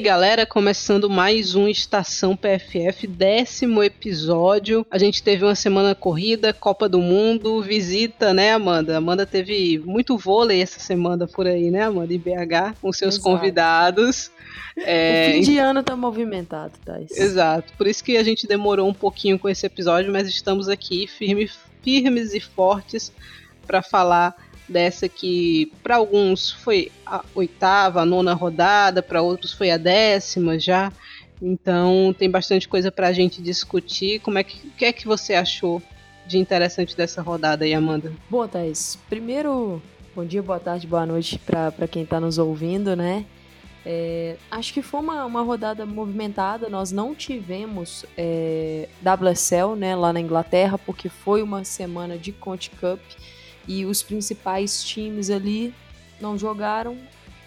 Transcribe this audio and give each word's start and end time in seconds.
E 0.00 0.02
aí, 0.02 0.06
galera, 0.06 0.46
começando 0.46 1.10
mais 1.10 1.54
um 1.54 1.68
Estação 1.68 2.34
PFF, 2.34 3.06
décimo 3.06 3.82
episódio. 3.82 4.86
A 4.90 4.96
gente 4.96 5.22
teve 5.22 5.44
uma 5.44 5.54
semana 5.54 5.94
corrida, 5.94 6.54
Copa 6.54 6.88
do 6.88 7.00
Mundo, 7.00 7.60
visita, 7.60 8.32
né, 8.32 8.54
Amanda? 8.54 8.96
Amanda 8.96 9.26
teve 9.26 9.78
muito 9.84 10.16
vôlei 10.16 10.62
essa 10.62 10.80
semana 10.80 11.26
por 11.26 11.46
aí, 11.46 11.70
né, 11.70 11.82
Amanda? 11.82 12.14
Em 12.14 12.18
BH, 12.18 12.78
com 12.80 12.90
seus 12.94 13.16
Exato. 13.16 13.28
convidados. 13.28 14.30
É... 14.74 15.28
O 15.28 15.32
fim 15.34 15.40
de 15.42 15.58
ano 15.58 15.82
tá 15.82 15.94
movimentado, 15.94 16.72
Thais. 16.82 17.10
Exato. 17.10 17.70
Por 17.76 17.86
isso 17.86 18.02
que 18.02 18.16
a 18.16 18.22
gente 18.22 18.46
demorou 18.46 18.88
um 18.88 18.94
pouquinho 18.94 19.38
com 19.38 19.50
esse 19.50 19.66
episódio, 19.66 20.10
mas 20.10 20.26
estamos 20.26 20.66
aqui 20.66 21.06
firme, 21.06 21.46
firmes 21.82 22.32
e 22.32 22.40
fortes 22.40 23.12
para 23.66 23.82
falar 23.82 24.34
dessa 24.70 25.08
que 25.08 25.72
para 25.82 25.96
alguns 25.96 26.50
foi 26.50 26.90
a 27.04 27.24
oitava, 27.34 28.00
a 28.00 28.06
nona 28.06 28.32
rodada, 28.32 29.02
para 29.02 29.20
outros 29.20 29.52
foi 29.52 29.70
a 29.70 29.76
décima 29.76 30.58
já. 30.58 30.92
Então 31.42 32.14
tem 32.16 32.30
bastante 32.30 32.68
coisa 32.68 32.92
para 32.92 33.08
a 33.08 33.12
gente 33.12 33.42
discutir. 33.42 34.20
Como 34.20 34.38
é 34.38 34.44
que, 34.44 34.70
que 34.70 34.84
é 34.84 34.92
que 34.92 35.06
você 35.06 35.34
achou 35.34 35.82
de 36.26 36.38
interessante 36.38 36.96
dessa 36.96 37.20
rodada 37.20 37.64
aí, 37.64 37.74
Amanda? 37.74 38.12
Boa, 38.28 38.46
Thais. 38.46 38.98
Primeiro, 39.08 39.82
bom 40.14 40.24
dia, 40.24 40.42
boa 40.42 40.60
tarde, 40.60 40.86
boa 40.86 41.04
noite 41.04 41.38
para 41.38 41.88
quem 41.88 42.04
está 42.04 42.20
nos 42.20 42.38
ouvindo, 42.38 42.94
né? 42.94 43.24
É, 43.84 44.36
acho 44.50 44.74
que 44.74 44.82
foi 44.82 45.00
uma, 45.00 45.24
uma 45.24 45.42
rodada 45.42 45.86
movimentada. 45.86 46.68
Nós 46.68 46.92
não 46.92 47.14
tivemos 47.14 48.04
é, 48.16 48.88
WSL 49.02 49.74
né, 49.76 49.96
lá 49.96 50.12
na 50.12 50.20
Inglaterra, 50.20 50.78
porque 50.78 51.08
foi 51.08 51.42
uma 51.42 51.64
semana 51.64 52.18
de 52.18 52.30
Conte 52.30 52.70
Cup 52.70 53.00
e 53.66 53.84
os 53.84 54.02
principais 54.02 54.82
times 54.84 55.30
ali 55.30 55.74
não 56.20 56.36
jogaram, 56.36 56.98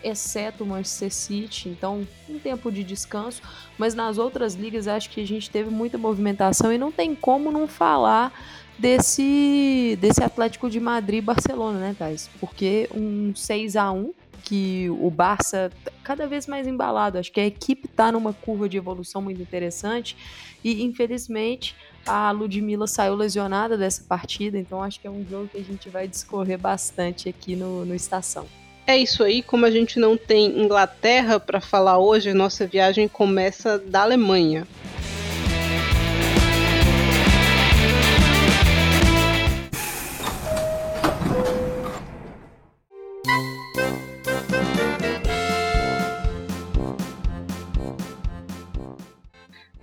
exceto 0.03 0.63
o 0.63 0.67
Manchester 0.67 1.11
City, 1.11 1.69
então 1.69 2.05
um 2.29 2.37
tempo 2.37 2.71
de 2.71 2.83
descanso, 2.83 3.41
mas 3.77 3.93
nas 3.93 4.17
outras 4.17 4.55
ligas 4.55 4.87
acho 4.87 5.09
que 5.09 5.21
a 5.21 5.27
gente 5.27 5.49
teve 5.49 5.69
muita 5.69 5.97
movimentação 5.97 6.73
e 6.73 6.77
não 6.77 6.91
tem 6.91 7.15
como 7.15 7.51
não 7.51 7.67
falar 7.67 8.33
desse 8.77 9.97
desse 10.01 10.23
Atlético 10.23 10.69
de 10.69 10.79
Madrid 10.79 11.19
e 11.19 11.21
Barcelona, 11.21 11.79
né, 11.79 11.95
Thais? 11.97 12.29
Porque 12.39 12.89
um 12.93 13.33
6 13.35 13.75
a 13.75 13.91
1 13.91 14.13
que 14.43 14.89
o 14.89 15.09
Barça 15.09 15.71
tá 15.85 15.91
cada 16.03 16.27
vez 16.27 16.47
mais 16.47 16.67
embalado. 16.67 17.17
Acho 17.17 17.31
que 17.31 17.39
a 17.39 17.45
equipe 17.45 17.85
está 17.85 18.11
numa 18.11 18.33
curva 18.33 18.67
de 18.67 18.75
evolução 18.75 19.21
muito 19.21 19.41
interessante 19.41 20.17
e 20.61 20.83
infelizmente 20.83 21.75
a 22.05 22.31
Ludmilla 22.31 22.87
saiu 22.87 23.15
lesionada 23.15 23.77
dessa 23.77 24.03
partida, 24.03 24.57
então 24.57 24.81
acho 24.83 24.99
que 24.99 25.07
é 25.07 25.11
um 25.11 25.25
jogo 25.29 25.47
que 25.47 25.57
a 25.57 25.63
gente 25.63 25.89
vai 25.89 26.07
discorrer 26.07 26.57
bastante 26.57 27.29
aqui 27.29 27.55
no, 27.55 27.85
no 27.85 27.95
Estação. 27.95 28.45
É 28.85 28.97
isso 28.97 29.23
aí, 29.23 29.41
como 29.41 29.65
a 29.65 29.71
gente 29.71 29.97
não 29.97 30.17
tem 30.17 30.59
Inglaterra 30.61 31.39
para 31.39 31.61
falar 31.61 31.97
hoje, 31.99 32.33
nossa 32.33 32.67
viagem 32.67 33.07
começa 33.07 33.77
da 33.77 34.01
Alemanha. 34.01 34.67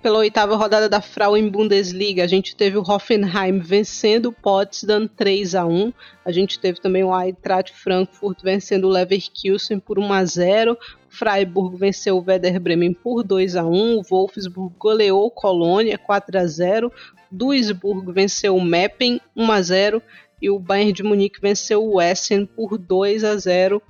Pela 0.01 0.17
oitava 0.17 0.55
rodada 0.55 0.89
da 0.89 0.99
Frauen 0.99 1.47
Bundesliga, 1.47 2.23
a 2.23 2.27
gente 2.27 2.55
teve 2.55 2.75
o 2.75 2.81
Hoffenheim 2.81 3.59
vencendo 3.59 4.27
o 4.27 4.31
Potsdam 4.31 5.07
3 5.07 5.53
a 5.53 5.65
1. 5.65 5.93
A 6.25 6.31
gente 6.31 6.59
teve 6.59 6.81
também 6.81 7.03
o 7.03 7.17
Eintracht 7.17 7.71
Frankfurt 7.71 8.41
vencendo 8.41 8.85
o 8.85 8.89
Leverkusen 8.89 9.79
por 9.79 9.99
1 9.99 10.11
a 10.11 10.25
0. 10.25 10.77
Freiburg 11.07 11.77
venceu 11.77 12.17
o 12.17 12.23
Werder 12.25 12.59
Bremen 12.59 12.93
por 12.93 13.23
2 13.23 13.55
a 13.55 13.63
1. 13.63 13.99
O 13.99 14.01
Wolfsburg 14.01 14.75
goleou 14.79 15.25
o 15.25 15.31
Colônia 15.31 15.97
4 15.99 16.39
a 16.39 16.47
0. 16.47 16.91
Duisburg 17.29 18.11
venceu 18.11 18.55
o 18.55 18.63
Meppen 18.63 19.21
1 19.35 19.51
a 19.51 19.61
0 19.61 20.01
e 20.41 20.49
o 20.49 20.57
Bayern 20.57 20.93
de 20.93 21.03
Munique 21.03 21.39
venceu 21.39 21.85
o 21.85 22.01
Essen 22.01 22.45
por 22.45 22.77
2 22.77 23.23
a 23.23 23.37
0. 23.37 23.81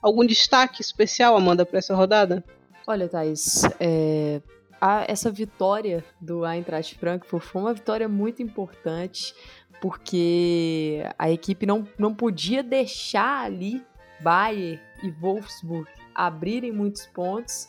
Algum 0.00 0.24
destaque 0.24 0.80
especial, 0.80 1.36
Amanda, 1.36 1.66
para 1.66 1.78
essa 1.78 1.94
rodada? 1.96 2.44
Olha, 2.86 3.08
Thaís, 3.08 3.62
é, 3.80 4.40
a, 4.80 5.04
essa 5.08 5.30
vitória 5.30 6.04
do 6.20 6.44
Eintracht 6.46 6.96
Frankfurt 6.98 7.42
foi 7.42 7.62
uma 7.62 7.74
vitória 7.74 8.08
muito 8.08 8.42
importante, 8.42 9.34
porque 9.80 11.02
a 11.18 11.30
equipe 11.30 11.66
não, 11.66 11.86
não 11.98 12.14
podia 12.14 12.62
deixar 12.62 13.44
ali 13.44 13.84
Bayern 14.20 14.80
e 15.02 15.10
Wolfsburg 15.10 15.88
abrirem 16.14 16.72
muitos 16.72 17.06
pontos 17.06 17.68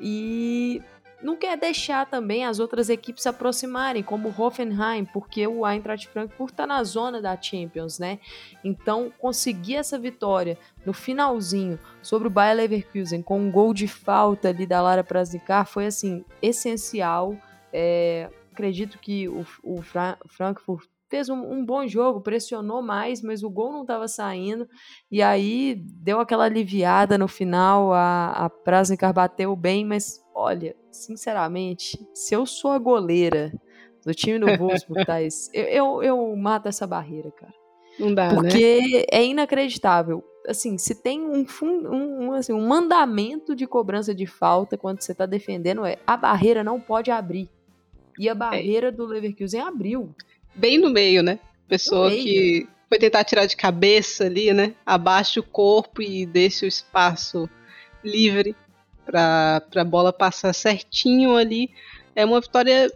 e 0.00 0.82
não 1.22 1.36
quer 1.36 1.56
deixar 1.56 2.06
também 2.06 2.44
as 2.44 2.58
outras 2.58 2.88
equipes 2.88 3.22
se 3.22 3.28
aproximarem, 3.28 4.02
como 4.02 4.28
o 4.28 4.42
Hoffenheim, 4.42 5.04
porque 5.04 5.46
o 5.46 5.66
Eintracht 5.66 6.08
Frankfurt 6.08 6.52
está 6.52 6.66
na 6.66 6.82
zona 6.82 7.20
da 7.20 7.40
Champions, 7.40 7.98
né? 7.98 8.18
Então, 8.64 9.12
conseguir 9.18 9.76
essa 9.76 9.98
vitória 9.98 10.58
no 10.84 10.92
finalzinho 10.92 11.78
sobre 12.02 12.28
o 12.28 12.30
Bayer 12.30 12.56
Leverkusen 12.56 13.22
com 13.22 13.38
um 13.40 13.50
gol 13.50 13.74
de 13.74 13.86
falta 13.86 14.48
ali 14.48 14.66
da 14.66 14.80
Lara 14.80 15.04
Prasnikar 15.04 15.66
foi, 15.66 15.86
assim, 15.86 16.24
essencial. 16.40 17.36
É, 17.72 18.28
acredito 18.52 18.98
que 18.98 19.28
o, 19.28 19.46
o 19.62 19.82
Fra 19.82 20.18
Frankfurt 20.26 20.89
fez 21.10 21.28
um, 21.28 21.34
um, 21.34 21.64
bom 21.64 21.86
jogo, 21.86 22.20
pressionou 22.20 22.80
mais, 22.80 23.20
mas 23.20 23.42
o 23.42 23.50
gol 23.50 23.72
não 23.72 23.82
estava 23.82 24.06
saindo. 24.06 24.66
E 25.10 25.20
aí 25.20 25.74
deu 25.74 26.20
aquela 26.20 26.44
aliviada 26.44 27.18
no 27.18 27.26
final. 27.26 27.92
A, 27.92 28.46
a 28.46 29.12
bateu 29.12 29.54
bem, 29.56 29.84
mas 29.84 30.24
olha, 30.34 30.74
sinceramente, 30.92 31.98
se 32.14 32.34
eu 32.34 32.46
sou 32.46 32.70
a 32.70 32.78
goleira 32.78 33.52
do 34.06 34.14
time 34.14 34.38
do 34.38 34.46
Wolfsburg, 34.56 35.04
Thais, 35.04 35.50
eu, 35.52 35.64
eu, 35.64 36.02
eu 36.02 36.36
mato 36.36 36.68
essa 36.68 36.86
barreira, 36.86 37.30
cara. 37.32 37.52
Não 37.98 38.14
dá, 38.14 38.32
Porque 38.34 38.80
né? 38.80 39.04
é 39.10 39.26
inacreditável. 39.26 40.24
Assim, 40.48 40.78
se 40.78 40.94
tem 40.94 41.20
um, 41.20 41.44
um, 41.62 42.32
assim, 42.32 42.52
um 42.52 42.66
mandamento 42.66 43.54
de 43.54 43.66
cobrança 43.66 44.14
de 44.14 44.26
falta 44.26 44.78
quando 44.78 45.02
você 45.02 45.14
tá 45.14 45.26
defendendo, 45.26 45.84
é 45.84 45.98
a 46.06 46.16
barreira 46.16 46.64
não 46.64 46.80
pode 46.80 47.10
abrir. 47.10 47.50
E 48.18 48.28
a 48.28 48.32
é. 48.32 48.34
barreira 48.34 48.88
é. 48.88 48.90
do 48.90 49.04
Leverkusen 49.04 49.60
abriu. 49.60 50.14
Bem 50.54 50.78
no 50.78 50.90
meio, 50.90 51.22
né? 51.22 51.38
Pessoa 51.68 52.10
que 52.10 52.68
foi 52.88 52.98
tentar 52.98 53.22
tirar 53.24 53.46
de 53.46 53.56
cabeça 53.56 54.24
ali, 54.24 54.52
né? 54.52 54.74
Abaixa 54.84 55.38
o 55.40 55.44
corpo 55.44 56.02
e 56.02 56.26
deixa 56.26 56.64
o 56.64 56.68
espaço 56.68 57.48
livre 58.04 58.56
para 59.06 59.62
a 59.76 59.84
bola 59.84 60.12
passar 60.12 60.52
certinho 60.52 61.36
ali. 61.36 61.70
É 62.14 62.24
uma 62.24 62.40
vitória 62.40 62.92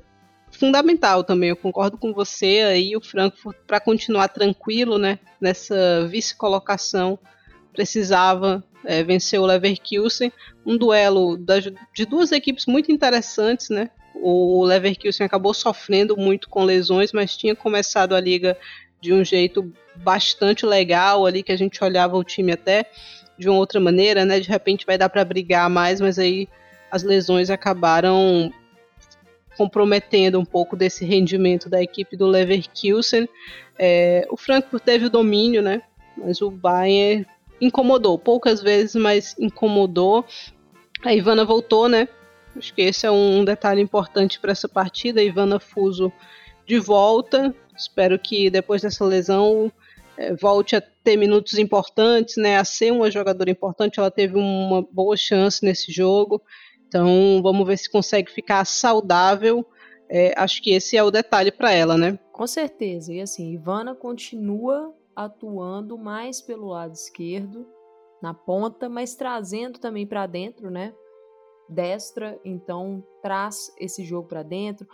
fundamental 0.51 1.23
também. 1.23 1.51
Eu 1.51 1.57
concordo 1.57 1.99
com 1.99 2.13
você 2.13 2.65
aí, 2.67 2.97
o 2.97 3.01
Frankfurt, 3.01 3.57
para 3.67 3.81
continuar 3.81 4.29
tranquilo 4.29 4.99
né, 4.99 5.19
nessa 5.41 6.07
vice-colocação, 6.09 7.19
precisava 7.73 8.65
é, 8.85 9.03
vencer 9.03 9.41
o 9.41 9.47
Leverkusen. 9.47 10.33
Um 10.65 10.77
duelo 10.77 11.37
das, 11.37 11.65
de 11.93 12.07
duas 12.07 12.33
equipes 12.33 12.67
muito 12.67 12.91
interessantes, 12.91 13.69
né? 13.69 13.91
O 14.27 14.65
Leverkusen 14.65 15.27
acabou 15.27 15.53
sofrendo 15.53 16.17
muito 16.17 16.49
com 16.49 16.65
lesões, 16.65 17.13
mas 17.13 17.37
tinha 17.37 17.55
começado 17.55 18.15
a 18.15 18.21
liga 18.21 18.57
de 18.99 19.13
um 19.13 19.23
jeito 19.23 19.71
bastante 19.97 20.65
legal 20.65 21.27
ali, 21.27 21.43
que 21.43 21.53
a 21.53 21.59
gente 21.59 21.85
olhava 21.85 22.17
o 22.17 22.25
time 22.25 22.51
até 22.51 22.87
de 23.39 23.51
uma 23.51 23.59
outra 23.59 23.79
maneira, 23.79 24.25
né? 24.25 24.41
De 24.41 24.49
repente 24.49 24.87
vai 24.87 24.97
dar 24.97 25.11
para 25.11 25.23
brigar 25.27 25.69
mais, 25.69 26.01
mas 26.01 26.19
aí 26.19 26.49
as 26.91 27.03
lesões 27.03 27.51
acabaram 27.51 28.51
comprometendo 29.59 30.41
um 30.41 30.45
pouco 30.47 30.75
desse 30.75 31.05
rendimento 31.05 31.69
da 31.69 31.83
equipe 31.83 32.17
do 32.17 32.27
Leverkusen. 32.27 33.29
É, 33.79 34.27
o 34.31 34.39
Frankfurt 34.39 34.83
teve 34.83 35.05
o 35.05 35.11
domínio, 35.11 35.61
né? 35.61 35.83
Mas 36.17 36.41
o 36.41 36.51
Bayern 36.51 37.27
incomodou, 37.61 38.19
poucas 38.19 38.63
vezes, 38.63 38.95
mas 38.95 39.37
incomodou. 39.39 40.25
A 41.05 41.13
Ivana 41.13 41.45
voltou, 41.45 41.91
né? 41.91 42.09
Acho 42.57 42.73
que 42.75 42.83
esse 42.83 43.07
é 43.07 43.11
um 43.11 43.45
detalhe 43.45 43.81
importante 43.81 44.39
para 44.39 44.53
essa 44.53 44.69
partida. 44.69 45.23
Ivana 45.23 45.59
Fuso 45.59 46.13
de 46.67 46.79
volta. 46.79 47.55
Espero 47.77 48.19
que 48.19 48.51
depois 48.51 48.83
dessa 48.83 49.05
lesão 49.05 49.71
é, 50.17 50.35
volte 50.35 50.77
a 50.77 50.81
ter 50.81 51.17
minutos 51.17 51.59
importantes, 51.59 52.37
né, 52.37 52.57
a 52.57 52.65
ser 52.65 52.93
uma 52.93 53.11
jogadora 53.11 53.51
importante. 53.51 53.99
Ela 53.99 54.11
teve 54.11 54.37
uma 54.37 54.83
boa 54.83 55.17
chance 55.17 55.65
nesse 55.65 55.93
jogo, 55.93 56.41
então 56.87 57.41
vamos 57.43 57.67
ver 57.67 57.77
se 57.77 57.91
consegue 57.91 58.31
ficar 58.31 58.65
saudável. 58.65 59.67
É, 60.09 60.33
acho 60.37 60.63
que 60.63 60.71
esse 60.71 60.97
é 60.97 61.03
o 61.03 61.11
detalhe 61.11 61.51
para 61.51 61.73
ela, 61.73 61.97
né? 61.97 62.19
Com 62.33 62.47
certeza. 62.47 63.13
E 63.13 63.21
assim, 63.21 63.53
Ivana 63.53 63.95
continua 63.95 64.95
atuando 65.17 65.97
mais 65.97 66.41
pelo 66.41 66.69
lado 66.69 66.93
esquerdo, 66.93 67.67
na 68.23 68.33
ponta, 68.35 68.89
mas 68.89 69.15
trazendo 69.15 69.79
também 69.79 70.07
para 70.07 70.27
dentro, 70.27 70.71
né? 70.71 70.93
Destra, 71.69 72.39
então 72.45 73.03
traz 73.23 73.75
esse 73.79 74.05
jogo 74.05 74.29
para 74.29 74.43
dentro. 74.43 74.87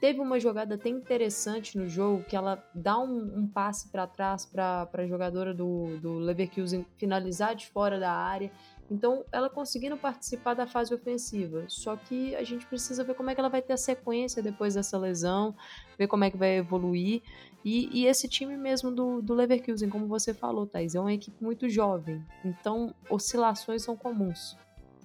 Teve 0.00 0.20
uma 0.20 0.38
jogada 0.38 0.76
até 0.76 0.88
interessante 0.88 1.76
no 1.76 1.88
jogo 1.88 2.22
que 2.22 2.36
ela 2.36 2.62
dá 2.72 2.96
um, 2.98 3.38
um 3.38 3.48
passe 3.48 3.88
para 3.90 4.06
trás 4.06 4.46
para 4.46 4.88
a 4.92 5.06
jogadora 5.06 5.52
do, 5.52 5.98
do 6.00 6.14
Leverkusen 6.18 6.86
finalizar 6.96 7.56
de 7.56 7.66
fora 7.66 7.98
da 7.98 8.12
área 8.12 8.52
Então, 8.88 9.24
ela 9.32 9.50
conseguindo 9.50 9.96
participar 9.96 10.54
da 10.54 10.68
fase 10.68 10.94
ofensiva. 10.94 11.64
Só 11.66 11.96
que 11.96 12.36
a 12.36 12.44
gente 12.44 12.64
precisa 12.66 13.02
ver 13.02 13.14
como 13.14 13.30
é 13.30 13.34
que 13.34 13.40
ela 13.40 13.50
vai 13.50 13.60
ter 13.60 13.72
a 13.72 13.76
sequência 13.76 14.40
depois 14.40 14.74
dessa 14.74 14.96
lesão, 14.96 15.54
ver 15.98 16.06
como 16.06 16.22
é 16.22 16.30
que 16.30 16.36
vai 16.36 16.58
evoluir. 16.58 17.20
E, 17.64 17.90
e 17.92 18.06
esse 18.06 18.28
time 18.28 18.56
mesmo 18.56 18.92
do, 18.92 19.20
do 19.20 19.34
Leverkusen, 19.34 19.90
como 19.90 20.06
você 20.06 20.32
falou, 20.32 20.64
Thais, 20.64 20.94
é 20.94 21.00
uma 21.00 21.12
equipe 21.12 21.42
muito 21.42 21.68
jovem. 21.68 22.24
Então, 22.44 22.94
oscilações 23.10 23.82
são 23.82 23.96
comuns. 23.96 24.56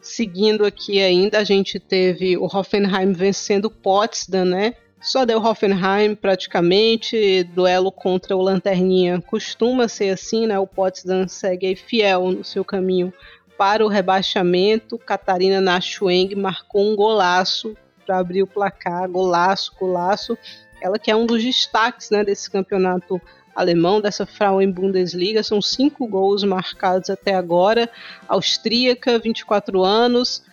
Seguindo 0.03 0.65
aqui 0.65 1.01
ainda, 1.01 1.39
a 1.39 1.43
gente 1.45 1.79
teve 1.79 2.37
o 2.37 2.43
Hoffenheim 2.43 3.13
vencendo 3.13 3.65
o 3.65 3.71
Potsdam, 3.71 4.43
né? 4.43 4.75
Só 4.99 5.23
deu 5.23 5.41
Hoffenheim 5.41 6.13
praticamente, 6.13 7.43
duelo 7.45 7.89
contra 7.89 8.35
o 8.35 8.41
Lanterninha 8.41 9.21
costuma 9.21 9.87
ser 9.87 10.09
assim, 10.09 10.45
né? 10.45 10.59
O 10.59 10.67
Potsdam 10.67 11.25
segue 11.25 11.73
fiel 11.77 12.31
no 12.31 12.43
seu 12.43 12.65
caminho 12.65 13.13
para 13.57 13.85
o 13.85 13.87
rebaixamento. 13.87 14.97
Catarina 14.97 15.61
Nachueng 15.61 16.35
marcou 16.35 16.91
um 16.91 16.97
golaço 16.97 17.73
para 18.05 18.19
abrir 18.19 18.43
o 18.43 18.47
placar, 18.47 19.09
golaço, 19.09 19.71
golaço. 19.79 20.37
Ela 20.81 20.99
que 20.99 21.09
é 21.09 21.15
um 21.15 21.25
dos 21.25 21.41
destaques 21.41 22.09
né, 22.09 22.25
desse 22.25 22.51
campeonato 22.51 23.21
alemão, 23.55 24.01
dessa 24.01 24.25
Frauen 24.25 24.71
Bundesliga. 24.71 25.43
São 25.43 25.61
cinco 25.61 26.07
gols 26.07 26.43
marcados 26.43 27.09
até 27.09 27.35
agora. 27.35 27.89
Austríaca, 28.27 29.19
24 29.19 29.83
anos 29.83 30.43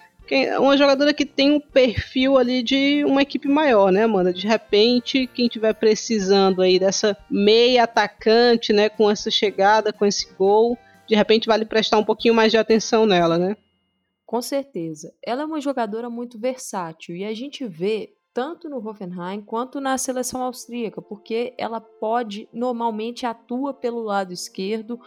uma 0.59 0.77
jogadora 0.77 1.13
que 1.13 1.27
tem 1.27 1.51
um 1.51 1.61
perfil 1.61 2.39
ali 2.39 2.63
de 2.63 3.05
uma 3.05 3.23
equipe 3.23 3.49
maior, 3.49 3.91
né, 3.91 4.05
Amanda? 4.05 4.33
De 4.33 4.47
repente, 4.47 5.27
quem 5.27 5.49
tiver 5.49 5.73
precisando 5.75 6.63
aí 6.63 6.79
dessa 6.79 7.17
meia 7.29 7.85
atacante, 7.85 8.73
né, 8.73 8.89
com 8.89 9.11
essa 9.11 9.31
chegada, 9.31 9.93
com 9.93 10.07
esse 10.07 10.33
gol, 10.35 10.79
de 11.07 11.17
repente 11.17 11.47
vale 11.47 11.65
prestar 11.65 11.99
um 11.99 12.05
pouquinho 12.05 12.35
mais 12.35 12.53
de 12.53 12.59
atenção 12.59 13.07
nela, 13.07 13.37
né? 13.37 13.57
Com 14.25 14.41
certeza. 14.41 15.13
Ela 15.25 15.43
é 15.43 15.45
uma 15.45 15.61
jogadora 15.61 16.09
muito 16.09 16.39
versátil 16.39 17.17
e 17.17 17.25
a 17.25 17.35
gente 17.35 17.67
vê 17.67 18.13
tanto 18.33 18.69
no 18.69 18.79
Hoffenheim 18.87 19.43
quanto 19.43 19.81
na 19.81 19.99
seleção 19.99 20.43
austríaca, 20.43 21.03
porque 21.03 21.55
ela 21.59 21.81
pode, 21.81 22.49
normalmente 22.53 23.27
atua 23.27 23.75
pelo 23.75 24.03
lado 24.03 24.33
esquerdo 24.33 25.01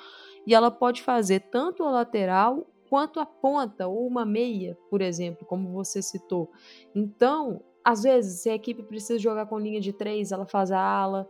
e 0.46 0.54
ela 0.54 0.70
pode 0.70 1.02
fazer 1.02 1.40
tanto 1.52 1.84
a 1.84 1.92
lateral 1.92 2.68
quanto 2.90 3.20
a 3.20 3.26
ponta 3.26 3.88
ou 3.88 4.06
uma 4.06 4.26
meia, 4.26 4.78
por 4.90 5.02
exemplo, 5.02 5.46
como 5.46 5.72
você 5.72 6.02
citou. 6.02 6.52
Então, 6.94 7.64
às 7.84 8.04
vezes, 8.04 8.42
se 8.42 8.50
a 8.50 8.56
equipe 8.56 8.84
precisa 8.84 9.18
jogar 9.18 9.46
com 9.48 9.58
linha 9.58 9.82
de 9.82 9.92
três, 9.92 10.32
ela 10.32 10.46
faz 10.46 10.72
a 10.72 10.80
ala, 10.80 11.28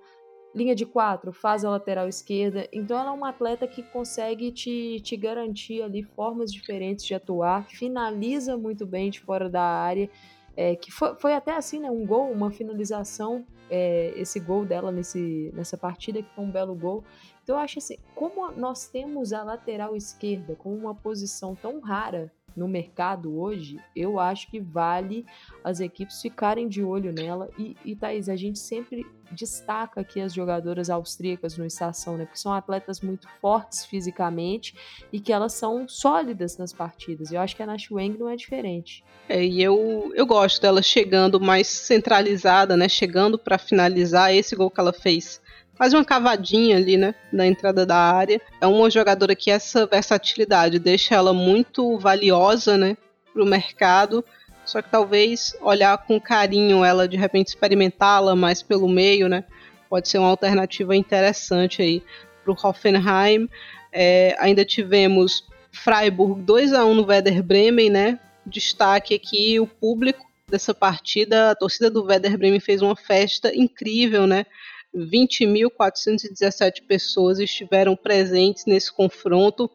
linha 0.54 0.76
de 0.76 0.86
quatro, 0.86 1.32
faz 1.32 1.64
a 1.64 1.70
lateral 1.70 2.08
esquerda. 2.08 2.68
Então, 2.72 3.00
ela 3.00 3.10
é 3.10 3.14
uma 3.14 3.30
atleta 3.30 3.68
que 3.68 3.82
consegue 3.82 4.52
te, 4.52 5.00
te 5.02 5.16
garantir 5.16 5.82
ali 5.82 6.04
formas 6.04 6.52
diferentes 6.52 7.06
de 7.06 7.16
atuar, 7.16 7.68
finaliza 7.70 8.58
muito 8.58 8.86
bem 8.86 9.10
de 9.10 9.22
fora 9.22 9.50
da 9.50 9.64
área. 9.64 10.10
É, 10.56 10.76
que 10.76 10.92
foi, 10.92 11.16
foi 11.16 11.34
até 11.34 11.56
assim, 11.56 11.80
né? 11.80 11.90
Um 11.90 12.06
gol, 12.06 12.32
uma 12.32 12.52
finalização, 12.52 13.46
é, 13.70 14.14
esse 14.16 14.40
gol 14.40 14.66
dela 14.66 14.92
nesse, 14.92 15.52
nessa 15.54 15.78
partida, 15.78 16.22
que 16.22 16.30
foi 16.36 16.44
um 16.44 16.52
belo 16.52 16.76
gol. 16.76 17.04
Então 17.44 17.56
eu 17.56 17.62
acho 17.62 17.80
assim, 17.80 17.98
como 18.16 18.52
nós 18.52 18.88
temos 18.88 19.34
a 19.34 19.44
lateral 19.44 19.96
esquerda 19.96 20.56
com 20.56 20.74
uma 20.74 20.94
posição 20.94 21.56
tão 21.56 21.80
rara 21.80 22.32
no 22.56 22.68
mercado 22.68 23.38
hoje, 23.38 23.80
eu 23.96 24.20
acho 24.20 24.50
que 24.50 24.60
vale 24.60 25.26
as 25.64 25.80
equipes 25.80 26.22
ficarem 26.22 26.68
de 26.68 26.84
olho 26.84 27.12
nela. 27.12 27.50
E, 27.58 27.76
e 27.84 27.96
Thaís, 27.96 28.30
a 28.30 28.36
gente 28.36 28.60
sempre 28.60 29.06
destaca 29.32 30.02
aqui 30.02 30.22
as 30.22 30.34
jogadoras 30.34 30.90
austríacas 30.90 31.58
no 31.58 31.66
Estação, 31.66 32.18
né? 32.18 32.26
Porque 32.26 32.40
são 32.40 32.54
atletas 32.54 33.02
muito 33.02 33.28
fortes 33.42 33.86
fisicamente 33.86 34.76
e 35.12 35.20
que 35.20 35.34
elas 35.34 35.54
são 35.54 35.88
sólidas 35.88 36.58
nas 36.58 36.72
partidas. 36.72 37.32
Eu 37.32 37.42
acho 37.42 37.56
que 37.56 37.64
a 37.64 37.66
Nash 37.66 37.90
Weng 37.90 38.18
não 38.18 38.30
é 38.30 38.36
diferente. 38.36 39.04
É, 39.28 39.44
e 39.44 39.62
eu, 39.62 40.12
eu 40.16 40.26
gosto 40.26 40.62
dela 40.62 40.82
chegando 40.82 41.40
mais 41.40 41.68
centralizada, 41.68 42.78
né? 42.78 42.88
Chegando 42.88 43.40
para 43.40 43.58
finalizar 43.58 44.34
esse 44.34 44.56
gol 44.56 44.70
que 44.70 44.80
ela 44.80 44.94
fez 44.94 45.42
faz 45.76 45.94
uma 45.94 46.06
cavadinha 46.06 46.78
ali, 46.78 46.98
né, 46.98 47.16
na 47.32 47.46
entrada 47.46 47.86
da 47.86 47.98
área. 47.98 48.42
É 48.62 48.68
uma 48.68 48.90
jogadora 48.90 49.36
que 49.36 49.52
essa 49.52 49.86
versatilidade 49.86 50.80
deixa 50.80 51.16
ela 51.16 51.34
muito 51.34 51.98
valiosa, 51.98 52.78
né, 52.78 52.98
pro 53.34 53.46
mercado. 53.46 54.24
Só 54.66 54.82
que 54.82 54.90
talvez 54.90 55.56
olhar 55.62 55.98
com 55.98 56.20
carinho 56.20 56.86
ela, 56.86 57.08
de 57.08 57.18
repente 57.18 57.48
experimentá-la 57.48 58.36
mais 58.36 58.62
pelo 58.62 58.88
meio, 58.88 59.28
né, 59.28 59.44
pode 59.90 60.08
ser 60.08 60.20
uma 60.20 60.30
alternativa 60.30 60.96
interessante 60.96 61.82
aí 61.82 62.02
pro 62.44 62.58
Hoffenheim. 62.62 63.50
É, 63.92 64.36
ainda 64.40 64.66
tivemos 64.66 65.44
Freiburg 65.72 66.42
2 66.42 66.74
a 66.74 66.86
1 66.86 66.94
no 66.96 67.06
Werder 67.06 67.44
Bremen, 67.44 67.90
né? 67.90 68.20
Destaque 68.46 69.14
aqui 69.14 69.60
o 69.60 69.68
público 69.68 70.26
dessa 70.48 70.74
partida, 70.74 71.52
a 71.52 71.56
torcida 71.56 71.90
do 71.90 72.04
Werder 72.04 72.38
Bremen 72.38 72.60
fez 72.60 72.82
uma 72.82 72.96
festa 72.96 73.56
incrível, 73.56 74.28
né? 74.28 74.46
20.417 74.96 76.86
pessoas 76.88 77.40
estiveram 77.40 77.96
presentes 77.96 78.66
nesse 78.66 78.94
confronto. 78.94 79.70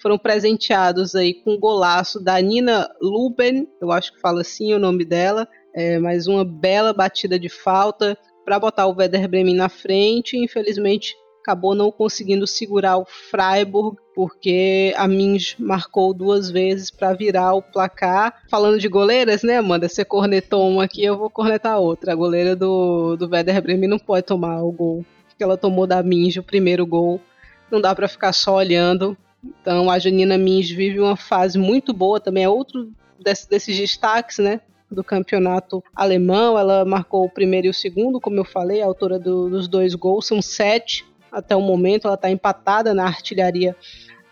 Foram 0.00 0.18
presenteados 0.18 1.14
aí 1.14 1.34
com 1.34 1.52
um 1.52 1.60
golaço 1.60 2.18
da 2.18 2.40
Nina 2.40 2.88
Luben, 3.00 3.68
eu 3.80 3.92
acho 3.92 4.12
que 4.12 4.20
fala 4.20 4.40
assim 4.40 4.72
o 4.74 4.78
nome 4.78 5.04
dela, 5.04 5.46
é, 5.74 5.98
mais 5.98 6.26
uma 6.26 6.44
bela 6.44 6.92
batida 6.92 7.38
de 7.38 7.48
falta 7.48 8.16
para 8.44 8.58
botar 8.58 8.86
o 8.86 8.94
Werder 8.96 9.28
Bremen 9.28 9.54
na 9.54 9.68
frente. 9.68 10.36
Infelizmente, 10.36 11.14
acabou 11.42 11.74
não 11.74 11.90
conseguindo 11.90 12.46
segurar 12.46 12.96
o 12.96 13.04
Freiburg, 13.04 13.98
porque 14.14 14.94
a 14.96 15.06
Minge 15.08 15.56
marcou 15.58 16.14
duas 16.14 16.50
vezes 16.50 16.90
para 16.90 17.12
virar 17.12 17.54
o 17.54 17.62
placar. 17.62 18.42
Falando 18.48 18.78
de 18.78 18.88
goleiras, 18.88 19.42
né, 19.42 19.56
Amanda? 19.56 19.88
Você 19.88 20.04
cornetou 20.04 20.68
uma 20.68 20.84
aqui, 20.84 21.04
eu 21.04 21.18
vou 21.18 21.28
cornetar 21.28 21.78
outra. 21.78 22.12
A 22.12 22.16
goleira 22.16 22.56
do, 22.56 23.16
do 23.16 23.28
Werder 23.28 23.60
Bremen 23.60 23.90
não 23.90 23.98
pode 23.98 24.24
tomar 24.24 24.62
o 24.62 24.72
gol 24.72 25.04
que 25.36 25.42
ela 25.42 25.56
tomou 25.56 25.86
da 25.86 26.02
Minge, 26.02 26.38
o 26.38 26.44
primeiro 26.44 26.86
gol. 26.86 27.20
Não 27.70 27.80
dá 27.80 27.94
para 27.94 28.06
ficar 28.06 28.32
só 28.32 28.56
olhando. 28.56 29.16
Então 29.44 29.90
a 29.90 29.98
Janina 29.98 30.38
Minge 30.38 30.74
vive 30.74 31.00
uma 31.00 31.16
fase 31.16 31.58
muito 31.58 31.92
boa, 31.92 32.20
também 32.20 32.44
é 32.44 32.48
outro 32.48 32.92
desse, 33.18 33.48
desses 33.48 33.76
destaques, 33.76 34.38
né? 34.38 34.60
do 34.88 35.02
campeonato 35.02 35.82
alemão. 35.94 36.58
Ela 36.58 36.84
marcou 36.84 37.24
o 37.24 37.30
primeiro 37.30 37.66
e 37.66 37.70
o 37.70 37.74
segundo, 37.74 38.20
como 38.20 38.36
eu 38.36 38.44
falei, 38.44 38.82
a 38.82 38.86
autora 38.86 39.18
do, 39.18 39.48
dos 39.48 39.66
dois 39.66 39.94
gols. 39.94 40.26
São 40.26 40.40
sete 40.42 41.04
até 41.32 41.56
o 41.56 41.60
momento. 41.60 42.06
Ela 42.06 42.14
está 42.14 42.30
empatada 42.30 42.92
na 42.92 43.04
artilharia 43.04 43.74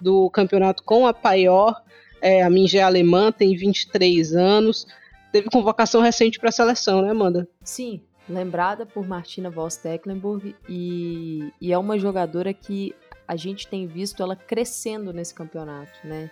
do 0.01 0.29
campeonato 0.31 0.83
com 0.85 1.07
a 1.07 1.15
Paior. 1.15 1.83
É, 2.21 2.43
a 2.43 2.51
Minge 2.51 2.79
é 2.79 2.83
alemã, 2.83 3.33
tem 3.33 3.57
23 3.57 4.35
anos. 4.35 4.87
Teve 5.33 5.49
convocação 5.49 6.03
recente 6.03 6.39
para 6.39 6.51
a 6.51 6.53
seleção, 6.53 7.03
né, 7.03 7.11
Amanda? 7.11 7.49
Sim, 7.63 8.03
lembrada 8.29 8.85
por 8.85 9.07
Martina 9.07 9.49
Voss 9.49 9.77
Tecklenburg 9.77 10.55
e, 10.69 11.53
e 11.61 11.73
é 11.73 11.79
uma 11.79 11.99
jogadora 11.99 12.53
que 12.53 12.95
a 13.27 13.37
gente 13.37 13.69
tem 13.69 13.87
visto 13.87 14.23
ela 14.23 14.35
crescendo 14.35 15.13
nesse 15.13 15.33
campeonato, 15.33 15.93
né? 16.03 16.31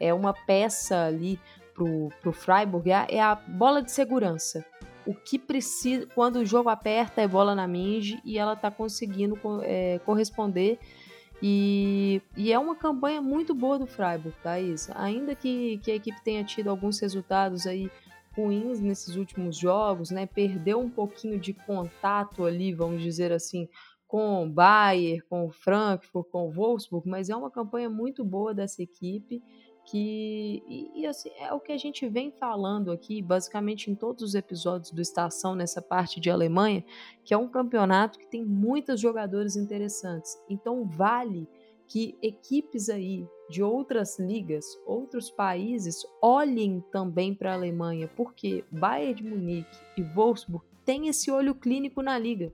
É 0.00 0.12
uma 0.12 0.34
peça 0.34 1.04
ali 1.04 1.38
pro, 1.72 2.08
pro 2.20 2.32
Freiburg, 2.32 2.90
é 2.90 2.94
a, 2.94 3.06
é 3.08 3.20
a 3.20 3.36
bola 3.36 3.80
de 3.80 3.92
segurança 3.92 4.64
o 5.06 5.14
que 5.14 5.38
precisa. 5.38 6.06
Quando 6.14 6.36
o 6.36 6.44
jogo 6.44 6.68
aperta, 6.68 7.20
é 7.20 7.28
bola 7.28 7.54
na 7.54 7.66
Minge 7.66 8.20
e 8.24 8.38
ela 8.38 8.54
está 8.54 8.70
conseguindo 8.70 9.38
é, 9.62 9.98
corresponder. 10.00 10.78
E, 11.42 12.20
e, 12.36 12.52
é 12.52 12.58
uma 12.58 12.76
campanha 12.76 13.22
muito 13.22 13.54
boa 13.54 13.78
do 13.78 13.86
Freiburg, 13.86 14.36
Thaís. 14.42 14.86
Tá, 14.86 15.02
Ainda 15.02 15.34
que, 15.34 15.78
que 15.78 15.90
a 15.90 15.94
equipe 15.94 16.22
tenha 16.22 16.44
tido 16.44 16.68
alguns 16.68 17.00
resultados 17.00 17.66
aí 17.66 17.90
ruins 18.36 18.80
nesses 18.80 19.16
últimos 19.16 19.56
jogos, 19.56 20.10
né? 20.10 20.26
Perdeu 20.26 20.78
um 20.78 20.90
pouquinho 20.90 21.38
de 21.40 21.54
contato 21.54 22.44
ali, 22.44 22.72
vamos 22.74 23.02
dizer 23.02 23.32
assim, 23.32 23.68
com 24.06 24.44
o 24.44 24.50
Bayern, 24.50 25.22
com 25.22 25.46
o 25.46 25.50
Frankfurt, 25.50 26.28
com 26.30 26.48
o 26.48 26.52
Wolfsburg, 26.52 27.08
mas 27.08 27.30
é 27.30 27.36
uma 27.36 27.50
campanha 27.50 27.88
muito 27.88 28.24
boa 28.24 28.52
dessa 28.52 28.82
equipe 28.82 29.42
que 29.90 30.62
e, 30.68 31.00
e 31.00 31.06
assim, 31.06 31.30
é 31.36 31.52
o 31.52 31.58
que 31.58 31.72
a 31.72 31.76
gente 31.76 32.08
vem 32.08 32.30
falando 32.30 32.92
aqui, 32.92 33.20
basicamente 33.20 33.90
em 33.90 33.94
todos 33.96 34.22
os 34.22 34.34
episódios 34.36 34.92
do 34.92 35.02
Estação 35.02 35.56
nessa 35.56 35.82
parte 35.82 36.20
de 36.20 36.30
Alemanha, 36.30 36.84
que 37.24 37.34
é 37.34 37.36
um 37.36 37.48
campeonato 37.48 38.16
que 38.16 38.28
tem 38.28 38.44
muitos 38.44 39.00
jogadores 39.00 39.56
interessantes. 39.56 40.40
Então 40.48 40.84
vale 40.84 41.48
que 41.88 42.16
equipes 42.22 42.88
aí 42.88 43.26
de 43.48 43.64
outras 43.64 44.16
ligas, 44.16 44.64
outros 44.86 45.28
países 45.28 46.06
olhem 46.22 46.80
também 46.92 47.34
para 47.34 47.50
a 47.50 47.54
Alemanha, 47.54 48.08
porque 48.16 48.64
Bayern 48.70 49.14
de 49.14 49.24
Munique 49.24 49.78
e 49.96 50.02
Wolfsburg 50.02 50.64
têm 50.84 51.08
esse 51.08 51.32
olho 51.32 51.52
clínico 51.52 52.00
na 52.00 52.16
liga. 52.16 52.52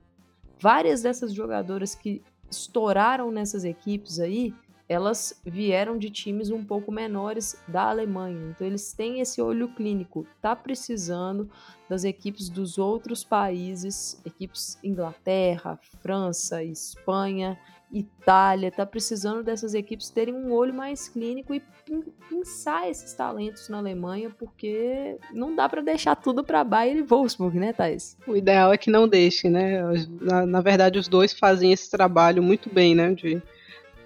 Várias 0.59 1.03
dessas 1.03 1.35
jogadoras 1.35 1.95
que 1.95 2.23
estouraram 2.51 3.31
nessas 3.31 3.63
equipes 3.63 4.19
aí 4.19 4.55
elas 4.89 5.41
vieram 5.45 5.99
de 5.99 6.11
times 6.11 6.51
um 6.51 6.65
pouco 6.65 6.93
menores 6.93 7.61
da 7.67 7.91
Alemanha. 7.91 8.51
Então 8.51 8.67
eles 8.67 8.93
têm 8.93 9.21
esse 9.21 9.43
olho 9.43 9.69
clínico. 9.69 10.27
Tá 10.41 10.55
precisando 10.55 11.51
das 11.89 12.05
equipes 12.05 12.49
dos 12.49 12.79
outros 12.79 13.25
países, 13.25 14.21
equipes 14.25 14.79
Inglaterra, 14.83 15.79
França, 16.01 16.63
Espanha, 16.63 17.59
Itália, 17.93 18.71
tá 18.71 18.85
precisando 18.85 19.45
dessas 19.45 19.73
equipes 19.73 20.11
terem 20.11 20.35
um 20.35 20.53
olho 20.53 20.75
mais 20.75 21.09
clínico 21.09 21.55
e 21.55 21.63
pensar 22.29 22.91
esses 22.91 23.13
talentos 23.15 23.69
na 23.69 23.79
Alemanha, 23.79 24.29
porque 24.29 25.17
não 25.33 25.55
dá 25.55 25.69
para 25.69 25.81
deixar 25.83 26.17
tudo 26.17 26.43
para 26.43 26.65
Bayern 26.65 27.01
e 27.01 27.03
Wolfsburg, 27.03 27.59
né, 27.59 27.73
Thais? 27.73 28.17
O 28.27 28.37
ideal 28.37 28.73
é 28.73 28.77
que 28.77 28.91
não 28.91 29.07
deixem, 29.07 29.51
né? 29.51 29.83
Na, 30.21 30.45
na 30.45 30.61
verdade, 30.61 30.99
os 30.99 31.07
dois 31.07 31.33
fazem 31.33 31.73
esse 31.73 31.89
trabalho 31.89 32.43
muito 32.43 32.69
bem, 32.69 32.95
né? 32.95 33.15
De 33.15 33.41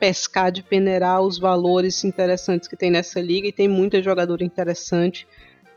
pescar, 0.01 0.51
de 0.51 0.63
peneirar 0.63 1.21
os 1.21 1.39
valores 1.39 2.03
interessantes 2.03 2.67
que 2.67 2.77
tem 2.77 2.91
nessa 2.91 3.21
liga 3.21 3.47
e 3.47 3.53
tem 3.53 3.69
muita 3.69 4.03
jogadora 4.03 4.43
interessante. 4.43 5.29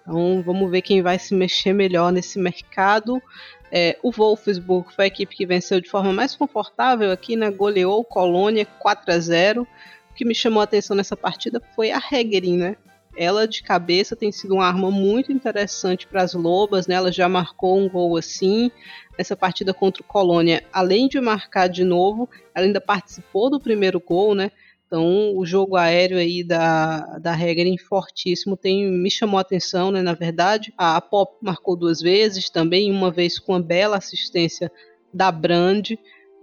Então 0.01 0.41
vamos 0.41 0.71
ver 0.71 0.81
quem 0.81 1.01
vai 1.01 1.19
se 1.19 1.35
mexer 1.35 1.73
melhor 1.73 2.11
nesse 2.11 2.39
mercado. 2.39 3.21
É, 3.69 3.97
o 4.01 4.11
Wolfsburg 4.11 4.93
foi 4.93 5.05
a 5.05 5.07
equipe 5.07 5.35
que 5.35 5.45
venceu 5.45 5.81
de 5.81 5.89
forma 5.89 6.13
mais 6.13 6.35
confortável 6.35 7.11
aqui, 7.11 7.35
né? 7.35 7.51
Goleou 7.51 8.03
Colônia 8.03 8.65
4 8.79 9.11
a 9.11 9.19
0. 9.19 9.63
O 9.63 10.13
que 10.15 10.23
me 10.23 10.33
chamou 10.33 10.61
a 10.61 10.63
atenção 10.63 10.95
nessa 10.95 11.17
partida 11.17 11.61
foi 11.75 11.91
a 11.91 11.97
Hegerin, 11.97 12.57
né? 12.57 12.77
Ela 13.15 13.47
de 13.47 13.61
cabeça 13.61 14.15
tem 14.15 14.31
sido 14.31 14.55
uma 14.55 14.65
arma 14.65 14.89
muito 14.89 15.31
interessante 15.31 16.07
para 16.07 16.23
as 16.23 16.33
Lobas, 16.33 16.87
né? 16.87 16.95
Ela 16.95 17.11
já 17.11 17.29
marcou 17.29 17.79
um 17.79 17.87
gol 17.87 18.17
assim 18.17 18.71
nessa 19.17 19.35
partida 19.35 19.73
contra 19.73 20.01
o 20.01 20.05
Colônia. 20.05 20.63
Além 20.71 21.07
de 21.07 21.19
marcar 21.21 21.67
de 21.67 21.83
novo, 21.83 22.29
ela 22.55 22.65
ainda 22.65 22.81
participou 22.81 23.49
do 23.49 23.59
primeiro 23.59 23.99
gol, 23.99 24.33
né? 24.33 24.51
Então, 24.93 25.35
o 25.35 25.43
jogo 25.43 25.75
aéreo 25.75 26.19
aí 26.19 26.43
da, 26.43 27.17
da 27.17 27.33
Hegering 27.33 27.79
fortíssimo 27.79 28.55
tem, 28.55 28.91
me 28.91 29.09
chamou 29.09 29.39
a 29.39 29.41
atenção, 29.41 29.91
né? 29.91 30.03
Na 30.03 30.13
verdade, 30.13 30.71
a 30.77 31.01
Pop 31.01 31.35
marcou 31.41 31.75
duas 31.75 31.99
vezes, 31.99 32.47
também 32.47 32.91
uma 32.91 33.09
vez 33.09 33.39
com 33.39 33.53
uma 33.53 33.59
bela 33.59 33.97
assistência 33.97 34.71
da 35.11 35.31
Brand. 35.31 35.93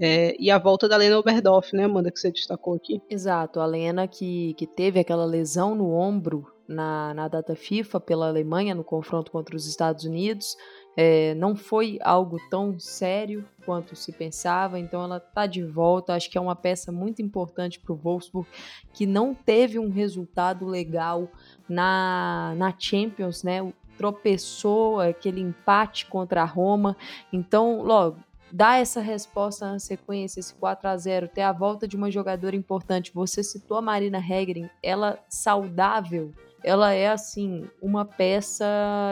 É, 0.01 0.35
e 0.37 0.51
a 0.51 0.59
volta 0.59 0.89
da 0.89 0.97
Lena 0.97 1.19
Oberdorf, 1.19 1.77
né, 1.77 1.85
Amanda, 1.85 2.11
que 2.11 2.19
você 2.19 2.33
destacou 2.33 2.75
aqui. 2.75 3.01
Exato, 3.09 3.61
a 3.61 3.67
Lena 3.67 4.09
que, 4.09 4.55
que 4.55 4.67
teve 4.67 4.99
aquela 4.99 5.27
lesão 5.27 5.75
no 5.75 5.93
ombro 5.93 6.47
na, 6.71 7.13
na 7.13 7.29
data 7.29 7.57
FIFA 7.57 8.01
pela 8.01 8.29
Alemanha 8.29 8.75
no 8.75 8.85
confronto 8.85 9.31
contra 9.31 9.57
os 9.57 9.67
Estados 9.67 10.05
Unidos. 10.05 10.57
É, 10.97 11.35
não 11.35 11.57
foi 11.57 11.99
algo 12.03 12.39
tão 12.49 12.79
sério 12.79 13.45
quanto 13.65 13.97
se 13.97 14.13
pensava, 14.13 14.79
então 14.79 15.03
ela 15.03 15.17
está 15.17 15.47
de 15.47 15.65
volta. 15.65 16.15
Acho 16.15 16.31
que 16.31 16.39
é 16.39 16.41
uma 16.41 16.57
peça 16.57 16.93
muito 16.93 17.21
importante 17.21 17.81
para 17.81 17.93
o 17.93 17.97
Wolfsburg, 17.97 18.49
que 18.93 19.07
não 19.07 19.35
teve 19.35 19.79
um 19.79 19.91
resultado 19.91 20.67
legal 20.67 21.29
na, 21.69 22.55
na 22.57 22.75
Champions, 22.79 23.43
né? 23.43 23.73
Tropeçou 23.99 25.01
aquele 25.01 25.41
empate 25.41 26.07
contra 26.07 26.43
a 26.43 26.47
Roma. 26.47 26.97
Então, 27.33 27.83
logo, 27.83 28.19
dar 28.51 28.81
essa 28.81 29.01
resposta 29.01 29.73
na 29.73 29.79
sequência, 29.79 30.41
esse 30.41 30.55
4 30.55 30.89
a 30.89 30.97
0 30.97 31.29
ter 31.29 31.43
a 31.43 31.53
volta 31.53 31.87
de 31.87 31.97
uma 31.97 32.11
jogadora 32.11 32.57
importante. 32.57 33.13
Você 33.15 33.43
citou 33.43 33.77
a 33.77 33.83
Marina 33.83 34.19
Hegering, 34.19 34.71
ela 34.83 35.19
saudável, 35.29 36.33
ela 36.63 36.93
é 36.93 37.09
assim 37.09 37.69
uma 37.81 38.05
peça 38.05 38.67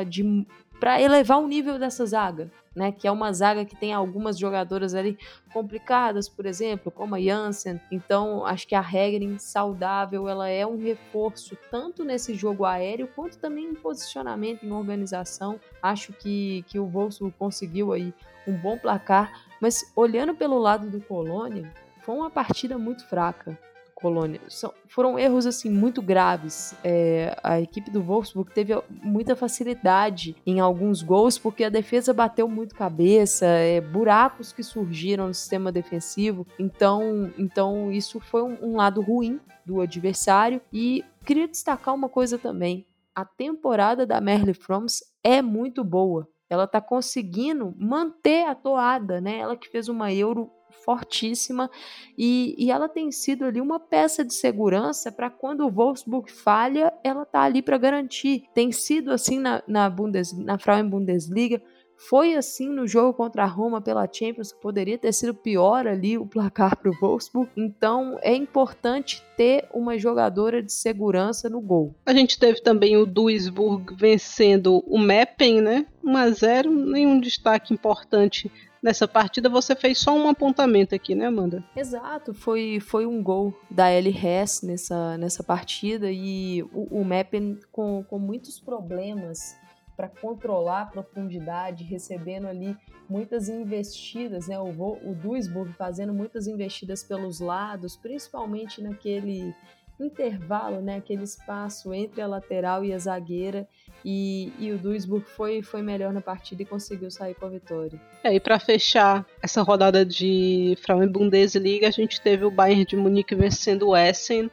de 0.08 0.46
para 0.78 1.00
elevar 1.00 1.38
o 1.38 1.48
nível 1.48 1.78
dessa 1.78 2.06
zaga, 2.06 2.50
né? 2.74 2.92
Que 2.92 3.08
é 3.08 3.10
uma 3.10 3.32
zaga 3.32 3.64
que 3.64 3.74
tem 3.74 3.92
algumas 3.92 4.38
jogadoras 4.38 4.94
ali 4.94 5.18
complicadas, 5.52 6.28
por 6.28 6.46
exemplo, 6.46 6.92
como 6.92 7.16
a 7.16 7.20
Jansen. 7.20 7.80
Então, 7.90 8.46
acho 8.46 8.66
que 8.66 8.74
a 8.74 8.80
Hegering 8.80 9.38
saudável, 9.38 10.28
ela 10.28 10.48
é 10.48 10.64
um 10.64 10.78
reforço 10.78 11.58
tanto 11.70 12.04
nesse 12.04 12.34
jogo 12.34 12.64
aéreo 12.64 13.08
quanto 13.08 13.38
também 13.38 13.64
em 13.64 13.74
posicionamento, 13.74 14.64
em 14.64 14.70
organização. 14.70 15.58
Acho 15.82 16.12
que, 16.12 16.64
que 16.68 16.78
o 16.78 16.86
Wolfsburg 16.86 17.34
conseguiu 17.36 17.92
aí 17.92 18.14
um 18.46 18.56
bom 18.56 18.78
placar, 18.78 19.44
mas 19.60 19.92
olhando 19.96 20.34
pelo 20.34 20.58
lado 20.58 20.88
do 20.88 21.00
Colônia, 21.00 21.72
foi 22.02 22.14
uma 22.14 22.30
partida 22.30 22.78
muito 22.78 23.04
fraca. 23.06 23.58
Colônia. 24.00 24.40
São, 24.48 24.72
foram 24.86 25.18
erros 25.18 25.44
assim 25.44 25.68
muito 25.68 26.00
graves. 26.00 26.72
É, 26.84 27.36
a 27.42 27.60
equipe 27.60 27.90
do 27.90 28.00
Wolfsburg 28.00 28.52
teve 28.52 28.72
muita 28.88 29.34
facilidade 29.34 30.36
em 30.46 30.60
alguns 30.60 31.02
gols 31.02 31.36
porque 31.36 31.64
a 31.64 31.68
defesa 31.68 32.14
bateu 32.14 32.48
muito 32.48 32.76
cabeça, 32.76 33.44
é, 33.44 33.80
buracos 33.80 34.52
que 34.52 34.62
surgiram 34.62 35.26
no 35.26 35.34
sistema 35.34 35.72
defensivo. 35.72 36.46
Então, 36.60 37.32
então 37.36 37.90
isso 37.90 38.20
foi 38.20 38.42
um, 38.42 38.56
um 38.62 38.76
lado 38.76 39.00
ruim 39.00 39.40
do 39.66 39.80
adversário. 39.80 40.60
E 40.72 41.04
queria 41.26 41.48
destacar 41.48 41.92
uma 41.92 42.08
coisa 42.08 42.38
também. 42.38 42.86
A 43.12 43.24
temporada 43.24 44.06
da 44.06 44.20
Merle 44.20 44.54
Froms 44.54 45.02
é 45.24 45.42
muito 45.42 45.82
boa 45.82 46.28
ela 46.50 46.64
está 46.64 46.80
conseguindo 46.80 47.74
manter 47.78 48.46
a 48.46 48.54
toada, 48.54 49.20
né? 49.20 49.38
Ela 49.38 49.54
que 49.54 49.68
fez 49.68 49.88
uma 49.88 50.12
Euro 50.12 50.50
fortíssima 50.70 51.70
e, 52.16 52.54
e 52.58 52.70
ela 52.70 52.88
tem 52.88 53.10
sido 53.12 53.44
ali 53.44 53.60
uma 53.60 53.78
peça 53.78 54.24
de 54.24 54.34
segurança 54.34 55.12
para 55.12 55.30
quando 55.30 55.66
o 55.66 55.70
Wolfsburg 55.70 56.30
falha, 56.30 56.92
ela 57.04 57.24
tá 57.24 57.42
ali 57.42 57.62
para 57.62 57.78
garantir. 57.78 58.44
Tem 58.54 58.72
sido 58.72 59.12
assim 59.12 59.38
na, 59.38 59.62
na, 59.66 59.88
Bundes, 59.88 60.32
na 60.32 60.58
Frauen 60.58 60.88
Bundesliga, 60.88 61.62
foi 61.98 62.36
assim 62.36 62.68
no 62.68 62.86
jogo 62.86 63.12
contra 63.12 63.42
a 63.42 63.46
Roma 63.46 63.80
pela 63.80 64.08
Champions, 64.10 64.52
poderia 64.52 64.96
ter 64.96 65.12
sido 65.12 65.34
pior 65.34 65.86
ali 65.86 66.16
o 66.16 66.24
placar 66.24 66.76
para 66.76 66.90
o 66.90 66.94
Wolfsburg. 67.00 67.50
Então 67.56 68.16
é 68.22 68.34
importante 68.34 69.22
ter 69.36 69.68
uma 69.74 69.98
jogadora 69.98 70.62
de 70.62 70.72
segurança 70.72 71.48
no 71.48 71.60
gol. 71.60 71.94
A 72.06 72.14
gente 72.14 72.38
teve 72.38 72.60
também 72.60 72.96
o 72.96 73.04
Duisburg 73.04 73.94
vencendo 73.94 74.82
o 74.86 74.98
Meppen, 74.98 75.60
né? 75.60 75.86
1 76.04 76.16
a 76.16 76.30
0, 76.30 76.70
nenhum 76.70 77.20
destaque 77.20 77.74
importante 77.74 78.50
nessa 78.82 79.08
partida, 79.08 79.48
você 79.48 79.74
fez 79.74 79.98
só 79.98 80.14
um 80.14 80.28
apontamento 80.28 80.94
aqui, 80.94 81.14
né, 81.14 81.26
Amanda? 81.26 81.64
Exato, 81.76 82.32
foi, 82.32 82.78
foi 82.80 83.06
um 83.06 83.20
gol 83.22 83.52
da 83.68 83.92
Ellie 83.92 84.16
Hess 84.16 84.62
nessa, 84.62 85.18
nessa 85.18 85.42
partida 85.42 86.10
e 86.10 86.62
o, 86.72 87.00
o 87.00 87.04
Meppen 87.04 87.58
com, 87.72 88.04
com 88.04 88.18
muitos 88.18 88.60
problemas 88.60 89.56
para 89.98 90.08
controlar 90.08 90.82
a 90.82 90.86
profundidade, 90.86 91.82
recebendo 91.82 92.46
ali 92.46 92.76
muitas 93.10 93.48
investidas, 93.48 94.46
né? 94.46 94.56
O, 94.56 94.70
o 94.70 95.12
Duisburg 95.12 95.72
fazendo 95.72 96.14
muitas 96.14 96.46
investidas 96.46 97.02
pelos 97.02 97.40
lados, 97.40 97.96
principalmente 97.96 98.80
naquele 98.80 99.52
intervalo, 99.98 100.80
né? 100.80 100.98
Aquele 100.98 101.24
espaço 101.24 101.92
entre 101.92 102.22
a 102.22 102.28
lateral 102.28 102.84
e 102.84 102.92
a 102.92 102.98
zagueira 102.98 103.66
e, 104.04 104.52
e 104.60 104.70
o 104.70 104.78
Duisburg 104.78 105.28
foi, 105.28 105.62
foi 105.62 105.82
melhor 105.82 106.12
na 106.12 106.20
partida 106.20 106.62
e 106.62 106.64
conseguiu 106.66 107.10
sair 107.10 107.34
com 107.34 107.46
a 107.46 107.50
vitória. 107.50 108.00
É, 108.22 108.32
e 108.32 108.38
para 108.38 108.60
fechar 108.60 109.26
essa 109.42 109.62
rodada 109.62 110.06
de 110.06 110.78
Frauen 110.80 111.08
Bundesliga, 111.08 111.88
a 111.88 111.90
gente 111.90 112.20
teve 112.20 112.44
o 112.44 112.52
Bayern 112.52 112.84
de 112.84 112.94
Munique 112.94 113.34
vencendo 113.34 113.88
o 113.88 113.96
Essen 113.96 114.48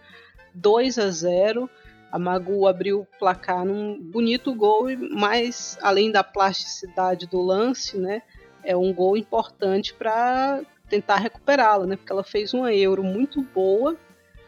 2 0.56 0.98
a 0.98 1.12
0. 1.12 1.70
A 2.16 2.18
Magu 2.18 2.66
abriu 2.66 3.02
o 3.02 3.20
placar 3.20 3.66
num 3.66 4.02
bonito 4.02 4.56
gol, 4.56 4.86
mas 5.12 5.78
além 5.82 6.10
da 6.10 6.24
plasticidade 6.24 7.28
do 7.28 7.42
lance, 7.42 7.98
né, 7.98 8.22
é 8.64 8.74
um 8.74 8.94
gol 8.94 9.18
importante 9.18 9.94
para 9.94 10.62
tentar 10.90 11.18
recuperá-la, 11.18 11.86
né, 11.86 11.98
porque 11.98 12.14
ela 12.14 12.24
fez 12.24 12.54
uma 12.54 12.74
Euro 12.74 13.04
muito 13.04 13.42
boa, 13.42 13.98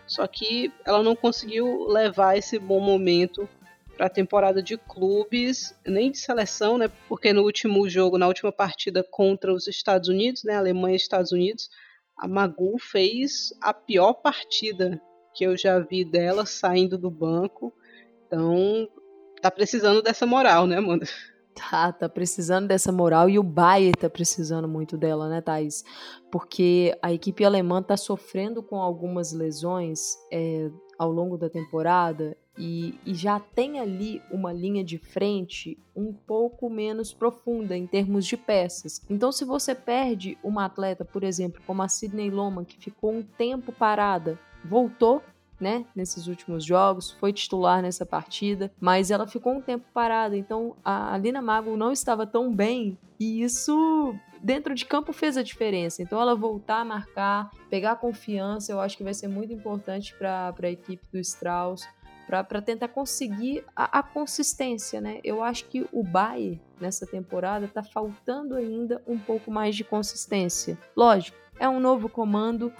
só 0.05 0.25
que 0.25 0.71
ela 0.85 1.03
não 1.03 1.13
conseguiu 1.13 1.85
levar 1.89 2.37
esse 2.37 2.57
bom 2.57 2.79
momento 2.79 3.49
para 3.97 4.05
a 4.05 4.09
temporada 4.09 4.63
de 4.63 4.77
clubes, 4.77 5.77
nem 5.85 6.09
de 6.09 6.19
seleção, 6.19 6.77
né? 6.77 6.89
Porque 7.09 7.33
no 7.33 7.43
último 7.43 7.89
jogo, 7.89 8.17
na 8.17 8.27
última 8.27 8.53
partida 8.53 9.03
contra 9.03 9.53
os 9.53 9.67
Estados 9.67 10.07
Unidos, 10.07 10.45
né, 10.45 10.55
Alemanha 10.55 10.93
e 10.93 10.95
Estados 10.95 11.33
Unidos, 11.33 11.69
a 12.17 12.29
Magu 12.29 12.79
fez 12.79 13.53
a 13.59 13.73
pior 13.73 14.13
partida 14.13 15.01
que 15.37 15.43
eu 15.43 15.55
já 15.55 15.77
vi 15.79 16.03
dela 16.03 16.47
saindo 16.47 16.97
do 16.97 17.11
banco. 17.11 17.71
Então, 18.25 18.89
tá 19.39 19.51
precisando 19.51 20.01
dessa 20.01 20.25
moral, 20.25 20.65
né, 20.65 20.77
Amanda? 20.77 21.05
Tá, 21.53 21.91
tá 21.91 22.09
precisando 22.09 22.67
dessa 22.67 22.91
moral 22.91 23.29
e 23.29 23.37
o 23.37 23.43
Bayern 23.43 23.93
tá 23.93 24.09
precisando 24.09 24.67
muito 24.67 24.97
dela, 24.97 25.29
né, 25.29 25.41
Thaís? 25.41 25.83
Porque 26.31 26.97
a 27.01 27.13
equipe 27.13 27.45
alemã 27.45 27.81
tá 27.81 27.95
sofrendo 27.95 28.61
com 28.61 28.81
algumas 28.81 29.31
lesões 29.31 30.17
é, 30.31 30.69
ao 30.97 31.11
longo 31.11 31.37
da 31.37 31.49
temporada 31.49 32.35
e, 32.57 32.99
e, 33.05 33.13
já 33.13 33.39
tem 33.39 33.79
ali 33.79 34.21
uma 34.31 34.51
linha 34.51 34.83
de 34.83 34.97
frente 34.97 35.77
um 35.95 36.11
pouco 36.11 36.69
menos 36.69 37.13
profunda 37.13 37.77
em 37.77 37.85
termos 37.85 38.25
de 38.25 38.35
peças. 38.35 38.99
Então, 39.07 39.31
se 39.31 39.45
você 39.45 39.75
perde 39.75 40.37
uma 40.43 40.65
atleta, 40.65 41.05
por 41.05 41.23
exemplo, 41.23 41.61
como 41.67 41.83
a 41.83 41.87
Sidney 41.87 42.31
Loma, 42.31 42.65
que 42.65 42.77
ficou 42.77 43.13
um 43.13 43.21
tempo 43.21 43.71
parada, 43.71 44.39
voltou. 44.63 45.21
Né, 45.59 45.85
nesses 45.95 46.27
últimos 46.27 46.63
jogos, 46.63 47.09
foi 47.09 47.33
titular 47.33 47.81
nessa 47.81 48.05
partida, 48.05 48.71
mas 48.79 49.09
ela 49.09 49.25
ficou 49.25 49.53
um 49.55 49.59
tempo 49.59 49.83
parada, 49.91 50.37
então 50.37 50.75
a 50.85 51.17
Lina 51.17 51.41
Mago 51.41 51.75
não 51.75 51.91
estava 51.91 52.27
tão 52.27 52.53
bem 52.53 52.95
e 53.19 53.41
isso 53.41 54.15
dentro 54.41 54.75
de 54.75 54.85
campo 54.85 55.11
fez 55.11 55.37
a 55.37 55.43
diferença. 55.43 56.01
Então 56.01 56.21
ela 56.21 56.35
voltar 56.35 56.81
a 56.81 56.85
marcar, 56.85 57.49
pegar 57.69 57.95
confiança, 57.95 58.71
eu 58.71 58.79
acho 58.79 58.95
que 58.97 59.03
vai 59.03 59.13
ser 59.13 59.27
muito 59.27 59.53
importante 59.53 60.13
para 60.15 60.53
a 60.61 60.69
equipe 60.69 61.05
do 61.11 61.17
Strauss 61.17 61.87
para 62.27 62.61
tentar 62.61 62.89
conseguir 62.89 63.63
a, 63.73 63.99
a, 63.99 64.03
consistência, 64.03 64.99
né? 64.99 65.21
Eu 65.23 65.41
acho 65.41 65.65
que 65.65 65.87
o 65.93 66.03
Bayern 66.03 66.61
nessa 66.79 67.07
temporada 67.07 67.65
está 67.65 67.81
faltando 67.81 68.55
ainda 68.55 69.01
um 69.07 69.17
pouco 69.17 69.49
mais 69.49 69.75
de 69.75 69.85
consistência. 69.85 70.77
Lógico, 70.93 71.37
é 71.57 71.69
um 71.69 71.79
novo 71.79 72.09
comando, 72.09 72.71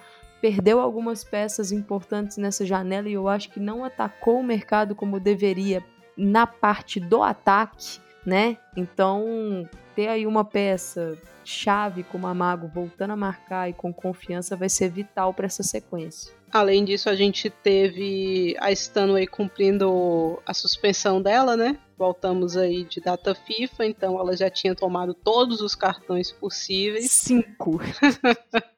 perdeu 0.48 0.80
algumas 0.80 1.26
peças 1.26 1.74
importantes 1.74 2.38
nessa 2.38 2.66
janela 2.66 3.10
e 3.10 3.14
eu 3.14 3.28
acho 3.28 3.50
que 3.50 3.60
não 3.60 3.84
atacou 3.84 4.40
o 4.40 4.44
mercado 4.44 4.96
como 4.96 5.20
deveria 5.20 5.84
na 6.16 6.48
parte 6.48 7.02
do 7.02 7.22
ataque, 7.22 8.00
né? 8.26 8.58
Então, 8.74 9.70
ter 9.94 10.08
aí 10.08 10.26
uma 10.26 10.46
peça 10.46 11.18
chave 11.44 12.02
como 12.04 12.28
a 12.28 12.34
Mago 12.34 12.72
voltando 12.74 13.12
a 13.12 13.18
marcar 13.18 13.70
e 13.70 13.74
com 13.74 13.94
confiança 13.94 14.56
vai 14.56 14.70
ser 14.70 14.90
vital 14.90 15.34
para 15.34 15.48
essa 15.48 15.64
sequência. 15.64 16.34
Além 16.50 16.86
disso, 16.86 17.10
a 17.10 17.16
gente 17.16 17.50
teve 17.50 18.56
a 18.62 18.72
Stanway 18.72 19.28
cumprindo 19.28 20.42
a 20.46 20.54
suspensão 20.54 21.22
dela, 21.22 21.58
né? 21.58 21.78
Voltamos 21.98 22.56
aí 22.56 22.86
de 22.86 23.02
data 23.02 23.36
FIFA, 23.36 23.86
então 23.86 24.18
ela 24.18 24.34
já 24.34 24.50
tinha 24.50 24.74
tomado 24.74 25.14
todos 25.14 25.60
os 25.60 25.76
cartões 25.76 26.32
possíveis. 26.32 27.12
Cinco. 27.12 27.82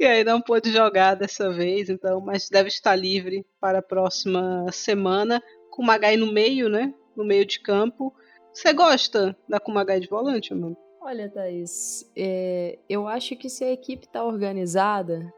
e 0.00 0.06
aí 0.06 0.24
não 0.24 0.40
pôde 0.40 0.72
jogar 0.72 1.14
dessa 1.14 1.52
vez, 1.52 1.90
então, 1.90 2.22
mas 2.22 2.48
deve 2.48 2.68
estar 2.68 2.96
livre 2.96 3.44
para 3.60 3.80
a 3.80 3.82
próxima 3.82 4.64
semana, 4.72 5.42
com 5.70 5.82
o 5.82 5.84
Magai 5.84 6.16
no 6.16 6.32
meio, 6.32 6.70
né? 6.70 6.94
No 7.14 7.22
meio 7.22 7.44
de 7.44 7.60
campo. 7.60 8.10
Você 8.50 8.72
gosta 8.72 9.36
da 9.46 9.60
Kumagai 9.60 10.00
de 10.00 10.08
volante, 10.08 10.54
mano? 10.54 10.74
Olha, 11.02 11.28
Thaís, 11.28 12.10
é, 12.16 12.78
eu 12.88 13.06
acho 13.06 13.36
que 13.36 13.50
se 13.50 13.62
a 13.62 13.70
equipe 13.70 14.08
tá 14.08 14.24
organizada, 14.24 15.30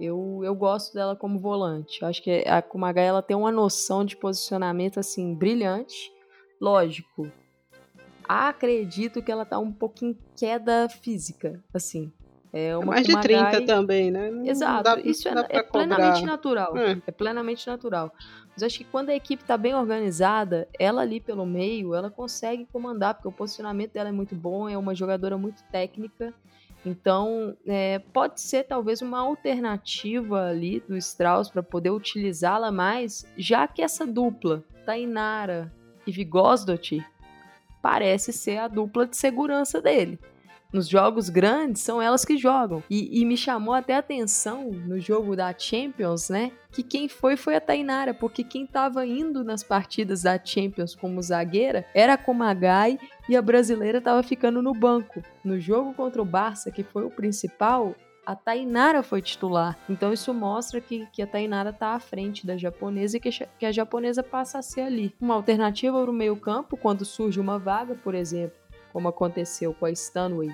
eu, 0.00 0.40
eu 0.42 0.54
gosto 0.54 0.94
dela 0.94 1.14
como 1.14 1.38
volante. 1.38 2.02
Eu 2.02 2.08
acho 2.08 2.20
que 2.20 2.42
a 2.44 2.60
Kumagai 2.60 3.06
ela 3.06 3.22
tem 3.22 3.36
uma 3.36 3.52
noção 3.52 4.04
de 4.04 4.16
posicionamento 4.16 4.98
assim 4.98 5.32
brilhante. 5.32 6.12
Lógico, 6.60 7.30
acredito 8.28 9.22
que 9.22 9.30
ela 9.30 9.44
tá 9.44 9.60
um 9.60 9.72
em 10.02 10.18
queda 10.36 10.88
física, 10.88 11.62
assim. 11.72 12.12
É, 12.52 12.76
uma 12.76 12.84
é 12.84 12.86
mais 12.86 13.06
Kumagai... 13.06 13.50
de 13.50 13.56
30 13.56 13.66
também, 13.66 14.10
né? 14.10 14.30
Não 14.30 14.46
Exato, 14.46 14.82
dá, 14.82 15.00
isso 15.00 15.28
é, 15.28 15.32
é 15.50 15.62
plenamente 15.62 16.24
natural. 16.24 16.76
É. 16.76 16.98
é. 17.06 17.10
plenamente 17.10 17.66
natural. 17.66 18.12
Mas 18.54 18.62
acho 18.62 18.78
que 18.78 18.84
quando 18.84 19.10
a 19.10 19.14
equipe 19.14 19.42
está 19.42 19.56
bem 19.56 19.74
organizada, 19.74 20.66
ela 20.78 21.02
ali 21.02 21.20
pelo 21.20 21.44
meio, 21.44 21.94
ela 21.94 22.10
consegue 22.10 22.66
comandar, 22.72 23.14
porque 23.14 23.28
o 23.28 23.32
posicionamento 23.32 23.92
dela 23.92 24.08
é 24.08 24.12
muito 24.12 24.34
bom, 24.34 24.68
é 24.68 24.76
uma 24.76 24.94
jogadora 24.94 25.36
muito 25.36 25.62
técnica. 25.70 26.32
Então, 26.84 27.56
é, 27.66 27.98
pode 27.98 28.40
ser 28.40 28.64
talvez 28.64 29.02
uma 29.02 29.18
alternativa 29.18 30.46
ali 30.48 30.80
do 30.80 30.96
Strauss 30.96 31.50
para 31.50 31.62
poder 31.62 31.90
utilizá-la 31.90 32.72
mais, 32.72 33.26
já 33.36 33.66
que 33.68 33.82
essa 33.82 34.06
dupla, 34.06 34.64
Tainara 34.86 35.72
e 36.06 36.12
Vigosdot, 36.12 37.04
parece 37.82 38.32
ser 38.32 38.58
a 38.58 38.68
dupla 38.68 39.06
de 39.06 39.16
segurança 39.16 39.82
dele 39.82 40.18
nos 40.72 40.88
jogos 40.88 41.28
grandes, 41.28 41.82
são 41.82 42.00
elas 42.00 42.24
que 42.24 42.36
jogam. 42.36 42.82
E, 42.90 43.20
e, 43.20 43.24
me 43.24 43.36
chamou 43.36 43.74
até 43.74 43.94
a 43.94 43.98
atenção 43.98 44.70
no 44.70 44.98
jogo 45.00 45.34
da 45.34 45.54
Champions, 45.56 46.28
né? 46.28 46.52
Que 46.70 46.82
quem 46.82 47.08
foi 47.08 47.36
foi 47.36 47.56
a 47.56 47.60
Tainara, 47.60 48.12
porque 48.12 48.44
quem 48.44 48.66
tava 48.66 49.06
indo 49.06 49.42
nas 49.42 49.62
partidas 49.62 50.22
da 50.22 50.38
Champions 50.42 50.94
como 50.94 51.22
zagueira 51.22 51.86
era 51.94 52.14
a 52.14 52.18
Komagai 52.18 52.98
e 53.28 53.36
a 53.36 53.42
brasileira 53.42 54.00
tava 54.00 54.22
ficando 54.22 54.62
no 54.62 54.74
banco. 54.74 55.22
No 55.42 55.58
jogo 55.58 55.94
contra 55.94 56.20
o 56.20 56.24
Barça, 56.24 56.70
que 56.70 56.82
foi 56.82 57.04
o 57.04 57.10
principal, 57.10 57.94
a 58.28 58.36
Tainara 58.36 59.02
foi 59.02 59.22
titular. 59.22 59.78
Então 59.88 60.12
isso 60.12 60.34
mostra 60.34 60.82
que, 60.82 61.06
que 61.06 61.22
a 61.22 61.26
Tainara 61.26 61.70
está 61.70 61.94
à 61.94 61.98
frente 61.98 62.46
da 62.46 62.58
japonesa 62.58 63.16
e 63.16 63.20
que, 63.20 63.30
que 63.30 63.64
a 63.64 63.72
japonesa 63.72 64.22
passa 64.22 64.58
a 64.58 64.62
ser 64.62 64.82
ali. 64.82 65.14
Uma 65.18 65.34
alternativa 65.34 65.98
para 65.98 66.10
o 66.10 66.14
meio 66.14 66.36
campo, 66.36 66.76
quando 66.76 67.06
surge 67.06 67.40
uma 67.40 67.58
vaga, 67.58 67.94
por 67.94 68.14
exemplo, 68.14 68.57
como 68.98 69.06
aconteceu 69.06 69.72
com 69.72 69.86
a 69.86 69.92
Stanway, 69.92 70.50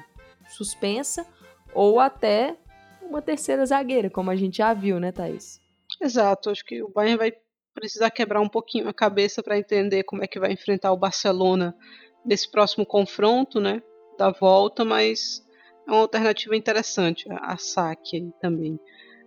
suspensa, 0.50 1.26
ou 1.72 1.98
até 1.98 2.54
uma 3.00 3.22
terceira 3.22 3.64
zagueira, 3.64 4.10
como 4.10 4.30
a 4.30 4.36
gente 4.36 4.58
já 4.58 4.74
viu, 4.74 5.00
né, 5.00 5.10
Thaís? 5.10 5.62
Exato, 5.98 6.50
acho 6.50 6.62
que 6.62 6.82
o 6.82 6.90
Bayern 6.90 7.16
vai 7.16 7.32
precisar 7.72 8.10
quebrar 8.10 8.42
um 8.42 8.48
pouquinho 8.48 8.86
a 8.86 8.92
cabeça 8.92 9.42
para 9.42 9.58
entender 9.58 10.04
como 10.04 10.22
é 10.22 10.26
que 10.26 10.38
vai 10.38 10.52
enfrentar 10.52 10.92
o 10.92 10.96
Barcelona 10.98 11.74
nesse 12.22 12.50
próximo 12.50 12.84
confronto, 12.84 13.58
né, 13.58 13.82
da 14.18 14.30
volta, 14.30 14.84
mas 14.84 15.42
é 15.88 15.90
uma 15.90 16.02
alternativa 16.02 16.54
interessante, 16.54 17.24
a 17.30 17.56
saque 17.56 18.30
também. 18.42 18.78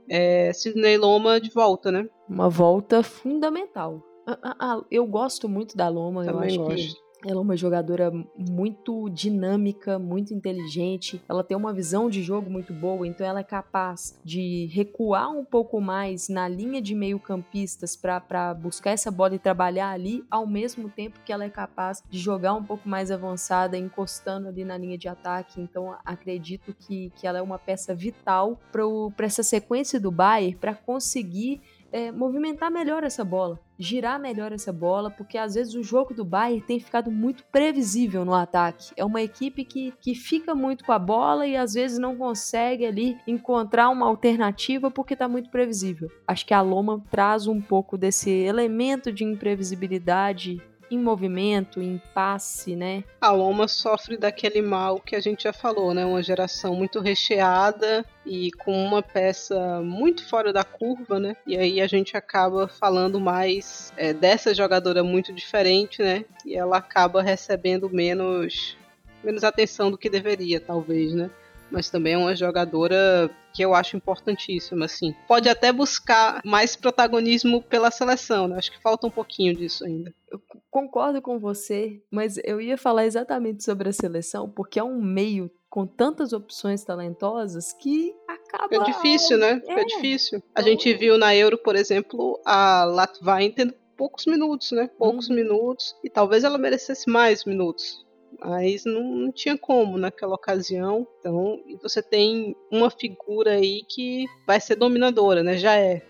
É, 0.08 0.54
Sidney 0.54 0.96
Loma 0.96 1.42
de 1.42 1.50
volta, 1.50 1.92
né? 1.92 2.08
Uma 2.30 2.50
volta 2.50 3.02
fundamental. 3.02 4.00
Ah, 4.28 4.38
ah, 4.44 4.56
ah, 4.60 4.82
eu 4.92 5.08
gosto 5.08 5.50
muito 5.50 5.76
da 5.76 5.90
Loma, 5.90 6.24
também 6.24 6.56
eu 6.56 6.62
acho 6.68 6.76
gosto. 6.76 6.96
que 6.96 7.07
ela 7.28 7.40
é 7.40 7.44
uma 7.44 7.58
jogadora 7.58 8.10
muito 8.38 9.10
dinâmica, 9.10 10.00
muito 10.00 10.34
inteligente. 10.34 11.22
Ela 11.28 11.44
tem 11.44 11.58
uma 11.58 11.74
visão 11.74 12.10
de 12.10 12.24
jogo 12.24 12.50
muito 12.50 12.74
boa, 12.74 13.06
então 13.06 13.28
ela 13.28 13.42
é 13.42 13.44
capaz 13.44 14.18
de 14.24 14.68
recuar 14.68 15.30
um 15.30 15.44
pouco 15.44 15.82
mais 15.82 16.30
na 16.30 16.48
linha 16.48 16.82
de 16.82 16.96
meio-campistas 16.96 17.98
para 17.98 18.54
buscar 18.54 18.92
essa 18.92 19.12
bola 19.12 19.36
e 19.36 19.40
trabalhar 19.40 19.92
ali, 19.92 20.24
ao 20.32 20.48
mesmo 20.48 20.90
tempo 20.90 21.20
que 21.26 21.34
ela 21.34 21.44
é 21.44 21.50
capaz 21.50 22.02
de 22.10 22.18
jogar 22.18 22.54
um 22.54 22.64
pouco 22.64 22.88
mais 22.88 23.12
avançada, 23.12 23.78
encostando 23.78 24.48
ali 24.48 24.64
na 24.64 24.78
linha 24.78 24.98
de 24.98 25.10
ataque. 25.10 25.60
Então 25.60 25.98
acredito 26.06 26.74
que, 26.74 27.12
que 27.16 27.28
ela 27.28 27.40
é 27.40 27.42
uma 27.42 27.60
peça 27.60 27.94
vital 27.94 28.58
para 28.72 29.26
essa 29.26 29.44
sequência 29.44 30.00
do 30.00 30.12
Bayern 30.12 30.56
para 30.56 30.74
conseguir 30.74 31.62
é, 31.92 32.12
movimentar 32.12 32.72
melhor 32.72 33.04
essa 33.04 33.24
bola, 33.24 33.60
girar 33.78 34.20
melhor 34.20 34.52
essa 34.52 34.74
bola, 34.74 35.10
porque 35.10 35.38
às 35.38 35.56
vezes 35.56 35.74
o 35.76 35.84
jogo 35.84 36.14
do 36.14 36.26
Bayern 36.26 36.62
tem 36.62 36.80
ficado 36.80 37.12
muito 37.12 37.44
previsível 37.46 38.26
no 38.26 38.34
ataque. 38.34 38.92
É 38.96 39.06
uma 39.06 39.22
equipe 39.22 39.64
que, 39.64 39.94
que 40.02 40.16
fica 40.16 40.54
muito 40.54 40.84
com 40.84 40.92
a 40.92 41.00
bola 41.00 41.46
e 41.48 41.56
às 41.56 41.74
vezes 41.74 41.98
não 41.98 42.16
consegue 42.16 42.86
ali 42.86 43.18
encontrar 43.28 43.90
uma 43.90 44.06
alternativa 44.06 44.90
porque 44.90 45.14
está 45.14 45.28
muito 45.28 45.50
previsível. 45.50 46.10
Acho 46.28 46.46
que 46.46 46.54
a 46.54 46.62
Loma 46.62 47.04
traz 47.10 47.48
um 47.48 47.62
pouco 47.62 47.98
desse 47.98 48.30
elemento 48.30 49.12
de 49.12 49.24
imprevisibilidade 49.24 50.62
em 50.90 50.98
movimento, 51.00 51.82
em 51.82 52.02
passe, 52.14 52.76
né? 52.76 53.04
A 53.20 53.32
Loma 53.32 53.68
sofre 53.68 54.18
daquele 54.18 54.62
mal 54.62 55.00
que 55.00 55.16
a 55.16 55.20
gente 55.20 55.44
já 55.44 55.54
falou, 55.54 55.94
né? 55.94 56.06
Uma 56.06 56.24
geração 56.24 56.76
muito 56.76 57.00
recheada 57.00 58.06
e 58.26 58.52
com 58.52 58.72
uma 58.84 59.02
peça 59.02 59.82
muito 59.82 60.28
fora 60.28 60.52
da 60.52 60.64
curva, 60.64 61.20
né? 61.20 61.36
E 61.46 61.58
aí 61.58 61.82
a 61.82 61.88
gente 61.88 62.16
acaba 62.16 62.68
falando 62.68 63.20
mais 63.20 63.92
é, 63.98 64.14
dessa 64.14 64.54
jogadora 64.54 65.04
muito 65.04 65.34
diferente, 65.34 66.02
né? 66.02 66.26
E 66.46 66.56
ela 66.56 66.78
acaba 66.78 67.22
recebendo 67.22 67.90
menos 67.90 68.78
menos 69.24 69.44
atenção 69.44 69.92
do 69.92 69.98
que 69.98 70.10
deveria, 70.10 70.60
talvez, 70.60 71.14
né? 71.14 71.30
Mas 71.72 71.90
também 71.90 72.14
é 72.14 72.18
uma 72.18 72.36
jogadora 72.36 73.30
que 73.54 73.62
eu 73.62 73.74
acho 73.74 73.98
importantíssima, 73.98 74.86
assim. 74.86 75.16
Pode 75.28 75.50
até 75.50 75.72
buscar 75.72 76.42
mais 76.46 76.76
protagonismo 76.76 77.62
pela 77.62 77.90
seleção, 77.90 78.48
né? 78.48 78.58
Acho 78.58 78.72
que 78.72 78.82
falta 78.82 79.08
um 79.08 79.12
pouquinho 79.12 79.56
disso 79.56 79.86
ainda. 79.86 80.14
Eu 80.32 80.40
concordo 80.70 81.22
com 81.22 81.40
você, 81.40 82.02
mas 82.12 82.38
eu 82.44 82.62
ia 82.62 82.78
falar 82.78 83.06
exatamente 83.06 83.64
sobre 83.64 83.90
a 83.90 83.94
seleção, 83.94 84.50
porque 84.50 84.80
é 84.80 84.84
um 84.84 85.02
meio 85.02 85.50
com 85.70 85.86
tantas 85.86 86.34
opções 86.34 86.84
talentosas 86.84 87.74
que 87.74 88.14
acaba. 88.28 88.76
É 88.76 88.80
difícil, 88.84 89.38
né? 89.38 89.62
É, 89.66 89.82
é 89.82 89.86
difícil. 89.86 90.42
A 90.56 90.62
gente 90.62 90.94
viu 90.94 91.18
na 91.18 91.36
Euro, 91.36 91.58
por 91.58 91.76
exemplo, 91.76 92.40
a 92.46 92.84
Latvain 92.86 93.52
tendo 93.52 93.74
poucos 93.98 94.26
minutos, 94.26 94.72
né? 94.72 94.90
Poucos 94.98 95.30
uhum. 95.30 95.36
minutos. 95.36 95.96
E 96.04 96.10
talvez 96.10 96.44
ela 96.44 96.58
merecesse 96.58 97.10
mais 97.10 97.44
minutos 97.44 98.07
mas 98.40 98.86
não, 98.86 99.04
não, 99.04 99.32
tinha 99.32 99.58
como 99.58 99.98
naquela 99.98 100.36
ocasião. 100.36 101.08
Então, 101.20 101.60
você 101.82 102.02
tem 102.02 102.56
uma 102.72 102.90
figura 102.90 103.52
aí 103.52 103.84
que 103.88 104.26
vai 104.46 104.60
ser 104.60 104.76
dominadora, 104.76 105.44
né? 105.44 105.58
Já 105.58 105.76
é. 105.76 106.02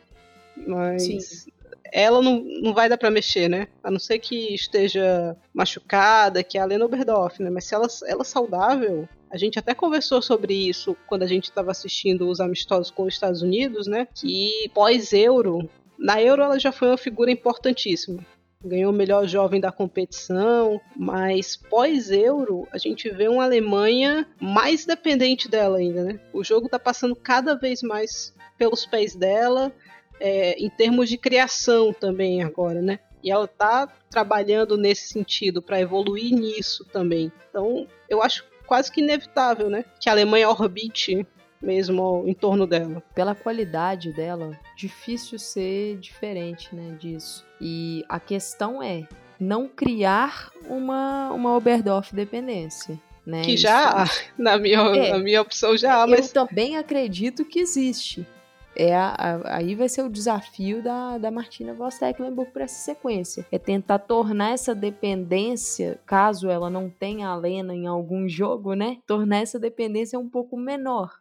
Mas 0.55 1.03
Sim. 1.03 1.51
ela 1.91 2.21
não, 2.21 2.43
não 2.61 2.73
vai 2.73 2.89
dar 2.89 2.97
para 2.97 3.11
mexer, 3.11 3.49
né? 3.49 3.67
A 3.83 3.91
não 3.91 3.99
ser 3.99 4.19
que 4.19 4.53
esteja 4.53 5.35
machucada, 5.53 6.43
que 6.43 6.57
é 6.57 6.61
a 6.61 6.65
Lena 6.65 6.85
Oberdorf, 6.85 7.41
né? 7.41 7.49
Mas 7.49 7.65
se 7.65 7.75
ela, 7.75 7.87
ela 8.07 8.21
é 8.21 8.25
saudável, 8.25 9.07
a 9.29 9.37
gente 9.37 9.59
até 9.59 9.73
conversou 9.73 10.21
sobre 10.21 10.53
isso 10.53 10.95
quando 11.07 11.23
a 11.23 11.27
gente 11.27 11.45
estava 11.45 11.71
assistindo 11.71 12.29
os 12.29 12.39
amistosos 12.39 12.91
com 12.91 13.03
os 13.03 13.13
Estados 13.13 13.41
Unidos, 13.41 13.87
né? 13.87 14.07
Que 14.13 14.69
pós-Euro, 14.73 15.69
na 15.97 16.21
Euro 16.21 16.41
ela 16.41 16.59
já 16.59 16.71
foi 16.71 16.89
uma 16.89 16.97
figura 16.97 17.31
importantíssima 17.31 18.25
ganhou 18.63 18.91
o 18.91 18.95
melhor 18.95 19.27
jovem 19.27 19.61
da 19.61 19.71
competição, 19.71 20.81
mas 20.95 21.55
pós-Euro 21.55 22.67
a 22.71 22.77
gente 22.77 23.09
vê 23.09 23.27
uma 23.27 23.43
Alemanha 23.43 24.27
mais 24.39 24.85
dependente 24.85 25.47
dela 25.47 25.77
ainda, 25.77 26.03
né? 26.03 26.19
O 26.33 26.43
jogo 26.43 26.67
tá 26.67 26.79
passando 26.79 27.15
cada 27.15 27.55
vez 27.55 27.81
mais 27.81 28.33
pelos 28.57 28.85
pés 28.85 29.15
dela, 29.15 29.71
é, 30.19 30.53
em 30.53 30.69
termos 30.69 31.09
de 31.09 31.17
criação 31.17 31.93
também 31.93 32.41
agora, 32.41 32.81
né? 32.81 32.99
E 33.23 33.31
ela 33.31 33.47
tá 33.47 33.87
trabalhando 34.09 34.77
nesse 34.77 35.09
sentido 35.09 35.61
para 35.61 35.79
evoluir 35.79 36.33
nisso 36.33 36.85
também. 36.85 37.31
Então, 37.49 37.87
eu 38.09 38.21
acho 38.21 38.45
quase 38.65 38.91
que 38.91 39.01
inevitável, 39.01 39.69
né? 39.69 39.85
Que 39.99 40.09
a 40.09 40.13
Alemanha 40.13 40.49
orbite 40.49 41.25
mesmo 41.61 42.23
em 42.25 42.33
torno 42.33 42.67
dela. 42.67 43.03
Pela 43.13 43.35
qualidade 43.35 44.11
dela, 44.13 44.57
difícil 44.75 45.39
ser 45.39 45.97
diferente, 45.97 46.73
né, 46.75 46.95
disso. 46.99 47.45
E 47.59 48.03
a 48.07 48.19
questão 48.19 48.81
é 48.81 49.07
não 49.39 49.67
criar 49.67 50.51
uma, 50.69 51.31
uma 51.31 51.55
Oberdorf 51.55 52.13
dependência. 52.13 52.99
Né? 53.25 53.41
Que 53.41 53.57
já 53.57 54.03
há, 54.03 54.05
na 54.37 54.57
minha, 54.57 54.79
é, 54.79 55.11
na 55.11 55.19
minha 55.19 55.41
opção 55.41 55.75
já 55.75 56.01
há, 56.01 56.07
mas... 56.07 56.33
Eu 56.33 56.45
também 56.47 56.77
acredito 56.77 57.43
que 57.43 57.59
existe. 57.59 58.25
é 58.73 58.95
a, 58.95 59.09
a, 59.09 59.57
aí 59.57 59.75
vai 59.75 59.89
ser 59.89 60.01
o 60.03 60.09
desafio 60.09 60.81
da, 60.81 61.17
da 61.17 61.29
Martina 61.29 61.73
Voss 61.73 61.99
Tecklenburg 61.99 62.51
para 62.51 62.63
essa 62.63 62.79
sequência. 62.85 63.45
É 63.51 63.59
tentar 63.59 63.99
tornar 63.99 64.53
essa 64.53 64.73
dependência, 64.73 65.99
caso 66.05 66.49
ela 66.49 66.69
não 66.69 66.89
tenha 66.89 67.27
a 67.27 67.35
Lena 67.35 67.75
em 67.75 67.85
algum 67.85 68.29
jogo, 68.29 68.73
né? 68.73 68.99
Tornar 69.05 69.39
essa 69.39 69.59
dependência 69.59 70.17
um 70.17 70.29
pouco 70.29 70.55
menor. 70.55 71.19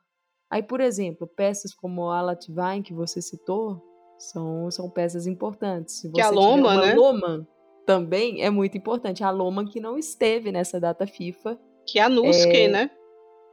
Aí, 0.51 0.63
por 0.63 0.81
exemplo, 0.81 1.27
peças 1.27 1.75
como 1.75 2.11
a 2.11 2.23
Latvine, 2.23 2.83
que 2.83 2.95
você 2.95 3.21
citou, 3.21 3.83
são, 4.19 4.71
são 4.71 4.89
peças 4.91 5.27
importantes. 5.27 6.01
Se 6.01 6.09
você 6.09 6.15
que 6.15 6.21
a 6.21 6.31
Loma, 6.31 6.87
né? 6.87 6.95
Loma 6.95 7.47
também 7.87 8.43
é 8.43 8.51
muito 8.51 8.77
importante. 8.77 9.23
A 9.23 9.31
Loma 9.31 9.65
que 9.65 9.81
não 9.81 9.97
esteve 9.97 10.51
nessa 10.51 10.81
data 10.81 11.07
FIFA. 11.07 11.59
Que 11.87 11.99
é 11.99 12.03
a 12.03 12.09
Nuske, 12.09 12.57
é... 12.57 12.69
né? 12.69 12.91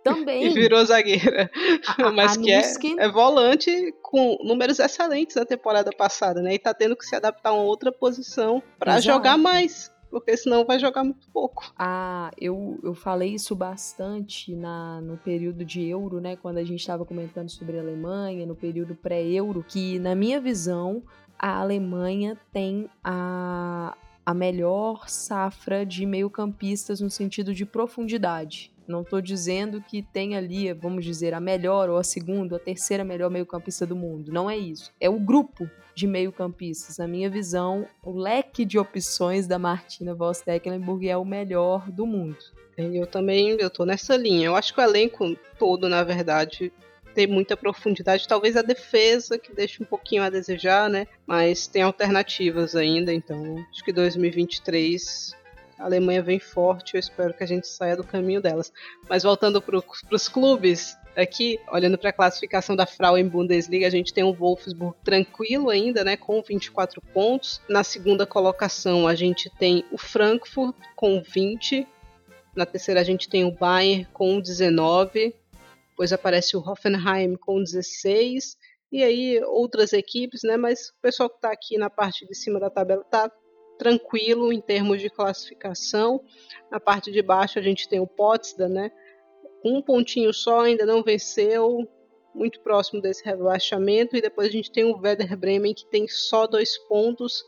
Também. 0.03 0.43
E 0.47 0.49
virou 0.49 0.83
zagueira. 0.83 1.49
A, 1.97 2.11
Mas 2.11 2.37
a 2.37 2.41
que 2.41 2.51
é, 2.51 3.05
é, 3.05 3.09
volante 3.09 3.71
com 4.01 4.37
números 4.43 4.79
excelentes 4.79 5.35
na 5.35 5.45
temporada 5.45 5.91
passada, 5.95 6.41
né? 6.41 6.55
E 6.55 6.59
tá 6.59 6.73
tendo 6.73 6.97
que 6.97 7.05
se 7.05 7.15
adaptar 7.15 7.51
a 7.51 7.53
uma 7.53 7.63
outra 7.63 7.91
posição 7.91 8.61
para 8.77 8.99
jogar 8.99 9.37
mais. 9.37 9.92
Porque 10.13 10.37
senão 10.37 10.63
vai 10.63 10.77
jogar 10.77 11.03
muito 11.03 11.27
pouco. 11.31 11.73
Ah, 11.75 12.29
eu, 12.39 12.79
eu 12.83 12.93
falei 12.93 13.33
isso 13.33 13.55
bastante 13.55 14.55
na, 14.55 15.01
no 15.01 15.17
período 15.17 15.65
de 15.65 15.83
Euro, 15.87 16.21
né? 16.21 16.35
Quando 16.35 16.59
a 16.59 16.63
gente 16.63 16.81
estava 16.81 17.03
comentando 17.03 17.49
sobre 17.49 17.79
a 17.79 17.81
Alemanha, 17.81 18.45
no 18.45 18.55
período 18.55 18.93
pré-Euro, 18.93 19.65
que 19.67 19.97
na 19.97 20.13
minha 20.13 20.39
visão 20.39 21.01
a 21.37 21.57
Alemanha 21.59 22.37
tem 22.51 22.87
a, 23.03 23.97
a 24.23 24.33
melhor 24.35 25.09
safra 25.09 25.83
de 25.83 26.05
meio-campistas 26.05 27.01
no 27.01 27.09
sentido 27.09 27.51
de 27.51 27.65
profundidade. 27.65 28.71
Não 28.87 29.01
estou 29.01 29.21
dizendo 29.21 29.81
que 29.81 30.01
tem 30.01 30.35
ali, 30.35 30.71
vamos 30.73 31.05
dizer, 31.05 31.33
a 31.33 31.39
melhor 31.39 31.89
ou 31.89 31.97
a 31.97 32.03
segunda 32.03 32.55
ou 32.55 32.61
a 32.61 32.63
terceira 32.63 33.03
melhor 33.03 33.29
meio-campista 33.29 33.85
do 33.85 33.95
mundo. 33.95 34.31
Não 34.31 34.49
é 34.49 34.57
isso. 34.57 34.91
É 34.99 35.09
o 35.09 35.19
grupo 35.19 35.69
de 35.95 36.07
meio-campistas. 36.07 36.97
Na 36.97 37.07
minha 37.07 37.29
visão, 37.29 37.87
o 38.03 38.11
leque 38.11 38.65
de 38.65 38.79
opções 38.79 39.47
da 39.47 39.59
Martina 39.59 40.13
Voss 40.13 40.41
Tecklenburg 40.41 41.07
é 41.07 41.17
o 41.17 41.25
melhor 41.25 41.89
do 41.91 42.05
mundo. 42.05 42.37
Eu 42.77 43.05
também 43.05 43.57
eu 43.59 43.85
nessa 43.85 44.15
linha. 44.15 44.47
Eu 44.47 44.55
acho 44.55 44.73
que 44.73 44.81
o 44.81 44.83
elenco 44.83 45.37
todo, 45.59 45.87
na 45.87 46.03
verdade, 46.03 46.73
tem 47.13 47.27
muita 47.27 47.55
profundidade. 47.55 48.27
Talvez 48.27 48.57
a 48.57 48.61
defesa, 48.61 49.37
que 49.37 49.53
deixa 49.53 49.83
um 49.83 49.85
pouquinho 49.85 50.23
a 50.23 50.29
desejar, 50.29 50.89
né? 50.89 51.07
Mas 51.25 51.67
tem 51.67 51.83
alternativas 51.83 52.75
ainda, 52.75 53.13
então 53.13 53.63
acho 53.69 53.83
que 53.83 53.93
2023 53.93 55.35
a 55.77 55.85
Alemanha 55.85 56.21
vem 56.21 56.39
forte, 56.39 56.95
eu 56.95 56.99
espero 56.99 57.33
que 57.33 57.43
a 57.43 57.47
gente 57.47 57.67
saia 57.67 57.95
do 57.95 58.03
caminho 58.03 58.41
delas. 58.41 58.71
Mas 59.09 59.23
voltando 59.23 59.61
para 59.61 59.81
os 60.11 60.27
clubes, 60.29 60.97
aqui, 61.15 61.59
olhando 61.71 61.97
para 61.97 62.09
a 62.09 62.13
classificação 62.13 62.75
da 62.75 62.85
Frauen 62.85 63.27
Bundesliga, 63.27 63.87
a 63.87 63.89
gente 63.89 64.13
tem 64.13 64.23
o 64.23 64.33
Wolfsburg 64.33 64.95
tranquilo 65.03 65.69
ainda, 65.69 66.03
né, 66.03 66.17
com 66.17 66.41
24 66.41 67.01
pontos. 67.13 67.61
Na 67.69 67.83
segunda 67.83 68.25
colocação, 68.25 69.07
a 69.07 69.15
gente 69.15 69.49
tem 69.57 69.85
o 69.91 69.97
Frankfurt 69.97 70.75
com 70.95 71.21
20. 71.21 71.87
Na 72.55 72.65
terceira, 72.65 73.01
a 73.01 73.03
gente 73.03 73.29
tem 73.29 73.43
o 73.43 73.51
Bayern 73.51 74.05
com 74.13 74.39
19. 74.39 75.35
Depois 75.89 76.11
aparece 76.11 76.57
o 76.57 76.59
Hoffenheim 76.59 77.35
com 77.35 77.61
16. 77.61 78.57
E 78.91 79.03
aí, 79.03 79.41
outras 79.43 79.93
equipes, 79.93 80.41
né, 80.43 80.57
mas 80.57 80.89
o 80.89 81.01
pessoal 81.01 81.29
que 81.29 81.35
está 81.35 81.51
aqui 81.51 81.77
na 81.77 81.89
parte 81.89 82.25
de 82.27 82.35
cima 82.35 82.59
da 82.59 82.69
tabela 82.69 83.01
está 83.01 83.31
tranquilo 83.77 84.51
em 84.51 84.61
termos 84.61 85.01
de 85.01 85.09
classificação. 85.09 86.21
Na 86.71 86.79
parte 86.79 87.11
de 87.11 87.21
baixo 87.21 87.59
a 87.59 87.61
gente 87.61 87.87
tem 87.87 87.99
o 87.99 88.07
Potsdam, 88.07 88.69
né? 88.69 88.91
Um 89.63 89.81
pontinho 89.81 90.33
só, 90.33 90.61
ainda 90.61 90.85
não 90.85 91.01
venceu, 91.01 91.87
muito 92.33 92.59
próximo 92.61 93.01
desse 93.01 93.23
rebaixamento. 93.23 94.15
E 94.15 94.21
depois 94.21 94.47
a 94.47 94.51
gente 94.51 94.71
tem 94.71 94.83
o 94.83 94.97
Werder 94.97 95.37
Bremen, 95.37 95.73
que 95.73 95.85
tem 95.85 96.07
só 96.07 96.47
dois 96.47 96.77
pontos 96.87 97.43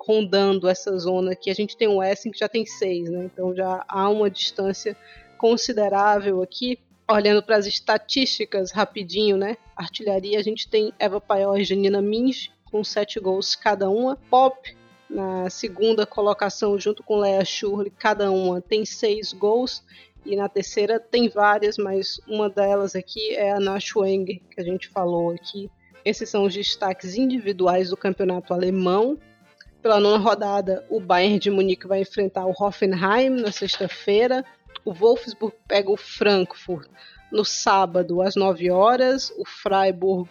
rondando 0.00 0.68
essa 0.68 0.96
zona 0.98 1.32
aqui. 1.32 1.50
A 1.50 1.54
gente 1.54 1.76
tem 1.76 1.88
o 1.88 2.02
Essen, 2.02 2.32
que 2.32 2.38
já 2.38 2.48
tem 2.48 2.64
seis, 2.64 3.10
né? 3.10 3.24
Então 3.24 3.54
já 3.54 3.84
há 3.86 4.08
uma 4.08 4.30
distância 4.30 4.96
considerável 5.38 6.42
aqui. 6.42 6.78
Olhando 7.10 7.42
para 7.42 7.56
as 7.56 7.66
estatísticas 7.66 8.70
rapidinho, 8.70 9.36
né? 9.36 9.56
Artilharia, 9.76 10.38
a 10.38 10.42
gente 10.42 10.70
tem 10.70 10.92
Eva 10.98 11.20
Paiol 11.20 11.58
e 11.58 11.64
Janina 11.64 12.00
Minge, 12.00 12.52
com 12.70 12.84
sete 12.84 13.18
gols 13.18 13.56
cada 13.56 13.90
uma. 13.90 14.16
Pop 14.30 14.56
na 15.10 15.50
segunda 15.50 16.06
colocação, 16.06 16.78
junto 16.78 17.02
com 17.02 17.18
Lea 17.18 17.44
Schurle, 17.44 17.90
cada 17.90 18.30
uma 18.30 18.60
tem 18.60 18.84
seis 18.84 19.32
gols. 19.32 19.82
E 20.24 20.36
na 20.36 20.48
terceira 20.48 21.00
tem 21.00 21.28
várias, 21.28 21.76
mas 21.76 22.20
uma 22.28 22.48
delas 22.48 22.94
aqui 22.94 23.34
é 23.34 23.50
a 23.52 23.58
Nash 23.58 23.96
Wenger, 23.96 24.40
que 24.50 24.60
a 24.60 24.64
gente 24.64 24.88
falou 24.88 25.30
aqui. 25.30 25.70
Esses 26.04 26.28
são 26.28 26.44
os 26.44 26.54
destaques 26.54 27.16
individuais 27.16 27.90
do 27.90 27.96
campeonato 27.96 28.54
alemão. 28.54 29.18
Pela 29.82 29.98
nona 29.98 30.18
rodada, 30.18 30.84
o 30.88 31.00
Bayern 31.00 31.38
de 31.38 31.50
Munique 31.50 31.86
vai 31.86 32.00
enfrentar 32.00 32.46
o 32.46 32.54
Hoffenheim 32.58 33.30
na 33.30 33.50
sexta-feira. 33.50 34.44
O 34.84 34.92
Wolfsburg 34.92 35.56
pega 35.66 35.90
o 35.90 35.96
Frankfurt 35.96 36.88
no 37.32 37.44
sábado 37.44 38.20
às 38.22 38.36
9 38.36 38.70
horas. 38.70 39.32
O 39.38 39.44
Freiburg 39.44 40.28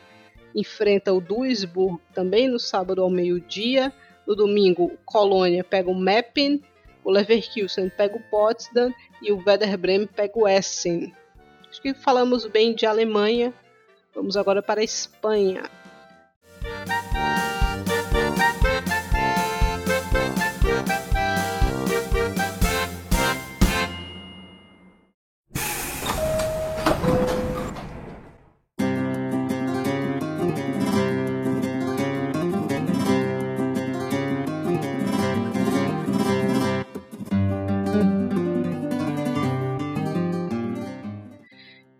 enfrenta 0.55 1.13
o 1.13 1.19
Duisburg 1.19 1.99
também 2.13 2.47
no 2.47 2.59
sábado 2.59 3.01
ao 3.01 3.09
meio-dia. 3.09 3.91
No 4.29 4.35
domingo, 4.35 4.91
Colônia 5.07 5.63
pega 5.63 5.89
o 5.89 5.95
Meppen, 5.95 6.63
o 7.03 7.09
Leverkusen 7.09 7.89
pega 7.89 8.15
o 8.15 8.21
Potsdam 8.29 8.93
e 9.23 9.31
o 9.31 9.43
Werder 9.43 9.75
Bremen 9.75 10.05
pega 10.05 10.33
o 10.37 10.47
Essen. 10.47 11.11
Acho 11.67 11.81
que 11.81 11.95
falamos 11.95 12.45
bem 12.45 12.75
de 12.75 12.85
Alemanha. 12.85 13.51
Vamos 14.13 14.37
agora 14.37 14.61
para 14.61 14.81
a 14.81 14.83
Espanha. 14.83 15.63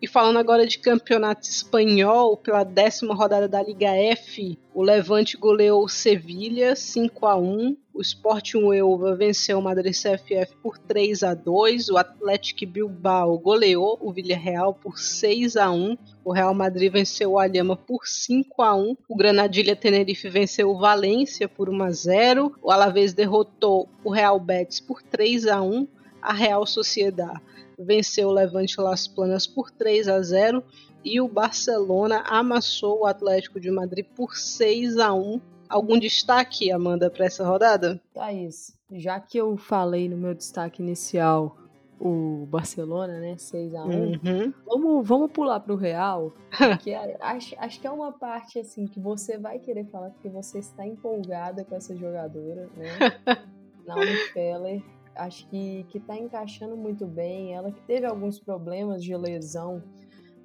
Falando 0.09 0.37
agora 0.37 0.65
de 0.65 0.79
campeonato 0.79 1.47
espanhol, 1.47 2.35
pela 2.35 2.63
décima 2.63 3.13
rodada 3.13 3.47
da 3.47 3.61
Liga 3.61 3.89
F, 3.89 4.57
o 4.73 4.81
Levante 4.81 5.37
goleou 5.37 5.83
o 5.83 5.89
Sevilha 5.89 6.75
5 6.75 7.25
a 7.25 7.37
1 7.37 7.77
o 7.93 8.01
Sporting 8.01 8.63
Huelva 8.63 9.13
venceu 9.15 9.59
o 9.59 9.61
Madrid 9.61 9.93
CFF 9.93 10.55
por 10.63 10.77
3 10.77 11.21
a 11.21 11.33
2 11.33 11.89
o 11.89 11.97
Atlético 11.97 12.65
Bilbao 12.65 13.37
goleou 13.37 13.97
o 13.99 14.11
Villarreal 14.13 14.73
por 14.73 14.97
6 14.97 15.57
a 15.57 15.69
1 15.69 15.97
o 16.23 16.31
Real 16.31 16.53
Madrid 16.53 16.91
venceu 16.91 17.31
o 17.31 17.39
Alhama 17.39 17.75
por 17.75 18.07
5 18.07 18.61
a 18.61 18.73
1 18.73 18.95
o 19.07 19.15
Granadilha 19.17 19.75
Tenerife 19.75 20.29
venceu 20.29 20.69
o 20.69 20.77
Valência 20.77 21.49
por 21.49 21.69
1 21.69 21.83
a 21.83 21.91
0 21.91 22.55
o 22.63 22.71
Alavés 22.71 23.13
derrotou 23.13 23.89
o 24.03 24.11
Real 24.11 24.39
Betis 24.39 24.79
por 24.79 25.01
3 25.01 25.47
a 25.47 25.61
1 25.61 25.85
a 26.21 26.33
Real 26.33 26.65
Sociedade 26.65 27.41
venceu 27.79 28.29
o 28.29 28.33
Levante 28.33 28.79
Las 28.79 29.07
Planas 29.07 29.47
por 29.47 29.71
3 29.71 30.07
a 30.07 30.21
0 30.21 30.63
e 31.03 31.21
o 31.21 31.27
Barcelona 31.27 32.23
amassou 32.27 33.01
o 33.01 33.05
Atlético 33.05 33.59
de 33.59 33.71
Madrid 33.71 34.05
por 34.15 34.35
6 34.35 34.97
a 34.97 35.13
1. 35.13 35.39
Algum 35.69 35.99
destaque, 35.99 36.71
Amanda, 36.71 37.09
para 37.09 37.25
essa 37.25 37.45
rodada? 37.45 38.01
Thaís, 38.13 38.75
já 38.91 39.19
que 39.19 39.37
eu 39.37 39.55
falei 39.55 40.09
no 40.09 40.17
meu 40.17 40.33
destaque 40.33 40.81
inicial 40.81 41.55
o 41.99 42.47
Barcelona, 42.49 43.19
né? 43.19 43.37
6 43.37 43.75
a 43.75 43.83
1 43.83 43.89
uhum. 43.89 44.53
vamos, 44.65 45.07
vamos 45.07 45.31
pular 45.31 45.59
pro 45.59 45.75
Real. 45.75 46.33
Que 46.81 46.93
acho, 46.93 47.55
acho 47.57 47.79
que 47.79 47.85
é 47.85 47.91
uma 47.91 48.11
parte 48.11 48.57
assim 48.59 48.87
que 48.87 48.99
você 48.99 49.37
vai 49.37 49.59
querer 49.59 49.85
falar 49.85 50.09
porque 50.09 50.29
você 50.29 50.59
está 50.59 50.85
empolgada 50.87 51.63
com 51.65 51.75
essa 51.75 51.95
jogadora, 51.95 52.69
né? 52.75 52.87
Naomi 53.85 54.15
Feller 54.33 54.81
acho 55.19 55.47
que, 55.49 55.85
que 55.89 55.99
tá 55.99 56.17
encaixando 56.17 56.75
muito 56.75 57.05
bem. 57.05 57.53
Ela 57.53 57.71
que 57.71 57.81
teve 57.81 58.05
alguns 58.05 58.39
problemas 58.39 59.03
de 59.03 59.15
lesão 59.15 59.83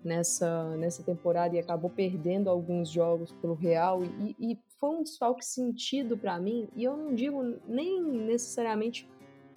nessa, 0.05 0.77
nessa 0.77 1.03
temporada 1.03 1.57
e 1.57 1.59
acabou 1.59 1.91
perdendo 1.91 2.51
alguns 2.51 2.91
jogos 2.91 3.33
pelo 3.33 3.55
Real. 3.55 4.05
E, 4.05 4.37
e 4.39 4.59
foi 4.79 4.91
um 4.91 5.03
desfalque 5.03 5.45
sentido 5.45 6.17
para 6.17 6.39
mim. 6.39 6.69
E 6.77 6.85
eu 6.85 6.97
não 6.97 7.15
digo 7.15 7.43
nem 7.67 8.03
necessariamente 8.03 9.09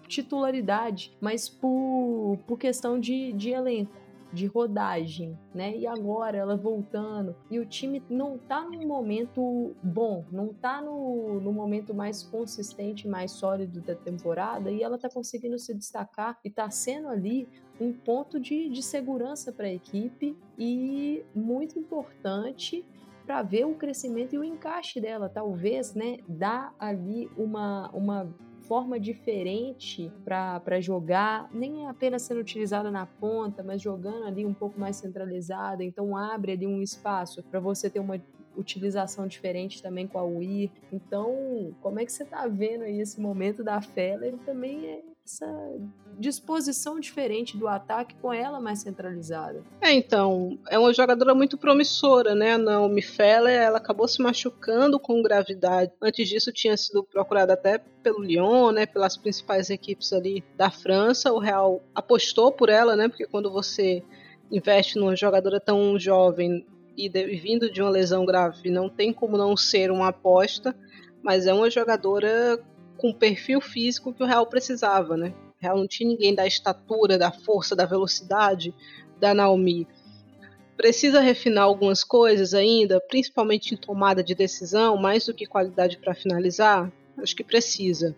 titularidade, 0.07 1.15
mas 1.19 1.49
por, 1.49 2.39
por 2.47 2.57
questão 2.57 2.99
de, 2.99 3.33
de 3.33 3.49
elenco 3.49 4.06
de 4.31 4.45
rodagem, 4.45 5.37
né? 5.53 5.75
E 5.75 5.87
agora 5.87 6.37
ela 6.37 6.55
voltando. 6.55 7.35
E 7.49 7.59
o 7.59 7.65
time 7.65 8.03
não 8.09 8.37
tá 8.37 8.61
num 8.61 8.85
momento 8.85 9.75
bom, 9.81 10.25
não 10.31 10.53
tá 10.53 10.81
no, 10.81 11.39
no 11.39 11.51
momento 11.51 11.93
mais 11.93 12.23
consistente, 12.23 13.07
mais 13.07 13.31
sólido 13.31 13.81
da 13.81 13.95
temporada. 13.95 14.71
E 14.71 14.83
ela 14.83 14.97
tá 14.97 15.09
conseguindo 15.09 15.57
se 15.57 15.73
destacar 15.73 16.37
e 16.43 16.49
tá 16.49 16.69
sendo 16.69 17.07
ali 17.07 17.47
um 17.79 17.93
ponto 17.93 18.39
de, 18.39 18.69
de 18.69 18.81
segurança 18.81 19.51
para 19.51 19.67
a 19.67 19.73
equipe 19.73 20.37
e 20.57 21.23
muito 21.33 21.77
importante 21.77 22.85
para 23.25 23.43
ver 23.43 23.65
o 23.65 23.75
crescimento 23.75 24.33
e 24.33 24.37
o 24.37 24.43
encaixe 24.43 25.01
dela. 25.01 25.29
Talvez, 25.29 25.93
né, 25.93 26.17
dá 26.27 26.73
ali 26.79 27.29
uma, 27.37 27.89
uma 27.91 28.33
forma 28.67 28.99
diferente 28.99 30.11
para 30.23 30.81
jogar, 30.81 31.49
nem 31.53 31.87
apenas 31.87 32.23
sendo 32.23 32.41
utilizada 32.41 32.91
na 32.91 33.05
ponta, 33.05 33.63
mas 33.63 33.81
jogando 33.81 34.25
ali 34.25 34.45
um 34.45 34.53
pouco 34.53 34.79
mais 34.79 34.97
centralizada. 34.97 35.83
Então 35.83 36.15
abre 36.15 36.51
ali 36.51 36.67
um 36.67 36.81
espaço 36.81 37.41
para 37.43 37.59
você 37.59 37.89
ter 37.89 37.99
uma 37.99 38.21
utilização 38.55 39.27
diferente 39.27 39.81
também 39.81 40.07
com 40.07 40.17
a 40.17 40.23
Wii. 40.23 40.71
Então, 40.91 41.73
como 41.81 41.99
é 41.99 42.05
que 42.05 42.11
você 42.11 42.25
tá 42.25 42.47
vendo 42.47 42.83
aí 42.83 42.99
esse 42.99 43.21
momento 43.21 43.63
da 43.63 43.81
Feller 43.81 44.35
também 44.39 44.87
é 44.87 45.01
essa 45.27 45.45
disposição 46.17 47.01
diferente 47.01 47.57
do 47.57 47.67
ataque 47.67 48.15
com 48.15 48.31
ela 48.31 48.61
mais 48.61 48.79
centralizada. 48.79 49.61
É, 49.81 49.91
então, 49.91 50.57
é 50.69 50.79
uma 50.79 50.93
jogadora 50.93 51.35
muito 51.35 51.57
promissora, 51.57 52.33
né? 52.33 52.53
A 52.53 52.57
Naomi 52.57 53.01
Feller, 53.01 53.61
ela 53.61 53.77
acabou 53.77 54.07
se 54.07 54.21
machucando 54.23 54.97
com 54.97 55.21
gravidade. 55.21 55.91
Antes 56.01 56.29
disso 56.29 56.51
tinha 56.53 56.77
sido 56.77 57.03
procurada 57.03 57.53
até 57.53 57.77
pelo 58.01 58.23
Lyon, 58.23 58.71
né, 58.71 58.85
pelas 58.85 59.17
principais 59.17 59.69
equipes 59.69 60.13
ali 60.13 60.43
da 60.55 60.71
França. 60.71 61.33
O 61.33 61.39
Real 61.39 61.83
apostou 61.93 62.51
por 62.51 62.69
ela, 62.69 62.95
né? 62.95 63.09
Porque 63.09 63.27
quando 63.27 63.51
você 63.51 64.01
investe 64.49 64.97
numa 64.97 65.15
jogadora 65.15 65.59
tão 65.59 65.99
jovem 65.99 66.65
e 66.95 67.09
de, 67.09 67.27
vindo 67.35 67.69
de 67.69 67.81
uma 67.81 67.91
lesão 67.91 68.25
grave, 68.25 68.71
não 68.71 68.89
tem 68.89 69.11
como 69.11 69.37
não 69.37 69.57
ser 69.57 69.91
uma 69.91 70.07
aposta, 70.07 70.73
mas 71.21 71.45
é 71.45 71.53
uma 71.53 71.69
jogadora 71.69 72.57
com 72.97 73.09
o 73.09 73.15
perfil 73.15 73.61
físico 73.61 74.13
que 74.13 74.23
o 74.23 74.25
Real 74.25 74.45
precisava, 74.45 75.15
né? 75.15 75.33
O 75.59 75.63
Real 75.63 75.77
não 75.77 75.87
tinha 75.87 76.09
ninguém 76.09 76.35
da 76.35 76.45
estatura, 76.45 77.17
da 77.17 77.31
força, 77.31 77.75
da 77.75 77.85
velocidade 77.85 78.73
da 79.19 79.33
Naomi. 79.33 79.87
Precisa 80.75 81.19
refinar 81.19 81.63
algumas 81.63 82.03
coisas 82.03 82.53
ainda, 82.53 82.99
principalmente 82.99 83.73
em 83.73 83.77
tomada 83.77 84.23
de 84.23 84.35
decisão, 84.35 84.97
mais 84.97 85.25
do 85.25 85.33
que 85.33 85.45
qualidade 85.45 85.97
para 85.97 86.13
finalizar? 86.13 86.91
Acho 87.17 87.35
que 87.35 87.43
precisa. 87.43 88.15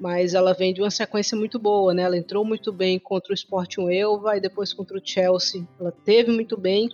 Mas 0.00 0.32
ela 0.32 0.54
vem 0.54 0.72
de 0.72 0.80
uma 0.80 0.90
sequência 0.90 1.36
muito 1.36 1.58
boa, 1.58 1.92
né? 1.92 2.02
Ela 2.02 2.16
entrou 2.16 2.44
muito 2.44 2.72
bem 2.72 2.98
contra 2.98 3.32
o 3.32 3.34
Sporting 3.34 3.90
Elva 3.90 4.36
e 4.36 4.40
depois 4.40 4.72
contra 4.72 4.96
o 4.96 5.00
Chelsea. 5.04 5.66
Ela 5.78 5.92
teve 5.92 6.30
muito 6.30 6.56
bem 6.56 6.88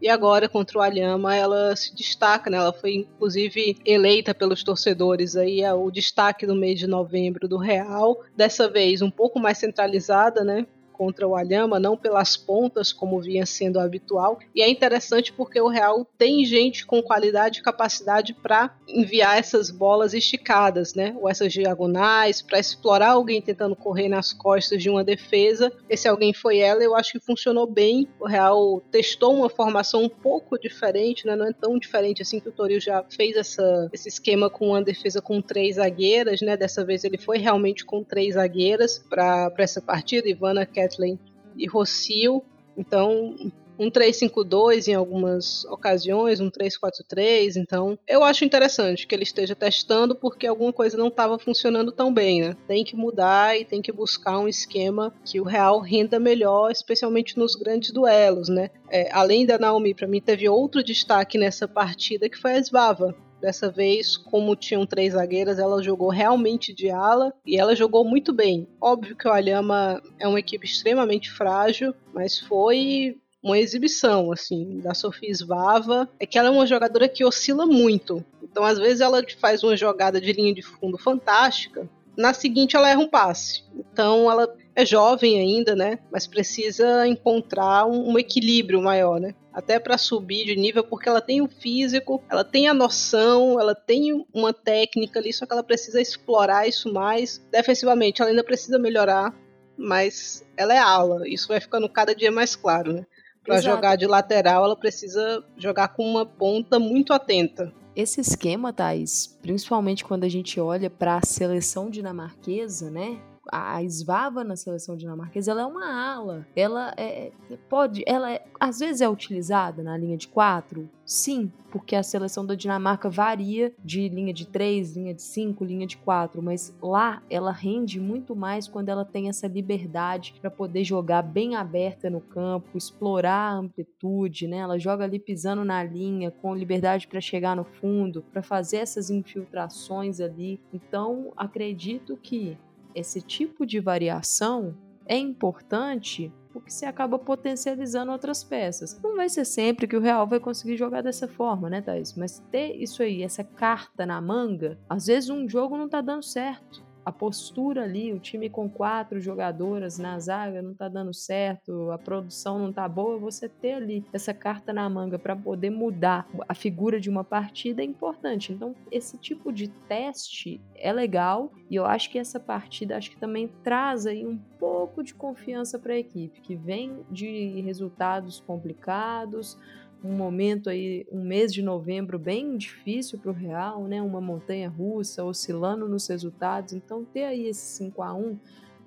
e 0.00 0.08
agora, 0.08 0.48
contra 0.48 0.78
o 0.78 0.82
Alhama, 0.82 1.34
ela 1.34 1.74
se 1.74 1.94
destaca, 1.94 2.48
né? 2.48 2.56
Ela 2.56 2.72
foi, 2.72 2.94
inclusive, 2.94 3.76
eleita 3.84 4.34
pelos 4.34 4.62
torcedores 4.62 5.36
aí 5.36 5.60
é 5.60 5.72
o 5.72 5.90
destaque 5.90 6.46
do 6.46 6.54
mês 6.54 6.78
de 6.78 6.86
novembro 6.86 7.48
do 7.48 7.56
Real. 7.56 8.22
Dessa 8.36 8.68
vez, 8.68 9.02
um 9.02 9.10
pouco 9.10 9.40
mais 9.40 9.58
centralizada, 9.58 10.44
né? 10.44 10.66
Contra 10.98 11.28
o 11.28 11.36
Alhama, 11.36 11.78
não 11.78 11.96
pelas 11.96 12.36
pontas, 12.36 12.92
como 12.92 13.20
vinha 13.20 13.46
sendo 13.46 13.78
habitual. 13.78 14.40
E 14.52 14.60
é 14.60 14.68
interessante 14.68 15.32
porque 15.32 15.60
o 15.60 15.68
Real 15.68 16.04
tem 16.18 16.44
gente 16.44 16.84
com 16.84 17.00
qualidade 17.00 17.60
e 17.60 17.62
capacidade 17.62 18.34
para 18.34 18.76
enviar 18.88 19.38
essas 19.38 19.70
bolas 19.70 20.12
esticadas, 20.12 20.94
né? 20.94 21.16
Ou 21.20 21.30
essas 21.30 21.52
diagonais, 21.52 22.42
para 22.42 22.58
explorar 22.58 23.10
alguém 23.10 23.40
tentando 23.40 23.76
correr 23.76 24.08
nas 24.08 24.32
costas 24.32 24.82
de 24.82 24.90
uma 24.90 25.04
defesa. 25.04 25.72
Esse 25.88 26.08
alguém 26.08 26.34
foi 26.34 26.58
ela, 26.58 26.82
eu 26.82 26.96
acho 26.96 27.12
que 27.12 27.20
funcionou 27.20 27.66
bem. 27.66 28.08
O 28.18 28.26
Real 28.26 28.82
testou 28.90 29.34
uma 29.34 29.48
formação 29.48 30.02
um 30.02 30.08
pouco 30.08 30.58
diferente, 30.58 31.26
né? 31.26 31.36
Não 31.36 31.46
é 31.46 31.52
tão 31.52 31.78
diferente 31.78 32.22
assim 32.22 32.40
que 32.40 32.48
o 32.48 32.52
Toril 32.52 32.80
já 32.80 33.04
fez 33.08 33.36
essa, 33.36 33.88
esse 33.92 34.08
esquema 34.08 34.50
com 34.50 34.70
uma 34.70 34.82
defesa 34.82 35.22
com 35.22 35.40
três 35.40 35.76
zagueiras, 35.76 36.40
né? 36.40 36.56
Dessa 36.56 36.84
vez 36.84 37.04
ele 37.04 37.18
foi 37.18 37.38
realmente 37.38 37.84
com 37.84 38.02
três 38.02 38.34
zagueiras 38.34 38.98
para 39.08 39.52
essa 39.58 39.80
partida. 39.80 40.28
Ivana, 40.28 40.66
Kathleen 40.88 41.18
e 41.56 41.66
Rocio. 41.66 42.42
Então, 42.76 43.34
um 43.78 43.90
352 43.90 44.88
em 44.88 44.94
algumas 44.94 45.64
ocasiões, 45.66 46.40
um 46.40 46.50
343. 46.50 47.56
Então, 47.56 47.98
eu 48.06 48.24
acho 48.24 48.44
interessante 48.44 49.06
que 49.06 49.14
ele 49.14 49.22
esteja 49.22 49.54
testando 49.54 50.16
porque 50.16 50.46
alguma 50.46 50.72
coisa 50.72 50.96
não 50.96 51.08
estava 51.08 51.38
funcionando 51.38 51.92
tão 51.92 52.12
bem, 52.12 52.40
né? 52.40 52.56
Tem 52.66 52.84
que 52.84 52.96
mudar 52.96 53.58
e 53.58 53.64
tem 53.64 53.80
que 53.80 53.92
buscar 53.92 54.38
um 54.38 54.48
esquema 54.48 55.14
que 55.24 55.40
o 55.40 55.44
Real 55.44 55.78
renda 55.80 56.18
melhor, 56.18 56.72
especialmente 56.72 57.38
nos 57.38 57.54
grandes 57.54 57.92
duelos, 57.92 58.48
né? 58.48 58.70
É, 58.90 59.10
além 59.12 59.46
da 59.46 59.58
Naomi, 59.58 59.94
para 59.94 60.08
mim 60.08 60.20
teve 60.20 60.48
outro 60.48 60.82
destaque 60.82 61.38
nessa 61.38 61.68
partida 61.68 62.28
que 62.28 62.38
foi 62.38 62.52
a 62.52 62.62
Svava. 62.62 63.14
Dessa 63.40 63.70
vez, 63.70 64.16
como 64.16 64.56
tinham 64.56 64.84
três 64.84 65.12
zagueiras, 65.12 65.58
ela 65.58 65.82
jogou 65.82 66.08
realmente 66.08 66.72
de 66.72 66.90
ala 66.90 67.32
e 67.46 67.56
ela 67.56 67.76
jogou 67.76 68.04
muito 68.04 68.32
bem. 68.32 68.66
Óbvio 68.80 69.16
que 69.16 69.28
o 69.28 69.32
Alhama 69.32 70.02
é 70.18 70.26
uma 70.26 70.40
equipe 70.40 70.66
extremamente 70.66 71.30
frágil, 71.30 71.94
mas 72.12 72.38
foi 72.38 73.16
uma 73.42 73.58
exibição, 73.58 74.32
assim, 74.32 74.80
da 74.80 74.94
Sofia 74.94 75.32
Svava. 75.32 76.08
É 76.18 76.26
que 76.26 76.38
ela 76.38 76.48
é 76.48 76.50
uma 76.50 76.66
jogadora 76.66 77.08
que 77.08 77.24
oscila 77.24 77.64
muito. 77.64 78.24
Então, 78.42 78.64
às 78.64 78.78
vezes, 78.78 79.00
ela 79.00 79.22
faz 79.40 79.62
uma 79.62 79.76
jogada 79.76 80.20
de 80.20 80.32
linha 80.32 80.52
de 80.52 80.62
fundo 80.62 80.98
fantástica. 80.98 81.88
Na 82.16 82.34
seguinte, 82.34 82.74
ela 82.74 82.90
erra 82.90 83.00
um 83.00 83.08
passe. 83.08 83.62
Então, 83.76 84.30
ela 84.30 84.52
é 84.74 84.84
jovem 84.84 85.38
ainda, 85.38 85.76
né? 85.76 85.98
Mas 86.10 86.26
precisa 86.26 87.06
encontrar 87.06 87.86
um, 87.86 88.12
um 88.12 88.18
equilíbrio 88.18 88.82
maior, 88.82 89.20
né? 89.20 89.34
Até 89.58 89.80
para 89.80 89.98
subir 89.98 90.44
de 90.44 90.54
nível, 90.54 90.84
porque 90.84 91.08
ela 91.08 91.20
tem 91.20 91.42
o 91.42 91.48
físico, 91.48 92.22
ela 92.30 92.44
tem 92.44 92.68
a 92.68 92.74
noção, 92.74 93.60
ela 93.60 93.74
tem 93.74 94.24
uma 94.32 94.52
técnica 94.52 95.18
ali, 95.18 95.32
só 95.32 95.44
que 95.44 95.52
ela 95.52 95.64
precisa 95.64 96.00
explorar 96.00 96.68
isso 96.68 96.92
mais. 96.92 97.44
Defensivamente, 97.50 98.22
ela 98.22 98.30
ainda 98.30 98.44
precisa 98.44 98.78
melhorar, 98.78 99.34
mas 99.76 100.46
ela 100.56 100.72
é 100.72 100.78
ala, 100.78 101.28
isso 101.28 101.48
vai 101.48 101.60
ficando 101.60 101.88
cada 101.88 102.14
dia 102.14 102.30
mais 102.30 102.54
claro, 102.54 102.92
né? 102.92 103.04
Para 103.44 103.60
jogar 103.60 103.96
de 103.96 104.06
lateral, 104.06 104.64
ela 104.64 104.76
precisa 104.76 105.42
jogar 105.56 105.88
com 105.88 106.04
uma 106.04 106.24
ponta 106.24 106.78
muito 106.78 107.12
atenta. 107.12 107.72
Esse 107.96 108.20
esquema, 108.20 108.72
Thais, 108.72 109.36
principalmente 109.42 110.04
quando 110.04 110.22
a 110.22 110.28
gente 110.28 110.60
olha 110.60 110.88
para 110.88 111.16
a 111.16 111.26
seleção 111.26 111.90
dinamarquesa, 111.90 112.92
né? 112.92 113.18
A 113.50 113.82
Svava 113.88 114.44
na 114.44 114.56
seleção 114.56 114.96
dinamarquesa, 114.96 115.50
ela 115.50 115.62
é 115.62 115.66
uma 115.66 115.86
ala. 115.86 116.46
Ela 116.54 116.94
é, 116.96 117.32
pode, 117.68 118.02
ela 118.06 118.32
é, 118.32 118.44
às 118.58 118.78
vezes 118.78 119.00
é 119.00 119.08
utilizada 119.08 119.82
na 119.82 119.96
linha 119.96 120.16
de 120.16 120.28
quatro, 120.28 120.88
sim, 121.04 121.50
porque 121.70 121.94
a 121.94 122.02
seleção 122.02 122.44
da 122.44 122.54
Dinamarca 122.54 123.08
varia 123.08 123.74
de 123.84 124.08
linha 124.08 124.32
de 124.32 124.46
três, 124.46 124.96
linha 124.96 125.14
de 125.14 125.22
cinco, 125.22 125.64
linha 125.64 125.86
de 125.86 125.96
quatro, 125.96 126.42
mas 126.42 126.74
lá 126.82 127.22
ela 127.28 127.52
rende 127.52 128.00
muito 128.00 128.34
mais 128.34 128.66
quando 128.66 128.88
ela 128.88 129.04
tem 129.04 129.28
essa 129.28 129.46
liberdade 129.46 130.34
para 130.40 130.50
poder 130.50 130.84
jogar 130.84 131.22
bem 131.22 131.56
aberta 131.56 132.08
no 132.08 132.20
campo, 132.20 132.76
explorar 132.76 133.52
a 133.52 133.56
amplitude, 133.56 134.46
né? 134.46 134.58
Ela 134.58 134.78
joga 134.78 135.04
ali 135.04 135.18
pisando 135.18 135.64
na 135.64 135.82
linha, 135.82 136.30
com 136.30 136.54
liberdade 136.54 137.06
para 137.06 137.20
chegar 137.20 137.56
no 137.56 137.64
fundo, 137.64 138.22
para 138.32 138.42
fazer 138.42 138.78
essas 138.78 139.10
infiltrações 139.10 140.20
ali. 140.20 140.60
Então, 140.72 141.32
acredito 141.36 142.16
que 142.16 142.56
esse 142.94 143.20
tipo 143.20 143.66
de 143.66 143.80
variação 143.80 144.76
é 145.06 145.16
importante 145.16 146.32
porque 146.52 146.70
você 146.70 146.86
acaba 146.86 147.18
potencializando 147.18 148.10
outras 148.10 148.42
peças. 148.42 149.00
Não 149.02 149.16
vai 149.16 149.28
ser 149.28 149.44
sempre 149.44 149.86
que 149.86 149.96
o 149.96 150.00
Real 150.00 150.26
vai 150.26 150.40
conseguir 150.40 150.76
jogar 150.76 151.02
dessa 151.02 151.28
forma, 151.28 151.70
né, 151.70 151.80
Thais? 151.80 152.14
Mas 152.14 152.40
ter 152.50 152.74
isso 152.74 153.02
aí, 153.02 153.22
essa 153.22 153.44
carta 153.44 154.04
na 154.04 154.20
manga, 154.20 154.78
às 154.88 155.06
vezes 155.06 155.30
um 155.30 155.48
jogo 155.48 155.76
não 155.76 155.88
tá 155.88 156.00
dando 156.00 156.24
certo 156.24 156.87
a 157.08 157.12
postura 157.12 157.84
ali, 157.84 158.12
o 158.12 158.18
time 158.18 158.50
com 158.50 158.68
quatro 158.68 159.18
jogadoras 159.18 159.98
na 159.98 160.18
zaga 160.18 160.60
não 160.60 160.74
tá 160.74 160.88
dando 160.88 161.14
certo, 161.14 161.90
a 161.90 161.96
produção 161.96 162.58
não 162.58 162.70
tá 162.70 162.86
boa, 162.86 163.18
você 163.18 163.48
ter 163.48 163.72
ali 163.72 164.04
essa 164.12 164.34
carta 164.34 164.74
na 164.74 164.88
manga 164.90 165.18
para 165.18 165.34
poder 165.34 165.70
mudar 165.70 166.28
a 166.46 166.54
figura 166.54 167.00
de 167.00 167.08
uma 167.08 167.24
partida 167.24 167.80
é 167.80 167.84
importante. 167.84 168.52
Então, 168.52 168.74
esse 168.90 169.16
tipo 169.16 169.50
de 169.50 169.68
teste 169.68 170.60
é 170.74 170.92
legal 170.92 171.50
e 171.70 171.76
eu 171.76 171.86
acho 171.86 172.10
que 172.10 172.18
essa 172.18 172.38
partida 172.38 172.98
acho 172.98 173.10
que 173.10 173.16
também 173.16 173.48
traz 173.64 174.06
aí 174.06 174.26
um 174.26 174.36
pouco 174.58 175.02
de 175.02 175.14
confiança 175.14 175.78
para 175.78 175.94
a 175.94 175.98
equipe, 175.98 176.42
que 176.42 176.54
vem 176.54 177.06
de 177.10 177.62
resultados 177.62 178.38
complicados, 178.40 179.56
um 180.02 180.12
momento 180.12 180.70
aí, 180.70 181.06
um 181.10 181.24
mês 181.24 181.52
de 181.52 181.62
novembro 181.62 182.18
bem 182.18 182.56
difícil 182.56 183.18
para 183.18 183.30
o 183.30 183.34
Real, 183.34 183.84
né? 183.84 184.00
Uma 184.00 184.20
montanha 184.20 184.68
russa, 184.68 185.24
oscilando 185.24 185.88
nos 185.88 186.06
resultados. 186.06 186.72
Então, 186.72 187.04
ter 187.04 187.24
aí 187.24 187.46
esse 187.46 187.76
5 187.76 188.02
a 188.02 188.14
1 188.14 188.38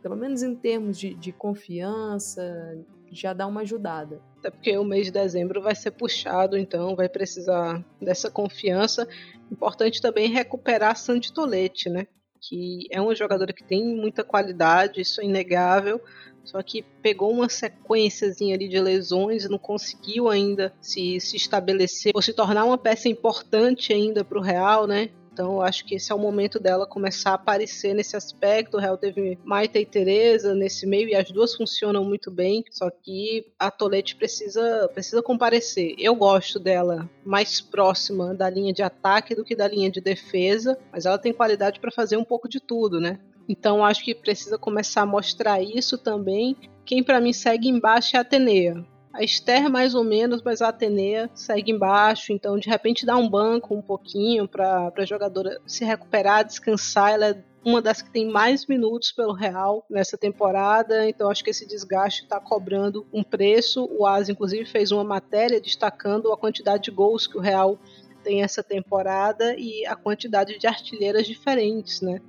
pelo 0.01 0.15
menos 0.15 0.41
em 0.41 0.55
termos 0.55 0.97
de, 0.97 1.13
de 1.13 1.31
confiança, 1.31 2.75
já 3.11 3.33
dá 3.33 3.45
uma 3.45 3.61
ajudada. 3.61 4.21
Até 4.39 4.49
porque 4.49 4.75
o 4.77 4.83
mês 4.83 5.05
de 5.05 5.11
dezembro 5.11 5.61
vai 5.61 5.75
ser 5.75 5.91
puxado, 5.91 6.57
então 6.57 6.95
vai 6.95 7.07
precisar 7.07 7.83
dessa 8.01 8.31
confiança. 8.31 9.07
Importante 9.51 10.01
também 10.01 10.29
recuperar 10.29 10.91
a 10.91 10.95
Santi 10.95 11.31
Tolete, 11.31 11.89
né? 11.89 12.07
Que 12.39 12.87
é 12.89 12.99
uma 12.99 13.13
jogadora 13.13 13.53
que 13.53 13.63
tem 13.63 13.95
muita 13.95 14.23
qualidade, 14.23 15.01
isso 15.01 15.21
é 15.21 15.25
inegável, 15.25 16.01
só 16.43 16.61
que 16.61 16.83
pegou 17.01 17.31
uma 17.31 17.49
sequenciazinha 17.49 18.55
ali 18.55 18.67
de 18.67 18.79
lesões 18.79 19.45
e 19.45 19.49
não 19.49 19.57
conseguiu 19.57 20.29
ainda 20.29 20.73
se, 20.81 21.19
se 21.19 21.37
estabelecer 21.37 22.11
ou 22.15 22.21
se 22.21 22.33
tornar 22.33 22.65
uma 22.65 22.77
peça 22.77 23.07
importante 23.07 23.93
ainda 23.93 24.23
para 24.23 24.37
o 24.37 24.41
Real, 24.41 24.87
né? 24.87 25.09
Então 25.33 25.53
eu 25.53 25.61
acho 25.61 25.85
que 25.85 25.95
esse 25.95 26.11
é 26.11 26.15
o 26.15 26.19
momento 26.19 26.59
dela 26.59 26.85
começar 26.85 27.31
a 27.31 27.35
aparecer 27.35 27.93
nesse 27.93 28.17
aspecto. 28.17 28.75
O 28.75 28.79
Real 28.79 28.97
teve 28.97 29.39
Maita 29.43 29.79
e 29.79 29.85
Teresa 29.85 30.53
nesse 30.53 30.85
meio 30.85 31.07
e 31.07 31.15
as 31.15 31.31
duas 31.31 31.55
funcionam 31.55 32.03
muito 32.03 32.29
bem, 32.29 32.63
só 32.69 32.89
que 32.89 33.45
a 33.57 33.71
Tolete 33.71 34.15
precisa, 34.15 34.89
precisa 34.93 35.23
comparecer. 35.23 35.95
Eu 35.97 36.15
gosto 36.15 36.59
dela 36.59 37.09
mais 37.23 37.61
próxima 37.61 38.33
da 38.33 38.49
linha 38.49 38.73
de 38.73 38.83
ataque 38.83 39.33
do 39.33 39.45
que 39.45 39.55
da 39.55 39.67
linha 39.67 39.89
de 39.89 40.01
defesa, 40.01 40.77
mas 40.91 41.05
ela 41.05 41.17
tem 41.17 41.31
qualidade 41.31 41.79
para 41.79 41.91
fazer 41.91 42.17
um 42.17 42.25
pouco 42.25 42.49
de 42.49 42.59
tudo, 42.59 42.99
né? 42.99 43.19
Então 43.51 43.83
acho 43.83 44.05
que 44.05 44.15
precisa 44.15 44.57
começar 44.57 45.01
a 45.01 45.05
mostrar 45.05 45.61
isso 45.61 45.97
também. 45.97 46.55
Quem 46.85 47.03
para 47.03 47.19
mim 47.19 47.33
segue 47.33 47.67
embaixo 47.67 48.15
é 48.15 48.19
a 48.19 48.21
Atenea. 48.21 48.81
A 49.13 49.21
Esther 49.23 49.69
mais 49.69 49.93
ou 49.93 50.05
menos, 50.05 50.41
mas 50.41 50.61
a 50.61 50.69
Atenea 50.69 51.29
segue 51.35 51.69
embaixo, 51.69 52.31
então 52.31 52.57
de 52.57 52.69
repente 52.69 53.05
dá 53.05 53.17
um 53.17 53.29
banco 53.29 53.75
um 53.75 53.81
pouquinho 53.81 54.47
para 54.47 54.89
a 54.95 55.05
jogadora 55.05 55.59
se 55.67 55.83
recuperar, 55.83 56.45
descansar. 56.45 57.11
Ela 57.11 57.27
é 57.31 57.43
uma 57.65 57.81
das 57.81 58.01
que 58.01 58.09
tem 58.09 58.25
mais 58.25 58.65
minutos 58.67 59.11
pelo 59.11 59.33
Real 59.33 59.85
nessa 59.89 60.17
temporada, 60.17 61.05
então 61.09 61.29
acho 61.29 61.43
que 61.43 61.49
esse 61.49 61.67
desgaste 61.67 62.23
está 62.23 62.39
cobrando 62.39 63.05
um 63.11 63.21
preço. 63.21 63.85
O 63.91 64.05
AS, 64.05 64.29
inclusive, 64.29 64.63
fez 64.63 64.93
uma 64.93 65.03
matéria 65.03 65.59
destacando 65.59 66.31
a 66.31 66.37
quantidade 66.37 66.83
de 66.83 66.91
gols 66.91 67.27
que 67.27 67.37
o 67.37 67.41
Real 67.41 67.77
tem 68.23 68.43
essa 68.43 68.63
temporada 68.63 69.55
e 69.57 69.85
a 69.85 69.95
quantidade 69.95 70.57
de 70.57 70.67
artilheiras 70.67 71.27
diferentes, 71.27 71.99
né? 71.99 72.21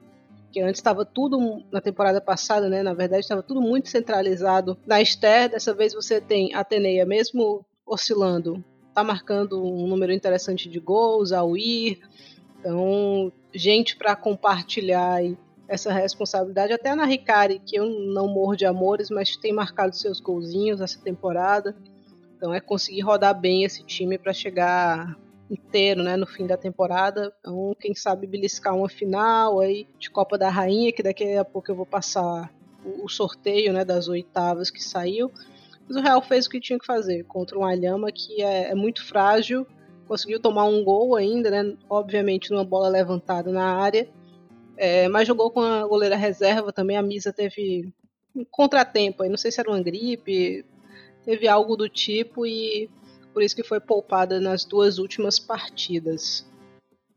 Que 0.53 0.61
antes 0.61 0.79
estava 0.79 1.05
tudo 1.05 1.65
na 1.73 1.81
temporada 1.81 2.21
passada, 2.21 2.69
né? 2.69 2.83
Na 2.83 2.93
verdade, 2.93 3.23
estava 3.23 3.43
tudo 3.43 3.61
muito 3.61 3.88
centralizado 3.88 4.77
na 4.87 5.01
Esther. 5.01 5.49
Dessa 5.49 5.73
vez 5.73 5.95
você 5.95 6.21
tem 6.21 6.55
a 6.55 6.61
Ateneia, 6.61 7.07
mesmo 7.07 7.65
oscilando, 7.87 8.62
tá 8.95 9.03
marcando 9.03 9.65
um 9.65 9.87
número 9.87 10.12
interessante 10.12 10.69
de 10.69 10.79
gols 10.79 11.33
ao 11.33 11.57
ir. 11.57 12.01
Então, 12.61 13.33
gente 13.53 13.97
para 13.97 14.15
compartilhar 14.15 15.23
essa 15.67 15.93
responsabilidade. 15.93 16.73
Até 16.73 16.95
na 16.95 17.07
Ricari, 17.07 17.59
que 17.59 17.77
eu 17.77 17.88
não 17.88 18.29
morro 18.29 18.55
de 18.55 18.67
amores, 18.67 19.11
mas 19.11 19.37
tem 19.37 19.53
marcado 19.53 19.97
seus 19.97 20.21
golzinhos 20.21 20.81
essa 20.81 21.01
temporada. 21.01 21.75
Então, 22.37 22.53
é 22.53 22.61
conseguir 22.61 23.01
rodar 23.01 23.38
bem 23.38 23.65
esse 23.65 23.83
time 23.83 24.19
para 24.19 24.33
chegar 24.33 25.17
inteiro, 25.53 26.03
né, 26.03 26.17
no 26.17 26.27
fim 26.27 26.47
da 26.47 26.57
temporada. 26.57 27.33
Então, 27.41 27.77
quem 27.79 27.95
sabe 27.95 28.27
beliscar 28.27 28.75
uma 28.75 28.88
final 28.88 29.61
aí 29.61 29.87
de 29.99 30.11
Copa 30.11 30.38
da 30.38 30.49
Rainha, 30.49 30.93
que 30.93 31.03
daqui 31.03 31.37
a 31.37 31.45
pouco 31.45 31.71
eu 31.71 31.77
vou 31.77 31.85
passar 31.85 32.51
o, 32.85 33.09
sorteio, 33.09 33.73
né, 33.73 33.85
das 33.85 34.09
oitavas 34.09 34.71
que 34.71 34.83
saiu. 34.83 35.31
Mas 35.87 35.97
o 35.97 36.01
Real 36.01 36.23
fez 36.23 36.47
o 36.47 36.51
que 36.51 36.61
tinha 36.61 36.79
que 36.79 36.87
fazer 36.87 37.25
contra 37.25 37.59
um 37.59 37.65
Alhama 37.65 38.11
que 38.11 38.43
é, 38.43 38.71
é 38.71 38.75
muito 38.75 39.05
frágil, 39.05 39.67
conseguiu 40.09 40.41
tomar 40.41 40.65
um 40.65 40.83
gol 40.83 41.15
ainda, 41.17 41.51
né, 41.51 41.77
obviamente 41.88 42.51
numa 42.51 42.65
bola 42.65 42.88
levantada 42.88 43.53
na 43.53 43.77
área, 43.77 44.09
é, 44.77 45.07
mas 45.09 45.29
jogou 45.29 45.51
com 45.51 45.61
a 45.61 45.87
goleira 45.87 46.17
reserva 46.17 46.73
também. 46.73 46.97
A 46.97 47.03
Misa 47.03 47.33
teve 47.33 47.93
um 48.35 48.45
contratempo, 48.45 49.23
aí 49.23 49.29
não 49.29 49.37
sei 49.37 49.53
se 49.53 49.61
era 49.61 49.69
uma 49.69 49.83
gripe, 49.83 50.65
teve 51.25 51.47
algo 51.47 51.77
do 51.77 51.91
tipo 51.91 52.47
e 52.47 52.88
por 53.33 53.42
isso 53.42 53.57
que 53.57 53.64
foi 53.64 53.81
poupada 53.81 54.40
nas 54.40 54.64
duas 54.64 54.99
últimas 54.99 55.38
partidas. 55.38 56.47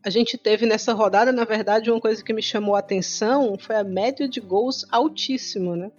A 0.05 0.09
gente 0.09 0.37
teve 0.37 0.65
nessa 0.67 0.93
rodada, 0.93 1.31
na 1.31 1.45
verdade, 1.45 1.89
uma 1.89 1.99
coisa 1.99 2.23
que 2.23 2.31
me 2.31 2.41
chamou 2.41 2.75
a 2.75 2.79
atenção 2.79 3.57
foi 3.57 3.75
a 3.75 3.83
média 3.83 4.27
de 4.27 4.39
gols 4.39 4.85
altíssima, 4.91 5.75
né? 5.75 5.91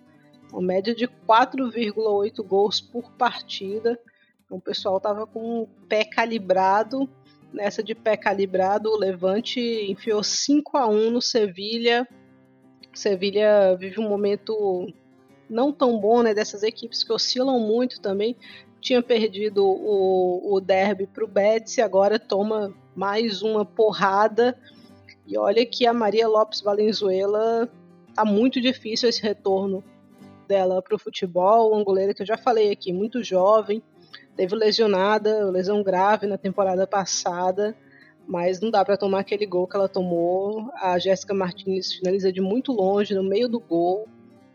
Uma 0.52 0.62
média 0.62 0.94
de 0.94 1.08
4,8 1.08 2.40
gols 2.44 2.80
por 2.80 3.10
partida. 3.12 3.98
Então, 4.44 4.58
o 4.58 4.60
pessoal 4.60 4.98
estava 4.98 5.26
com 5.26 5.62
o 5.62 5.66
pé 5.88 6.04
calibrado. 6.04 7.08
Nessa 7.52 7.82
de 7.82 7.96
pé 7.96 8.16
calibrado, 8.16 8.90
o 8.90 8.96
Levante 8.96 9.60
enfiou 9.90 10.22
5 10.22 10.76
a 10.76 10.86
1 10.86 11.10
no 11.10 11.20
Sevilha. 11.20 12.06
Sevilha 12.94 13.76
vive 13.76 13.98
um 13.98 14.08
momento 14.08 14.86
não 15.50 15.72
tão 15.72 15.98
bom, 15.98 16.22
né? 16.22 16.32
Dessas 16.32 16.62
equipes 16.62 17.02
que 17.02 17.12
oscilam 17.12 17.58
muito 17.58 18.00
também 18.00 18.36
tinha 18.86 19.02
perdido 19.02 19.66
o, 19.66 20.54
o 20.54 20.60
derby 20.60 21.08
para 21.08 21.24
o 21.24 21.26
Betis 21.26 21.76
e 21.76 21.82
agora 21.82 22.20
toma 22.20 22.72
mais 22.94 23.42
uma 23.42 23.64
porrada. 23.64 24.56
E 25.26 25.36
olha 25.36 25.66
que 25.66 25.84
a 25.86 25.92
Maria 25.92 26.28
Lopes 26.28 26.60
Valenzuela 26.60 27.68
tá 28.14 28.24
muito 28.24 28.60
difícil 28.60 29.08
esse 29.08 29.20
retorno 29.20 29.82
dela 30.46 30.80
para 30.80 30.94
o 30.94 30.98
futebol. 31.00 31.72
Uma 31.72 31.82
goleira 31.82 32.14
que 32.14 32.22
eu 32.22 32.26
já 32.26 32.36
falei 32.36 32.70
aqui, 32.70 32.92
muito 32.92 33.24
jovem, 33.24 33.82
teve 34.36 34.54
lesionada, 34.54 35.50
lesão 35.50 35.82
grave 35.82 36.28
na 36.28 36.38
temporada 36.38 36.86
passada, 36.86 37.76
mas 38.24 38.60
não 38.60 38.70
dá 38.70 38.84
para 38.84 38.96
tomar 38.96 39.18
aquele 39.18 39.46
gol 39.46 39.66
que 39.66 39.74
ela 39.74 39.88
tomou. 39.88 40.70
A 40.76 40.96
Jéssica 40.96 41.34
Martins 41.34 41.92
finaliza 41.92 42.32
de 42.32 42.40
muito 42.40 42.70
longe, 42.70 43.16
no 43.16 43.24
meio 43.24 43.48
do 43.48 43.58
gol. 43.58 44.06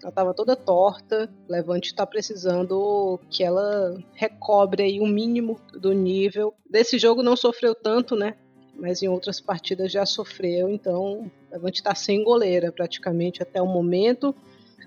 Ela 0.01 0.09
estava 0.09 0.33
toda 0.33 0.55
torta. 0.55 1.29
Levante 1.47 1.87
está 1.87 2.05
precisando 2.05 3.19
que 3.29 3.43
ela 3.43 3.97
recobre 4.13 4.83
aí 4.83 4.99
o 4.99 5.03
um 5.03 5.07
mínimo 5.07 5.59
do 5.73 5.93
nível. 5.93 6.53
Desse 6.69 6.97
jogo 6.97 7.21
não 7.21 7.35
sofreu 7.35 7.75
tanto, 7.75 8.15
né? 8.15 8.35
Mas 8.75 9.03
em 9.03 9.07
outras 9.07 9.39
partidas 9.39 9.91
já 9.91 10.05
sofreu. 10.05 10.69
Então, 10.69 11.29
Levante 11.51 11.79
está 11.79 11.93
sem 11.93 12.23
goleira 12.23 12.71
praticamente 12.71 13.43
até 13.43 13.61
o 13.61 13.67
momento. 13.67 14.35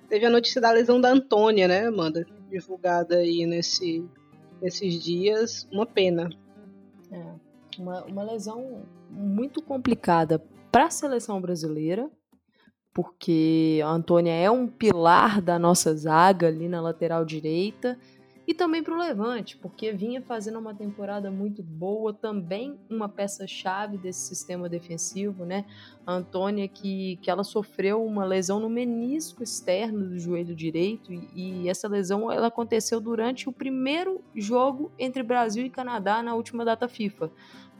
Teve 0.08 0.26
a 0.26 0.30
notícia 0.30 0.60
da 0.60 0.70
lesão 0.70 1.00
da 1.00 1.10
Antônia, 1.10 1.68
né, 1.68 1.86
Amanda? 1.86 2.26
Divulgada 2.50 3.16
aí 3.16 3.46
nesse, 3.46 4.04
nesses 4.60 5.02
dias. 5.02 5.68
Uma 5.72 5.86
pena. 5.86 6.28
É, 7.10 7.24
uma, 7.78 8.04
uma 8.04 8.22
lesão 8.22 8.82
muito 9.10 9.62
complicada 9.62 10.42
para 10.70 10.86
a 10.86 10.90
seleção 10.90 11.40
brasileira, 11.40 12.10
porque 12.94 13.80
a 13.84 13.88
Antônia 13.88 14.32
é 14.32 14.48
um 14.48 14.68
pilar 14.68 15.42
da 15.42 15.58
nossa 15.58 15.94
zaga 15.96 16.46
ali 16.46 16.68
na 16.68 16.80
lateral 16.80 17.24
direita. 17.24 17.98
E 18.46 18.52
também 18.52 18.82
para 18.82 18.94
o 18.94 18.98
Levante, 18.98 19.56
porque 19.56 19.90
vinha 19.92 20.20
fazendo 20.20 20.58
uma 20.58 20.74
temporada 20.74 21.30
muito 21.30 21.62
boa, 21.62 22.12
também 22.12 22.78
uma 22.90 23.08
peça-chave 23.08 23.96
desse 23.96 24.20
sistema 24.20 24.68
defensivo, 24.68 25.46
né? 25.46 25.64
A 26.06 26.12
Antônia, 26.12 26.68
que, 26.68 27.16
que 27.22 27.30
ela 27.30 27.42
sofreu 27.42 28.04
uma 28.04 28.24
lesão 28.24 28.60
no 28.60 28.68
menisco 28.68 29.42
externo 29.42 30.10
do 30.10 30.18
joelho 30.18 30.54
direito, 30.54 31.10
e, 31.10 31.62
e 31.62 31.68
essa 31.70 31.88
lesão 31.88 32.30
ela 32.30 32.48
aconteceu 32.48 33.00
durante 33.00 33.48
o 33.48 33.52
primeiro 33.52 34.22
jogo 34.34 34.92
entre 34.98 35.22
Brasil 35.22 35.64
e 35.64 35.70
Canadá 35.70 36.22
na 36.22 36.34
última 36.34 36.66
data 36.66 36.86
FIFA. 36.86 37.30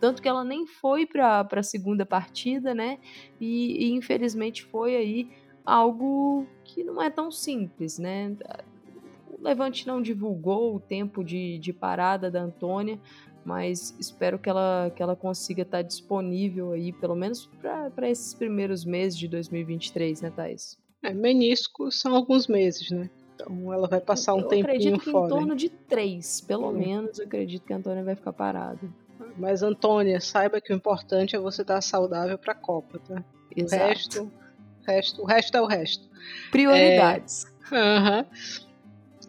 Tanto 0.00 0.20
que 0.20 0.28
ela 0.28 0.44
nem 0.44 0.66
foi 0.66 1.06
para 1.06 1.46
a 1.50 1.62
segunda 1.62 2.06
partida, 2.06 2.74
né? 2.74 2.98
E, 3.40 3.86
e, 3.86 3.92
infelizmente 3.92 4.62
foi 4.64 4.96
aí 4.96 5.30
algo 5.64 6.46
que 6.64 6.82
não 6.82 7.00
é 7.00 7.10
tão 7.10 7.30
simples, 7.30 7.98
né? 7.98 8.36
Levante 9.44 9.86
não 9.86 10.00
divulgou 10.00 10.74
o 10.74 10.80
tempo 10.80 11.22
de, 11.22 11.58
de 11.58 11.70
parada 11.70 12.30
da 12.30 12.40
Antônia, 12.40 12.98
mas 13.44 13.94
espero 14.00 14.38
que 14.38 14.48
ela, 14.48 14.90
que 14.96 15.02
ela 15.02 15.14
consiga 15.14 15.62
estar 15.62 15.82
disponível 15.82 16.72
aí, 16.72 16.94
pelo 16.94 17.14
menos 17.14 17.50
para 17.94 18.08
esses 18.08 18.32
primeiros 18.32 18.86
meses 18.86 19.18
de 19.18 19.28
2023, 19.28 20.22
né, 20.22 20.32
Thais? 20.34 20.78
É, 21.02 21.12
menisco 21.12 21.92
são 21.92 22.14
alguns 22.14 22.48
meses, 22.48 22.90
né? 22.90 23.10
Então 23.34 23.70
ela 23.70 23.86
vai 23.86 24.00
passar 24.00 24.32
um 24.32 24.40
eu 24.40 24.48
tempinho 24.48 24.64
fora. 24.64 24.72
Eu 24.72 24.76
acredito 24.76 25.04
que 25.04 25.10
fora, 25.10 25.26
em 25.26 25.28
torno 25.28 25.52
hein? 25.52 25.56
de 25.58 25.68
três, 25.68 26.40
pelo 26.40 26.72
menos, 26.72 27.18
eu 27.18 27.26
acredito 27.26 27.66
que 27.66 27.72
a 27.74 27.76
Antônia 27.76 28.02
vai 28.02 28.14
ficar 28.14 28.32
parada. 28.32 28.80
Mas, 29.36 29.62
Antônia, 29.62 30.20
saiba 30.20 30.58
que 30.60 30.72
o 30.72 30.76
importante 30.76 31.36
é 31.36 31.38
você 31.38 31.60
estar 31.60 31.80
saudável 31.82 32.38
para 32.38 32.52
a 32.52 32.56
Copa, 32.56 32.98
tá? 33.06 33.22
Exato. 33.54 33.82
O 33.82 33.86
resto, 33.86 34.32
resto, 34.86 35.22
o 35.22 35.24
resto 35.26 35.56
é 35.56 35.60
o 35.60 35.66
resto. 35.66 36.08
Prioridades. 36.50 37.44
É, 37.70 37.76
uh 37.76 38.02
-huh. 38.02 38.26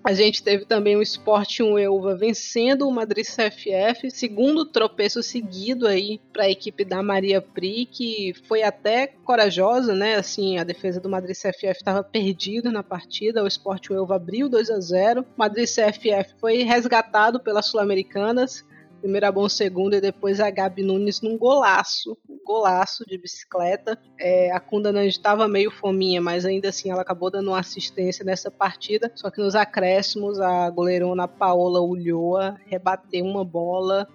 A 0.06 0.14
gente 0.14 0.44
teve 0.44 0.66
também 0.66 0.96
o 0.96 1.02
Sport 1.02 1.62
1 1.62 1.80
Elva 1.80 2.16
vencendo 2.16 2.88
o 2.88 2.92
Madrid 2.92 3.26
CFF, 3.26 4.12
segundo 4.12 4.64
tropeço 4.64 5.24
seguido 5.24 5.88
aí 5.88 6.22
para 6.32 6.44
a 6.44 6.50
equipe 6.50 6.86
da 6.86 7.02
Maria 7.02 7.42
Pri, 7.42 7.88
que 7.88 8.32
foi 8.48 8.62
até 8.62 9.08
corajosa, 9.08 9.96
né? 9.96 10.14
Assim, 10.14 10.60
a 10.60 10.64
defesa 10.64 11.02
do 11.02 11.10
Madrid 11.10 11.36
CFF 11.36 11.72
estava 11.72 12.04
perdida 12.04 12.72
na 12.72 12.84
partida, 12.84 13.44
o 13.44 13.48
Sport 13.48 13.90
1 13.90 13.96
Elva 13.96 14.18
abriu 14.18 14.48
2 14.48 14.70
a 14.70 14.80
0. 14.80 15.22
O 15.22 15.26
Madrid 15.36 15.68
CFF 15.68 16.36
foi 16.40 16.62
resgatado 16.62 17.40
pelas 17.40 17.66
sul-americanas 17.66 18.64
Primeiro 19.06 19.28
a 19.28 19.32
Bom 19.32 19.48
segundo 19.48 19.94
e 19.94 20.02
depois 20.02 20.40
a 20.40 20.50
Gabi 20.50 20.82
Nunes 20.82 21.22
num 21.22 21.38
golaço, 21.38 22.18
um 22.28 22.40
golaço 22.44 23.06
de 23.06 23.20
bicicleta. 23.20 24.00
É, 24.20 24.52
a 24.52 24.60
Kundanand 24.60 25.06
estava 25.06 25.48
meio 25.48 25.70
fominha, 25.70 26.20
mas 26.20 26.44
ainda 26.44 26.70
assim 26.70 26.90
ela 26.90 27.04
acabou 27.04 27.30
dando 27.30 27.50
uma 27.50 27.60
assistência 27.60 28.26
nessa 28.26 28.50
partida. 28.50 29.12
Só 29.14 29.30
que 29.30 29.40
nos 29.40 29.54
acréscimos 29.54 30.40
a 30.40 30.68
goleirona 30.72 31.28
Paola 31.28 31.82
Ulloa 31.82 32.58
rebateu 32.66 33.24
uma 33.24 33.46
bola 33.46 34.08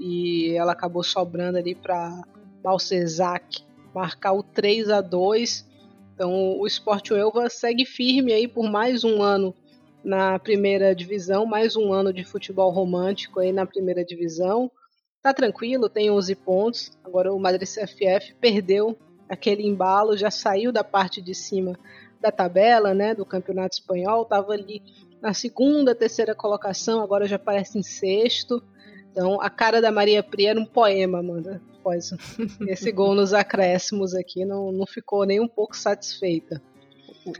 e 0.00 0.54
ela 0.56 0.72
acabou 0.72 1.02
sobrando 1.02 1.58
ali 1.58 1.74
para 1.74 2.18
Balcezac 2.62 3.62
marcar 3.94 4.32
o 4.32 4.42
3 4.42 4.88
a 4.88 5.02
2 5.02 5.68
então 6.14 6.58
o 6.58 6.66
Sport 6.66 7.10
Elva 7.10 7.50
segue 7.50 7.84
firme 7.84 8.32
aí 8.32 8.48
por 8.48 8.70
mais 8.70 9.04
um 9.04 9.22
ano 9.22 9.54
na 10.04 10.38
primeira 10.38 10.94
divisão, 10.94 11.44
mais 11.44 11.76
um 11.76 11.92
ano 11.92 12.12
de 12.12 12.24
futebol 12.24 12.70
romântico 12.70 13.40
aí 13.40 13.52
na 13.52 13.66
primeira 13.66 14.04
divisão. 14.04 14.70
tá 15.22 15.34
tranquilo, 15.34 15.88
tem 15.88 16.10
11 16.10 16.34
pontos. 16.36 16.98
Agora 17.04 17.32
o 17.32 17.38
Madrid 17.38 17.68
CFF 17.68 18.34
perdeu 18.40 18.96
aquele 19.28 19.66
embalo, 19.66 20.16
já 20.16 20.30
saiu 20.30 20.72
da 20.72 20.82
parte 20.82 21.20
de 21.20 21.34
cima 21.34 21.78
da 22.20 22.32
tabela, 22.32 22.94
né, 22.94 23.14
do 23.14 23.24
Campeonato 23.24 23.76
Espanhol, 23.76 24.22
estava 24.22 24.52
ali 24.52 24.82
na 25.20 25.32
segunda, 25.32 25.94
terceira 25.94 26.34
colocação, 26.34 27.00
agora 27.00 27.26
já 27.26 27.36
aparece 27.36 27.78
em 27.78 27.82
sexto. 27.82 28.62
Então, 29.10 29.40
a 29.40 29.50
cara 29.50 29.80
da 29.80 29.90
Maria 29.90 30.22
Pri 30.22 30.46
era 30.46 30.60
um 30.60 30.64
poema, 30.64 31.18
Amanda. 31.18 31.60
Após 31.78 32.10
esse 32.68 32.90
gol 32.92 33.14
nos 33.14 33.32
acréscimos 33.32 34.14
aqui, 34.14 34.44
não, 34.44 34.70
não 34.72 34.86
ficou 34.86 35.24
nem 35.24 35.40
um 35.40 35.48
pouco 35.48 35.76
satisfeita. 35.76 36.62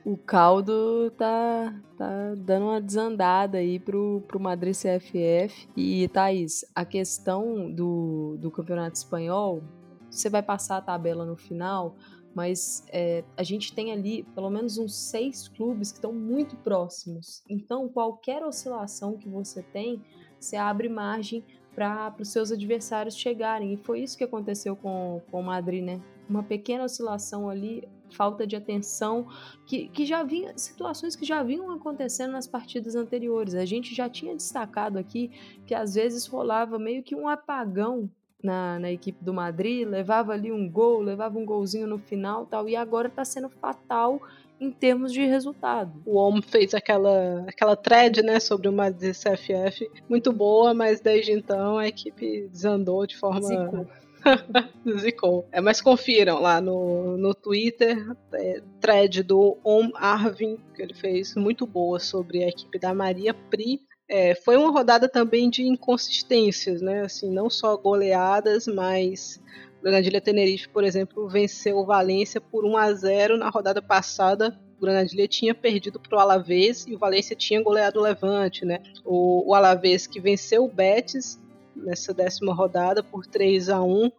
O, 0.05 0.17
caldo 0.17 1.11
tá, 1.17 1.75
tá 1.97 2.35
dando 2.37 2.67
uma 2.67 2.81
desandada 2.81 3.59
aí 3.59 3.79
pro, 3.79 4.23
pro 4.27 4.41
Madrid 4.41 4.75
CFF. 4.75 5.69
E, 5.77 6.09
Thaís, 6.09 6.65
a 6.75 6.85
questão 6.85 7.71
do, 7.71 8.37
do 8.39 8.51
Campeonato 8.51 8.97
Espanhol, 8.97 9.63
você 10.11 10.29
vai 10.29 10.43
passar 10.43 10.79
a 10.79 10.83
tabela 10.83 11.25
no 11.25 11.37
final, 11.37 11.97
mas 12.35 12.85
é, 12.93 13.25
a 13.37 13.43
gente 13.43 13.75
tem 13.75 13.93
ali 13.93 14.23
pelo 14.35 14.51
menos 14.51 14.79
uns 14.79 14.95
seis 14.95 15.49
clubes 15.49 15.91
que 15.91 15.99
estão 15.99 16.13
muito 16.13 16.57
próximos. 16.57 17.43
Então, 17.49 17.89
qualquer 17.89 18.45
oscilação 18.45 19.17
que 19.17 19.29
você 19.29 19.63
tem, 19.63 20.03
você 20.39 20.57
abre 20.57 20.89
margem 20.89 21.45
para 21.75 22.15
os 22.19 22.29
seus 22.29 22.51
adversários 22.51 23.17
chegarem. 23.17 23.73
E 23.73 23.77
foi 23.77 24.01
isso 24.01 24.19
que 24.19 24.25
aconteceu 24.25 24.75
com, 24.75 25.23
com 25.31 25.41
o 25.41 25.45
Madrid, 25.45 25.85
né? 25.85 26.01
Uma 26.29 26.43
pequena 26.43 26.85
oscilação 26.85 27.49
ali, 27.49 27.89
falta 28.11 28.47
de 28.47 28.57
atenção, 28.57 29.27
que, 29.67 29.89
que 29.89 30.05
já 30.05 30.23
vinha, 30.23 30.57
situações 30.57 31.17
que 31.17 31.25
já 31.25 31.43
vinham 31.43 31.71
acontecendo 31.71 32.33
nas 32.33 32.47
partidas 32.47 32.95
anteriores. 32.95 33.55
A 33.55 33.65
gente 33.65 33.95
já 33.95 34.09
tinha 34.09 34.35
destacado 34.35 34.99
aqui 34.99 35.31
que 35.67 35.75
às 35.75 35.95
vezes 35.95 36.27
rolava 36.27 36.79
meio 36.79 37.03
que 37.03 37.15
um 37.15 37.29
apagão 37.29 38.11
na, 38.43 38.79
na 38.79 38.91
equipe 38.91 39.23
do 39.25 39.35
Madrid, 39.35 39.87
levava 39.87 40.33
ali 40.33 40.53
um 40.53 40.71
gol, 40.71 41.01
levava 41.01 41.39
um 41.39 41.45
golzinho 41.45 41.87
no 41.87 41.99
final 41.99 42.47
tal, 42.47 42.69
e 42.69 42.77
agora 42.77 43.09
está 43.09 43.25
sendo 43.25 43.49
fatal 43.49 44.21
em 44.61 44.71
termos 44.71 45.13
de 45.13 45.25
resultado. 45.25 45.93
O 46.05 46.17
homem 46.17 46.43
fez 46.43 46.75
aquela, 46.75 47.45
aquela 47.49 47.77
thread, 47.77 48.23
né, 48.23 48.41
sobre 48.41 48.69
o 48.69 48.73
Madrid 48.73 49.15
CFF, 49.15 49.91
muito 50.09 50.33
boa, 50.33 50.75
mas 50.75 51.01
desde 51.01 51.33
então 51.33 51.79
a 51.79 51.87
equipe 51.87 52.49
desandou 52.49 53.07
de 53.07 53.17
forma... 53.17 53.43
Zicou. 53.43 53.87
Zicou. 54.99 55.47
É, 55.53 55.61
mas 55.61 55.81
confiram 55.81 56.41
lá 56.41 56.61
no, 56.61 57.17
no 57.17 57.35
Twitter, 57.35 57.97
é, 58.33 58.63
thread 58.81 59.23
do 59.23 59.59
Om 59.65 59.91
Arvin, 59.95 60.59
que 60.75 60.83
ele 60.83 60.95
fez 60.95 61.35
muito 61.35 61.67
boa 61.67 61.99
sobre 61.99 62.45
a 62.45 62.49
equipe 62.49 62.79
da 62.79 62.95
Maria 62.95 63.33
Pri, 63.33 63.81
é, 64.09 64.35
foi 64.35 64.57
uma 64.57 64.71
rodada 64.71 65.07
também 65.07 65.51
de 65.51 65.63
inconsistências, 65.63 66.81
né? 66.81 67.03
Assim, 67.03 67.31
não 67.31 67.51
só 67.51 67.77
goleadas, 67.77 68.67
mas 68.67 69.39
Granadilha 69.83 70.21
Tenerife, 70.21 70.69
por 70.69 70.83
exemplo, 70.83 71.29
venceu 71.29 71.77
o 71.77 71.85
Valência 71.85 72.41
por 72.41 72.65
1 72.65 72.77
a 72.77 72.93
0 72.95 73.37
na 73.37 73.51
rodada 73.51 73.83
passada. 73.83 74.59
O 74.79 74.81
Granadilha 74.81 75.29
tinha 75.29 75.55
perdido 75.55 76.01
para 76.01 76.17
o 76.17 76.21
Alavés 76.21 76.87
e 76.87 76.95
o 76.95 76.99
Valência 76.99 77.37
tinha 77.37 77.63
goleado 77.63 78.01
o 78.01 78.03
Levante, 78.03 78.65
né? 78.65 78.81
O, 79.05 79.51
o 79.51 79.55
Alavés 79.55 80.07
que 80.07 80.21
venceu 80.21 80.65
o 80.65 80.73
Betis 80.73 81.39
nessa 81.79 82.13
décima 82.13 82.55
rodada 82.55 83.03
por 83.03 83.27
3 83.27 83.69
a 83.69 83.83
1 83.83 84.11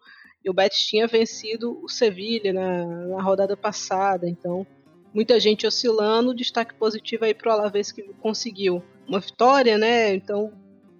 e 0.44 0.50
o 0.50 0.54
Betis 0.54 0.80
tinha 0.80 1.08
vencido 1.08 1.80
o 1.84 1.90
Sevilha 1.90 2.54
na, 2.54 2.86
na 2.86 3.22
rodada 3.22 3.58
passada. 3.58 4.28
Então, 4.28 4.66
muita 5.14 5.40
gente 5.40 5.68
oscilando. 5.68 6.34
Destaque 6.34 6.74
positivo 6.76 7.26
aí 7.26 7.34
para 7.34 7.50
o 7.50 7.54
Alavés 7.54 7.92
que 7.92 8.04
conseguiu 8.22 8.84
uma 9.08 9.20
vitória, 9.20 9.78
né? 9.78 10.14
Então 10.14 10.54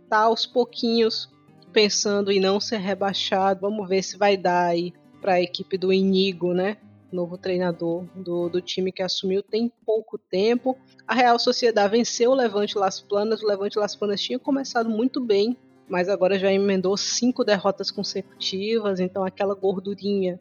tá 0.10 0.20
aos 0.20 0.46
pouquinhos 0.46 1.30
pensando 1.72 2.32
em 2.32 2.40
não 2.40 2.60
ser 2.60 2.78
rebaixado. 2.78 3.62
Vamos 3.62 3.88
ver 3.88 4.04
se 4.04 4.18
vai 4.18 4.36
dar 4.36 4.68
aí 4.68 4.94
para 5.22 5.34
a 5.34 5.42
equipe 5.42 5.78
do 5.78 5.94
Inigo, 5.94 6.54
né? 6.54 6.78
Novo 7.12 7.38
treinador 7.38 8.06
do, 8.16 8.50
do 8.50 8.62
time 8.62 8.92
que 8.92 9.02
assumiu 9.02 9.42
tem 9.42 9.72
pouco 9.86 10.18
tempo. 10.18 10.78
A 11.08 11.16
Real 11.16 11.40
Sociedade 11.40 11.92
venceu 11.92 12.32
o 12.32 12.36
Levante 12.36 12.78
Las 12.78 13.00
Planas. 13.00 13.42
O 13.42 13.48
Levante 13.48 13.80
Las 13.80 13.96
Planas 13.96 14.22
tinha 14.22 14.38
começado 14.38 14.90
muito 14.90 15.20
bem, 15.20 15.58
mas 15.90 16.08
agora 16.08 16.38
já 16.38 16.52
emendou 16.54 16.96
cinco 16.96 17.44
derrotas 17.44 17.90
consecutivas. 17.90 19.00
Então 19.00 19.24
aquela 19.24 19.56
gordurinha 19.56 20.40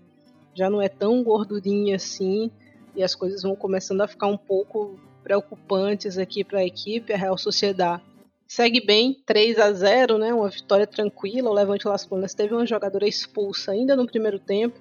já 0.55 0.68
não 0.68 0.82
é 0.82 0.88
tão 0.88 1.22
gordurinha 1.22 1.96
assim 1.96 2.51
e 2.94 3.03
as 3.03 3.14
coisas 3.14 3.42
vão 3.42 3.57
começando 3.57 4.03
a 4.03 4.09
ficar 4.09 4.26
um 4.26 4.36
pouco 4.36 4.99
preocupantes 5.22 6.18
aqui 6.18 6.44
para 6.44 6.61
a 6.61 6.64
equipe, 6.64 7.12
a 7.12 7.16
Real 7.16 7.36
Sociedade 7.36 8.03
segue 8.49 8.80
bem, 8.80 9.22
3 9.26 9.59
a 9.59 9.70
0 9.70 10.16
né, 10.16 10.32
uma 10.32 10.49
vitória 10.49 10.86
tranquila, 10.86 11.51
o 11.51 11.53
Levante 11.53 11.86
Las 11.86 12.07
Palmas 12.07 12.32
teve 12.32 12.55
uma 12.55 12.64
jogadora 12.64 13.07
expulsa 13.07 13.72
ainda 13.72 13.94
no 13.94 14.07
primeiro 14.07 14.38
tempo, 14.38 14.80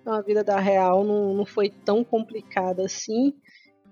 então 0.00 0.12
a 0.12 0.20
vida 0.20 0.42
da 0.42 0.58
Real 0.58 1.04
não, 1.04 1.32
não 1.32 1.46
foi 1.46 1.70
tão 1.70 2.02
complicada 2.02 2.84
assim, 2.84 3.32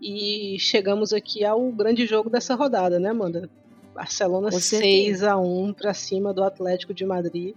e 0.02 0.56
chegamos 0.58 1.12
aqui 1.12 1.44
ao 1.44 1.70
grande 1.70 2.04
jogo 2.06 2.28
dessa 2.28 2.56
rodada, 2.56 2.98
né, 2.98 3.10
Amanda? 3.10 3.48
Barcelona 3.94 4.50
6 4.50 5.22
a 5.22 5.36
1 5.36 5.72
para 5.72 5.94
cima 5.94 6.34
do 6.34 6.42
Atlético 6.42 6.92
de 6.92 7.06
Madrid, 7.06 7.54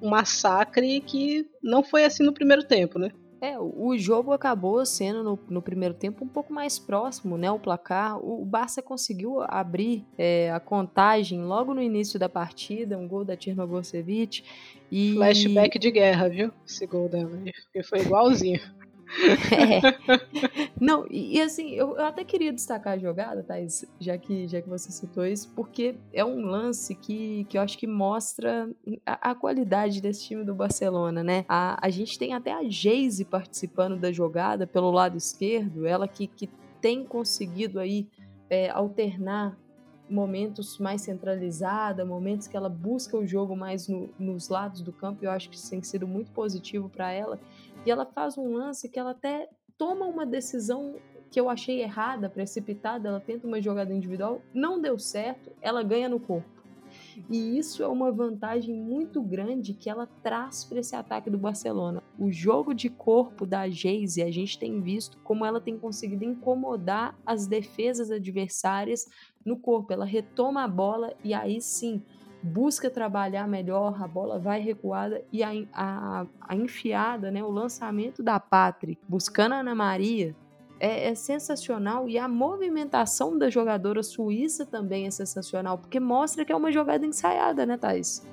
um 0.00 0.08
massacre 0.08 1.00
que 1.00 1.46
não 1.62 1.82
foi 1.82 2.04
assim 2.04 2.22
no 2.22 2.32
primeiro 2.32 2.64
tempo, 2.64 2.98
né? 2.98 3.10
É, 3.40 3.58
o 3.58 3.98
jogo 3.98 4.32
acabou 4.32 4.86
sendo 4.86 5.24
no, 5.24 5.36
no, 5.50 5.60
primeiro 5.60 5.94
tempo 5.94 6.24
um 6.24 6.28
pouco 6.28 6.52
mais 6.52 6.78
próximo, 6.78 7.36
né? 7.36 7.50
O 7.50 7.58
placar. 7.58 8.16
O, 8.24 8.44
Barça 8.44 8.80
conseguiu 8.80 9.42
abrir 9.42 10.06
é, 10.16 10.52
a 10.52 10.60
contagem 10.60 11.42
logo 11.42 11.74
no 11.74 11.82
início 11.82 12.20
da 12.20 12.28
partida, 12.28 12.96
um 12.96 13.08
gol 13.08 13.24
da 13.24 13.36
Tchernogosevic. 13.36 14.44
E... 14.92 15.14
Flashback 15.14 15.76
de 15.76 15.90
guerra, 15.90 16.28
viu? 16.28 16.52
Esse 16.64 16.86
gol 16.86 17.08
dela. 17.08 17.30
Porque 17.64 17.82
foi 17.82 18.02
igualzinho. 18.02 18.60
É. 19.52 19.80
Não, 20.80 21.06
e, 21.10 21.40
assim, 21.40 21.70
eu, 21.70 21.96
eu, 21.96 22.06
até 22.06 22.24
queria 22.24 22.52
destacar 22.52 22.94
a 22.94 22.98
jogada, 22.98 23.42
Thais, 23.42 23.84
já 24.00 24.16
que, 24.16 24.48
já 24.48 24.60
que 24.60 24.68
você 24.68 24.90
citou 24.90 25.24
isso, 25.26 25.52
porque 25.54 25.94
é 26.12 26.24
um 26.24 26.46
lance 26.46 26.94
que, 26.94 27.44
que 27.48 27.58
eu 27.58 27.62
acho 27.62 27.76
que 27.76 27.86
mostra 27.86 28.68
a, 29.04 29.30
a 29.30 29.34
qualidade 29.34 30.00
desse 30.00 30.24
time 30.24 30.44
do 30.44 30.54
Barcelona, 30.54 31.22
né? 31.22 31.44
A, 31.48 31.78
a 31.86 31.90
gente 31.90 32.18
tem 32.18 32.32
até 32.32 32.52
a 32.52 32.62
Geise 32.68 33.24
participando 33.24 33.98
da 33.98 34.10
jogada 34.10 34.66
pelo 34.66 34.90
lado 34.90 35.16
esquerdo, 35.16 35.86
ela 35.86 36.08
que, 36.08 36.26
que 36.26 36.48
tem 36.80 37.04
conseguido 37.04 37.78
aí 37.78 38.08
é, 38.50 38.70
alternar 38.70 39.56
momentos 40.12 40.78
mais 40.78 41.02
centralizada, 41.02 42.04
momentos 42.04 42.46
que 42.46 42.56
ela 42.56 42.68
busca 42.68 43.16
o 43.16 43.26
jogo 43.26 43.56
mais 43.56 43.88
no, 43.88 44.10
nos 44.18 44.48
lados 44.48 44.82
do 44.82 44.92
campo, 44.92 45.24
eu 45.24 45.30
acho 45.30 45.48
que 45.48 45.56
isso 45.56 45.70
tem 45.70 45.82
sido 45.82 46.06
muito 46.06 46.30
positivo 46.32 46.88
para 46.88 47.10
ela. 47.10 47.40
E 47.84 47.90
ela 47.90 48.06
faz 48.06 48.38
um 48.38 48.52
lance 48.52 48.88
que 48.88 48.98
ela 48.98 49.10
até 49.10 49.48
toma 49.76 50.06
uma 50.06 50.24
decisão 50.24 50.96
que 51.30 51.40
eu 51.40 51.48
achei 51.48 51.80
errada, 51.80 52.28
precipitada, 52.28 53.08
ela 53.08 53.20
tenta 53.20 53.46
uma 53.46 53.60
jogada 53.60 53.92
individual, 53.92 54.42
não 54.52 54.80
deu 54.80 54.98
certo, 54.98 55.50
ela 55.62 55.82
ganha 55.82 56.08
no 56.08 56.20
corpo. 56.20 56.62
E 57.30 57.58
isso 57.58 57.82
é 57.82 57.88
uma 57.88 58.12
vantagem 58.12 58.74
muito 58.74 59.22
grande 59.22 59.72
que 59.72 59.88
ela 59.88 60.06
traz 60.22 60.64
para 60.64 60.80
esse 60.80 60.94
ataque 60.94 61.30
do 61.30 61.38
Barcelona. 61.38 62.02
O 62.18 62.30
jogo 62.30 62.74
de 62.74 62.90
corpo 62.90 63.46
da 63.46 63.68
Geise, 63.68 64.22
a 64.22 64.30
gente 64.30 64.58
tem 64.58 64.80
visto 64.80 65.18
como 65.24 65.44
ela 65.44 65.60
tem 65.60 65.78
conseguido 65.78 66.24
incomodar 66.24 67.18
as 67.24 67.46
defesas 67.46 68.10
adversárias 68.10 69.06
no 69.44 69.56
corpo. 69.56 69.92
Ela 69.92 70.04
retoma 70.04 70.64
a 70.64 70.68
bola 70.68 71.14
e 71.24 71.32
aí 71.32 71.60
sim 71.60 72.02
busca 72.42 72.90
trabalhar 72.90 73.46
melhor, 73.46 74.02
a 74.02 74.08
bola 74.08 74.38
vai 74.38 74.60
recuada 74.60 75.22
e 75.32 75.42
a, 75.42 75.50
a, 75.72 76.26
a 76.40 76.56
enfiada, 76.56 77.30
né, 77.30 77.42
o 77.42 77.50
lançamento 77.50 78.22
da 78.22 78.40
Patrick, 78.40 79.00
buscando 79.08 79.52
a 79.52 79.60
Ana 79.60 79.74
Maria, 79.74 80.34
é, 80.80 81.10
é, 81.10 81.14
sensacional 81.14 82.08
e 82.08 82.18
a 82.18 82.26
movimentação 82.26 83.38
da 83.38 83.48
jogadora 83.48 84.02
suíça 84.02 84.66
também 84.66 85.06
é 85.06 85.10
sensacional, 85.12 85.78
porque 85.78 86.00
mostra 86.00 86.44
que 86.44 86.52
é 86.52 86.56
uma 86.56 86.72
jogada 86.72 87.06
ensaiada, 87.06 87.64
né, 87.64 87.76
Thais? 87.76 88.26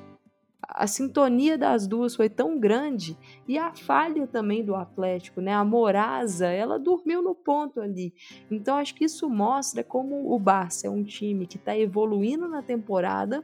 A 0.67 0.85
sintonia 0.87 1.57
das 1.57 1.87
duas 1.87 2.15
foi 2.15 2.29
tão 2.29 2.59
grande 2.59 3.17
e 3.47 3.57
a 3.57 3.73
falha 3.73 4.27
também 4.27 4.63
do 4.63 4.75
Atlético, 4.75 5.41
né? 5.41 5.51
A 5.53 5.63
Morasa, 5.63 6.47
ela 6.47 6.77
dormiu 6.77 7.23
no 7.23 7.33
ponto 7.33 7.81
ali. 7.81 8.13
Então 8.51 8.75
acho 8.77 8.93
que 8.93 9.05
isso 9.05 9.27
mostra 9.27 9.83
como 9.83 10.31
o 10.31 10.37
Barça 10.37 10.85
é 10.85 10.89
um 10.89 11.03
time 11.03 11.47
que 11.47 11.57
está 11.57 11.75
evoluindo 11.75 12.47
na 12.47 12.61
temporada 12.61 13.43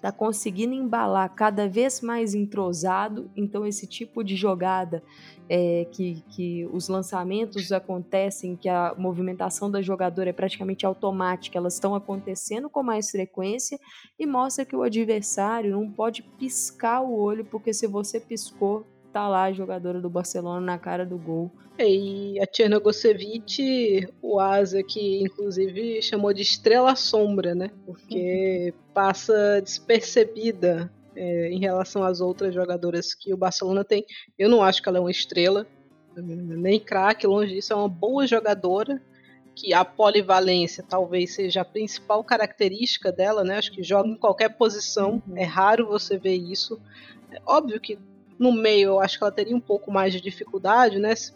está 0.00 0.10
conseguindo 0.10 0.72
embalar 0.72 1.28
cada 1.34 1.68
vez 1.68 2.00
mais 2.00 2.34
entrosado, 2.34 3.30
então 3.36 3.66
esse 3.66 3.86
tipo 3.86 4.24
de 4.24 4.34
jogada 4.34 5.02
é, 5.46 5.86
que, 5.92 6.24
que 6.30 6.66
os 6.72 6.88
lançamentos 6.88 7.70
acontecem, 7.70 8.56
que 8.56 8.68
a 8.68 8.94
movimentação 8.96 9.70
da 9.70 9.82
jogadora 9.82 10.30
é 10.30 10.32
praticamente 10.32 10.86
automática, 10.86 11.58
elas 11.58 11.74
estão 11.74 11.94
acontecendo 11.94 12.70
com 12.70 12.82
mais 12.82 13.10
frequência 13.10 13.78
e 14.18 14.24
mostra 14.24 14.64
que 14.64 14.74
o 14.74 14.82
adversário 14.82 15.72
não 15.72 15.90
pode 15.90 16.22
piscar 16.22 17.02
o 17.02 17.14
olho, 17.14 17.44
porque 17.44 17.74
se 17.74 17.86
você 17.86 18.18
piscou, 18.18 18.86
tá 19.12 19.28
lá 19.28 19.44
a 19.44 19.52
jogadora 19.52 20.00
do 20.00 20.10
Barcelona 20.10 20.60
na 20.60 20.78
cara 20.78 21.04
do 21.04 21.18
gol. 21.18 21.50
E 21.78 22.38
a 22.40 22.46
Tcherna 22.46 22.78
Gosevic, 22.78 24.06
o 24.20 24.38
Asa, 24.38 24.82
que 24.82 25.22
inclusive 25.22 26.02
chamou 26.02 26.32
de 26.32 26.42
estrela 26.42 26.94
sombra, 26.94 27.54
né? 27.54 27.70
Porque 27.86 28.74
passa 28.92 29.60
despercebida 29.62 30.92
é, 31.16 31.48
em 31.50 31.58
relação 31.58 32.02
às 32.02 32.20
outras 32.20 32.54
jogadoras 32.54 33.14
que 33.14 33.32
o 33.32 33.36
Barcelona 33.36 33.84
tem. 33.84 34.04
Eu 34.38 34.48
não 34.48 34.62
acho 34.62 34.82
que 34.82 34.88
ela 34.88 34.98
é 34.98 35.00
uma 35.00 35.10
estrela, 35.10 35.66
nem 36.16 36.78
craque, 36.78 37.26
longe 37.26 37.54
disso, 37.54 37.72
é 37.72 37.76
uma 37.76 37.88
boa 37.88 38.26
jogadora 38.26 39.00
que 39.54 39.74
a 39.74 39.84
polivalência 39.84 40.84
talvez 40.86 41.34
seja 41.34 41.60
a 41.62 41.64
principal 41.64 42.22
característica 42.24 43.12
dela, 43.12 43.44
né? 43.44 43.56
Acho 43.56 43.72
que 43.72 43.82
joga 43.82 44.08
em 44.08 44.16
qualquer 44.16 44.50
posição, 44.50 45.22
uhum. 45.26 45.36
é 45.36 45.44
raro 45.44 45.86
você 45.86 46.16
ver 46.16 46.34
isso. 46.34 46.80
É 47.30 47.38
óbvio 47.46 47.80
que 47.80 47.98
no 48.40 48.50
meio 48.50 48.88
eu 48.88 49.00
acho 49.00 49.18
que 49.18 49.22
ela 49.22 49.30
teria 49.30 49.54
um 49.54 49.60
pouco 49.60 49.92
mais 49.92 50.14
de 50.14 50.20
dificuldade, 50.20 50.98
né? 50.98 51.14
Se, 51.14 51.30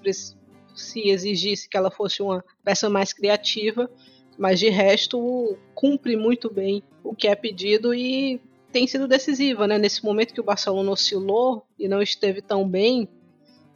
se 0.75 1.09
exigisse 1.11 1.69
que 1.69 1.77
ela 1.77 1.91
fosse 1.91 2.23
uma 2.23 2.43
peça 2.65 2.89
mais 2.89 3.13
criativa, 3.13 3.91
mas 4.39 4.59
de 4.59 4.71
resto 4.71 5.59
cumpre 5.75 6.17
muito 6.17 6.51
bem 6.51 6.83
o 7.05 7.15
que 7.15 7.29
é 7.29 7.35
pedido 7.35 7.95
e 7.95 8.41
tem 8.73 8.87
sido 8.87 9.07
decisiva, 9.07 9.67
né? 9.67 9.77
Nesse 9.77 10.03
momento 10.03 10.33
que 10.33 10.41
o 10.41 10.45
Barcelona 10.45 10.91
oscilou 10.91 11.67
e 11.79 11.87
não 11.87 12.01
esteve 12.01 12.41
tão 12.41 12.67
bem, 12.67 13.07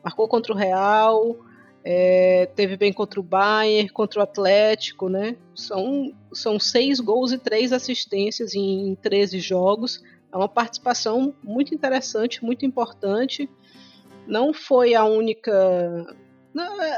marcou 0.03 0.27
contra 0.27 0.53
o 0.53 0.57
Real, 0.57 1.37
é, 1.85 2.47
teve 2.57 2.79
bem 2.79 2.95
contra 2.95 3.21
o 3.21 3.23
Bayern, 3.23 3.91
contra 3.91 4.21
o 4.21 4.23
Atlético, 4.23 5.11
né? 5.11 5.37
São, 5.55 6.15
são 6.33 6.59
seis 6.59 6.99
gols 6.99 7.31
e 7.31 7.39
três 7.39 7.75
assistências 7.75 8.55
em 8.55 8.97
13 9.03 9.39
jogos. 9.39 10.03
É 10.33 10.37
uma 10.37 10.49
participação 10.49 11.35
muito 11.43 11.75
interessante, 11.75 12.45
muito 12.45 12.67
importante. 12.67 13.49
Não 14.27 14.53
foi 14.53 14.95
a 14.95 15.05
única. 15.05 15.53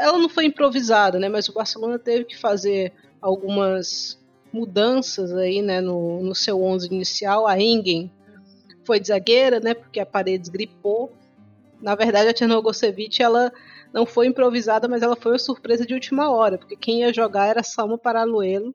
Ela 0.00 0.18
não 0.18 0.28
foi 0.28 0.46
improvisada, 0.46 1.18
né? 1.18 1.28
Mas 1.28 1.48
o 1.48 1.52
Barcelona 1.52 1.98
teve 1.98 2.24
que 2.24 2.36
fazer 2.36 2.92
algumas 3.20 4.18
mudanças 4.52 5.32
aí, 5.32 5.62
né? 5.62 5.80
No, 5.80 6.22
no 6.22 6.34
seu 6.34 6.62
11 6.62 6.88
inicial. 6.88 7.46
A 7.46 7.60
Engen 7.60 8.10
foi 8.84 8.98
de 8.98 9.08
zagueira, 9.08 9.60
né? 9.60 9.74
Porque 9.74 10.00
a 10.00 10.06
Paredes 10.06 10.48
gripou. 10.48 11.12
Na 11.80 11.94
verdade, 11.94 12.28
a 12.28 12.32
Tchernogosevic, 12.32 13.22
ela 13.22 13.52
não 13.92 14.06
foi 14.06 14.26
improvisada, 14.26 14.88
mas 14.88 15.02
ela 15.02 15.16
foi 15.16 15.32
uma 15.32 15.38
surpresa 15.38 15.86
de 15.86 15.94
última 15.94 16.30
hora, 16.30 16.58
porque 16.58 16.76
quem 16.76 17.00
ia 17.00 17.12
jogar 17.12 17.46
era 17.46 17.62
Salma 17.62 17.98
Paraluelo. 17.98 18.74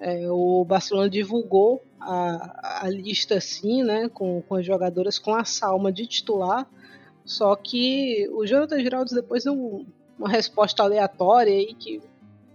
É, 0.00 0.30
o 0.30 0.64
Barcelona 0.64 1.10
divulgou 1.10 1.84
a, 2.00 2.84
a, 2.86 2.88
lista 2.88 3.36
assim, 3.36 3.82
né, 3.82 4.08
com, 4.08 4.40
com 4.40 4.54
as 4.54 4.64
jogadoras 4.64 5.18
com 5.18 5.34
a 5.34 5.44
Salma 5.44 5.92
de 5.92 6.06
titular, 6.06 6.66
só 7.22 7.54
que 7.54 8.26
o 8.32 8.46
Jonathan 8.46 8.80
Giraldes 8.80 9.12
depois 9.12 9.44
deu 9.44 9.52
um, 9.52 9.86
uma 10.18 10.28
resposta 10.28 10.82
aleatória 10.82 11.52
aí 11.52 11.74
que 11.74 12.00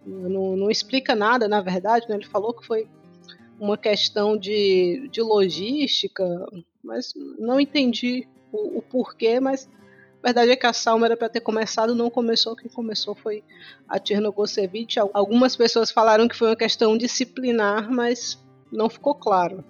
não, 0.03 0.57
não 0.57 0.71
explica 0.71 1.15
nada, 1.15 1.47
na 1.47 1.61
verdade, 1.61 2.09
né, 2.09 2.15
ele 2.15 2.25
falou 2.25 2.51
que 2.51 2.65
foi 2.65 2.87
uma 3.59 3.77
questão 3.77 4.35
de, 4.35 5.07
de 5.11 5.21
logística, 5.21 6.25
mas 6.83 7.13
não 7.37 7.59
entendi 7.59 8.27
o, 8.51 8.79
o 8.79 8.81
porquê, 8.81 9.39
mas 9.39 9.69
verdade 10.25 10.51
é 10.51 10.55
que 10.55 10.65
a 10.65 10.73
Salma 10.73 11.05
era 11.05 11.15
para 11.15 11.29
ter 11.29 11.41
começado, 11.41 11.93
não 11.93 12.09
começou. 12.09 12.55
Quem 12.55 12.69
começou 12.69 13.13
foi 13.13 13.43
a 13.87 13.99
Tchernogosevic. 13.99 14.99
Algumas 15.13 15.55
pessoas 15.55 15.91
falaram 15.91 16.27
que 16.27 16.35
foi 16.35 16.49
uma 16.49 16.55
questão 16.55 16.97
disciplinar, 16.97 17.91
mas 17.91 18.43
não 18.71 18.89
ficou 18.89 19.13
claro. 19.13 19.63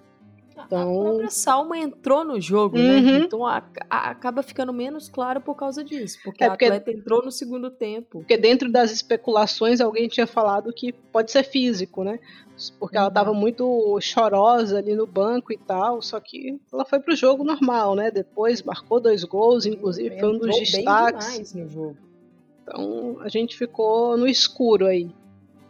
Então... 0.64 1.00
A 1.00 1.04
própria 1.04 1.30
Salma 1.30 1.78
entrou 1.78 2.24
no 2.24 2.40
jogo, 2.40 2.78
né? 2.78 2.96
uhum. 2.96 3.02
né? 3.02 3.18
Então 3.24 3.46
a, 3.46 3.62
a, 3.90 4.10
acaba 4.10 4.42
ficando 4.42 4.72
menos 4.72 5.08
claro 5.08 5.40
por 5.40 5.54
causa 5.54 5.84
disso. 5.84 6.18
Porque, 6.24 6.42
é 6.42 6.48
porque 6.48 6.64
a 6.64 6.68
atleta 6.68 6.90
entrou 6.90 7.24
no 7.24 7.30
segundo 7.30 7.70
tempo. 7.70 8.20
Porque 8.20 8.36
dentro 8.36 8.70
das 8.70 8.90
especulações 8.90 9.80
alguém 9.80 10.08
tinha 10.08 10.26
falado 10.26 10.72
que 10.72 10.92
pode 10.92 11.30
ser 11.30 11.42
físico, 11.42 12.02
né? 12.02 12.18
Porque 12.78 12.96
uhum. 12.96 13.02
ela 13.02 13.08
estava 13.08 13.34
muito 13.34 13.98
chorosa 14.00 14.78
ali 14.78 14.94
no 14.94 15.06
banco 15.06 15.52
e 15.52 15.58
tal. 15.58 16.00
Só 16.00 16.18
que 16.18 16.58
ela 16.72 16.84
foi 16.84 17.00
pro 17.00 17.14
jogo 17.14 17.44
normal, 17.44 17.94
né? 17.94 18.10
Depois 18.10 18.62
marcou 18.62 18.98
dois 18.98 19.24
gols, 19.24 19.66
inclusive 19.66 20.18
foi 20.18 20.28
um 20.28 20.38
dos 20.38 20.56
destaques. 20.56 21.54
no 21.54 21.68
jogo. 21.68 21.96
Então 22.62 23.18
a 23.20 23.28
gente 23.28 23.56
ficou 23.56 24.16
no 24.16 24.26
escuro 24.26 24.86
aí 24.86 25.10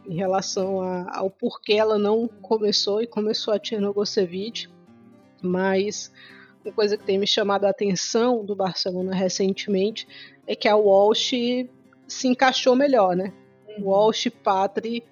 em 0.07 0.15
relação 0.15 0.81
a, 0.81 1.17
ao 1.17 1.29
porquê 1.29 1.73
ela 1.73 1.99
não 1.99 2.27
começou 2.41 3.01
e 3.01 3.07
começou 3.07 3.53
a 3.53 3.59
Tchernogosevic 3.59 4.67
mas 5.41 6.11
uma 6.63 6.73
coisa 6.73 6.97
que 6.97 7.05
tem 7.05 7.17
me 7.17 7.27
chamado 7.27 7.65
a 7.65 7.69
atenção 7.69 8.43
do 8.43 8.55
Barcelona 8.55 9.15
recentemente 9.15 10.07
é 10.45 10.55
que 10.55 10.67
a 10.67 10.75
Walsh 10.75 11.31
se 12.07 12.27
encaixou 12.27 12.75
melhor, 12.75 13.15
né? 13.15 13.33
Uhum. 13.67 13.85
Walsh, 13.85 14.29
Patri, 14.43 15.03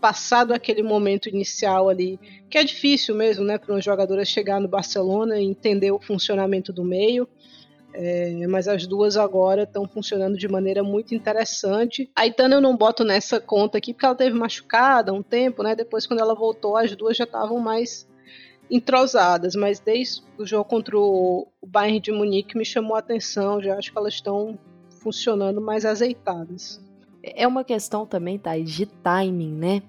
passado 0.00 0.52
aquele 0.52 0.82
momento 0.82 1.28
inicial 1.28 1.88
ali, 1.88 2.18
que 2.50 2.58
é 2.58 2.64
difícil 2.64 3.14
mesmo, 3.14 3.44
né, 3.44 3.56
para 3.56 3.72
uma 3.72 3.80
jogadora 3.80 4.24
chegar 4.24 4.60
no 4.60 4.66
Barcelona 4.66 5.38
e 5.38 5.44
entender 5.44 5.92
o 5.92 6.00
funcionamento 6.00 6.72
do 6.72 6.84
meio. 6.84 7.28
É, 7.94 8.46
mas 8.46 8.66
as 8.68 8.86
duas 8.86 9.18
agora 9.18 9.64
estão 9.64 9.86
funcionando 9.86 10.38
de 10.38 10.48
maneira 10.48 10.82
muito 10.82 11.14
interessante. 11.14 12.10
A 12.16 12.26
Itana 12.26 12.54
eu 12.56 12.60
não 12.60 12.74
boto 12.74 13.04
nessa 13.04 13.38
conta 13.38 13.76
aqui 13.76 13.92
porque 13.92 14.06
ela 14.06 14.14
teve 14.14 14.36
machucada 14.36 15.12
um 15.12 15.22
tempo, 15.22 15.62
né? 15.62 15.76
Depois, 15.76 16.06
quando 16.06 16.20
ela 16.20 16.34
voltou, 16.34 16.76
as 16.76 16.96
duas 16.96 17.16
já 17.16 17.24
estavam 17.24 17.60
mais 17.60 18.08
entrosadas, 18.70 19.54
mas 19.54 19.80
desde 19.80 20.22
o 20.38 20.46
jogo 20.46 20.64
contra 20.64 20.96
o 20.98 21.48
Bayern 21.66 22.00
de 22.00 22.12
Munique 22.12 22.56
me 22.56 22.64
chamou 22.64 22.96
a 22.96 23.00
atenção, 23.00 23.62
já 23.62 23.76
acho 23.76 23.92
que 23.92 23.98
elas 23.98 24.14
estão 24.14 24.58
funcionando 25.02 25.60
mais 25.60 25.84
azeitadas. 25.84 26.80
É 27.22 27.46
uma 27.46 27.62
questão 27.62 28.04
também, 28.04 28.38
tá, 28.38 28.58
de 28.58 28.86
timing, 28.86 29.54
né? 29.54 29.82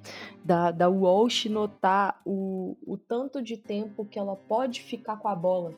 Da, 0.44 0.70
da 0.70 0.88
Walsh 0.90 1.46
notar 1.46 2.22
o, 2.26 2.78
o 2.86 2.98
tanto 2.98 3.42
de 3.42 3.58
tempo 3.58 4.06
que 4.06 4.20
ela 4.20 4.36
pode 4.36 4.82
ficar 4.82 5.18
com 5.18 5.28
a 5.28 5.36
bola. 5.36 5.74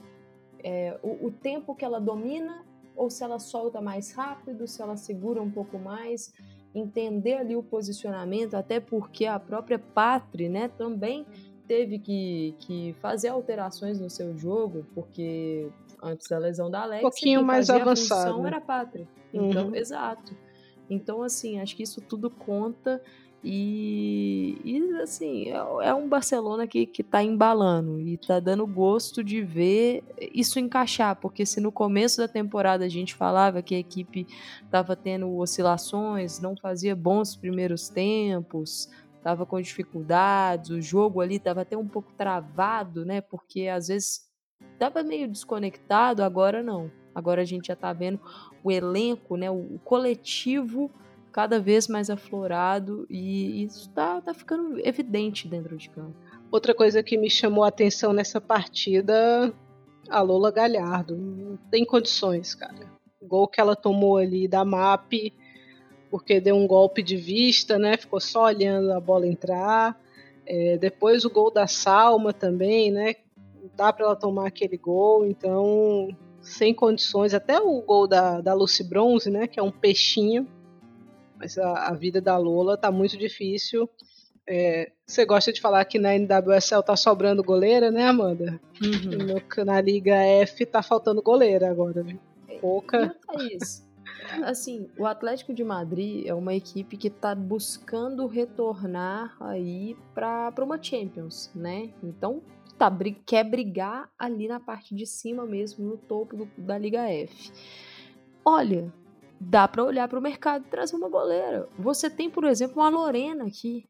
É, 0.62 1.00
o, 1.02 1.28
o 1.28 1.32
tempo 1.32 1.76
que 1.76 1.86
ela 1.86 2.00
domina, 2.00 2.66
ou 2.96 3.10
se 3.10 3.24
ela 3.24 3.40
solta 3.40 3.80
mais 3.80 4.12
rápido, 4.12 4.68
se 4.68 4.82
ela 4.82 4.98
segura 4.98 5.42
um 5.42 5.50
pouco 5.50 5.78
mais, 5.78 6.34
entender 6.74 7.36
ali 7.36 7.56
o 7.56 7.64
posicionamento, 7.64 8.56
até 8.56 8.80
porque 8.82 9.26
a 9.26 9.40
própria 9.40 9.80
Patri, 9.80 10.50
né, 10.50 10.68
também 10.68 11.26
teve 11.68 12.00
que, 12.00 12.56
que 12.60 12.96
fazer 13.02 13.30
alterações 13.30 14.00
no 14.00 14.10
seu 14.10 14.38
jogo, 14.38 14.86
porque 14.94 15.70
antes 16.02 16.28
da 16.28 16.38
lesão 16.38 16.70
da 16.70 16.84
Alex, 16.84 17.00
um 17.00 17.10
pouquinho 17.10 17.44
mais 17.44 17.70
avançado. 17.70 18.22
A 18.22 18.26
função 18.26 18.48
era 18.48 18.58
a 18.58 18.62
Pátria. 18.62 19.08
Então, 19.34 19.68
uhum. 19.68 19.76
exato. 19.76 20.36
Então, 20.90 21.24
assim, 21.24 21.60
acho 21.60 21.76
que 21.76 21.84
isso 21.84 22.02
tudo 22.02 22.30
conta. 22.30 23.02
E, 23.48 24.60
e 24.66 24.94
assim, 25.04 25.50
é, 25.50 25.88
é, 25.88 25.94
um 25.94 26.10
Barcelona 26.10 26.66
que, 26.66 26.88
que 26.88 27.04
tá 27.04 27.22
embalando 27.22 28.00
e 28.00 28.18
tá 28.18 28.40
dando 28.40 28.66
gosto 28.66 29.24
de 29.24 29.44
ver 29.44 30.04
isso 30.34 30.58
encaixar, 30.58 31.16
porque 31.18 31.46
se 31.46 31.62
no 31.62 31.72
começo 31.72 32.18
da 32.18 32.28
temporada 32.28 32.86
a 32.86 32.90
gente 32.90 33.14
falava 33.14 33.62
que 33.62 33.76
a 33.76 33.78
equipe 33.78 34.26
tava 34.72 34.96
tendo 34.96 35.32
oscilações, 35.38 36.40
não 36.40 36.56
fazia 36.58 36.96
bons 36.96 37.36
primeiros 37.36 37.88
tempos, 37.88 38.90
estava 39.26 39.44
com 39.44 39.60
dificuldades, 39.60 40.70
o 40.70 40.80
jogo 40.80 41.20
ali 41.20 41.38
estava 41.38 41.62
até 41.62 41.76
um 41.76 41.88
pouco 41.88 42.14
travado, 42.14 43.04
né? 43.04 43.22
Porque 43.22 43.68
às 43.68 43.88
vezes 43.88 44.30
estava 44.74 45.02
meio 45.02 45.28
desconectado, 45.28 46.22
agora 46.22 46.62
não. 46.62 46.92
Agora 47.16 47.42
a 47.42 47.46
gente 47.46 47.68
já 47.68 47.74
está 47.74 47.92
vendo 47.92 48.20
o 48.64 48.72
elenco, 48.72 49.36
né? 49.36 49.50
O, 49.50 49.80
coletivo 49.84 50.92
cada 51.32 51.60
vez 51.60 51.88
mais 51.88 52.12
aflorado 52.12 53.08
e 53.10 53.64
isso 53.64 53.90
está 53.90 54.22
tá 54.22 54.32
ficando 54.32 54.80
evidente 54.86 55.48
dentro 55.48 55.76
de 55.76 55.90
campo. 55.90 56.16
Outra 56.52 56.76
coisa 56.76 57.02
que 57.02 57.18
me 57.18 57.30
chamou 57.30 57.64
a 57.64 57.70
atenção 57.70 58.14
nessa 58.14 58.40
partida, 58.40 59.52
a 60.08 60.22
Lola 60.22 60.52
Galhardo. 60.52 61.18
Não 61.18 61.58
tem 61.72 61.84
condições, 61.84 62.54
cara. 62.54 62.94
O 63.20 63.26
gol 63.26 63.48
que 63.48 63.60
ela 63.60 63.76
tomou 63.76 64.18
ali 64.18 64.48
da 64.48 64.64
MAP 64.64 65.34
porque 66.10 66.40
deu 66.40 66.56
um 66.56 66.68
golpe 66.68 67.02
de 67.02 67.16
vista, 67.16 67.78
né? 67.78 67.98
Ficou 67.98 68.20
só 68.20 68.46
olhando 68.46 68.92
a 68.92 69.00
bola 69.00 69.28
entrar. 69.28 70.00
É, 70.46 70.78
depois 70.78 71.26
o 71.26 71.30
gol 71.30 71.52
da 71.52 71.68
Salma 71.68 72.32
também, 72.32 72.92
né? 72.92 73.16
Dá 73.76 73.92
para 73.92 74.06
ela 74.06 74.16
tomar 74.16 74.48
aquele 74.48 74.78
gol, 74.78 75.26
então 75.26 76.16
sem 76.42 76.74
condições. 76.74 77.34
Até 77.34 77.60
o 77.60 77.82
gol 77.82 78.08
da, 78.08 78.40
da 78.42 78.54
Lucy 78.54 78.84
Bronze, 78.84 79.30
né? 79.30 79.48
Que 79.48 79.60
é 79.60 79.64
um 79.64 79.72
peixinho. 79.72 80.48
Mas 81.38 81.58
a, 81.58 81.88
a 81.88 81.94
vida 81.94 82.22
da 82.22 82.38
Lola 82.38 82.78
tá 82.78 82.92
muito 82.92 83.18
difícil. 83.18 83.90
É, 84.48 84.92
você 85.06 85.26
gosta 85.26 85.52
de 85.52 85.60
falar 85.60 85.84
que 85.86 85.98
na 85.98 86.14
NWSL 86.14 86.84
tá 86.84 86.96
sobrando 86.96 87.44
goleira, 87.44 87.90
né, 87.90 88.06
Amanda? 88.06 88.62
Uhum. 88.82 89.42
No, 89.58 89.66
na 89.66 89.82
Liga 89.82 90.16
F 90.16 90.66
tá 90.68 90.84
faltando 90.84 91.22
goleira 91.22 91.70
agora, 91.70 92.04
viu? 92.04 92.20
Pouca. 92.62 93.16
Não 93.28 93.42
é 93.42 93.54
isso 93.56 93.85
assim, 94.44 94.90
o 94.98 95.06
Atlético 95.06 95.54
de 95.54 95.64
Madrid 95.64 96.26
é 96.26 96.34
uma 96.34 96.54
equipe 96.54 96.98
que 96.98 97.08
está 97.08 97.34
buscando 97.36 98.28
retornar 98.28 99.36
aí 99.40 99.96
para 100.14 100.54
uma 100.64 100.82
Champions, 100.82 101.52
né? 101.54 101.94
Então, 102.04 102.42
tá, 102.78 102.92
quer 103.26 103.44
brigar 103.44 104.10
ali 104.18 104.48
na 104.48 104.60
parte 104.60 104.96
de 104.96 105.06
cima 105.06 105.46
mesmo, 105.46 105.86
no 105.86 105.98
topo 105.98 106.36
do, 106.38 106.50
da 106.58 106.78
Liga 106.78 107.10
F. 107.10 107.52
Olha, 108.44 108.94
dá 109.40 109.68
para 109.68 109.84
olhar 109.84 110.08
para 110.08 110.20
o 110.20 110.22
mercado 110.22 110.66
e 110.66 110.70
trazer 110.70 110.96
uma 110.96 111.10
goleira. 111.10 111.68
Você 111.78 112.10
tem, 112.10 112.30
por 112.30 112.44
exemplo, 112.44 112.82
uma 112.82 112.90
Lorena 112.90 113.46
aqui. 113.46 113.86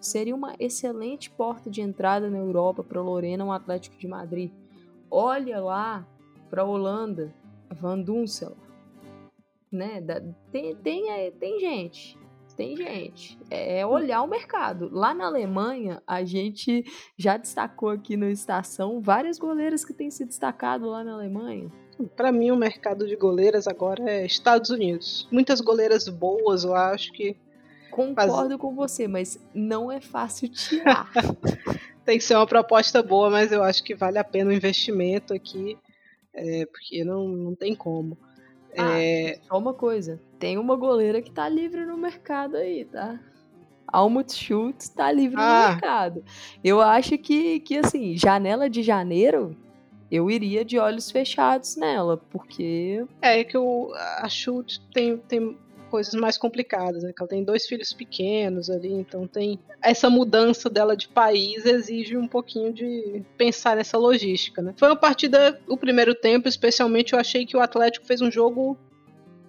Seria 0.00 0.34
uma 0.34 0.54
excelente 0.58 1.30
porta 1.30 1.70
de 1.70 1.80
entrada 1.80 2.28
na 2.30 2.38
Europa 2.38 2.84
para 2.84 3.00
Lorena, 3.00 3.44
um 3.44 3.52
Atlético 3.52 3.96
de 3.96 4.06
Madrid. 4.06 4.52
olha 5.10 5.58
lá 5.60 6.06
para 6.50 6.64
Holanda, 6.64 7.34
Van 7.70 8.00
Dunsel, 8.00 8.56
né? 9.70 10.02
Tem, 10.50 10.74
tem, 10.76 11.32
tem 11.32 11.60
gente, 11.60 12.18
tem 12.56 12.76
gente. 12.76 13.38
É 13.50 13.84
olhar 13.84 14.22
o 14.22 14.26
mercado. 14.26 14.88
Lá 14.90 15.12
na 15.12 15.26
Alemanha, 15.26 16.02
a 16.06 16.24
gente 16.24 16.84
já 17.16 17.36
destacou 17.36 17.90
aqui 17.90 18.16
no 18.16 18.28
Estação 18.28 19.00
várias 19.00 19.38
goleiras 19.38 19.84
que 19.84 19.92
têm 19.92 20.10
se 20.10 20.24
destacado 20.24 20.88
lá 20.88 21.04
na 21.04 21.12
Alemanha. 21.12 21.70
Para 22.14 22.32
mim, 22.32 22.50
o 22.50 22.56
mercado 22.56 23.06
de 23.06 23.16
goleiras 23.16 23.66
agora 23.66 24.10
é 24.10 24.26
Estados 24.26 24.70
Unidos. 24.70 25.28
Muitas 25.30 25.60
goleiras 25.60 26.08
boas, 26.08 26.64
eu 26.64 26.74
acho 26.74 27.12
que. 27.12 27.36
Concordo 27.90 28.48
Faz... 28.48 28.60
com 28.60 28.74
você, 28.74 29.08
mas 29.08 29.38
não 29.54 29.90
é 29.90 30.00
fácil 30.00 30.48
tirar. 30.50 31.10
Tem 32.04 32.18
que 32.18 32.24
ser 32.24 32.36
uma 32.36 32.46
proposta 32.46 33.02
boa, 33.02 33.30
mas 33.30 33.50
eu 33.50 33.62
acho 33.62 33.82
que 33.82 33.94
vale 33.94 34.18
a 34.18 34.24
pena 34.24 34.50
o 34.50 34.54
investimento 34.54 35.34
aqui, 35.34 35.76
é, 36.32 36.66
porque 36.66 37.02
não, 37.04 37.26
não 37.26 37.54
tem 37.54 37.74
como. 37.74 38.16
Ah, 38.76 38.98
é... 38.98 39.38
Só 39.46 39.58
uma 39.58 39.74
coisa: 39.74 40.20
tem 40.38 40.58
uma 40.58 40.76
goleira 40.76 41.22
que 41.22 41.30
tá 41.30 41.48
livre 41.48 41.84
no 41.86 41.96
mercado 41.96 42.56
aí, 42.56 42.84
tá? 42.84 43.18
Almut 43.86 44.34
Schultz 44.34 44.88
tá 44.88 45.10
livre 45.12 45.40
ah. 45.40 45.62
no 45.62 45.68
mercado. 45.72 46.24
Eu 46.62 46.80
acho 46.80 47.16
que, 47.18 47.60
que, 47.60 47.78
assim, 47.78 48.16
janela 48.16 48.68
de 48.68 48.82
janeiro 48.82 49.56
eu 50.10 50.30
iria 50.30 50.64
de 50.64 50.78
olhos 50.78 51.10
fechados 51.10 51.76
nela, 51.76 52.16
porque. 52.16 53.04
É, 53.22 53.40
é 53.40 53.44
que 53.44 53.56
o, 53.56 53.92
a 53.94 54.28
Schultz 54.28 54.80
tem, 54.92 55.16
tem 55.16 55.56
coisas 55.86 56.14
mais 56.14 56.36
complicadas, 56.36 57.02
né? 57.02 57.12
Que 57.12 57.22
ela 57.22 57.28
tem 57.28 57.44
dois 57.44 57.66
filhos 57.66 57.92
pequenos 57.92 58.68
ali, 58.70 58.92
então 58.92 59.26
tem. 59.26 59.58
Essa 59.82 60.10
mudança 60.10 60.68
dela 60.68 60.96
de 60.96 61.08
país 61.08 61.64
exige 61.64 62.16
um 62.16 62.28
pouquinho 62.28 62.72
de 62.72 63.22
pensar 63.36 63.76
nessa 63.76 63.98
logística, 63.98 64.60
né? 64.60 64.74
Foi 64.76 64.88
uma 64.88 64.96
partida, 64.96 65.60
o 65.66 65.76
primeiro 65.76 66.14
tempo, 66.14 66.48
especialmente, 66.48 67.12
eu 67.12 67.18
achei 67.18 67.46
que 67.46 67.56
o 67.56 67.60
Atlético 67.60 68.06
fez 68.06 68.20
um 68.20 68.30
jogo 68.30 68.76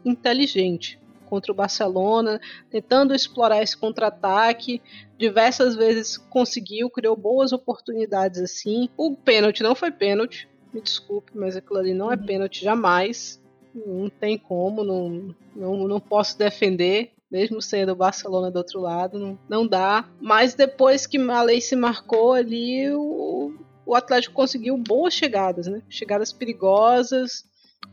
inteligente 0.05 0.99
contra 1.27 1.51
o 1.51 1.55
Barcelona, 1.55 2.39
tentando 2.69 3.13
explorar 3.13 3.61
esse 3.61 3.77
contra-ataque. 3.77 4.81
Diversas 5.17 5.75
vezes 5.75 6.17
conseguiu, 6.17 6.89
criou 6.89 7.15
boas 7.15 7.51
oportunidades 7.51 8.41
assim. 8.41 8.89
O 8.97 9.15
pênalti 9.15 9.61
não 9.61 9.75
foi 9.75 9.91
pênalti, 9.91 10.47
me 10.73 10.81
desculpe, 10.81 11.31
mas 11.35 11.55
aquilo 11.55 11.79
ali 11.79 11.93
não 11.93 12.11
é 12.11 12.15
uhum. 12.15 12.25
pênalti 12.25 12.63
jamais. 12.63 13.41
Não 13.86 14.09
tem 14.09 14.38
como, 14.38 14.84
não, 14.84 15.36
não, 15.55 15.88
não 15.88 15.99
posso 15.99 16.38
defender 16.38 17.11
mesmo 17.30 17.61
sendo 17.61 17.91
o 17.91 17.95
Barcelona 17.95 18.49
do 18.49 18.55
outro 18.55 18.80
lado, 18.80 19.19
não, 19.19 19.38
não 19.49 19.67
dá. 19.67 20.07
Mas 20.21 20.53
depois 20.53 21.05
que 21.05 21.17
a 21.17 21.41
lei 21.41 21.59
se 21.59 21.75
marcou 21.75 22.32
ali, 22.32 22.89
o, 22.89 23.53
o 23.86 23.95
Atlético 23.95 24.34
conseguiu 24.34 24.78
boas 24.78 25.13
chegadas, 25.13 25.67
né? 25.67 25.82
Chegadas 25.89 26.32
perigosas, 26.32 27.43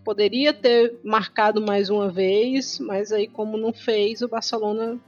Poderia 0.05 0.53
ter 0.53 0.99
marcado 1.03 1.63
mais 1.63 1.89
uma 1.89 2.11
vez, 2.11 2.79
mas 2.79 3.11
aí 3.11 3.27
como 3.27 3.57
não 3.57 3.73
fez, 3.73 4.21
o 4.21 4.29
Barcelona 4.29 4.99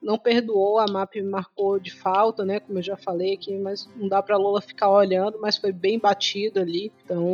não 0.00 0.18
perdoou, 0.18 0.78
a 0.78 0.86
MAP 0.86 1.16
marcou 1.22 1.78
de 1.80 1.90
falta, 1.90 2.44
né, 2.44 2.60
como 2.60 2.78
eu 2.78 2.82
já 2.82 2.96
falei 2.96 3.34
aqui, 3.34 3.56
mas 3.56 3.88
não 3.96 4.06
dá 4.06 4.22
para 4.22 4.36
Lola 4.36 4.60
ficar 4.60 4.90
olhando, 4.90 5.40
mas 5.40 5.56
foi 5.56 5.72
bem 5.72 5.98
batido 5.98 6.60
ali. 6.60 6.92
Então, 7.04 7.24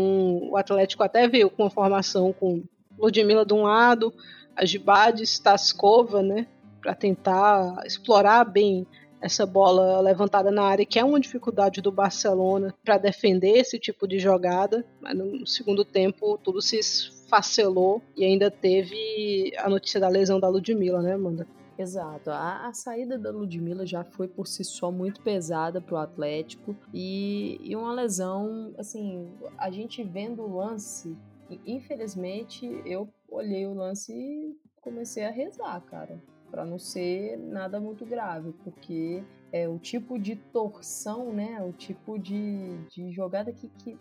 o 0.50 0.56
Atlético 0.56 1.02
até 1.02 1.26
veio 1.28 1.50
com 1.50 1.64
uma 1.64 1.70
formação 1.70 2.32
com 2.32 2.62
Ludmilla 3.00 3.44
de 3.44 3.54
um 3.54 3.62
lado, 3.62 4.12
a 4.56 4.64
Gibades, 4.64 5.38
Taskova, 5.38 6.22
né, 6.22 6.46
para 6.80 6.94
tentar 6.94 7.82
explorar 7.84 8.44
bem 8.44 8.86
essa 9.20 9.44
bola 9.44 10.00
levantada 10.00 10.50
na 10.50 10.62
área, 10.62 10.86
que 10.86 10.98
é 10.98 11.04
uma 11.04 11.20
dificuldade 11.20 11.80
do 11.80 11.92
Barcelona 11.92 12.74
para 12.84 12.96
defender 12.96 13.58
esse 13.58 13.78
tipo 13.78 14.08
de 14.08 14.18
jogada. 14.18 14.84
Mas 15.00 15.16
no 15.16 15.46
segundo 15.46 15.84
tempo 15.84 16.38
tudo 16.42 16.62
se 16.62 16.78
esfacelou 16.78 18.02
e 18.16 18.24
ainda 18.24 18.50
teve 18.50 19.52
a 19.58 19.68
notícia 19.68 20.00
da 20.00 20.08
lesão 20.08 20.40
da 20.40 20.48
Ludmilla, 20.48 21.02
né, 21.02 21.14
Amanda? 21.14 21.46
Exato. 21.80 22.30
A, 22.30 22.66
a, 22.66 22.74
saída 22.74 23.16
da 23.16 23.30
Ludmilla 23.30 23.86
já 23.86 24.04
foi 24.04 24.28
por 24.28 24.46
si 24.46 24.62
só 24.62 24.92
muito 24.92 25.22
pesada 25.22 25.80
para 25.80 25.94
o 25.94 25.98
Atlético 25.98 26.76
e, 26.92 27.58
e, 27.62 27.74
uma 27.74 27.94
lesão, 27.94 28.74
assim, 28.76 29.26
a 29.56 29.70
gente 29.70 30.02
vendo 30.02 30.42
o 30.42 30.58
lance, 30.58 31.16
infelizmente 31.66 32.66
eu 32.84 33.08
olhei 33.28 33.66
o 33.66 33.74
lance 33.74 34.12
e 34.12 34.56
comecei 34.80 35.24
a 35.24 35.30
rezar, 35.30 35.80
cara 35.82 36.20
para 36.50 36.66
não 36.66 36.78
ser 36.78 37.38
nada 37.38 37.80
muito 37.80 38.04
grave, 38.04 38.52
porque 38.64 39.22
é 39.52 39.68
o 39.68 39.78
tipo 39.78 40.18
de 40.18 40.36
torção, 40.36 41.32
né? 41.32 41.62
O 41.62 41.72
tipo 41.72 42.18
de, 42.18 42.76
de 42.88 43.10
jogada 43.12 43.52
que, 43.52 43.68
que 43.68 43.96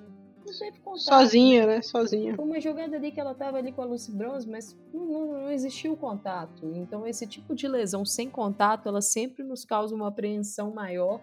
não 0.46 0.58
teve 0.58 0.80
contato. 0.80 1.02
Sozinha, 1.02 1.66
né? 1.66 1.82
Sozinha. 1.82 2.36
Foi 2.36 2.46
uma 2.46 2.60
jogada 2.60 2.96
ali 2.96 3.12
que 3.12 3.20
ela 3.20 3.36
tava 3.36 3.58
ali 3.58 3.72
com 3.72 3.82
a 3.82 3.86
Lucy 3.86 4.12
Bronze, 4.12 4.50
mas 4.50 4.78
não, 4.94 5.06
não, 5.06 5.34
não 5.44 5.52
existiu 5.52 5.96
contato. 5.96 6.72
Então, 6.76 7.06
esse 7.06 7.28
tipo 7.28 7.56
de 7.56 7.68
lesão 7.68 8.04
sem 8.04 8.30
contato, 8.30 8.90
ela 8.90 9.02
sempre 9.02 9.44
nos 9.44 9.64
causa 9.64 9.94
uma 9.94 10.08
apreensão 10.08 10.74
maior, 10.74 11.22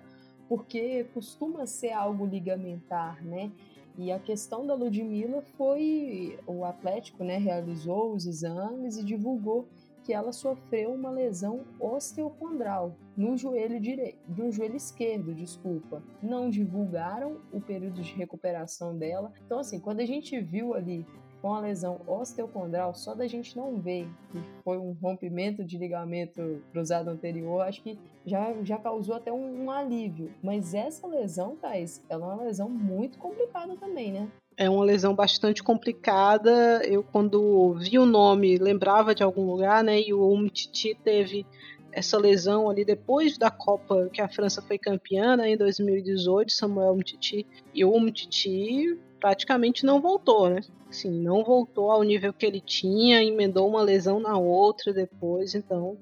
porque 0.49 1.05
costuma 1.13 1.67
ser 1.67 1.91
algo 1.91 2.25
ligamentar, 2.25 3.25
né? 3.25 3.51
E 3.99 4.13
a 4.13 4.19
questão 4.19 4.67
da 4.67 4.75
Ludmilla 4.75 5.41
foi 5.57 6.39
o 6.47 6.65
Atlético, 6.65 7.25
né, 7.25 7.39
realizou 7.39 8.13
os 8.13 8.27
exames 8.27 8.99
e 8.99 9.05
divulgou 9.05 9.69
que 10.07 10.13
ela 10.13 10.33
sofreu 10.33 10.93
uma 10.93 11.11
lesão 11.11 11.65
osteocondral 11.81 12.97
no 13.17 13.37
joelho 13.37 13.81
direito, 13.81 14.19
no 14.29 14.53
joelho 14.53 14.77
esquerdo, 14.77 15.35
desculpa. 15.35 16.01
Não 16.23 16.49
divulgaram 16.49 17.41
o 17.53 17.61
período 17.61 18.01
de 18.03 18.15
recuperação 18.15 18.97
dela. 18.97 19.33
Então 19.45 19.59
assim, 19.59 19.81
quando 19.81 19.99
a 19.99 20.07
gente 20.07 20.41
viu 20.41 20.75
ali 20.75 21.05
com 21.47 21.55
a 21.55 21.61
lesão 21.61 22.01
osteocondral, 22.09 22.93
só 22.93 23.15
da 23.15 23.29
gente 23.29 23.57
não 23.57 23.77
ver 23.77 24.09
que 24.33 24.43
foi 24.65 24.79
um 24.79 24.97
rompimento 25.01 25.63
de 25.63 25.79
ligamento 25.79 26.61
cruzado 26.73 27.09
anterior, 27.09 27.61
acho 27.61 27.81
que 27.85 27.97
já, 28.27 28.53
já 28.65 28.77
causou 28.77 29.15
até 29.15 29.33
um, 29.33 29.67
um 29.67 29.71
alívio. 29.71 30.33
Mas 30.43 30.75
essa 30.75 31.07
lesão, 31.07 31.55
Thais, 31.55 32.03
ela 32.09 32.33
é 32.33 32.35
uma 32.35 32.43
lesão 32.43 32.69
muito 32.69 33.17
complicada 33.19 33.77
também, 33.77 34.11
né? 34.11 34.29
é 34.57 34.69
uma 34.69 34.85
lesão 34.85 35.15
bastante 35.15 35.63
complicada. 35.63 36.83
Eu, 36.85 37.05
quando 37.05 37.75
vi 37.75 37.97
o 37.97 38.07
nome, 38.07 38.59
lembrava 38.59 39.15
de 39.15 39.23
algum 39.23 39.49
lugar, 39.49 39.85
né? 39.85 40.01
E 40.01 40.13
o 40.15 40.29
Umtiti 40.29 40.99
teve 41.05 41.47
essa 41.93 42.19
lesão 42.19 42.69
ali 42.69 42.85
depois 42.85 43.39
da 43.39 43.51
Copa 43.51 44.09
que 44.13 44.21
a 44.21 44.29
França 44.29 44.61
foi 44.63 44.79
campeã, 44.79 45.37
né, 45.37 45.51
em 45.51 45.57
2018, 45.57 46.53
Samuel 46.53 46.95
Umtiti. 46.95 47.47
E 47.73 47.85
o 47.85 47.95
Umtiti 47.95 48.99
praticamente 49.21 49.85
não 49.85 50.01
voltou, 50.01 50.49
né? 50.49 50.61
Assim, 50.89 51.11
não 51.11 51.45
voltou 51.45 51.91
ao 51.91 52.03
nível 52.03 52.33
que 52.33 52.47
ele 52.47 52.61
tinha, 52.61 53.23
emendou 53.23 53.69
uma 53.69 53.83
lesão 53.83 54.21
na 54.21 54.39
outra 54.39 54.93
depois, 54.93 55.55
então 55.55 55.97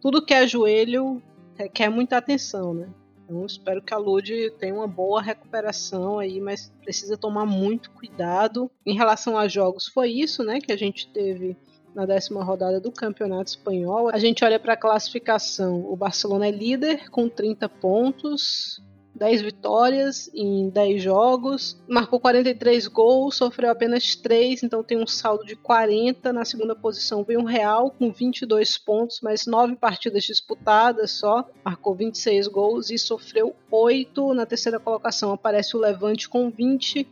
tudo 0.00 0.24
que 0.24 0.34
é 0.34 0.46
joelho 0.46 1.22
requer 1.56 1.88
muita 1.88 2.16
atenção, 2.16 2.72
né? 2.72 2.88
Então 3.24 3.44
espero 3.44 3.82
que 3.82 3.92
a 3.92 3.98
Lud 3.98 4.50
tenha 4.58 4.74
uma 4.74 4.86
boa 4.86 5.20
recuperação 5.20 6.18
aí, 6.18 6.40
mas 6.40 6.72
precisa 6.82 7.16
tomar 7.16 7.44
muito 7.44 7.90
cuidado. 7.90 8.70
Em 8.86 8.94
relação 8.94 9.36
a 9.36 9.46
jogos, 9.46 9.86
foi 9.86 10.10
isso, 10.10 10.42
né, 10.42 10.60
que 10.60 10.72
a 10.72 10.76
gente 10.76 11.08
teve 11.08 11.54
na 11.94 12.06
décima 12.06 12.42
rodada 12.42 12.80
do 12.80 12.90
Campeonato 12.90 13.50
Espanhol. 13.50 14.08
A 14.08 14.18
gente 14.18 14.44
olha 14.44 14.58
para 14.58 14.74
a 14.74 14.76
classificação. 14.76 15.84
O 15.90 15.96
Barcelona 15.96 16.46
é 16.46 16.50
líder 16.50 17.10
com 17.10 17.28
30 17.28 17.68
pontos. 17.68 18.82
10 19.18 19.42
vitórias 19.42 20.30
em 20.32 20.70
10 20.70 21.02
jogos, 21.02 21.76
marcou 21.88 22.20
43 22.20 22.86
gols, 22.86 23.36
sofreu 23.36 23.70
apenas 23.70 24.14
3, 24.14 24.62
então 24.62 24.82
tem 24.82 24.96
um 24.96 25.06
saldo 25.06 25.44
de 25.44 25.56
40. 25.56 26.32
Na 26.32 26.44
segunda 26.44 26.74
posição 26.76 27.24
vem 27.24 27.36
o 27.36 27.44
Real 27.44 27.90
com 27.90 28.12
22 28.12 28.78
pontos, 28.78 29.20
mas 29.20 29.44
9 29.44 29.74
partidas 29.74 30.22
disputadas 30.22 31.10
só, 31.10 31.44
marcou 31.64 31.94
26 31.94 32.46
gols 32.46 32.90
e 32.90 32.98
sofreu 32.98 33.56
8. 33.70 34.32
Na 34.34 34.46
terceira 34.46 34.78
colocação 34.78 35.32
aparece 35.32 35.76
o 35.76 35.80
Levante 35.80 36.28
com 36.28 36.48
20 36.48 37.06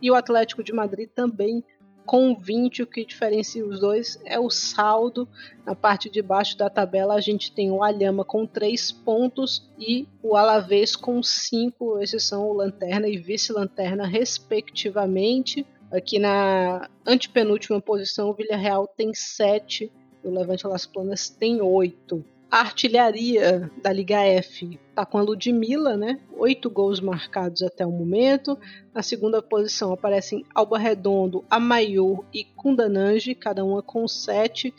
e 0.00 0.10
o 0.10 0.14
Atlético 0.14 0.64
de 0.64 0.72
Madrid 0.72 1.10
também 1.14 1.62
com 2.10 2.34
20, 2.34 2.82
o 2.82 2.88
que 2.88 3.04
diferencia 3.04 3.64
os 3.64 3.78
dois 3.78 4.20
é 4.24 4.36
o 4.36 4.50
saldo. 4.50 5.28
Na 5.64 5.76
parte 5.76 6.10
de 6.10 6.20
baixo 6.20 6.58
da 6.58 6.68
tabela 6.68 7.14
a 7.14 7.20
gente 7.20 7.52
tem 7.52 7.70
o 7.70 7.84
Alhama 7.84 8.24
com 8.24 8.44
3 8.44 8.90
pontos 8.90 9.70
e 9.78 10.08
o 10.20 10.34
Alavés 10.34 10.96
com 10.96 11.22
5. 11.22 12.00
Esses 12.00 12.24
são 12.24 12.48
o 12.48 12.52
Lanterna 12.52 13.06
e 13.06 13.16
Vice-Lanterna, 13.16 14.08
respectivamente. 14.08 15.64
Aqui 15.88 16.18
na 16.18 16.90
antepenúltima 17.06 17.80
posição, 17.80 18.30
o 18.30 18.34
Villarreal 18.34 18.88
tem 18.88 19.14
7 19.14 19.92
e 20.24 20.26
o 20.26 20.32
Levante 20.32 20.66
Las 20.66 20.86
Planas 20.86 21.30
tem 21.30 21.62
8. 21.62 22.24
A 22.50 22.62
artilharia 22.62 23.70
da 23.80 23.92
Liga 23.92 24.24
F 24.24 24.76
está 24.88 25.06
com 25.06 25.18
a 25.18 25.22
Ludmilla, 25.22 25.96
né? 25.96 26.18
Oito 26.32 26.68
gols 26.68 26.98
marcados 26.98 27.62
até 27.62 27.86
o 27.86 27.92
momento. 27.92 28.58
Na 28.92 29.04
segunda 29.04 29.40
posição 29.40 29.92
aparecem 29.92 30.44
Alba 30.52 30.76
Redondo, 30.76 31.44
Amaiur 31.48 32.24
e 32.34 32.42
Kundananji, 32.42 33.36
cada 33.36 33.64
uma 33.64 33.84
com 33.84 34.08
sete. 34.08 34.74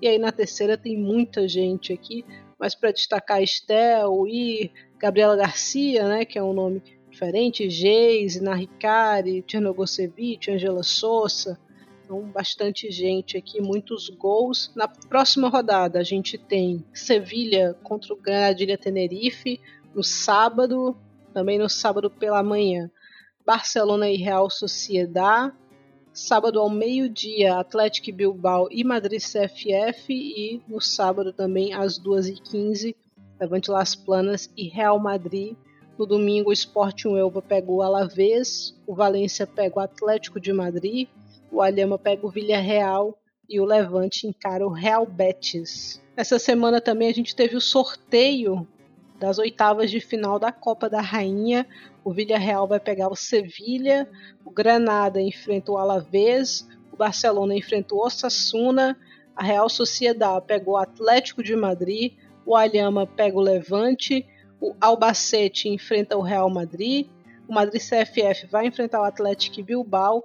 E 0.00 0.06
aí 0.06 0.18
na 0.18 0.30
terceira 0.30 0.78
tem 0.78 0.96
muita 0.96 1.48
gente 1.48 1.92
aqui, 1.92 2.24
mas 2.60 2.76
para 2.76 2.92
destacar 2.92 3.42
Estel 3.42 4.28
e 4.28 4.70
Gabriela 4.96 5.34
Garcia, 5.34 6.06
né? 6.06 6.24
Que 6.24 6.38
é 6.38 6.42
um 6.44 6.52
nome 6.52 6.80
diferente, 7.10 7.68
Geise, 7.68 8.40
Naricari, 8.40 9.42
Tchernogosevic, 9.42 10.48
Angela 10.48 10.84
Sousa, 10.84 11.58
então 12.06 12.22
bastante 12.22 12.88
gente 12.88 13.36
aqui, 13.36 13.60
muitos 13.60 14.08
gols. 14.08 14.70
Na 14.76 14.86
próxima 14.86 15.48
rodada 15.48 15.98
a 15.98 16.04
gente 16.04 16.38
tem 16.38 16.84
Sevilha 16.94 17.76
contra 17.82 18.14
o 18.14 18.16
Granadilha 18.16 18.78
Tenerife 18.78 19.60
no 19.92 20.04
sábado, 20.04 20.96
também 21.34 21.58
no 21.58 21.68
sábado 21.68 22.08
pela 22.08 22.42
manhã, 22.44 22.88
Barcelona 23.44 24.08
e 24.08 24.16
Real 24.16 24.48
Sociedad, 24.48 25.52
sábado 26.12 26.60
ao 26.60 26.70
meio-dia, 26.70 27.58
Atlético 27.58 28.12
Bilbao 28.12 28.68
e 28.70 28.84
Madrid 28.84 29.20
CFF, 29.20 30.12
e 30.12 30.62
no 30.68 30.80
sábado 30.80 31.32
também 31.32 31.74
às 31.74 31.98
2h15, 31.98 32.94
Levante 33.40 33.70
Las 33.70 33.96
Planas 33.96 34.48
e 34.56 34.68
Real 34.68 34.98
Madrid. 34.98 35.56
No 35.98 36.06
domingo, 36.06 36.50
o 36.50 36.52
Sporting 36.52 37.16
Elba 37.16 37.42
pega 37.42 37.70
o 37.70 37.82
Alavés, 37.82 38.74
o 38.86 38.94
Valência 38.94 39.46
pega 39.46 39.78
o 39.78 39.82
Atlético 39.82 40.38
de 40.38 40.52
Madrid, 40.52 41.08
o 41.56 41.62
Alhama 41.62 41.98
pega 41.98 42.26
o 42.26 42.30
Villarreal 42.30 43.18
e 43.48 43.58
o 43.58 43.64
Levante 43.64 44.26
encara 44.26 44.66
o 44.66 44.70
Real 44.70 45.06
Betis. 45.06 46.02
Essa 46.14 46.38
semana 46.38 46.82
também 46.82 47.08
a 47.08 47.14
gente 47.14 47.34
teve 47.34 47.56
o 47.56 47.62
sorteio 47.62 48.68
das 49.18 49.38
oitavas 49.38 49.90
de 49.90 49.98
final 49.98 50.38
da 50.38 50.52
Copa 50.52 50.90
da 50.90 51.00
Rainha. 51.00 51.66
O 52.04 52.12
Villarreal 52.12 52.68
vai 52.68 52.78
pegar 52.78 53.08
o 53.08 53.16
Sevilha, 53.16 54.06
o 54.44 54.50
Granada 54.50 55.18
enfrenta 55.18 55.72
o 55.72 55.78
Alavés, 55.78 56.68
o 56.92 56.96
Barcelona 56.96 57.54
enfrenta 57.54 57.94
o 57.94 58.04
Osasuna, 58.04 58.94
a 59.34 59.42
Real 59.42 59.70
Sociedad 59.70 60.42
pega 60.44 60.68
o 60.68 60.76
Atlético 60.76 61.42
de 61.42 61.56
Madrid, 61.56 62.12
o 62.44 62.54
Alhama 62.54 63.06
pega 63.06 63.34
o 63.34 63.40
Levante, 63.40 64.26
o 64.60 64.74
Albacete 64.78 65.70
enfrenta 65.70 66.18
o 66.18 66.22
Real 66.22 66.50
Madrid, 66.50 67.08
o 67.48 67.54
Madrid 67.54 67.80
CFF 67.80 68.46
vai 68.46 68.66
enfrentar 68.66 69.00
o 69.00 69.04
Atlético 69.04 69.62
Bilbao 69.62 70.22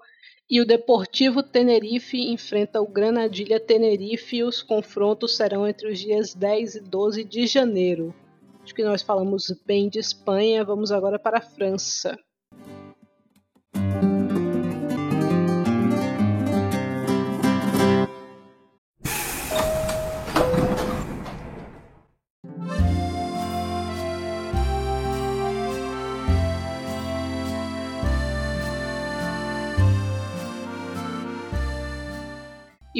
e 0.51 0.59
o 0.59 0.65
Deportivo 0.65 1.41
Tenerife 1.41 2.17
enfrenta 2.29 2.81
o 2.81 2.85
Granadilha 2.85 3.57
Tenerife 3.57 4.35
e 4.35 4.43
os 4.43 4.61
confrontos 4.61 5.37
serão 5.37 5.65
entre 5.65 5.89
os 5.89 5.97
dias 5.97 6.35
10 6.35 6.75
e 6.75 6.79
12 6.81 7.23
de 7.23 7.47
janeiro. 7.47 8.13
Acho 8.61 8.75
que 8.75 8.83
nós 8.83 9.01
falamos 9.01 9.45
bem 9.65 9.87
de 9.87 9.99
Espanha, 9.99 10.65
vamos 10.65 10.91
agora 10.91 11.17
para 11.17 11.37
a 11.37 11.41
França. 11.41 12.19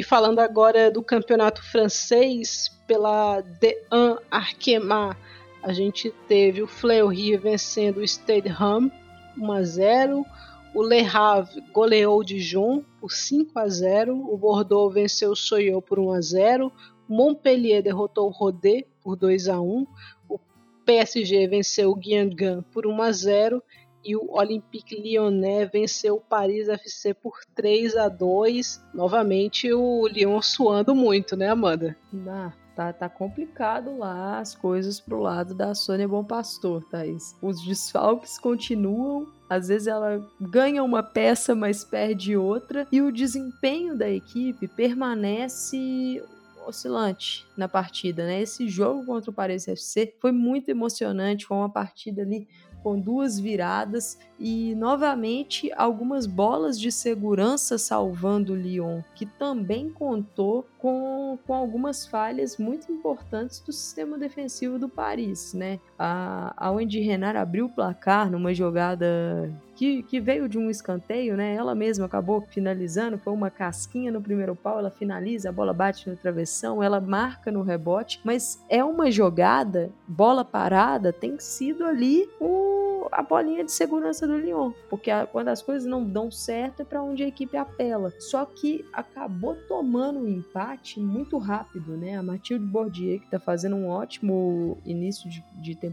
E 0.02 0.04
falando 0.04 0.40
agora 0.40 0.90
do 0.90 1.00
campeonato 1.00 1.62
francês, 1.62 2.68
pela 2.88 3.40
D1 3.40 4.18
Arkema, 4.28 5.16
a 5.62 5.72
gente 5.72 6.12
teve 6.26 6.60
o 6.60 6.66
Fleury 6.66 7.36
vencendo 7.36 7.98
o 7.98 8.02
Stade 8.02 8.48
Ham 8.48 8.90
1 9.38 9.52
a 9.52 9.62
0. 9.62 10.26
O 10.74 10.82
Le 10.82 11.06
Havre 11.06 11.60
goleou 11.72 12.18
o 12.18 12.24
Dijon 12.24 12.82
por 13.00 13.12
5 13.12 13.56
a 13.56 13.68
0. 13.68 14.28
O 14.28 14.36
Bordeaux 14.36 14.92
venceu 14.92 15.30
o 15.30 15.36
Soyou 15.36 15.80
por 15.80 16.00
1 16.00 16.10
a 16.14 16.20
0. 16.20 16.72
Montpellier 17.08 17.80
derrotou 17.80 18.26
o 18.26 18.32
Rodé 18.32 18.84
por 19.04 19.14
2 19.14 19.46
a 19.46 19.60
1. 19.60 19.86
O 20.28 20.40
PSG 20.84 21.46
venceu 21.46 21.92
o 21.92 21.94
Guingamp 21.94 22.66
por 22.72 22.88
1 22.88 23.02
a 23.02 23.12
0 23.12 23.62
e 24.04 24.16
o 24.16 24.32
Olympique 24.32 24.96
Lyonnais 24.96 25.70
venceu 25.70 26.16
o 26.16 26.20
Paris 26.20 26.68
FC 26.68 27.14
por 27.14 27.40
3 27.54 27.96
a 27.96 28.08
2. 28.08 28.82
Novamente 28.94 29.72
o 29.72 30.06
Lyon 30.06 30.40
suando 30.42 30.94
muito, 30.94 31.36
né, 31.36 31.48
Amanda? 31.48 31.96
Ah, 32.26 32.52
tá, 32.74 32.92
tá 32.92 33.08
complicado 33.08 33.96
lá 33.96 34.38
as 34.38 34.54
coisas 34.54 35.00
pro 35.00 35.20
lado 35.20 35.54
da 35.54 35.74
Sônia 35.74 36.08
Bom 36.08 36.24
Pastor, 36.24 36.84
Thaís. 36.90 37.36
Os 37.40 37.64
desfalques 37.64 38.38
continuam, 38.38 39.26
às 39.48 39.68
vezes 39.68 39.86
ela 39.86 40.24
ganha 40.40 40.82
uma 40.82 41.02
peça, 41.02 41.54
mas 41.54 41.84
perde 41.84 42.36
outra, 42.36 42.86
e 42.90 43.00
o 43.00 43.12
desempenho 43.12 43.96
da 43.96 44.10
equipe 44.10 44.66
permanece 44.68 46.22
oscilante 46.66 47.44
na 47.56 47.68
partida, 47.68 48.24
né? 48.24 48.40
Esse 48.40 48.68
jogo 48.68 49.04
contra 49.04 49.30
o 49.30 49.34
Paris 49.34 49.66
FC 49.66 50.14
foi 50.20 50.32
muito 50.32 50.68
emocionante, 50.68 51.46
foi 51.46 51.56
uma 51.56 51.68
partida 51.70 52.22
ali 52.22 52.48
com 52.82 52.98
duas 52.98 53.38
viradas 53.38 54.18
e 54.38 54.74
novamente 54.74 55.70
algumas 55.76 56.26
bolas 56.26 56.78
de 56.78 56.90
segurança 56.90 57.78
salvando 57.78 58.52
o 58.52 58.56
Lyon, 58.56 59.02
que 59.14 59.24
também 59.24 59.88
contou 59.90 60.66
com, 60.78 61.38
com 61.46 61.54
algumas 61.54 62.06
falhas 62.06 62.58
muito 62.58 62.90
importantes 62.90 63.60
do 63.60 63.72
sistema 63.72 64.18
defensivo 64.18 64.78
do 64.78 64.88
Paris, 64.88 65.54
né? 65.54 65.78
A, 66.04 66.70
Wendy 66.72 67.00
Renard 67.00 67.38
abriu 67.38 67.66
o 67.66 67.68
placar 67.68 68.28
numa 68.28 68.52
jogada 68.52 69.52
que, 69.76 70.02
que, 70.02 70.18
veio 70.18 70.48
de 70.48 70.58
um 70.58 70.68
escanteio, 70.68 71.36
né? 71.36 71.54
Ela 71.54 71.74
mesma 71.74 72.06
acabou 72.06 72.40
finalizando, 72.40 73.18
foi 73.18 73.32
uma 73.32 73.50
casquinha 73.50 74.10
no 74.10 74.20
primeiro 74.20 74.56
pau, 74.56 74.80
ela 74.80 74.90
finaliza, 74.90 75.48
a 75.48 75.52
bola 75.52 75.72
bate 75.72 76.10
no 76.10 76.16
travessão, 76.16 76.82
ela 76.82 77.00
marca 77.00 77.52
no 77.52 77.62
rebote, 77.62 78.20
mas 78.24 78.60
é 78.68 78.82
uma 78.82 79.10
jogada, 79.10 79.90
bola 80.06 80.44
parada, 80.44 81.12
tem 81.12 81.38
sido 81.38 81.84
ali 81.84 82.28
o, 82.40 83.08
a 83.10 83.22
bolinha 83.22 83.64
de 83.64 83.72
segurança 83.72 84.26
do 84.26 84.36
Lyon, 84.36 84.72
porque 84.90 85.10
a, 85.10 85.26
quando 85.26 85.48
as 85.48 85.62
coisas 85.62 85.88
não 85.88 86.04
dão 86.04 86.30
certo 86.30 86.80
é 86.80 86.84
para 86.84 87.02
onde 87.02 87.22
a 87.22 87.28
equipe 87.28 87.56
apela. 87.56 88.12
Só 88.18 88.44
que 88.44 88.84
acabou 88.92 89.56
tomando 89.68 90.18
um 90.18 90.28
empate 90.28 91.00
muito 91.00 91.38
rápido, 91.38 91.96
né? 91.96 92.16
A 92.16 92.22
Mathilde 92.22 92.64
Bordier, 92.64 93.18
que 93.20 93.26
está 93.26 93.38
fazendo 93.38 93.76
um 93.76 93.88
ótimo 93.88 94.78
início 94.84 95.28
de, 95.28 95.44
de, 95.54 95.74
temporada 95.74 95.91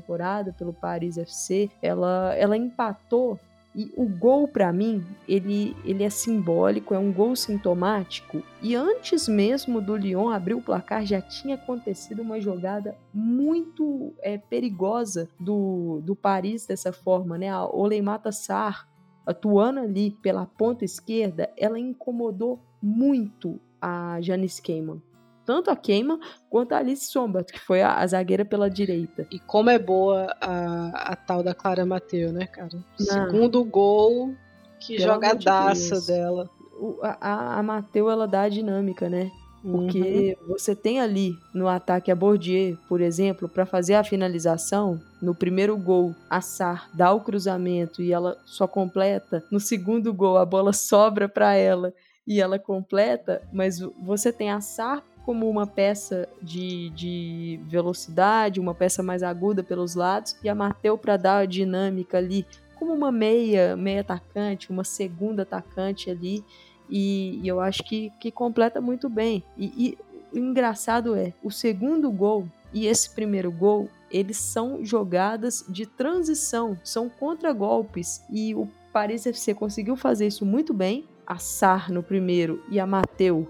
pelo 0.57 0.73
Paris 0.73 1.17
FC, 1.17 1.69
ela, 1.81 2.33
ela 2.35 2.57
empatou 2.57 3.39
e 3.75 3.91
o 3.95 4.05
gol, 4.05 4.47
para 4.47 4.73
mim, 4.73 5.05
ele, 5.27 5.75
ele 5.85 6.03
é 6.03 6.09
simbólico, 6.09 6.93
é 6.93 6.99
um 6.99 7.13
gol 7.13 7.35
sintomático. 7.35 8.41
E 8.61 8.75
antes 8.75 9.27
mesmo 9.27 9.79
do 9.79 9.95
Lyon 9.95 10.29
abrir 10.29 10.55
o 10.55 10.61
placar, 10.61 11.05
já 11.05 11.21
tinha 11.21 11.55
acontecido 11.55 12.21
uma 12.21 12.41
jogada 12.41 12.97
muito 13.13 14.13
é, 14.21 14.37
perigosa 14.37 15.29
do, 15.39 16.01
do 16.03 16.15
Paris 16.15 16.65
dessa 16.65 16.91
forma, 16.91 17.37
né? 17.37 17.49
A 17.49 17.65
Oleimata 17.65 18.31
Sarr, 18.31 18.87
atuando 19.25 19.81
ali 19.81 20.11
pela 20.11 20.47
ponta 20.47 20.83
esquerda, 20.83 21.49
ela 21.55 21.79
incomodou 21.79 22.59
muito 22.81 23.59
a 23.79 24.19
Janice 24.19 24.61
Keiman. 24.61 25.01
Tanto 25.49 25.71
a 25.71 25.75
Keiman 25.75 26.19
quanto 26.47 26.73
a 26.73 26.77
Alice 26.77 27.11
Sombat, 27.11 27.51
que 27.51 27.59
foi 27.59 27.81
a, 27.81 27.95
a, 27.95 28.05
zagueira 28.05 28.45
pela 28.45 28.69
direita. 28.69 29.25
E 29.31 29.39
como 29.39 29.71
é 29.71 29.79
boa 29.79 30.31
a, 30.39 31.13
a 31.13 31.15
tal 31.15 31.41
da 31.41 31.55
Clara 31.55 31.87
Mateu, 31.87 32.31
né, 32.31 32.45
cara? 32.45 32.69
Não. 32.99 33.07
Segundo 33.07 33.63
gol, 33.63 34.35
que 34.79 34.97
Pelo 34.97 35.13
jogadaça 35.13 35.99
de 36.01 36.05
dela. 36.05 36.47
O, 36.79 36.99
a, 37.01 37.57
a 37.57 37.63
Mateu, 37.63 38.11
ela 38.11 38.27
dá 38.27 38.43
a 38.43 38.49
dinâmica, 38.49 39.09
né? 39.09 39.31
Porque 39.63 40.37
uhum. 40.39 40.49
você 40.49 40.75
tem 40.75 41.01
ali 41.01 41.35
no 41.51 41.67
ataque 41.67 42.11
a 42.11 42.15
Bordier, 42.15 42.77
por 42.87 43.01
exemplo, 43.01 43.49
para 43.49 43.65
fazer 43.65 43.95
a 43.95 44.03
finalização, 44.03 45.01
no 45.19 45.33
primeiro 45.33 45.75
gol, 45.75 46.13
a 46.29 46.41
Sar 46.41 46.91
dá 46.93 47.11
o 47.11 47.21
cruzamento 47.21 48.03
e 48.03 48.13
ela 48.13 48.37
só 48.45 48.67
completa. 48.67 49.43
No 49.49 49.59
segundo 49.59 50.13
gol, 50.13 50.37
a 50.37 50.45
bola 50.45 50.73
sobra 50.73 51.27
para 51.27 51.55
ela 51.55 51.91
e 52.29 52.39
ela 52.39 52.59
completa, 52.59 53.41
mas 53.51 53.79
você 53.79 54.31
tem 54.31 54.51
a 54.51 54.61
Sar 54.61 55.03
como 55.29 55.47
uma 55.47 55.67
peça 55.67 56.27
de, 56.41 56.89
de 56.89 57.59
velocidade, 57.67 58.59
uma 58.59 58.73
peça 58.73 59.03
mais 59.03 59.21
aguda 59.21 59.61
pelos 59.61 59.93
lados, 59.93 60.35
e 60.43 60.49
a 60.49 60.55
Mateu 60.55 60.97
para 60.97 61.17
dar 61.17 61.37
a 61.37 61.45
dinâmica 61.45 62.17
ali, 62.17 62.47
como 62.79 62.95
uma 62.95 63.11
meia, 63.11 63.77
meia 63.77 64.01
atacante, 64.01 64.71
uma 64.71 64.83
segunda 64.83 65.43
atacante 65.43 66.09
ali, 66.09 66.43
e, 66.89 67.39
e 67.43 67.47
eu 67.47 67.59
acho 67.59 67.83
que, 67.83 68.11
que 68.19 68.31
completa 68.31 68.81
muito 68.81 69.07
bem. 69.07 69.43
E, 69.55 69.71
e 69.77 69.97
o 70.35 70.39
engraçado 70.39 71.15
é, 71.15 71.31
o 71.43 71.51
segundo 71.51 72.09
gol 72.09 72.47
e 72.73 72.87
esse 72.87 73.11
primeiro 73.11 73.51
gol, 73.51 73.87
eles 74.09 74.37
são 74.37 74.83
jogadas 74.83 75.63
de 75.69 75.85
transição, 75.85 76.75
são 76.83 77.07
contragolpes, 77.07 78.25
e 78.31 78.55
o 78.55 78.67
Paris 78.91 79.27
FC 79.27 79.53
conseguiu 79.53 79.95
fazer 79.95 80.25
isso 80.25 80.43
muito 80.43 80.73
bem, 80.73 81.05
a 81.23 81.37
Sar 81.37 81.91
no 81.91 82.01
primeiro 82.01 82.63
e 82.71 82.79
a 82.79 82.87
Mateu 82.87 83.47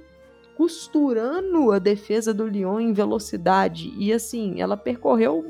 costurando 0.60 1.72
a 1.72 1.80
defesa 1.80 2.34
do 2.34 2.45
Lyon 2.45 2.82
em 2.82 2.91
velocidade. 2.91 3.93
E 3.97 4.12
assim, 4.12 4.60
ela 4.60 4.76
percorreu 4.76 5.45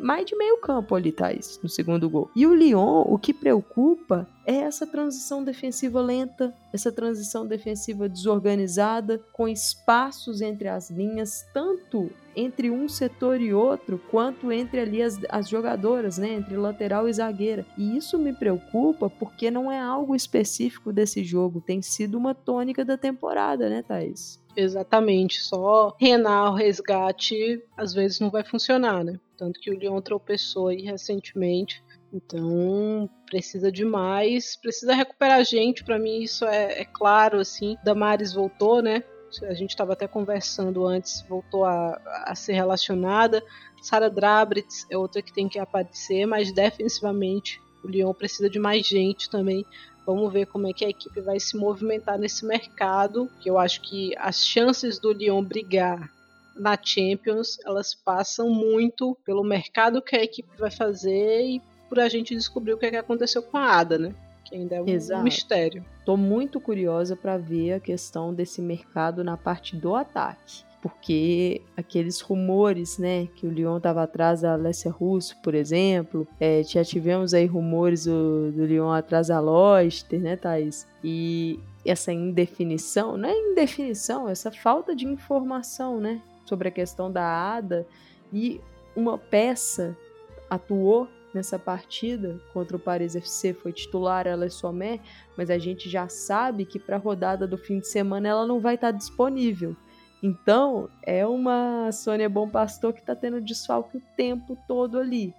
mais 0.00 0.24
de 0.24 0.36
meio 0.36 0.56
campo 0.58 0.94
ali, 0.94 1.10
Thais, 1.10 1.58
no 1.60 1.68
segundo 1.68 2.08
gol. 2.08 2.30
E 2.32 2.46
o 2.46 2.54
Lyon, 2.54 3.02
o 3.04 3.18
que 3.18 3.34
preocupa 3.34 4.24
é 4.46 4.56
essa 4.56 4.86
transição 4.86 5.44
defensiva 5.44 6.00
lenta, 6.00 6.54
essa 6.72 6.90
transição 6.90 7.46
defensiva 7.46 8.08
desorganizada, 8.08 9.18
com 9.32 9.48
espaços 9.48 10.40
entre 10.40 10.68
as 10.68 10.90
linhas, 10.90 11.46
tanto 11.52 12.10
entre 12.34 12.70
um 12.70 12.88
setor 12.88 13.40
e 13.40 13.52
outro, 13.52 14.00
quanto 14.10 14.50
entre 14.50 14.80
ali 14.80 15.02
as, 15.02 15.18
as 15.28 15.48
jogadoras, 15.48 16.18
né, 16.18 16.34
entre 16.34 16.56
lateral 16.56 17.08
e 17.08 17.12
zagueira. 17.12 17.66
E 17.76 17.96
isso 17.96 18.18
me 18.18 18.32
preocupa 18.32 19.10
porque 19.10 19.50
não 19.50 19.70
é 19.70 19.78
algo 19.78 20.16
específico 20.16 20.92
desse 20.92 21.22
jogo, 21.22 21.60
tem 21.60 21.82
sido 21.82 22.16
uma 22.16 22.34
tônica 22.34 22.84
da 22.84 22.96
temporada, 22.96 23.68
né, 23.68 23.82
Thaís? 23.82 24.40
Exatamente, 24.56 25.40
só 25.40 25.96
renar 25.98 26.52
o 26.52 26.54
resgate 26.54 27.62
às 27.76 27.94
vezes 27.94 28.20
não 28.20 28.30
vai 28.30 28.44
funcionar, 28.44 29.02
né? 29.02 29.18
Tanto 29.36 29.58
que 29.58 29.70
o 29.70 29.74
Lyon 29.74 30.00
tropeçou 30.00 30.68
aí 30.68 30.82
recentemente 30.82 31.82
então, 32.12 33.08
precisa 33.24 33.72
de 33.72 33.84
mais, 33.84 34.54
precisa 34.56 34.94
recuperar 34.94 35.42
gente, 35.44 35.82
para 35.82 35.98
mim 35.98 36.22
isso 36.22 36.44
é, 36.44 36.80
é, 36.80 36.84
claro, 36.84 37.40
assim. 37.40 37.76
Damares 37.82 38.34
voltou, 38.34 38.82
né? 38.82 39.02
A 39.44 39.54
gente 39.54 39.70
estava 39.70 39.94
até 39.94 40.06
conversando 40.06 40.84
antes, 40.84 41.22
voltou 41.26 41.64
a, 41.64 41.98
a 42.26 42.34
ser 42.34 42.52
relacionada. 42.52 43.42
Sara 43.80 44.10
Drabritz 44.10 44.86
é 44.90 44.98
outra 44.98 45.22
que 45.22 45.32
tem 45.32 45.48
que 45.48 45.58
aparecer, 45.58 46.26
mas 46.26 46.52
defensivamente 46.52 47.58
o 47.82 47.88
Lyon 47.88 48.12
precisa 48.12 48.50
de 48.50 48.58
mais 48.58 48.86
gente 48.86 49.30
também. 49.30 49.64
Vamos 50.04 50.30
ver 50.30 50.46
como 50.46 50.66
é 50.66 50.72
que 50.74 50.84
a 50.84 50.90
equipe 50.90 51.18
vai 51.22 51.40
se 51.40 51.56
movimentar 51.56 52.18
nesse 52.18 52.44
mercado, 52.44 53.30
que 53.40 53.48
eu 53.48 53.56
acho 53.56 53.80
que 53.80 54.14
as 54.18 54.46
chances 54.46 54.98
do 54.98 55.12
Lyon 55.12 55.42
brigar 55.42 56.10
na 56.54 56.76
Champions, 56.80 57.58
elas 57.64 57.94
passam 57.94 58.50
muito 58.50 59.16
pelo 59.24 59.42
mercado 59.42 60.02
que 60.02 60.14
a 60.14 60.22
equipe 60.22 60.50
vai 60.58 60.70
fazer 60.70 61.46
e 61.46 61.62
por 61.92 62.00
a 62.00 62.08
gente 62.08 62.34
descobrir 62.34 62.72
o 62.72 62.78
que, 62.78 62.86
é 62.86 62.90
que 62.90 62.96
aconteceu 62.96 63.42
com 63.42 63.58
a 63.58 63.66
Ada, 63.66 63.98
né? 63.98 64.14
Que 64.46 64.54
ainda 64.54 64.76
é 64.76 64.80
um 64.80 64.88
Exato. 64.88 65.22
mistério. 65.22 65.84
Tô 66.06 66.16
muito 66.16 66.58
curiosa 66.58 67.14
para 67.14 67.36
ver 67.36 67.74
a 67.74 67.80
questão 67.80 68.32
desse 68.32 68.62
mercado 68.62 69.22
na 69.22 69.36
parte 69.36 69.76
do 69.76 69.94
ataque 69.94 70.64
porque 70.80 71.62
aqueles 71.76 72.20
rumores, 72.20 72.98
né, 72.98 73.28
que 73.36 73.46
o 73.46 73.50
Lyon 73.50 73.76
estava 73.76 74.02
atrás 74.02 74.40
da 74.40 74.54
Alessia 74.54 74.90
Russo, 74.90 75.36
por 75.40 75.54
exemplo, 75.54 76.26
é, 76.40 76.60
já 76.64 76.82
tivemos 76.82 77.32
aí 77.32 77.46
rumores 77.46 78.06
do, 78.06 78.50
do 78.50 78.66
Lyon 78.66 78.90
atrás 78.90 79.28
da 79.28 79.38
Loster, 79.38 80.20
né, 80.20 80.34
Thaís? 80.34 80.84
E 81.04 81.60
essa 81.86 82.12
indefinição, 82.12 83.16
não 83.16 83.28
é 83.28 83.32
indefinição, 83.32 84.28
essa 84.28 84.50
falta 84.50 84.92
de 84.96 85.06
informação, 85.06 86.00
né, 86.00 86.20
sobre 86.46 86.66
a 86.66 86.72
questão 86.72 87.12
da 87.12 87.24
ADA 87.54 87.86
e 88.32 88.60
uma 88.96 89.16
peça 89.16 89.96
atuou 90.50 91.06
nessa 91.34 91.58
partida 91.58 92.40
contra 92.52 92.76
o 92.76 92.80
Paris 92.80 93.16
FC, 93.16 93.52
foi 93.54 93.72
titular, 93.72 94.26
ela 94.26 94.46
é 94.46 94.48
Sommer, 94.48 95.00
mas 95.36 95.50
a 95.50 95.58
gente 95.58 95.88
já 95.88 96.08
sabe 96.08 96.64
que 96.64 96.78
para 96.78 96.96
a 96.96 96.98
rodada 96.98 97.46
do 97.46 97.56
fim 97.56 97.78
de 97.78 97.88
semana 97.88 98.28
ela 98.28 98.46
não 98.46 98.60
vai 98.60 98.74
estar 98.74 98.92
tá 98.92 98.98
disponível. 98.98 99.76
Então, 100.22 100.88
é 101.02 101.26
uma 101.26 101.90
Sônia 101.90 102.28
Bom 102.28 102.48
Pastor 102.48 102.92
que 102.92 103.00
está 103.00 103.16
tendo 103.16 103.40
desfalque 103.40 103.96
o 103.96 104.02
tempo 104.16 104.56
todo 104.68 104.98
ali. 104.98 105.34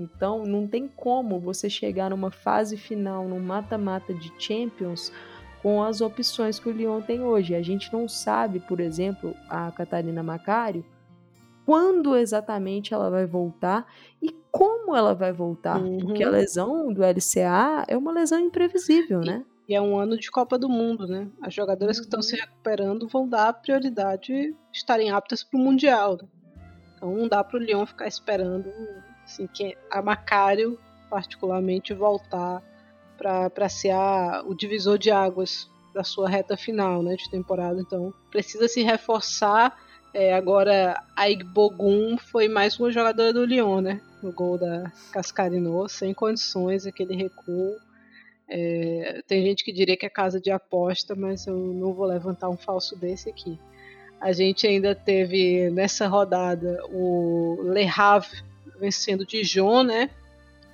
Então, 0.00 0.44
não 0.44 0.66
tem 0.66 0.88
como 0.88 1.38
você 1.38 1.70
chegar 1.70 2.10
numa 2.10 2.30
fase 2.30 2.76
final, 2.76 3.28
num 3.28 3.38
mata-mata 3.38 4.12
de 4.12 4.32
Champions, 4.38 5.12
com 5.62 5.82
as 5.82 6.00
opções 6.00 6.58
que 6.58 6.68
o 6.68 6.72
Lyon 6.72 7.00
tem 7.00 7.22
hoje. 7.22 7.54
A 7.54 7.62
gente 7.62 7.92
não 7.92 8.08
sabe, 8.08 8.58
por 8.58 8.80
exemplo, 8.80 9.34
a 9.48 9.70
Catarina 9.70 10.22
Macário, 10.22 10.84
quando 11.64 12.16
exatamente 12.16 12.92
ela 12.92 13.10
vai 13.10 13.26
voltar 13.26 13.86
e 14.22 14.30
como 14.50 14.94
ela 14.94 15.14
vai 15.14 15.32
voltar. 15.32 15.80
Uhum. 15.80 15.98
Porque 15.98 16.22
a 16.22 16.30
lesão 16.30 16.92
do 16.92 17.02
LCA 17.02 17.84
é 17.88 17.96
uma 17.96 18.12
lesão 18.12 18.38
imprevisível, 18.38 19.22
e, 19.22 19.26
né? 19.26 19.44
E 19.68 19.74
é 19.74 19.80
um 19.80 19.98
ano 19.98 20.18
de 20.18 20.30
Copa 20.30 20.58
do 20.58 20.68
Mundo, 20.68 21.06
né? 21.06 21.28
As 21.42 21.54
jogadoras 21.54 21.96
uhum. 21.96 22.02
que 22.02 22.06
estão 22.06 22.22
se 22.22 22.36
recuperando 22.36 23.08
vão 23.08 23.28
dar 23.28 23.52
prioridade 23.54 24.54
estarem 24.72 25.10
aptas 25.10 25.42
para 25.42 25.58
o 25.58 25.62
Mundial. 25.62 26.18
Né? 26.20 26.28
Então 26.96 27.14
não 27.14 27.28
dá 27.28 27.42
para 27.42 27.58
o 27.58 27.62
Lyon 27.62 27.84
ficar 27.86 28.06
esperando 28.06 28.70
assim, 29.24 29.46
que 29.46 29.76
a 29.90 30.02
Macário, 30.02 30.78
particularmente, 31.08 31.94
voltar 31.94 32.62
para 33.16 33.68
ser 33.68 33.90
a, 33.90 34.42
o 34.46 34.54
divisor 34.54 34.98
de 34.98 35.10
águas 35.10 35.70
da 35.94 36.04
sua 36.04 36.28
reta 36.28 36.56
final 36.56 37.02
né, 37.02 37.16
de 37.16 37.30
temporada. 37.30 37.80
Então 37.80 38.12
precisa 38.30 38.68
se 38.68 38.82
reforçar 38.82 39.78
é, 40.14 40.32
agora, 40.32 41.02
a 41.16 41.28
Igbogun 41.28 42.16
foi 42.16 42.46
mais 42.46 42.78
uma 42.78 42.88
jogadora 42.92 43.32
do 43.32 43.44
Lyon, 43.44 43.80
né? 43.80 44.00
No 44.22 44.30
gol 44.30 44.56
da 44.56 44.92
Cascarino, 45.10 45.88
sem 45.88 46.14
condições, 46.14 46.86
aquele 46.86 47.16
recuo. 47.16 47.76
É, 48.48 49.22
tem 49.26 49.42
gente 49.42 49.64
que 49.64 49.72
diria 49.72 49.96
que 49.96 50.06
é 50.06 50.08
casa 50.08 50.40
de 50.40 50.52
aposta, 50.52 51.16
mas 51.16 51.48
eu 51.48 51.56
não 51.56 51.92
vou 51.92 52.06
levantar 52.06 52.48
um 52.48 52.56
falso 52.56 52.94
desse 52.96 53.28
aqui. 53.28 53.58
A 54.20 54.30
gente 54.32 54.68
ainda 54.68 54.94
teve 54.94 55.68
nessa 55.70 56.06
rodada 56.06 56.80
o 56.90 57.58
Le 57.64 57.84
Havre 57.84 58.44
vencendo 58.78 59.22
o 59.22 59.26
Dijon, 59.26 59.82
né? 59.82 60.08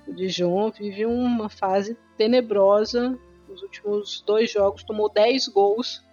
O 0.07 0.13
Dijon 0.13 0.69
vive 0.69 1.07
uma 1.07 1.49
fase 1.49 1.97
tenebrosa. 2.15 3.17
Nos 3.49 3.63
últimos 3.63 4.21
dois 4.21 4.51
jogos 4.51 4.83
tomou 4.83 5.11
10 5.11 5.47
gols 5.47 6.03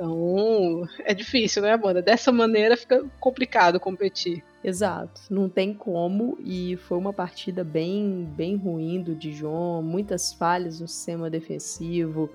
então, 0.00 0.88
é 1.00 1.12
difícil, 1.12 1.60
né, 1.60 1.72
Amanda? 1.72 2.00
Dessa 2.00 2.32
maneira 2.32 2.74
fica 2.74 3.04
complicado 3.20 3.78
competir. 3.78 4.42
Exato, 4.64 5.20
não 5.30 5.46
tem 5.46 5.74
como 5.74 6.38
e 6.40 6.76
foi 6.88 6.96
uma 6.96 7.12
partida 7.12 7.62
bem, 7.62 8.26
bem 8.34 8.56
ruim 8.56 9.02
do 9.02 9.14
Dijon, 9.14 9.82
muitas 9.82 10.32
falhas 10.32 10.80
no 10.80 10.88
sistema 10.88 11.28
defensivo. 11.28 12.30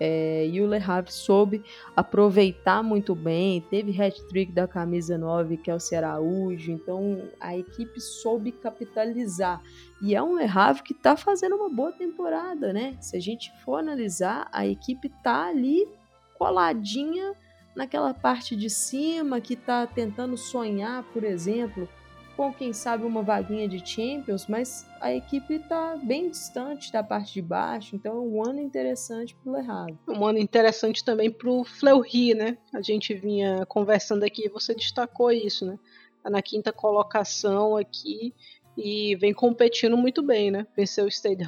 É, 0.00 0.46
e 0.46 0.60
o 0.60 0.68
Le 0.68 0.76
Havre 0.76 1.12
soube 1.12 1.60
aproveitar 1.96 2.84
muito 2.84 3.16
bem, 3.16 3.60
teve 3.68 4.00
hat-trick 4.00 4.52
da 4.52 4.68
camisa 4.68 5.18
9, 5.18 5.56
que 5.56 5.72
é 5.72 5.74
o 5.74 5.96
Araújo, 5.96 6.70
então 6.70 7.28
a 7.40 7.56
equipe 7.56 8.00
soube 8.00 8.52
capitalizar. 8.52 9.60
E 10.00 10.14
é 10.14 10.22
um 10.22 10.36
Le 10.36 10.44
Havre 10.44 10.84
que 10.84 10.92
está 10.92 11.16
fazendo 11.16 11.56
uma 11.56 11.68
boa 11.68 11.90
temporada, 11.90 12.72
né? 12.72 12.96
Se 13.00 13.16
a 13.16 13.20
gente 13.20 13.52
for 13.64 13.78
analisar, 13.78 14.48
a 14.52 14.64
equipe 14.64 15.08
está 15.08 15.48
ali 15.48 15.97
coladinha 16.38 17.34
naquela 17.74 18.14
parte 18.14 18.56
de 18.56 18.70
cima 18.70 19.40
que 19.40 19.54
está 19.54 19.86
tentando 19.86 20.36
sonhar, 20.36 21.02
por 21.12 21.24
exemplo, 21.24 21.88
com 22.36 22.52
quem 22.52 22.72
sabe 22.72 23.04
uma 23.04 23.20
vaguinha 23.20 23.68
de 23.68 23.84
Champions, 23.84 24.46
mas 24.46 24.86
a 25.00 25.12
equipe 25.12 25.54
está 25.54 25.96
bem 25.96 26.30
distante 26.30 26.92
da 26.92 27.02
parte 27.02 27.34
de 27.34 27.42
baixo, 27.42 27.96
então 27.96 28.12
é 28.12 28.20
um 28.20 28.48
ano 28.48 28.60
interessante 28.60 29.34
para 29.34 29.52
o 29.52 29.56
Le 29.56 29.68
Havre. 29.68 29.98
Um 30.08 30.24
ano 30.24 30.38
interessante 30.38 31.04
também 31.04 31.30
para 31.30 31.50
o 31.50 31.64
Fleury, 31.64 32.34
né? 32.34 32.56
A 32.72 32.80
gente 32.80 33.12
vinha 33.12 33.66
conversando 33.66 34.22
aqui 34.22 34.48
você 34.48 34.72
destacou 34.72 35.32
isso, 35.32 35.66
né? 35.66 35.76
Tá 36.22 36.30
na 36.30 36.40
quinta 36.40 36.72
colocação 36.72 37.76
aqui 37.76 38.32
e 38.76 39.16
vem 39.16 39.34
competindo 39.34 39.96
muito 39.96 40.22
bem, 40.22 40.52
né? 40.52 40.64
Venceu 40.76 41.06
o 41.06 41.10
Stade 41.10 41.42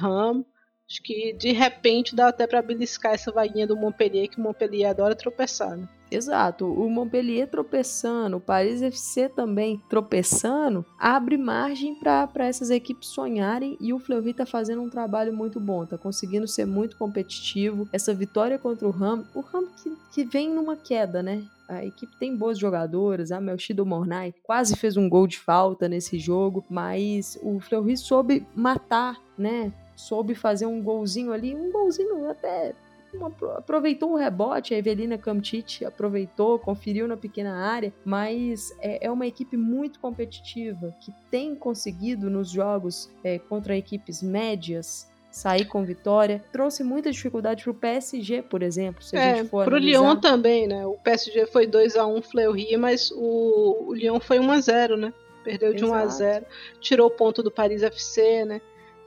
Acho 0.91 1.01
que 1.03 1.31
de 1.31 1.53
repente 1.53 2.13
dá 2.13 2.27
até 2.27 2.45
para 2.45 2.61
beliscar 2.61 3.13
essa 3.13 3.31
vaguinha 3.31 3.65
do 3.65 3.77
Montpellier, 3.77 4.27
que 4.27 4.37
o 4.37 4.43
Montpellier 4.43 4.89
adora 4.89 5.15
tropeçar, 5.15 5.77
né? 5.77 5.87
Exato, 6.11 6.65
o 6.65 6.89
Montpellier 6.89 7.47
tropeçando, 7.47 8.35
o 8.35 8.41
Paris 8.41 8.81
FC 8.81 9.29
também 9.29 9.81
tropeçando, 9.89 10.85
abre 10.99 11.37
margem 11.37 11.95
para 11.95 12.27
essas 12.39 12.69
equipes 12.69 13.07
sonharem 13.07 13.77
e 13.79 13.93
o 13.93 13.99
Fleury 13.99 14.33
tá 14.33 14.45
fazendo 14.45 14.81
um 14.81 14.89
trabalho 14.89 15.33
muito 15.33 15.57
bom, 15.61 15.85
tá 15.85 15.97
conseguindo 15.97 16.45
ser 16.45 16.65
muito 16.65 16.97
competitivo. 16.97 17.87
Essa 17.93 18.13
vitória 18.13 18.59
contra 18.59 18.85
o 18.85 18.91
Ram, 18.91 19.25
o 19.33 19.39
Ram 19.39 19.67
que, 19.67 19.95
que 20.13 20.25
vem 20.25 20.53
numa 20.53 20.75
queda, 20.75 21.23
né? 21.23 21.45
A 21.69 21.85
equipe 21.85 22.13
tem 22.19 22.35
boas 22.35 22.59
jogadoras, 22.59 23.31
a 23.31 23.39
Melchido 23.39 23.85
Mornay 23.85 24.33
quase 24.43 24.75
fez 24.75 24.97
um 24.97 25.07
gol 25.07 25.25
de 25.25 25.39
falta 25.39 25.87
nesse 25.87 26.19
jogo, 26.19 26.65
mas 26.69 27.39
o 27.41 27.61
Fleury 27.61 27.95
soube 27.95 28.45
matar, 28.53 29.17
né? 29.37 29.71
Soube 30.01 30.35
fazer 30.35 30.65
um 30.65 30.81
golzinho 30.81 31.31
ali, 31.31 31.55
um 31.55 31.71
golzinho 31.71 32.29
até 32.29 32.73
uma, 33.13 33.27
aproveitou 33.57 34.13
o 34.13 34.15
rebote, 34.15 34.73
a 34.73 34.77
Evelina 34.77 35.17
Kamtic 35.17 35.83
aproveitou, 35.83 36.57
conferiu 36.57 37.07
na 37.07 37.17
pequena 37.17 37.55
área, 37.55 37.93
mas 38.05 38.75
é, 38.79 39.05
é, 39.05 39.11
uma 39.11 39.27
equipe 39.27 39.57
muito 39.57 39.99
competitiva 39.99 40.95
que 40.99 41.13
tem 41.29 41.55
conseguido 41.55 42.29
nos 42.29 42.49
jogos 42.49 43.11
é, 43.23 43.37
contra 43.37 43.75
equipes 43.75 44.21
médias 44.21 45.09
sair 45.29 45.65
com 45.65 45.83
vitória. 45.83 46.43
Trouxe 46.51 46.83
muita 46.83 47.11
dificuldade 47.11 47.63
para 47.63 47.71
o 47.71 47.75
PSG, 47.75 48.41
por 48.41 48.61
exemplo, 48.61 49.01
se 49.01 49.15
é, 49.15 49.31
a 49.31 49.35
gente 49.37 49.49
for 49.49 49.65
Para 49.65 49.75
o 49.75 49.79
Lyon 49.79 50.17
também, 50.17 50.67
né? 50.67 50.85
O 50.85 50.95
PSG 50.95 51.45
foi 51.47 51.65
2 51.65 51.95
a 51.95 52.05
1 52.05 52.21
Fleury, 52.21 52.75
mas 52.77 53.11
o, 53.11 53.87
o 53.87 53.93
Lyon 53.93 54.19
foi 54.19 54.39
1 54.39 54.51
a 54.51 54.59
0 54.59 54.97
né? 54.97 55.13
Perdeu 55.43 55.73
de 55.73 55.83
Exato. 55.83 55.93
1 55.93 56.03
a 56.03 56.07
0 56.07 56.45
tirou 56.81 57.07
o 57.07 57.11
ponto 57.11 57.41
do 57.41 57.49
Paris 57.49 57.81
FC, 57.81 58.45
né? 58.45 58.61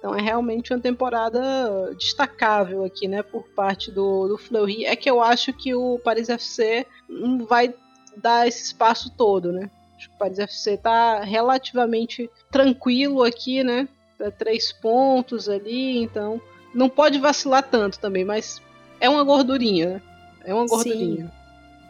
Então 0.04 0.14
é 0.14 0.20
realmente 0.20 0.70
uma 0.70 0.78
temporada 0.78 1.40
destacável 1.94 2.84
aqui, 2.84 3.08
né, 3.08 3.22
por 3.22 3.42
parte 3.56 3.90
do, 3.90 4.28
do 4.28 4.36
Fleury. 4.36 4.84
É 4.84 4.94
que 4.94 5.08
eu 5.10 5.22
acho 5.22 5.50
que 5.50 5.74
o 5.74 5.98
Paris 5.98 6.28
FC 6.28 6.86
não 7.08 7.46
vai 7.46 7.72
dar 8.14 8.46
esse 8.46 8.64
espaço 8.64 9.10
todo, 9.16 9.50
né? 9.50 9.70
Acho 9.96 10.10
que 10.10 10.14
o 10.14 10.18
Paris 10.18 10.38
FC 10.38 10.72
está 10.72 11.20
relativamente 11.20 12.28
tranquilo 12.50 13.22
aqui, 13.22 13.64
né? 13.64 13.88
Tá 14.18 14.30
três 14.30 14.70
pontos 14.72 15.48
ali, 15.48 16.02
então 16.02 16.38
não 16.74 16.90
pode 16.90 17.18
vacilar 17.18 17.62
tanto 17.62 17.98
também, 17.98 18.26
mas 18.26 18.60
é 19.00 19.08
uma 19.08 19.24
gordurinha, 19.24 19.88
né? 19.88 20.02
É 20.44 20.52
uma 20.52 20.66
gordurinha. 20.66 21.24
Sim. 21.24 21.43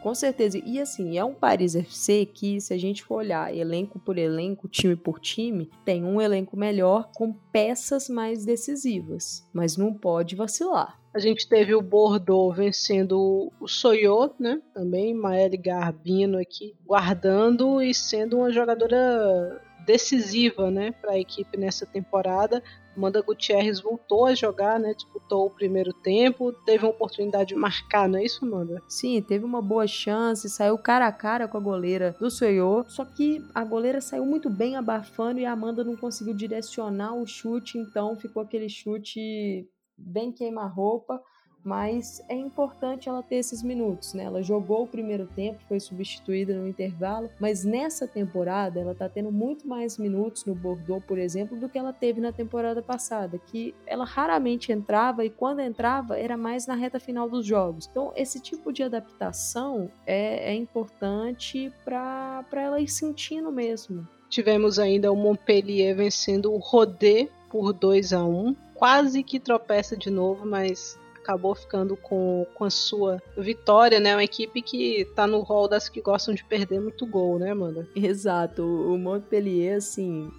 Com 0.05 0.14
certeza. 0.14 0.61
E 0.62 0.78
assim, 0.78 1.16
é 1.16 1.24
um 1.24 1.32
Paris 1.32 1.74
FC 1.74 2.26
que, 2.26 2.61
se 2.61 2.74
a 2.74 2.76
gente 2.76 3.02
for 3.02 3.14
olhar 3.14 3.57
elenco 3.57 3.98
por 3.98 4.18
elenco, 4.18 4.68
time 4.68 4.94
por 4.94 5.18
time, 5.18 5.70
tem 5.82 6.05
um 6.05 6.20
elenco 6.20 6.59
melhor 6.59 7.11
com 7.14 7.32
peças 7.32 8.11
mais 8.11 8.44
decisivas. 8.44 9.48
Mas 9.50 9.78
não 9.78 9.94
pode 9.94 10.36
vacilar. 10.36 11.00
A 11.14 11.18
gente 11.18 11.48
teve 11.48 11.74
o 11.74 11.80
Bordeaux 11.80 12.55
vencendo 12.55 13.50
o 13.59 13.66
Soyot, 13.66 14.34
né? 14.38 14.61
Também, 14.74 15.14
Maeli 15.14 15.57
Garbino 15.57 16.38
aqui, 16.38 16.76
guardando 16.84 17.80
e 17.80 17.94
sendo 17.94 18.36
uma 18.36 18.50
jogadora 18.52 19.59
decisiva, 19.86 20.70
né, 20.70 20.92
para 20.92 21.12
a 21.12 21.18
equipe 21.18 21.57
nessa 21.57 21.86
temporada. 21.86 22.62
Amanda 22.97 23.20
Gutierrez 23.20 23.80
voltou 23.80 24.26
a 24.26 24.34
jogar, 24.34 24.78
né? 24.78 24.95
Disputou 24.95 25.47
o 25.47 25.51
primeiro 25.51 25.92
tempo, 25.92 26.53
teve 26.64 26.84
uma 26.84 26.90
oportunidade 26.90 27.49
de 27.49 27.55
marcar, 27.55 28.09
não 28.09 28.18
é 28.18 28.24
isso, 28.24 28.45
Amanda? 28.45 28.82
Sim, 28.88 29.20
teve 29.22 29.45
uma 29.45 29.61
boa 29.61 29.86
chance, 29.86 30.49
saiu 30.49 30.78
cara 30.78 31.07
a 31.07 31.12
cara 31.12 31.49
com 31.49 31.57
a 31.57 31.61
goleira 31.61 32.14
do 32.18 32.30
Soyo, 32.30 32.84
só 32.88 33.05
que 33.05 33.45
a 33.55 33.64
goleira 33.64 34.01
saiu 34.01 34.24
muito 34.24 34.49
bem 34.49 34.76
abafando 34.76 35.40
e 35.40 35.47
a 35.47 35.53
Amanda 35.53 35.82
não 35.82 35.97
conseguiu 35.97 36.34
direcionar 36.34 37.14
o 37.14 37.26
chute, 37.26 37.78
então 37.78 38.16
ficou 38.16 38.42
aquele 38.42 38.68
chute 38.68 39.68
bem 39.97 40.32
queima-roupa 40.32 41.20
mas 41.64 42.22
é 42.28 42.34
importante 42.34 43.08
ela 43.08 43.22
ter 43.22 43.36
esses 43.36 43.62
minutos, 43.62 44.12
né? 44.12 44.24
Ela 44.24 44.42
jogou 44.42 44.82
o 44.82 44.86
primeiro 44.86 45.26
tempo, 45.26 45.64
foi 45.66 45.80
substituída 45.80 46.54
no 46.54 46.68
intervalo, 46.68 47.30
mas 47.40 47.64
nessa 47.64 48.06
temporada 48.06 48.78
ela 48.78 48.94
tá 48.94 49.08
tendo 49.08 49.32
muito 49.32 49.66
mais 49.66 49.96
minutos 49.96 50.44
no 50.44 50.54
Bordeaux, 50.54 51.02
por 51.06 51.18
exemplo, 51.18 51.56
do 51.56 51.68
que 51.68 51.78
ela 51.78 51.92
teve 51.92 52.20
na 52.20 52.32
temporada 52.32 52.82
passada, 52.82 53.38
que 53.38 53.74
ela 53.86 54.04
raramente 54.04 54.70
entrava 54.70 55.24
e 55.24 55.30
quando 55.30 55.60
entrava 55.60 56.18
era 56.18 56.36
mais 56.36 56.66
na 56.66 56.74
reta 56.74 57.00
final 57.00 57.28
dos 57.28 57.46
jogos. 57.46 57.88
Então, 57.90 58.12
esse 58.14 58.38
tipo 58.40 58.72
de 58.72 58.82
adaptação 58.82 59.90
é, 60.06 60.52
é 60.52 60.54
importante 60.54 61.72
para 61.84 62.44
ela 62.52 62.80
ir 62.80 62.88
sentindo 62.88 63.50
mesmo. 63.50 64.06
Tivemos 64.28 64.78
ainda 64.78 65.12
o 65.12 65.16
Montpellier 65.16 65.96
vencendo 65.96 66.52
o 66.52 66.58
Rodé 66.58 67.28
por 67.48 67.72
2 67.72 68.12
a 68.12 68.24
1 68.24 68.56
quase 68.74 69.22
que 69.22 69.38
tropeça 69.38 69.96
de 69.96 70.10
novo, 70.10 70.44
mas 70.44 70.98
acabou 71.24 71.54
ficando 71.54 71.96
com, 71.96 72.46
com 72.54 72.64
a 72.64 72.70
sua 72.70 73.20
vitória, 73.36 73.98
né? 73.98 74.14
Uma 74.14 74.22
equipe 74.22 74.60
que 74.60 75.06
tá 75.16 75.26
no 75.26 75.40
rol 75.40 75.66
das 75.66 75.88
que 75.88 76.02
gostam 76.02 76.34
de 76.34 76.44
perder 76.44 76.80
muito 76.80 77.06
gol, 77.06 77.38
né, 77.38 77.50
Amanda? 77.50 77.88
Exato. 77.96 78.62
O 78.62 78.98
Montpellier, 78.98 79.78
assim, 79.78 80.30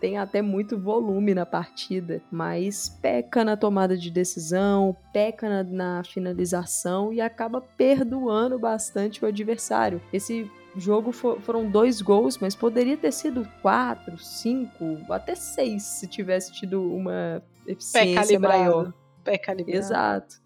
tem 0.00 0.18
até 0.18 0.42
muito 0.42 0.78
volume 0.78 1.34
na 1.34 1.46
partida, 1.46 2.20
mas 2.30 2.88
peca 3.00 3.44
na 3.44 3.56
tomada 3.56 3.96
de 3.96 4.10
decisão, 4.10 4.96
peca 5.12 5.48
na, 5.48 5.62
na, 5.62 6.04
finalização 6.04 7.12
e 7.12 7.20
acaba 7.20 7.60
perdoando 7.60 8.58
bastante 8.58 9.24
o 9.24 9.28
adversário. 9.28 10.00
Esse 10.12 10.50
jogo 10.76 11.12
for, 11.12 11.40
foram 11.40 11.70
dois 11.70 12.00
gols, 12.02 12.38
mas 12.38 12.54
poderia 12.54 12.96
ter 12.96 13.12
sido 13.12 13.48
quatro, 13.62 14.18
cinco, 14.18 14.98
até 15.10 15.34
seis 15.34 15.82
se 15.82 16.06
tivesse 16.06 16.52
tido 16.52 16.82
uma 16.92 17.42
eficiência 17.66 18.38
maior 18.38 18.92
pé 19.24 19.38
calibrado. 19.38 19.78
Exato. 19.78 20.44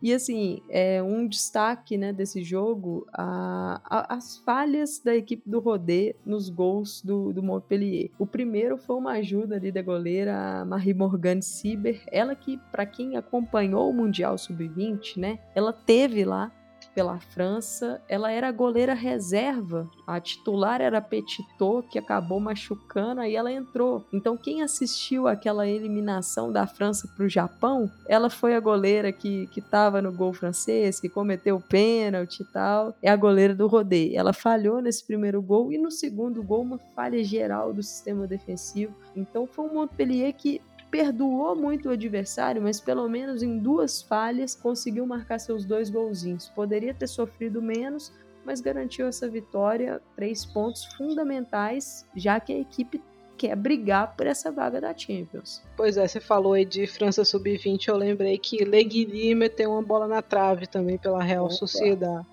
E, 0.00 0.12
assim, 0.12 0.62
é 0.68 1.02
um 1.02 1.26
destaque 1.26 1.96
né, 1.96 2.12
desse 2.12 2.44
jogo, 2.44 3.06
a, 3.12 3.80
a, 3.84 4.14
as 4.14 4.38
falhas 4.38 5.00
da 5.00 5.16
equipe 5.16 5.42
do 5.48 5.58
Rodé 5.58 6.14
nos 6.24 6.48
gols 6.48 7.02
do, 7.02 7.32
do 7.32 7.42
Montpellier. 7.42 8.10
O 8.18 8.26
primeiro 8.26 8.78
foi 8.78 8.96
uma 8.96 9.12
ajuda 9.12 9.56
ali 9.56 9.72
da 9.72 9.82
goleira 9.82 10.64
Marie 10.64 10.94
Morgane 10.94 11.42
Sieber, 11.42 12.00
ela 12.12 12.34
que, 12.34 12.58
para 12.70 12.86
quem 12.86 13.16
acompanhou 13.16 13.90
o 13.90 13.92
Mundial 13.92 14.38
Sub-20, 14.38 15.16
né, 15.16 15.38
ela 15.54 15.72
teve 15.72 16.24
lá 16.24 16.52
pela 16.94 17.18
França. 17.18 18.00
Ela 18.08 18.30
era 18.30 18.50
goleira 18.50 18.94
reserva. 18.94 19.88
A 20.06 20.20
titular 20.20 20.80
era 20.80 21.00
Petitot, 21.00 21.88
que 21.88 21.98
acabou 21.98 22.40
machucando, 22.40 23.20
aí 23.20 23.34
ela 23.34 23.52
entrou. 23.52 24.04
Então, 24.12 24.36
quem 24.36 24.62
assistiu 24.62 25.26
aquela 25.26 25.66
eliminação 25.66 26.52
da 26.52 26.66
França 26.66 27.08
para 27.16 27.24
o 27.24 27.28
Japão, 27.28 27.90
ela 28.08 28.30
foi 28.30 28.54
a 28.54 28.60
goleira 28.60 29.12
que 29.12 29.48
estava 29.56 30.02
no 30.02 30.12
gol 30.12 30.32
francês, 30.32 31.00
que 31.00 31.08
cometeu 31.08 31.56
o 31.56 31.60
pênalti 31.60 32.40
e 32.40 32.44
tal. 32.44 32.94
É 33.02 33.10
a 33.10 33.16
goleira 33.16 33.54
do 33.54 33.66
Rodé. 33.66 34.14
Ela 34.14 34.32
falhou 34.32 34.80
nesse 34.80 35.04
primeiro 35.06 35.40
gol 35.40 35.72
e 35.72 35.78
no 35.78 35.90
segundo 35.90 36.42
gol, 36.42 36.62
uma 36.62 36.78
falha 36.94 37.22
geral 37.24 37.72
do 37.72 37.82
sistema 37.82 38.26
defensivo. 38.26 38.94
Então, 39.14 39.46
foi 39.46 39.66
um 39.66 39.74
Montpellier 39.74 40.32
que 40.32 40.60
perdoou 40.92 41.56
muito 41.56 41.88
o 41.88 41.92
adversário, 41.92 42.60
mas 42.60 42.78
pelo 42.78 43.08
menos 43.08 43.42
em 43.42 43.58
duas 43.58 44.02
falhas 44.02 44.54
conseguiu 44.54 45.06
marcar 45.06 45.38
seus 45.38 45.64
dois 45.64 45.88
golzinhos. 45.88 46.50
Poderia 46.50 46.92
ter 46.92 47.06
sofrido 47.06 47.62
menos, 47.62 48.12
mas 48.44 48.60
garantiu 48.60 49.06
essa 49.06 49.26
vitória, 49.26 50.02
três 50.14 50.44
pontos 50.44 50.84
fundamentais, 50.96 52.06
já 52.14 52.38
que 52.38 52.52
a 52.52 52.58
equipe 52.58 53.02
quer 53.38 53.56
brigar 53.56 54.14
por 54.14 54.26
essa 54.26 54.52
vaga 54.52 54.82
da 54.82 54.94
Champions. 54.94 55.62
Pois 55.78 55.96
é, 55.96 56.06
você 56.06 56.20
falou 56.20 56.52
aí 56.52 56.66
de 56.66 56.86
França 56.86 57.24
Sub-20, 57.24 57.88
eu 57.88 57.96
lembrei 57.96 58.36
que 58.36 58.62
Leguili 58.62 59.34
meteu 59.34 59.70
uma 59.70 59.82
bola 59.82 60.06
na 60.06 60.20
trave 60.20 60.66
também 60.66 60.98
pela 60.98 61.22
Real 61.22 61.46
Opa. 61.46 61.54
Sociedade. 61.54 62.26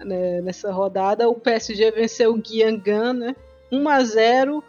Né, 0.00 0.40
nessa 0.40 0.72
rodada, 0.72 1.28
o 1.28 1.34
PSG 1.34 1.90
venceu 1.90 2.32
o 2.32 2.38
Guiangan, 2.38 3.12
né? 3.12 3.36
1 3.70 3.88
a 3.88 4.04
0 4.04 4.64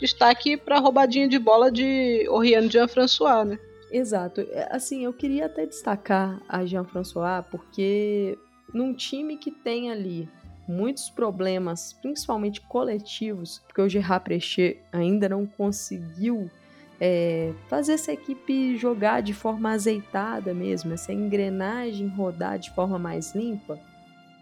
destaque 0.00 0.56
para 0.56 0.76
a 0.76 0.80
roubadinha 0.80 1.28
de 1.28 1.38
bola 1.38 1.70
de 1.70 2.26
Oriane 2.28 2.68
Jean-François, 2.68 3.46
né? 3.46 3.58
Exato. 3.90 4.40
É, 4.40 4.68
assim, 4.70 5.04
eu 5.04 5.12
queria 5.12 5.46
até 5.46 5.66
destacar 5.66 6.40
a 6.48 6.64
Jean-François 6.64 7.44
porque 7.50 8.38
num 8.72 8.94
time 8.94 9.36
que 9.36 9.50
tem 9.50 9.90
ali 9.90 10.28
muitos 10.66 11.10
problemas, 11.10 11.92
principalmente 11.94 12.60
coletivos, 12.60 13.60
porque 13.66 13.82
o 13.82 13.88
Gerard 13.88 14.24
Precher 14.24 14.80
ainda 14.92 15.28
não 15.28 15.44
conseguiu 15.44 16.48
é, 17.00 17.52
fazer 17.68 17.94
essa 17.94 18.12
equipe 18.12 18.76
jogar 18.76 19.22
de 19.22 19.34
forma 19.34 19.72
azeitada 19.72 20.54
mesmo, 20.54 20.92
essa 20.92 21.12
engrenagem 21.12 22.06
rodar 22.08 22.58
de 22.58 22.70
forma 22.74 22.98
mais 22.98 23.34
limpa. 23.34 23.78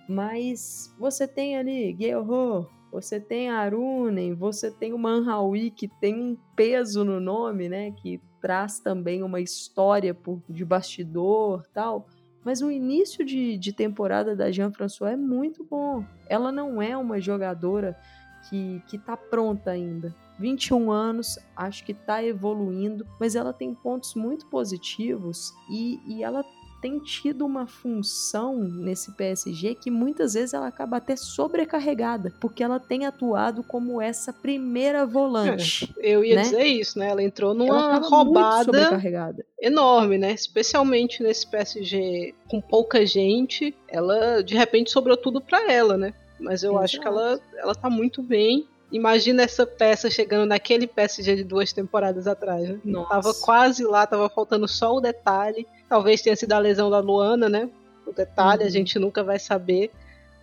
Mas 0.09 0.93
você 0.99 1.27
tem 1.27 1.57
ali 1.57 1.93
Guerrero, 1.93 2.69
você 2.91 3.21
tem 3.21 3.51
Arunen, 3.51 4.35
você 4.35 4.71
tem 4.71 4.93
o 4.93 4.99
Manhawi, 4.99 5.71
que 5.71 5.89
tem 5.89 6.15
um 6.15 6.37
peso 6.57 7.05
no 7.05 7.21
nome, 7.21 7.69
né? 7.69 7.91
Que 7.93 8.21
traz 8.41 8.81
também 8.81 9.23
uma 9.23 9.41
história 9.41 10.15
por, 10.15 10.43
de 10.49 10.65
bastidor 10.65 11.67
tal. 11.73 12.07
Mas 12.45 12.63
o 12.63 12.71
início 12.71 13.25
de, 13.25 13.59
de 13.59 13.73
temporada 13.73 14.35
da 14.35 14.51
Jean-François 14.51 15.13
é 15.13 15.17
muito 15.17 15.65
bom. 15.65 16.05
Ela 16.29 16.51
não 16.51 16.81
é 16.81 16.97
uma 16.97 17.21
jogadora 17.21 17.99
que, 18.49 18.83
que 18.87 18.97
tá 18.97 19.17
pronta 19.17 19.71
ainda. 19.71 20.15
21 20.39 20.91
anos, 20.91 21.39
acho 21.57 21.85
que 21.85 21.93
está 21.93 22.23
evoluindo, 22.23 23.05
mas 23.19 23.35
ela 23.35 23.53
tem 23.53 23.75
pontos 23.75 24.15
muito 24.15 24.47
positivos 24.47 25.53
e, 25.69 26.01
e 26.07 26.23
ela 26.23 26.45
tem 26.81 26.99
tido 26.99 27.45
uma 27.45 27.67
função 27.67 28.57
nesse 28.57 29.13
PSG 29.13 29.75
que 29.75 29.91
muitas 29.91 30.35
vezes 30.35 30.55
ela 30.55 30.69
acaba 30.69 30.99
até 30.99 31.17
sobrecarregada, 31.17 32.33
porque 32.41 32.63
ela 32.63 32.79
tem 32.79 33.07
atuado 33.07 33.63
como 33.63 34.01
essa 34.01 34.33
primeira 34.33 35.05
volante. 35.05 35.93
É, 35.99 36.11
eu 36.11 36.25
ia 36.25 36.37
né? 36.37 36.43
dizer 36.43 36.65
isso, 36.65 36.99
né? 36.99 37.09
Ela 37.09 37.23
entrou 37.23 37.55
numa 37.55 37.97
ela 37.97 38.09
roubada 38.09 39.01
enorme, 39.61 40.19
né? 40.19 40.33
Especialmente 40.33 41.23
nesse 41.23 41.47
PSG 41.47 42.35
com 42.49 42.61
pouca 42.61 43.05
gente, 43.05 43.75
ela 43.89 44.43
de 44.43 44.55
repente 44.57 44.91
sobrou 44.91 45.17
tudo 45.17 45.41
para 45.41 45.71
ela, 45.71 45.97
né? 45.97 46.15
Mas 46.39 46.63
eu 46.63 46.73
Exato. 46.73 46.85
acho 46.85 47.01
que 47.01 47.07
ela, 47.07 47.41
ela 47.57 47.75
tá 47.75 47.91
muito 47.91 48.23
bem. 48.23 48.67
Imagina 48.91 49.43
essa 49.43 49.67
peça 49.67 50.09
chegando 50.09 50.47
naquele 50.47 50.87
PSG 50.87 51.37
de 51.37 51.45
duas 51.45 51.73
temporadas 51.73 52.27
atrás, 52.27 52.69
né? 52.69 52.81
Nossa. 52.85 53.11
Tava 53.11 53.35
quase 53.35 53.85
lá, 53.85 54.07
tava 54.07 54.29
faltando 54.31 54.67
só 54.67 54.95
o 54.95 55.01
detalhe. 55.01 55.67
Talvez 55.89 56.23
tenha 56.23 56.37
sido 56.37 56.53
a 56.53 56.59
lesão 56.59 56.91
da 56.91 57.01
Luana, 57.01 57.49
né? 57.49 57.69
O 58.07 58.13
detalhe 58.13 58.63
uhum. 58.63 58.69
a 58.69 58.71
gente 58.71 58.99
nunca 58.99 59.23
vai 59.23 59.39
saber. 59.39 59.91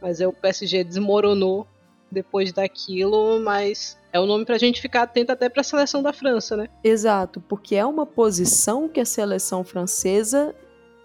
Mas 0.02 0.22
é 0.22 0.28
o 0.28 0.34
PSG 0.34 0.84
desmoronou 0.84 1.68
depois 2.12 2.52
daquilo, 2.54 3.40
mas 3.40 3.98
é 4.14 4.20
um 4.20 4.26
nome 4.26 4.46
pra 4.46 4.58
gente 4.58 4.82
ficar 4.82 5.04
atento 5.04 5.32
até 5.32 5.50
pra 5.50 5.64
seleção 5.64 6.02
da 6.02 6.14
França, 6.14 6.56
né? 6.56 6.70
Exato, 6.84 7.42
porque 7.42 7.76
é 7.76 7.86
uma 7.86 8.06
posição 8.06 8.88
que 8.88 9.00
a 9.00 9.06
seleção 9.06 9.64
francesa 9.64 10.56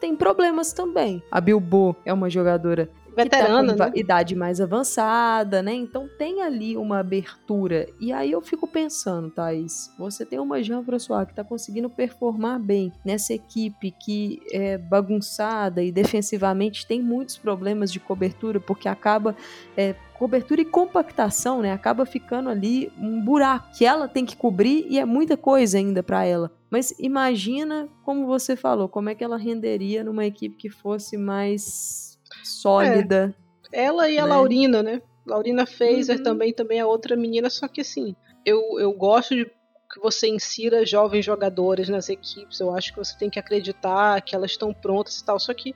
tem 0.01 0.15
problemas 0.15 0.73
também. 0.73 1.23
A 1.31 1.41
Bilbo 1.41 1.97
é 2.05 2.13
uma 2.13 2.31
jogadora 2.31 2.89
veterana, 3.25 3.75
tá 3.77 3.87
né? 3.87 3.93
idade 3.95 4.35
mais 4.35 4.61
avançada, 4.61 5.63
né? 5.63 5.73
Então 5.73 6.09
tem 6.19 6.43
ali 6.43 6.77
uma 6.77 6.99
abertura. 6.99 7.87
E 8.01 8.13
aí 8.13 8.33
eu 8.33 8.41
fico 8.41 8.67
pensando, 8.67 9.31
Thaís, 9.31 9.93
você 9.99 10.25
tem 10.25 10.39
uma 10.39 10.63
Jean 10.63 10.83
François 10.83 11.27
que 11.27 11.35
tá 11.35 11.45
conseguindo 11.45 11.89
performar 11.89 12.59
bem 12.59 12.93
nessa 13.05 13.33
equipe 13.33 13.91
que 13.91 14.41
é 14.53 14.79
bagunçada 14.79 15.83
e 15.83 15.93
defensivamente 15.93 16.87
tem 16.87 17.03
muitos 17.03 17.37
problemas 17.37 17.93
de 17.93 18.01
cobertura, 18.01 18.61
porque 18.61 18.89
acaba 18.89 19.35
é, 19.77 19.95
cobertura 20.21 20.61
e 20.61 20.67
compactação, 20.67 21.63
né? 21.63 21.73
Acaba 21.73 22.05
ficando 22.05 22.51
ali 22.51 22.93
um 22.99 23.25
buraco 23.25 23.71
que 23.73 23.87
ela 23.87 24.07
tem 24.07 24.27
que 24.27 24.37
cobrir 24.37 24.87
e 24.89 24.99
é 24.99 25.05
muita 25.07 25.35
coisa 25.37 25.79
ainda 25.79 26.03
para 26.03 26.25
ela. 26.25 26.51
Mas 26.71 26.95
imagina, 26.99 27.89
como 28.05 28.27
você 28.27 28.55
falou, 28.55 28.89
como 28.89 29.09
é 29.09 29.15
que 29.15 29.25
ela 29.25 29.39
renderia 29.39 30.05
numa 30.05 30.27
equipe 30.27 30.57
que 30.57 30.69
fosse 30.69 31.17
mais 31.17 32.10
sólida. 32.43 33.35
É. 33.73 33.85
Ela 33.85 34.09
e 34.09 34.19
a 34.19 34.25
né? 34.25 34.31
Laurina, 34.31 34.83
né? 34.83 35.03
Laurina 35.27 35.67
Fazer 35.67 36.19
uhum. 36.19 36.23
também, 36.23 36.53
também 36.53 36.79
é 36.79 36.85
outra 36.85 37.17
menina, 37.17 37.49
só 37.49 37.69
que 37.69 37.83
assim, 37.83 38.17
eu, 38.45 38.81
eu 38.81 38.93
gosto 38.93 39.35
de 39.35 39.45
que 39.93 40.01
você 40.01 40.29
insira 40.29 40.87
jovens 40.87 41.25
jogadores 41.25 41.89
nas 41.89 42.09
equipes. 42.09 42.61
Eu 42.61 42.75
acho 42.75 42.93
que 42.93 42.99
você 42.99 43.17
tem 43.19 43.29
que 43.29 43.39
acreditar 43.39 44.21
que 44.23 44.35
elas 44.35 44.53
estão 44.53 44.73
prontas 44.73 45.19
e 45.19 45.25
tal. 45.25 45.39
Só 45.39 45.53
que 45.53 45.75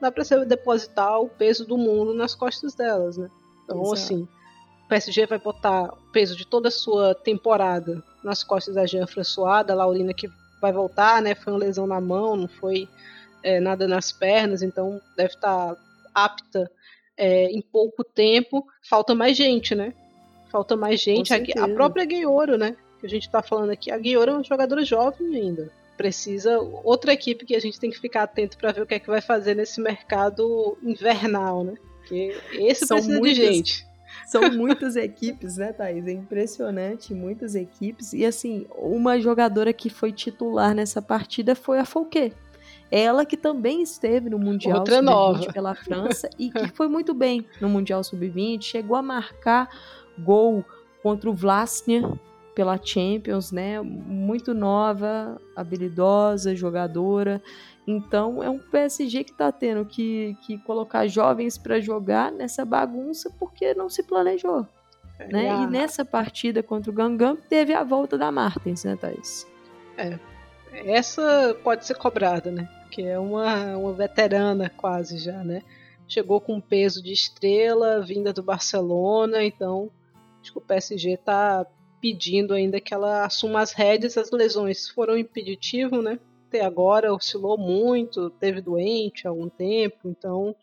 dá 0.00 0.12
para 0.12 0.22
você 0.22 0.44
depositar 0.44 1.18
o 1.20 1.28
peso 1.28 1.64
do 1.64 1.78
mundo 1.78 2.12
nas 2.12 2.34
costas 2.34 2.74
delas, 2.74 3.16
né? 3.16 3.28
Então, 3.64 3.80
Exato. 3.80 3.94
assim, 3.94 4.28
o 4.84 4.88
PSG 4.88 5.26
vai 5.26 5.38
botar 5.38 5.84
o 5.84 6.12
peso 6.12 6.36
de 6.36 6.46
toda 6.46 6.68
a 6.68 6.70
sua 6.70 7.14
temporada 7.14 8.02
nas 8.22 8.44
costas 8.44 8.74
da 8.74 8.84
Jean 8.84 9.06
François, 9.06 9.64
da 9.64 9.74
Laurina 9.74 10.12
que 10.12 10.28
vai 10.60 10.72
voltar, 10.72 11.22
né? 11.22 11.34
Foi 11.34 11.52
uma 11.52 11.58
lesão 11.58 11.86
na 11.86 12.00
mão, 12.00 12.36
não 12.36 12.48
foi 12.48 12.86
é, 13.42 13.60
nada 13.60 13.88
nas 13.88 14.12
pernas, 14.12 14.62
então 14.62 15.00
deve 15.16 15.34
estar 15.34 15.74
tá 15.74 15.80
apta 16.14 16.70
é, 17.16 17.46
em 17.46 17.60
pouco 17.60 18.04
tempo. 18.04 18.66
Falta 18.82 19.14
mais 19.14 19.36
gente, 19.36 19.74
né? 19.74 19.92
Falta 20.50 20.76
mais 20.76 21.00
gente. 21.00 21.32
A, 21.32 21.64
a, 21.64 21.68
própria 21.68 22.04
Guioro, 22.04 22.56
né? 22.56 22.76
Que 23.00 23.06
a 23.06 23.10
gente 23.10 23.28
tá 23.28 23.42
falando 23.42 23.70
aqui. 23.70 23.90
A 23.90 23.98
Guioro 23.98 24.30
é 24.30 24.34
uma 24.34 24.44
jogadora 24.44 24.84
jovem 24.84 25.34
ainda. 25.34 25.70
Precisa 25.96 26.58
outra 26.82 27.12
equipe 27.12 27.44
que 27.44 27.54
a 27.54 27.60
gente 27.60 27.78
tem 27.78 27.90
que 27.90 27.98
ficar 27.98 28.24
atento 28.24 28.56
para 28.58 28.72
ver 28.72 28.82
o 28.82 28.86
que 28.86 28.94
é 28.94 28.98
que 28.98 29.06
vai 29.06 29.20
fazer 29.20 29.54
nesse 29.54 29.80
mercado 29.80 30.76
invernal, 30.82 31.64
né? 31.64 31.74
Porque 31.98 32.36
esse 32.52 32.86
São 32.86 32.96
precisa 32.96 33.18
muitas, 33.18 33.36
de 33.36 33.44
gente. 33.44 33.86
São 34.26 34.42
muitas 34.52 34.96
equipes, 34.96 35.56
né, 35.56 35.72
Thaís? 35.72 36.06
É 36.06 36.12
impressionante, 36.12 37.14
muitas 37.14 37.54
equipes. 37.54 38.12
E 38.12 38.24
assim, 38.24 38.66
uma 38.76 39.20
jogadora 39.20 39.72
que 39.72 39.88
foi 39.88 40.12
titular 40.12 40.74
nessa 40.74 41.00
partida 41.00 41.54
foi 41.54 41.78
a 41.78 41.84
Fouquet. 41.84 42.32
Ela 42.90 43.24
que 43.24 43.36
também 43.36 43.82
esteve 43.82 44.30
no 44.30 44.38
Mundial 44.38 44.84
Sub-20 44.86 45.52
pela 45.52 45.74
França 45.74 46.30
e 46.38 46.50
que 46.50 46.68
foi 46.74 46.88
muito 46.88 47.12
bem 47.12 47.46
no 47.60 47.68
Mundial 47.68 48.04
Sub-20, 48.04 48.62
chegou 48.62 48.96
a 48.96 49.02
marcar 49.02 49.68
gol 50.18 50.64
contra 51.02 51.28
o 51.28 51.34
Vlasnia 51.34 52.02
pela 52.54 52.78
Champions, 52.80 53.50
né? 53.50 53.80
Muito 53.82 54.54
nova, 54.54 55.40
habilidosa, 55.56 56.54
jogadora. 56.54 57.42
Então 57.86 58.42
é 58.42 58.48
um 58.48 58.58
PSG 58.58 59.24
que 59.24 59.32
está 59.32 59.50
tendo 59.50 59.84
que, 59.84 60.36
que 60.42 60.56
colocar 60.58 61.06
jovens 61.06 61.58
para 61.58 61.80
jogar 61.80 62.30
nessa 62.30 62.64
bagunça 62.64 63.30
porque 63.38 63.74
não 63.74 63.90
se 63.90 64.02
planejou. 64.02 64.66
É, 65.18 65.28
né? 65.28 65.62
E 65.62 65.66
nessa 65.66 66.04
partida 66.04 66.62
contra 66.62 66.90
o 66.90 66.94
Gangan 66.94 67.36
teve 67.36 67.74
a 67.74 67.84
volta 67.84 68.16
da 68.16 68.32
Martins, 68.32 68.84
né, 68.84 68.96
Thais? 68.96 69.46
É. 69.96 70.18
Essa 70.84 71.56
pode 71.62 71.86
ser 71.86 71.94
cobrada, 71.94 72.50
né? 72.50 72.68
Que 72.90 73.02
é 73.02 73.18
uma, 73.18 73.76
uma 73.76 73.92
veterana 73.92 74.70
quase 74.70 75.18
já, 75.18 75.44
né? 75.44 75.62
Chegou 76.06 76.40
com 76.40 76.60
peso 76.60 77.02
de 77.02 77.12
estrela, 77.12 78.00
vinda 78.00 78.32
do 78.32 78.42
Barcelona, 78.42 79.44
então 79.44 79.90
acho 80.40 80.52
que 80.52 80.58
o 80.58 80.62
PSG 80.62 81.12
está 81.12 81.66
pedindo 82.00 82.52
ainda 82.52 82.80
que 82.80 82.92
ela 82.92 83.24
assuma 83.24 83.60
as 83.60 83.72
rédeas. 83.72 84.18
As 84.18 84.30
lesões 84.30 84.88
foram 84.88 85.16
impeditivo, 85.16 86.02
né? 86.02 86.18
Até 86.48 86.64
agora 86.64 87.14
oscilou 87.14 87.56
muito, 87.56 88.28
teve 88.30 88.60
doente 88.60 89.26
há 89.26 89.30
algum 89.30 89.48
tempo, 89.48 90.08
então 90.08 90.54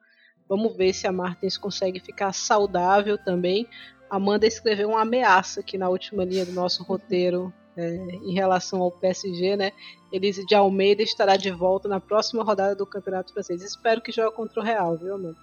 vamos 0.47 0.75
ver 0.75 0.93
se 0.93 1.07
a 1.07 1.11
Martins 1.11 1.57
consegue 1.57 1.99
ficar 1.99 2.33
saudável 2.33 3.17
também. 3.17 3.67
Amanda 4.09 4.45
escreveu 4.45 4.89
uma 4.89 5.01
ameaça 5.01 5.61
aqui 5.61 5.77
na 5.77 5.89
última 5.89 6.23
linha 6.23 6.45
do 6.45 6.51
nosso 6.51 6.83
roteiro 6.83 7.51
é, 7.75 7.95
em 8.23 8.33
relação 8.33 8.81
ao 8.81 8.91
PSG, 8.91 9.55
né? 9.55 9.71
Elise 10.11 10.45
de 10.45 10.55
Almeida 10.55 11.01
estará 11.01 11.37
de 11.37 11.51
volta 11.51 11.87
na 11.87 11.99
próxima 11.99 12.43
rodada 12.43 12.75
do 12.75 12.85
Campeonato 12.85 13.33
Francês. 13.33 13.61
Espero 13.61 14.01
que 14.01 14.11
jogue 14.11 14.35
contra 14.35 14.59
o 14.59 14.63
Real, 14.63 14.97
viu, 14.97 15.17
mano? 15.17 15.35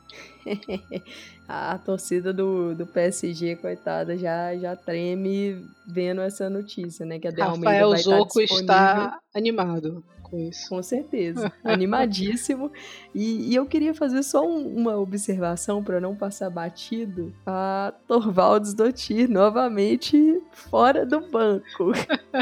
a 1.49 1.79
torcida 1.79 2.33
do, 2.33 2.75
do 2.75 2.87
PSG, 2.87 3.57
coitada, 3.57 4.16
já, 4.16 4.57
já 4.57 4.77
treme 4.77 5.64
vendo 5.87 6.21
essa 6.21 6.51
notícia, 6.51 7.07
né? 7.07 7.19
Que 7.19 7.29
a 7.29 7.31
de 7.31 7.41
Rafael 7.41 7.55
Almeida 7.57 7.89
vai 7.89 8.03
Zoco 8.03 8.41
estar, 8.41 8.57
está 8.61 9.21
animado 9.35 10.05
com 10.31 10.39
isso. 10.39 10.69
Com 10.69 10.83
certeza. 10.83 11.53
Animadíssimo. 11.64 12.71
E, 13.14 13.51
e, 13.51 13.55
eu 13.55 13.66
queria 13.66 13.95
fazer 13.95 14.23
só 14.23 14.47
um, 14.47 14.77
uma 14.77 14.97
observação 14.97 15.83
para 15.83 16.01
não 16.01 16.14
passar 16.14 16.51
batido. 16.51 17.33
A 17.47 17.93
Torvalds 18.07 18.75
Dotir 18.75 19.29
novamente 19.29 20.41
fora 20.53 21.05
do 21.05 21.21
banco. 21.21 21.93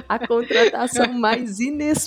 A 0.08 0.26
contratação 0.26 1.12
mais 1.14 1.60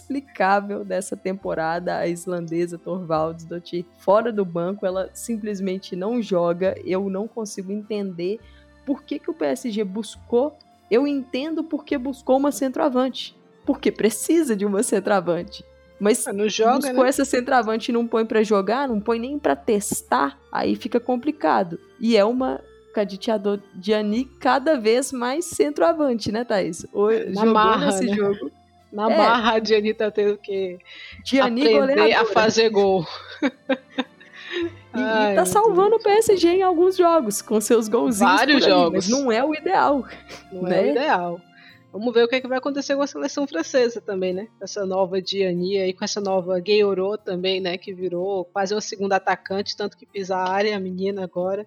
inexplicável 0.10 0.84
dessa 0.84 1.16
temporada, 1.16 1.98
a 1.98 2.08
islandesa 2.08 2.78
Torvalds 2.78 3.46
Dotir 3.46 3.86
fora 3.98 4.32
do 4.32 4.44
banco. 4.44 4.86
Ela 4.86 5.10
simplesmente 5.14 5.96
não 5.96 6.22
joga. 6.22 6.76
Eu 6.84 7.10
não 7.10 7.28
consigo 7.28 7.72
entender 7.72 8.40
por 8.86 9.04
que, 9.04 9.20
que 9.20 9.30
o 9.30 9.34
PSG 9.34 9.84
buscou. 9.84 10.58
Eu 10.90 11.08
entendo 11.08 11.64
porque 11.64 11.98
buscou 11.98 12.38
uma 12.38 12.52
centroavante 12.52 13.38
porque 13.70 13.92
precisa 13.92 14.56
de 14.56 14.66
uma 14.66 14.82
centroavante. 14.82 15.64
Mas 16.00 16.26
ah, 16.28 16.34
não 16.34 16.50
joga, 16.50 16.80
buscou 16.80 17.04
né? 17.04 17.10
essa 17.10 17.24
centroavante 17.24 17.92
e 17.92 17.94
não 17.94 18.08
põe 18.08 18.26
para 18.26 18.42
jogar, 18.42 18.88
não 18.88 19.00
põe 19.00 19.20
nem 19.20 19.38
para 19.38 19.56
testar, 19.56 20.40
aí 20.52 20.76
fica 20.76 21.00
complicado. 21.00 21.80
E 22.00 22.18
é 22.18 22.26
uma 22.26 22.62
Caditeador 22.96 23.60
Diani 23.76 24.26
cada 24.40 24.80
vez 24.80 25.12
mais 25.12 25.46
centroavante, 25.46 26.32
né, 26.32 26.44
Thaís? 26.44 26.84
O, 26.92 27.12
jogou 27.12 27.54
marra, 27.54 27.86
nesse 27.88 28.06
né? 28.06 28.16
jogo. 28.16 28.52
Na 28.92 29.12
é. 29.12 29.18
barra, 29.18 29.54
a 29.54 29.60
Diani 29.60 29.94
tá 29.94 30.10
tendo 30.10 30.38
que 30.38 30.80
Diani 31.24 31.62
aprender 31.62 31.96
goleadora. 31.96 32.22
a 32.22 32.26
fazer 32.34 32.70
gol. 32.70 33.06
E, 34.96 35.00
Ai, 35.00 35.36
tá 35.36 35.46
salvando 35.46 35.98
o 35.98 36.00
PSG 36.00 36.48
em 36.48 36.64
alguns 36.64 36.98
jogos, 36.98 37.44
com 37.44 37.62
seus 37.62 37.88
golzinhos. 37.88 38.34
Vários 38.34 38.64
aí, 38.64 38.70
jogos. 38.70 39.08
Mas 39.08 39.10
não 39.10 39.32
é 39.32 39.44
o 39.44 39.54
ideal. 39.54 40.04
Não 40.52 40.64
né? 40.64 40.80
é 40.80 40.82
o 40.82 40.92
ideal. 40.92 41.42
Vamos 41.92 42.14
ver 42.14 42.24
o 42.24 42.28
que, 42.28 42.36
é 42.36 42.42
que 42.42 42.48
vai 42.48 42.58
acontecer 42.58 42.96
com 42.96 43.02
a 43.02 43.08
seleção 43.08 43.48
francesa 43.48 44.00
também, 44.00 44.34
né? 44.34 44.48
Com 44.58 44.64
essa 44.64 44.86
nova 44.86 45.22
Diani 45.22 45.78
e 45.78 45.94
com 45.94 46.04
essa 46.04 46.22
nova 46.22 46.60
Gueiro 46.60 47.18
também, 47.18 47.60
né? 47.60 47.78
Que 47.78 47.94
virou 47.94 48.46
quase 48.46 48.74
uma 48.76 48.82
segunda 48.82 49.16
atacante, 49.16 49.76
tanto 49.76 49.98
que 49.98 50.06
pisa 50.06 50.36
a 50.36 50.50
área, 50.50 50.76
a 50.76 50.80
menina 50.80 51.24
agora. 51.24 51.66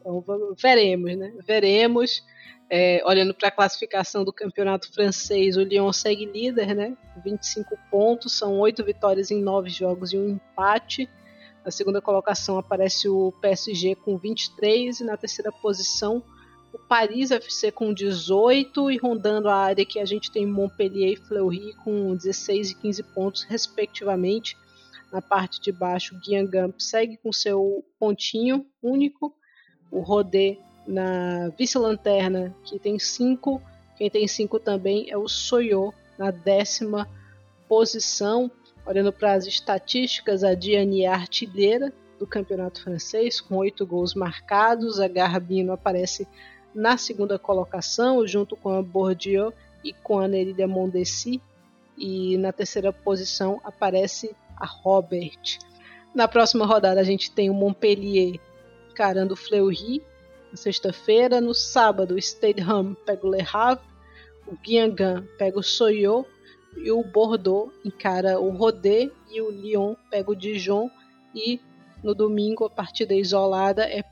Então 0.00 0.24
veremos, 0.56 1.16
né? 1.16 1.32
Veremos. 1.46 2.24
É, 2.72 3.02
olhando 3.04 3.34
para 3.34 3.48
a 3.48 3.52
classificação 3.52 4.24
do 4.24 4.32
campeonato 4.32 4.92
francês, 4.92 5.56
o 5.56 5.62
Lyon 5.62 5.92
segue 5.92 6.24
líder, 6.24 6.74
né? 6.74 6.96
25 7.24 7.76
pontos, 7.90 8.38
são 8.38 8.60
8 8.60 8.84
vitórias 8.84 9.30
em 9.32 9.42
9 9.42 9.68
jogos 9.68 10.12
e 10.12 10.16
um 10.16 10.28
empate. 10.28 11.08
Na 11.64 11.70
segunda 11.70 12.00
colocação 12.00 12.58
aparece 12.58 13.08
o 13.08 13.32
PSG 13.40 13.96
com 13.96 14.16
23 14.16 15.00
e 15.00 15.04
na 15.04 15.16
terceira 15.16 15.50
posição 15.50 16.22
o 16.72 16.78
Paris 16.78 17.30
FC 17.30 17.72
com 17.72 17.92
18 17.92 18.90
e 18.90 18.96
rondando 18.96 19.48
a 19.48 19.56
área 19.56 19.84
que 19.84 19.98
a 19.98 20.04
gente 20.04 20.30
tem 20.30 20.46
Montpellier 20.46 21.12
e 21.12 21.16
Fleury 21.16 21.74
com 21.84 22.14
16 22.14 22.70
e 22.70 22.74
15 22.76 23.02
pontos, 23.02 23.42
respectivamente. 23.42 24.56
Na 25.12 25.20
parte 25.20 25.60
de 25.60 25.72
baixo, 25.72 26.14
o 26.14 26.20
Guingamp 26.20 26.78
segue 26.78 27.16
com 27.16 27.32
seu 27.32 27.84
pontinho 27.98 28.64
único. 28.80 29.34
O 29.90 30.00
Rodé 30.00 30.58
na 30.86 31.48
vice-lanterna, 31.56 32.54
que 32.64 32.78
tem 32.78 32.98
5. 32.98 33.60
Quem 33.96 34.10
tem 34.10 34.26
5 34.26 34.58
também 34.58 35.10
é 35.10 35.16
o 35.16 35.28
Soyo, 35.28 35.92
na 36.18 36.30
décima 36.30 37.08
posição. 37.68 38.50
Olhando 38.84 39.12
para 39.12 39.34
as 39.34 39.46
estatísticas, 39.46 40.42
a 40.42 40.54
Diane 40.54 41.02
é 41.02 41.08
artilheira 41.08 41.92
do 42.18 42.26
campeonato 42.26 42.82
francês, 42.82 43.40
com 43.40 43.56
8 43.56 43.86
gols 43.86 44.14
marcados. 44.14 45.00
A 45.00 45.08
Garbino 45.08 45.72
aparece 45.72 46.26
na 46.74 46.96
segunda 46.96 47.38
colocação, 47.38 48.26
junto 48.26 48.56
com 48.56 48.70
a 48.70 48.82
Bourdieu 48.82 49.52
e 49.84 49.92
com 49.92 50.18
a 50.18 50.28
Nerida 50.28 50.66
Mondesi. 50.66 51.40
E 51.96 52.36
na 52.38 52.52
terceira 52.52 52.92
posição 52.92 53.60
aparece 53.64 54.34
a 54.56 54.66
Robert. 54.66 55.58
Na 56.14 56.26
próxima 56.26 56.66
rodada 56.66 57.00
a 57.00 57.04
gente 57.04 57.30
tem 57.30 57.48
o 57.48 57.54
Montpellier 57.54 58.40
encarando 59.00 59.34
Fleury 59.34 60.02
na 60.50 60.58
sexta-feira. 60.58 61.40
No 61.40 61.54
sábado, 61.54 62.14
o 62.14 62.18
Stade 62.18 62.60
Ham 62.60 62.94
pega 63.06 63.26
o 63.26 63.30
Le 63.30 63.42
Havre, 63.50 63.82
o 64.46 64.54
Guingamp 64.56 65.26
pega 65.38 65.58
o 65.58 65.62
Soyo 65.62 66.26
e 66.76 66.92
o 66.92 67.02
Bordeaux 67.02 67.72
encara 67.82 68.38
o 68.38 68.50
Rodé 68.50 69.10
e 69.30 69.40
o 69.40 69.50
Lyon 69.50 69.94
pega 70.10 70.30
o 70.30 70.36
Dijon. 70.36 70.90
E 71.34 71.58
no 72.04 72.14
domingo 72.14 72.66
a 72.66 72.70
partida 72.70 73.14
isolada 73.14 73.84
é 73.84 74.04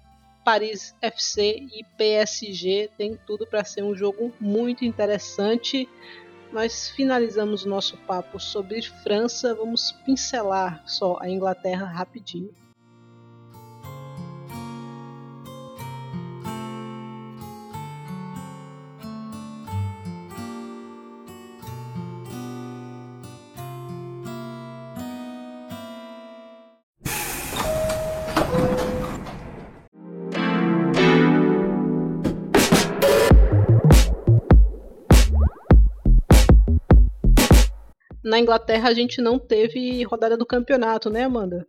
Paris 0.43 0.94
FC 1.02 1.66
e 1.70 1.85
PSG 1.98 2.89
tem 2.97 3.15
tudo 3.27 3.47
para 3.47 3.62
ser 3.65 3.82
um 3.82 3.94
jogo 3.94 4.32
muito 4.40 4.86
interessante. 4.86 5.86
Nós 6.51 6.89
finalizamos 6.89 7.66
o 7.66 7.69
nosso 7.69 7.98
papo 7.98 8.40
sobre 8.40 8.81
França, 8.81 9.55
vamos 9.55 9.93
pincelar 10.06 10.82
só 10.86 11.19
a 11.20 11.28
Inglaterra 11.28 11.85
rapidinho. 11.85 12.55
Na 38.39 38.43
Inglaterra 38.43 38.89
a 38.89 38.94
gente 38.94 39.20
não 39.20 39.36
teve 39.39 40.02
rodada 40.05 40.36
do 40.36 40.47
campeonato, 40.47 41.10
né, 41.10 41.24
Amanda? 41.24 41.66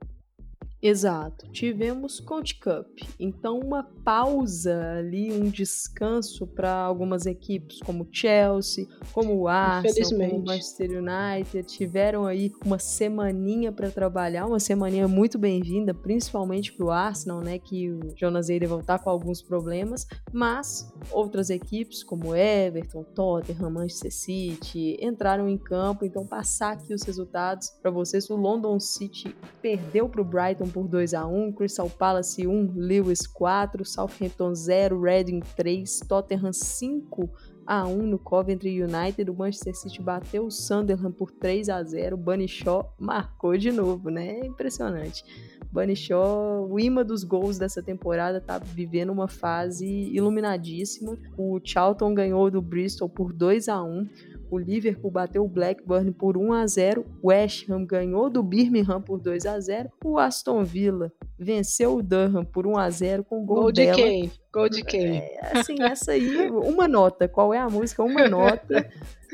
Exato. 0.81 1.45
Tivemos 1.51 2.21
Conte 2.21 2.57
Cup. 2.57 2.87
Então, 3.19 3.59
uma 3.59 3.83
pausa 3.83 4.93
ali, 4.97 5.31
um 5.31 5.49
descanso 5.49 6.47
para 6.47 6.71
algumas 6.73 7.25
equipes, 7.25 7.79
como 7.81 8.07
Chelsea, 8.09 8.87
como 9.11 9.35
o 9.35 9.47
Arsenal, 9.49 10.09
como 10.09 10.37
o 10.37 10.45
Manchester 10.45 10.89
United. 10.91 11.67
Tiveram 11.67 12.25
aí 12.25 12.51
uma 12.65 12.79
semaninha 12.79 13.73
para 13.73 13.91
trabalhar, 13.91 14.45
uma 14.45 14.59
semaninha 14.59 15.07
muito 15.07 15.37
bem-vinda, 15.37 15.93
principalmente 15.93 16.71
para 16.71 16.85
o 16.85 16.91
Arsenal, 16.91 17.41
né? 17.41 17.59
Que 17.59 17.89
o 17.89 17.99
Jonas 18.15 18.49
Eider 18.49 18.69
vão 18.69 18.79
estar 18.79 18.99
com 18.99 19.09
alguns 19.09 19.41
problemas. 19.41 20.07
Mas 20.31 20.89
outras 21.11 21.49
equipes, 21.49 22.03
como 22.03 22.33
Everton, 22.33 23.03
Tottenham, 23.03 23.69
Manchester 23.69 24.13
City, 24.13 24.97
entraram 25.01 25.49
em 25.49 25.57
campo. 25.57 26.05
Então, 26.05 26.25
passar 26.25 26.71
aqui 26.71 26.93
os 26.93 27.03
resultados 27.03 27.69
para 27.81 27.91
vocês. 27.91 28.29
O 28.29 28.37
London 28.37 28.79
City 28.79 29.35
perdeu 29.61 30.07
para 30.07 30.21
o 30.21 30.25
Brighton 30.25 30.68
por 30.69 30.87
2 30.87 31.13
a 31.13 31.25
1 31.25 31.51
Crystal 31.53 31.89
Palace 31.89 32.45
1, 32.45 32.73
Lewis 32.75 33.25
4, 33.27 33.83
Southampton 33.85 34.53
0, 34.53 35.01
Reading 35.01 35.41
3, 35.55 36.01
Tottenham 36.07 36.53
5 36.53 37.29
a 37.65 37.85
1 37.85 38.07
no 38.07 38.17
Coventry 38.17 38.81
United, 38.81 39.29
o 39.29 39.33
Manchester 39.35 39.75
City 39.75 40.01
bateu 40.01 40.45
o 40.45 40.51
Sunderland 40.51 41.15
por 41.15 41.31
3 41.31 41.69
a 41.69 41.83
0, 41.83 42.15
o 42.15 42.17
Bunny 42.17 42.47
Shaw 42.47 42.95
marcou 42.99 43.55
de 43.55 43.71
novo, 43.71 44.09
né? 44.09 44.39
Impressionante. 44.43 45.23
Bunny 45.71 45.95
Shaw, 45.95 46.67
o 46.67 46.79
imã 46.79 47.05
dos 47.05 47.23
gols 47.23 47.59
dessa 47.59 47.83
temporada, 47.83 48.41
tá 48.41 48.57
vivendo 48.57 49.11
uma 49.11 49.27
fase 49.27 49.85
iluminadíssima. 49.85 51.15
O 51.37 51.59
Charlton 51.63 52.15
ganhou 52.15 52.49
do 52.49 52.59
Bristol 52.59 53.07
por 53.07 53.31
2 53.31 53.69
a 53.69 53.83
1 53.83 54.09
o 54.49 54.57
Liverpool 54.57 55.11
bateu 55.11 55.43
o 55.43 55.47
Blackburn 55.47 56.11
por 56.11 56.37
1 56.37 56.53
a 56.53 56.67
0, 56.67 57.05
o 57.21 57.27
West 57.27 57.69
Ham 57.69 57.85
ganhou 57.85 58.29
do 58.29 58.43
Birmingham 58.43 59.01
por 59.01 59.19
2 59.19 59.45
a 59.45 59.59
0, 59.59 59.89
o 60.03 60.17
Aston 60.17 60.63
Villa 60.63 61.11
venceu 61.37 61.95
o 61.95 62.03
Durham 62.03 62.43
por 62.43 62.67
1 62.67 62.77
a 62.77 62.89
0 62.89 63.23
com 63.23 63.45
gol, 63.45 63.61
gol 63.61 63.71
de 63.71 63.85
dela. 63.85 63.95
quem? 63.95 64.31
Gol 64.51 64.67
de 64.67 64.83
quem? 64.83 65.17
É, 65.17 65.39
assim, 65.53 65.81
essa 65.81 66.11
aí, 66.11 66.49
uma 66.49 66.87
nota. 66.87 67.27
Qual 67.27 67.53
é 67.53 67.59
a 67.59 67.69
música? 67.69 68.03
Uma 68.03 68.27
nota. 68.27 68.89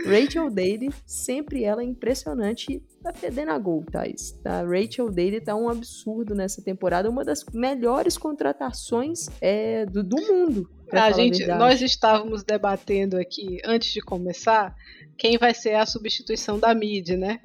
Rachel 0.05 0.49
Daly, 0.49 0.89
sempre 1.05 1.63
ela 1.63 1.81
é 1.81 1.85
impressionante, 1.85 2.83
tá 3.01 3.13
fedendo 3.13 3.51
a 3.51 3.57
gol, 3.57 3.83
Thais. 3.89 4.39
A 4.43 4.61
Rachel 4.61 5.09
Daly 5.09 5.39
tá 5.39 5.55
um 5.55 5.69
absurdo 5.69 6.35
nessa 6.35 6.61
temporada, 6.61 7.09
uma 7.09 7.23
das 7.23 7.45
melhores 7.53 8.17
contratações 8.17 9.29
é, 9.39 9.85
do, 9.85 10.03
do 10.03 10.17
mundo. 10.17 10.69
A 10.91 11.11
gente, 11.11 11.49
a 11.49 11.57
nós 11.57 11.81
estávamos 11.81 12.43
debatendo 12.43 13.17
aqui 13.17 13.59
antes 13.65 13.91
de 13.91 14.01
começar 14.01 14.75
quem 15.17 15.37
vai 15.37 15.53
ser 15.53 15.75
a 15.75 15.85
substituição 15.85 16.59
da 16.59 16.73
Mid, 16.73 17.09
né? 17.09 17.39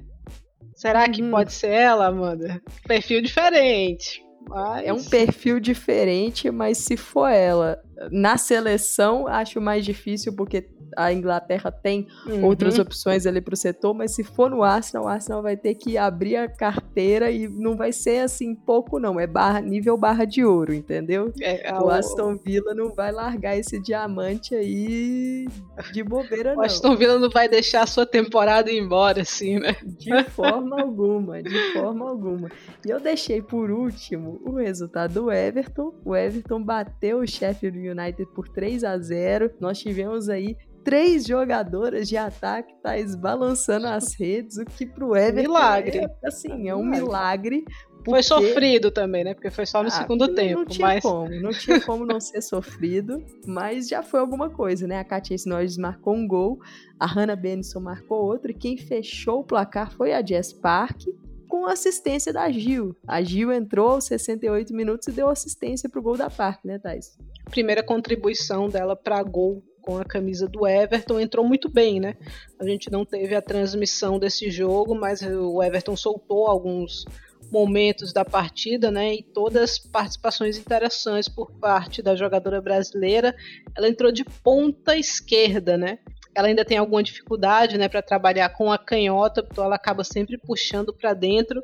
Será 0.75 1.07
que 1.07 1.21
uhum. 1.21 1.31
pode 1.31 1.53
ser 1.53 1.71
ela, 1.71 2.07
Amanda? 2.07 2.61
Perfil 2.87 3.21
diferente. 3.21 4.23
Mas... 4.47 4.85
É 4.85 4.91
um 4.91 5.03
perfil 5.03 5.59
diferente, 5.59 6.49
mas 6.49 6.79
se 6.79 6.97
for 6.97 7.27
ela 7.27 7.81
na 8.11 8.37
seleção, 8.37 9.27
acho 9.27 9.59
mais 9.61 9.85
difícil, 9.85 10.33
porque 10.35 10.67
a 10.97 11.11
Inglaterra 11.13 11.71
tem 11.71 12.07
uhum. 12.27 12.45
outras 12.45 12.77
opções 12.79 13.25
ali 13.25 13.41
para 13.41 13.53
o 13.53 13.57
setor, 13.57 13.93
mas 13.93 14.11
se 14.11 14.23
for 14.23 14.49
no 14.49 14.63
Arsenal, 14.63 15.05
o 15.05 15.07
Arsenal 15.07 15.41
vai 15.41 15.55
ter 15.55 15.75
que 15.75 15.97
abrir 15.97 16.35
a 16.35 16.47
carteira 16.47 17.31
e 17.31 17.47
não 17.47 17.75
vai 17.75 17.91
ser 17.91 18.19
assim 18.19 18.55
pouco 18.55 18.99
não, 18.99 19.19
é 19.19 19.27
barra, 19.27 19.61
nível 19.61 19.97
barra 19.97 20.25
de 20.25 20.43
ouro, 20.43 20.73
entendeu? 20.73 21.31
É, 21.41 21.73
o 21.73 21.89
Aston 21.89 22.35
Villa 22.37 22.73
não 22.73 22.93
vai 22.93 23.11
largar 23.11 23.57
esse 23.57 23.79
diamante 23.79 24.55
aí 24.55 25.47
de 25.93 26.03
bobeira 26.03 26.53
não. 26.53 26.61
O 26.61 26.65
Aston 26.65 26.95
Villa 26.95 27.17
não 27.17 27.29
vai 27.29 27.47
deixar 27.47 27.83
a 27.83 27.87
sua 27.87 28.05
temporada 28.05 28.71
ir 28.71 28.79
embora 28.79 29.21
assim, 29.21 29.59
né? 29.59 29.75
De 29.83 30.23
forma 30.25 30.81
alguma, 30.81 31.41
de 31.41 31.73
forma 31.73 32.09
alguma. 32.09 32.49
E 32.85 32.89
eu 32.89 32.99
deixei 32.99 33.41
por 33.41 33.71
último 33.71 34.41
o 34.45 34.55
resultado 34.55 35.13
do 35.13 35.31
Everton. 35.31 35.93
O 36.03 36.15
Everton 36.15 36.61
bateu 36.61 37.19
o 37.19 37.27
Sheffield 37.27 37.77
United 37.91 38.25
por 38.33 38.47
3 38.49 38.83
a 38.83 38.97
0. 38.97 39.51
Nós 39.59 39.79
tivemos 39.79 40.29
aí 40.29 40.57
três 40.83 41.25
jogadoras 41.25 42.09
de 42.09 42.17
ataque 42.17 42.73
tá 42.81 42.91
balançando 43.17 43.87
as 43.87 44.13
redes, 44.13 44.57
o 44.57 44.65
que 44.65 44.85
pro 44.85 45.15
Everton 45.15 45.41
milagre. 45.41 45.97
É, 45.99 46.27
assim, 46.27 46.67
é 46.67 46.75
um 46.75 46.85
milagre. 46.85 47.63
Porque... 48.03 48.09
Foi 48.09 48.23
sofrido 48.23 48.89
também, 48.89 49.23
né? 49.23 49.33
Porque 49.35 49.51
foi 49.51 49.65
só 49.65 49.83
no 49.83 49.89
ah, 49.89 49.91
segundo 49.91 50.27
não, 50.27 50.33
tempo. 50.33 50.59
Não 50.59 50.65
tinha 50.65 50.87
mas... 50.87 51.03
como, 51.03 51.29
não 51.29 51.51
tinha 51.51 51.79
como 51.81 52.05
não 52.05 52.19
ser 52.19 52.41
sofrido, 52.41 53.23
mas 53.45 53.87
já 53.87 54.01
foi 54.01 54.19
alguma 54.19 54.49
coisa, 54.49 54.87
né? 54.87 54.99
A 54.99 55.03
Katia 55.03 55.37
Norris 55.45 55.77
marcou 55.77 56.15
um 56.15 56.27
gol, 56.27 56.59
a 56.99 57.05
Hannah 57.05 57.35
Benson 57.35 57.79
marcou 57.79 58.25
outro, 58.25 58.49
e 58.49 58.55
quem 58.55 58.75
fechou 58.75 59.41
o 59.41 59.43
placar 59.43 59.91
foi 59.91 60.13
a 60.13 60.25
Jess 60.25 60.51
Park, 60.51 61.03
com 61.47 61.67
assistência 61.67 62.33
da 62.33 62.49
Gil. 62.49 62.95
A 63.05 63.21
Gil 63.21 63.51
entrou 63.51 63.91
aos 63.91 64.05
68 64.05 64.73
minutos 64.73 65.07
e 65.07 65.11
deu 65.11 65.29
assistência 65.29 65.87
pro 65.87 66.01
gol 66.01 66.17
da 66.17 66.29
Park, 66.29 66.65
né, 66.65 66.79
Thais? 66.79 67.17
Primeira 67.51 67.83
contribuição 67.83 68.67
dela 68.67 68.95
para 68.95 69.21
gol 69.21 69.61
com 69.81 69.97
a 69.97 70.05
camisa 70.05 70.47
do 70.47 70.65
Everton, 70.65 71.19
entrou 71.19 71.45
muito 71.45 71.69
bem, 71.69 71.99
né? 71.99 72.15
A 72.59 72.65
gente 72.65 72.91
não 72.91 73.03
teve 73.03 73.35
a 73.35 73.41
transmissão 73.41 74.17
desse 74.17 74.49
jogo, 74.49 74.95
mas 74.95 75.21
o 75.21 75.61
Everton 75.61 75.95
soltou 75.95 76.47
alguns 76.47 77.05
momentos 77.51 78.13
da 78.13 78.23
partida, 78.23 78.89
né? 78.89 79.15
E 79.15 79.23
todas 79.23 79.77
participações 79.77 80.57
interessantes 80.57 81.27
por 81.27 81.51
parte 81.51 82.01
da 82.01 82.15
jogadora 82.15 82.61
brasileira. 82.61 83.35
Ela 83.75 83.89
entrou 83.89 84.11
de 84.11 84.23
ponta 84.23 84.95
esquerda, 84.95 85.77
né? 85.77 85.99
Ela 86.33 86.47
ainda 86.47 86.63
tem 86.63 86.77
alguma 86.77 87.03
dificuldade, 87.03 87.77
né, 87.77 87.89
para 87.89 88.01
trabalhar 88.01 88.49
com 88.49 88.71
a 88.71 88.77
canhota, 88.77 89.45
então 89.51 89.65
ela 89.65 89.75
acaba 89.75 90.03
sempre 90.03 90.37
puxando 90.37 90.93
para 90.93 91.13
dentro, 91.13 91.61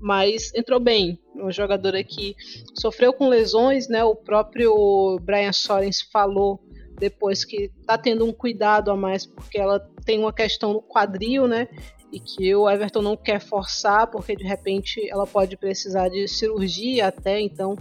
mas 0.00 0.52
entrou 0.54 0.80
bem. 0.80 1.20
Uma 1.34 1.52
jogadora 1.52 2.02
que 2.02 2.34
sofreu 2.74 3.12
com 3.12 3.28
lesões, 3.28 3.88
né? 3.88 4.02
O 4.02 4.16
próprio 4.16 5.18
Brian 5.22 5.52
Sorens 5.52 6.02
falou 6.02 6.60
depois 6.98 7.44
que 7.44 7.70
tá 7.86 7.96
tendo 7.96 8.26
um 8.26 8.32
cuidado 8.32 8.90
a 8.90 8.96
mais 8.96 9.24
porque 9.24 9.58
ela 9.58 9.78
tem 10.04 10.18
uma 10.18 10.32
questão 10.32 10.72
no 10.72 10.82
quadril, 10.82 11.46
né? 11.46 11.68
E 12.12 12.18
que 12.18 12.54
o 12.54 12.68
Everton 12.68 13.02
não 13.02 13.16
quer 13.16 13.40
forçar 13.40 14.10
porque 14.10 14.34
de 14.34 14.44
repente 14.44 15.08
ela 15.08 15.26
pode 15.26 15.56
precisar 15.56 16.08
de 16.08 16.26
cirurgia 16.26 17.06
até, 17.06 17.40
então 17.40 17.76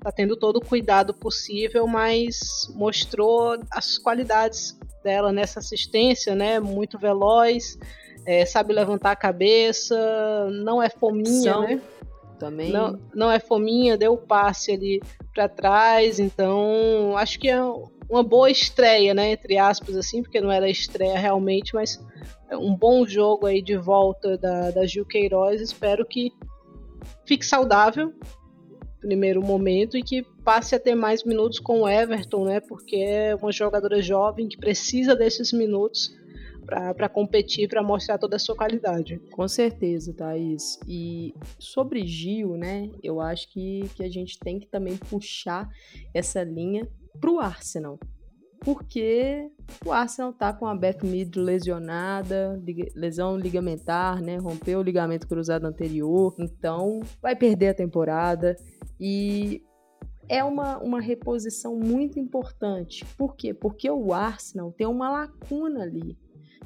tá 0.00 0.12
tendo 0.12 0.36
todo 0.36 0.56
o 0.56 0.64
cuidado 0.64 1.14
possível, 1.14 1.86
mas 1.86 2.38
mostrou 2.74 3.56
as 3.70 3.98
qualidades 3.98 4.78
dela 5.02 5.32
nessa 5.32 5.58
assistência, 5.58 6.34
né? 6.34 6.60
Muito 6.60 6.98
veloz, 6.98 7.78
é, 8.26 8.44
sabe 8.46 8.72
levantar 8.72 9.12
a 9.12 9.16
cabeça, 9.16 10.48
não 10.50 10.82
é 10.82 10.88
fominha, 10.88 11.52
São... 11.52 11.62
né? 11.62 11.80
Também. 12.38 12.72
Não, 12.72 12.98
não 13.14 13.30
é 13.30 13.38
fominha, 13.38 13.96
deu 13.96 14.14
o 14.14 14.18
passe 14.18 14.72
ali 14.72 15.00
para 15.32 15.48
trás, 15.48 16.18
então 16.18 17.16
acho 17.16 17.38
que 17.38 17.48
é 17.48 17.62
uma 18.10 18.22
boa 18.22 18.50
estreia, 18.50 19.14
né, 19.14 19.30
entre 19.30 19.56
aspas, 19.56 19.96
assim, 19.96 20.22
porque 20.22 20.40
não 20.40 20.50
era 20.50 20.68
estreia 20.68 21.16
realmente, 21.16 21.72
mas 21.72 22.04
um 22.50 22.74
bom 22.74 23.06
jogo 23.06 23.46
aí 23.46 23.62
de 23.62 23.76
volta 23.76 24.36
da, 24.36 24.72
da 24.72 24.84
Gil 24.84 25.06
Queiroz. 25.06 25.60
Espero 25.60 26.04
que 26.04 26.32
fique 27.24 27.46
saudável 27.46 28.12
primeiro 29.02 29.42
momento 29.42 29.96
e 29.96 30.02
que 30.02 30.22
passe 30.44 30.74
a 30.74 30.80
ter 30.80 30.94
mais 30.94 31.24
minutos 31.24 31.58
com 31.58 31.82
o 31.82 31.88
Everton, 31.88 32.44
né? 32.44 32.60
Porque 32.60 32.96
é 32.96 33.34
uma 33.34 33.52
jogadora 33.52 34.00
jovem 34.00 34.48
que 34.48 34.56
precisa 34.56 35.14
desses 35.14 35.52
minutos 35.52 36.16
para 36.64 37.08
competir, 37.08 37.68
para 37.68 37.82
mostrar 37.82 38.18
toda 38.18 38.36
a 38.36 38.38
sua 38.38 38.56
qualidade. 38.56 39.18
Com 39.32 39.48
certeza, 39.48 40.14
Thaís. 40.14 40.78
E 40.86 41.34
sobre 41.58 42.06
Gil, 42.06 42.56
né? 42.56 42.88
Eu 43.02 43.20
acho 43.20 43.50
que, 43.52 43.90
que 43.96 44.04
a 44.04 44.08
gente 44.08 44.38
tem 44.38 44.60
que 44.60 44.68
também 44.68 44.96
puxar 44.96 45.68
essa 46.14 46.42
linha 46.44 46.88
para 47.20 47.30
o 47.30 47.40
Arsenal. 47.40 47.98
Porque 48.64 49.50
o 49.84 49.90
Arsenal 49.90 50.32
tá 50.32 50.52
com 50.52 50.66
a 50.66 50.74
Beth 50.74 51.02
Mead 51.02 51.36
lesionada, 51.36 52.62
lesão 52.94 53.36
ligamentar, 53.36 54.22
né? 54.22 54.36
Rompeu 54.36 54.78
o 54.78 54.82
ligamento 54.82 55.26
cruzado 55.26 55.66
anterior, 55.66 56.34
então 56.38 57.00
vai 57.20 57.34
perder 57.34 57.68
a 57.68 57.74
temporada. 57.74 58.56
E 59.00 59.62
é 60.28 60.44
uma, 60.44 60.78
uma 60.78 61.00
reposição 61.00 61.76
muito 61.76 62.20
importante. 62.20 63.04
Por 63.18 63.34
quê? 63.34 63.52
Porque 63.52 63.90
o 63.90 64.12
Arsenal 64.12 64.70
tem 64.72 64.86
uma 64.86 65.10
lacuna 65.10 65.82
ali. 65.82 66.16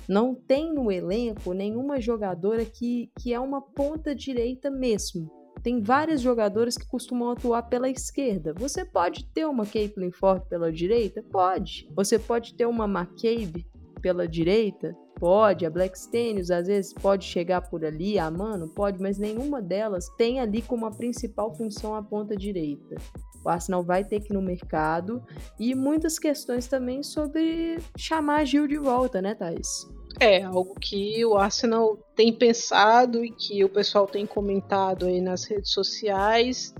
Não 0.06 0.34
tem 0.34 0.74
no 0.74 0.92
elenco 0.92 1.54
nenhuma 1.54 1.98
jogadora 1.98 2.64
que, 2.64 3.10
que 3.18 3.32
é 3.32 3.40
uma 3.40 3.62
ponta 3.62 4.14
direita 4.14 4.70
mesmo 4.70 5.45
tem 5.62 5.82
várias 5.82 6.20
jogadoras 6.20 6.76
que 6.76 6.86
costumam 6.86 7.30
atuar 7.30 7.62
pela 7.62 7.88
esquerda. 7.88 8.52
Você 8.54 8.84
pode 8.84 9.24
ter 9.26 9.46
uma 9.46 9.66
Caitlyn 9.66 10.10
Ford 10.10 10.42
pela 10.48 10.72
direita? 10.72 11.22
Pode. 11.22 11.88
Você 11.94 12.18
pode 12.18 12.54
ter 12.54 12.66
uma 12.66 12.84
McCabe 12.84 13.66
pela 14.00 14.28
direita? 14.28 14.96
Pode. 15.18 15.64
A 15.64 15.70
Black 15.70 15.96
às 15.96 16.66
vezes 16.66 16.92
pode 16.92 17.24
chegar 17.24 17.62
por 17.62 17.84
ali, 17.84 18.18
a 18.18 18.30
Mano 18.30 18.68
pode, 18.68 19.00
mas 19.00 19.18
nenhuma 19.18 19.62
delas 19.62 20.08
tem 20.16 20.40
ali 20.40 20.60
como 20.62 20.86
a 20.86 20.90
principal 20.90 21.54
função 21.54 21.94
a 21.94 22.02
ponta 22.02 22.36
direita. 22.36 22.96
O 23.44 23.48
Arsenal 23.48 23.82
vai 23.82 24.04
ter 24.04 24.20
que 24.20 24.32
ir 24.32 24.34
no 24.34 24.42
mercado 24.42 25.22
e 25.58 25.74
muitas 25.74 26.18
questões 26.18 26.66
também 26.66 27.02
sobre 27.02 27.78
chamar 27.96 28.40
a 28.40 28.44
Gil 28.44 28.66
de 28.66 28.76
volta, 28.76 29.22
né, 29.22 29.34
Thais? 29.34 29.95
É, 30.18 30.42
algo 30.42 30.74
que 30.80 31.24
o 31.26 31.36
Arsenal 31.36 31.98
tem 32.14 32.32
pensado 32.32 33.22
e 33.22 33.30
que 33.30 33.62
o 33.62 33.68
pessoal 33.68 34.06
tem 34.06 34.24
comentado 34.24 35.06
aí 35.06 35.20
nas 35.20 35.44
redes 35.44 35.72
sociais. 35.72 36.74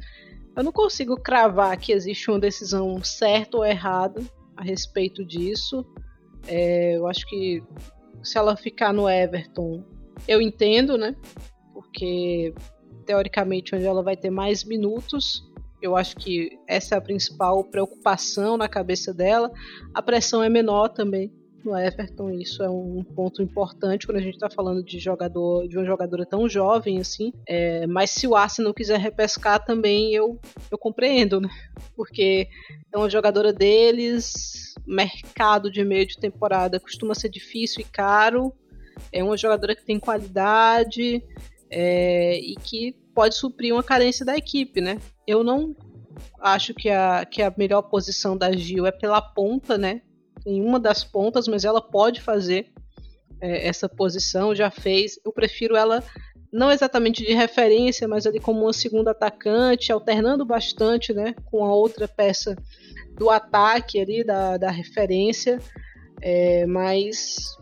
Eu 0.57 0.65
não 0.65 0.73
consigo 0.73 1.21
cravar 1.21 1.77
que 1.77 1.93
existe 1.93 2.31
uma 2.31 2.41
decisão 2.41 3.03
certa 3.05 3.59
ou 3.59 3.65
errada 3.65 4.23
a 4.57 4.63
respeito 4.63 5.23
disso. 5.23 5.85
É, 6.49 6.97
eu 6.97 7.07
acho 7.07 7.27
que 7.27 7.63
se 8.23 8.39
ela 8.39 8.57
ficar 8.57 8.93
no 8.95 9.09
Everton, 9.09 9.85
eu 10.27 10.41
entendo, 10.41 10.97
né? 10.97 11.15
Porque 11.75 12.55
teoricamente 13.05 13.75
onde 13.75 13.85
ela 13.85 14.03
vai 14.03 14.17
ter 14.17 14.31
mais 14.31 14.65
minutos, 14.65 15.43
eu 15.83 15.95
acho 15.95 16.17
que 16.17 16.59
essa 16.67 16.95
é 16.95 16.99
a 16.99 17.03
principal 17.03 17.63
preocupação 17.65 18.57
na 18.57 18.67
cabeça 18.67 19.13
dela. 19.13 19.53
A 19.93 20.01
pressão 20.01 20.43
é 20.43 20.49
menor 20.49 20.89
também 20.89 21.31
no 21.67 21.77
Everton, 21.77 22.31
isso 22.31 22.63
é 22.63 22.71
um 22.71 23.03
ponto 23.03 23.43
importante 23.43 24.07
quando 24.07 24.19
a 24.19 24.23
gente 24.23 24.35
está 24.35 24.49
falando 24.49 24.85
de 24.85 25.01
jogador, 25.01 25.67
de 25.67 25.77
uma 25.77 25.85
jogadora 25.85 26.25
tão 26.25 26.49
jovem 26.49 27.01
assim. 27.01 27.33
É, 27.47 27.87
mas 27.89 28.13
se 28.13 28.27
o 28.27 28.37
Arsenal 28.37 28.73
quiser 28.73 29.01
repescar 29.01 29.65
também, 29.65 30.15
eu, 30.15 30.41
eu 30.71 30.79
compreendo, 30.79 31.41
né? 31.41 31.49
Porque 31.97 32.49
é 32.93 32.97
uma 32.97 33.11
jogadora 33.11 33.53
deles, 33.53 34.75
mercado 34.87 35.69
de 35.69 35.85
meio 35.85 36.07
de 36.07 36.17
temporada 36.17 36.79
costuma 36.79 37.15
ser 37.15 37.29
difícil 37.29 37.81
e 37.81 37.85
caro. 37.85 38.55
É 39.13 39.25
uma 39.25 39.37
jogadora 39.37 39.75
que 39.75 39.85
tem 39.85 39.99
qualidade 39.99 41.21
é, 41.69 42.39
e 42.39 42.55
que 42.55 42.95
pode 43.13 43.35
suprir 43.35 43.75
uma 43.75 43.83
carência 43.83 44.25
da 44.25 44.37
equipe, 44.37 44.81
né? 44.81 45.01
Eu 45.27 45.43
não 45.43 45.75
acho 46.41 46.73
que 46.73 46.89
a, 46.89 47.25
que 47.25 47.43
a 47.43 47.53
melhor 47.59 47.83
posição 47.83 48.37
da 48.37 48.53
Gil 48.53 48.87
é 48.87 48.93
pela 48.93 49.21
ponta, 49.21 49.77
né? 49.77 50.03
Em 50.47 50.63
uma 50.63 50.79
das 50.79 51.03
pontas, 51.03 51.49
mas 51.49 51.65
ela 51.65 51.83
pode 51.83 52.21
fazer 52.21 52.73
é, 53.41 53.67
essa 53.67 53.89
posição, 53.89 54.55
já 54.55 54.71
fez. 54.71 55.19
Eu 55.25 55.33
prefiro 55.33 55.77
ela 55.77 56.03
não 56.53 56.71
exatamente 56.71 57.25
de 57.25 57.35
referência, 57.35 58.07
mas 58.07 58.27
ali 58.27 58.41
como 58.41 58.63
uma 58.63 58.73
segunda 58.73 59.11
atacante, 59.11 59.93
alternando 59.93 60.47
bastante 60.47 61.13
né, 61.13 61.35
com 61.47 61.65
a 61.65 61.75
outra 61.75 62.07
peça 62.07 62.57
do 63.15 63.29
ataque 63.29 64.01
ali, 64.01 64.25
da, 64.25 64.57
da 64.57 64.71
referência. 64.71 65.59
É, 66.23 66.65
mas 66.65 67.57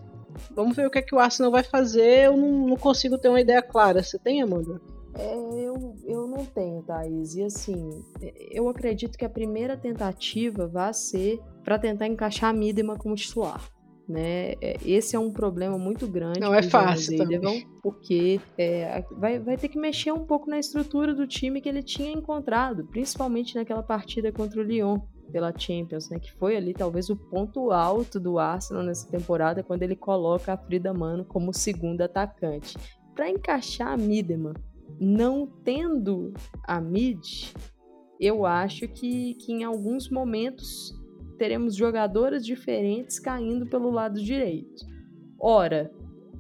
vamos 0.55 0.77
ver 0.77 0.86
o 0.86 0.90
que, 0.90 0.98
é 0.98 1.02
que 1.02 1.15
o 1.15 1.19
Arsenal 1.19 1.51
vai 1.51 1.62
fazer. 1.62 2.27
Eu 2.27 2.36
não, 2.36 2.69
não 2.69 2.77
consigo 2.77 3.19
ter 3.19 3.28
uma 3.28 3.40
ideia 3.40 3.62
clara. 3.62 4.02
Você 4.02 4.19
tem, 4.19 4.43
Amanda? 4.43 4.81
É, 5.16 5.35
eu, 5.35 5.97
eu 6.05 6.27
não 6.27 6.45
tenho, 6.45 6.82
Thaís. 6.82 7.35
E 7.35 7.43
assim, 7.45 8.03
eu 8.51 8.69
acredito 8.69 9.16
que 9.16 9.24
a 9.24 9.31
primeira 9.31 9.77
tentativa 9.77 10.66
vai 10.66 10.93
ser 10.93 11.41
para 11.62 11.78
tentar 11.78 12.07
encaixar 12.07 12.51
a 12.51 12.53
Midema 12.53 12.97
como 12.97 13.15
titular. 13.15 13.62
Né? 14.07 14.53
É, 14.61 14.77
esse 14.85 15.16
é 15.16 15.19
um 15.19 15.32
problema 15.32 15.78
muito 15.78 16.07
grande. 16.07 16.41
Não 16.41 16.55
é 16.55 16.62
fácil 16.62 17.16
também. 17.16 17.66
Porque 17.82 18.39
é, 18.59 19.03
vai, 19.12 19.39
vai 19.39 19.57
ter 19.57 19.69
que 19.69 19.78
mexer 19.78 20.12
um 20.12 20.27
pouco 20.27 20.51
na 20.51 20.59
estrutura 20.59 21.15
do 21.15 21.27
time 21.27 21.61
que 21.61 21.69
ele 21.69 21.82
tinha 21.82 22.12
encontrado, 22.12 22.85
principalmente 22.85 23.55
naquela 23.55 23.82
partida 23.82 24.31
contra 24.31 24.61
o 24.61 24.65
Lyon 24.65 25.01
pela 25.32 25.53
Champions, 25.57 26.11
né? 26.11 26.19
Que 26.19 26.31
foi 26.32 26.55
ali 26.57 26.74
talvez 26.74 27.09
o 27.09 27.16
ponto 27.16 27.70
alto 27.70 28.20
do 28.20 28.39
Arsenal 28.39 28.82
nessa 28.82 29.09
temporada, 29.09 29.62
quando 29.62 29.82
ele 29.82 29.97
coloca 29.97 30.53
a 30.53 30.57
Frida 30.59 30.93
Mano 30.93 31.24
como 31.24 31.55
segunda 31.55 32.05
atacante. 32.05 32.77
Para 33.15 33.31
encaixar 33.31 33.89
a 33.89 33.97
Midema, 33.97 34.53
não 35.01 35.47
tendo 35.65 36.32
a 36.62 36.81
mid, 36.81 37.52
eu 38.20 38.47
acho 38.47 38.86
que, 38.89 39.35
que 39.35 39.52
em 39.52 39.65
alguns 39.65 40.09
momentos 40.09 40.94
teremos 41.36 41.74
jogadoras 41.74 42.44
diferentes 42.44 43.19
caindo 43.19 43.66
pelo 43.66 43.90
lado 43.90 44.23
direito. 44.23 44.86
Ora, 45.39 45.90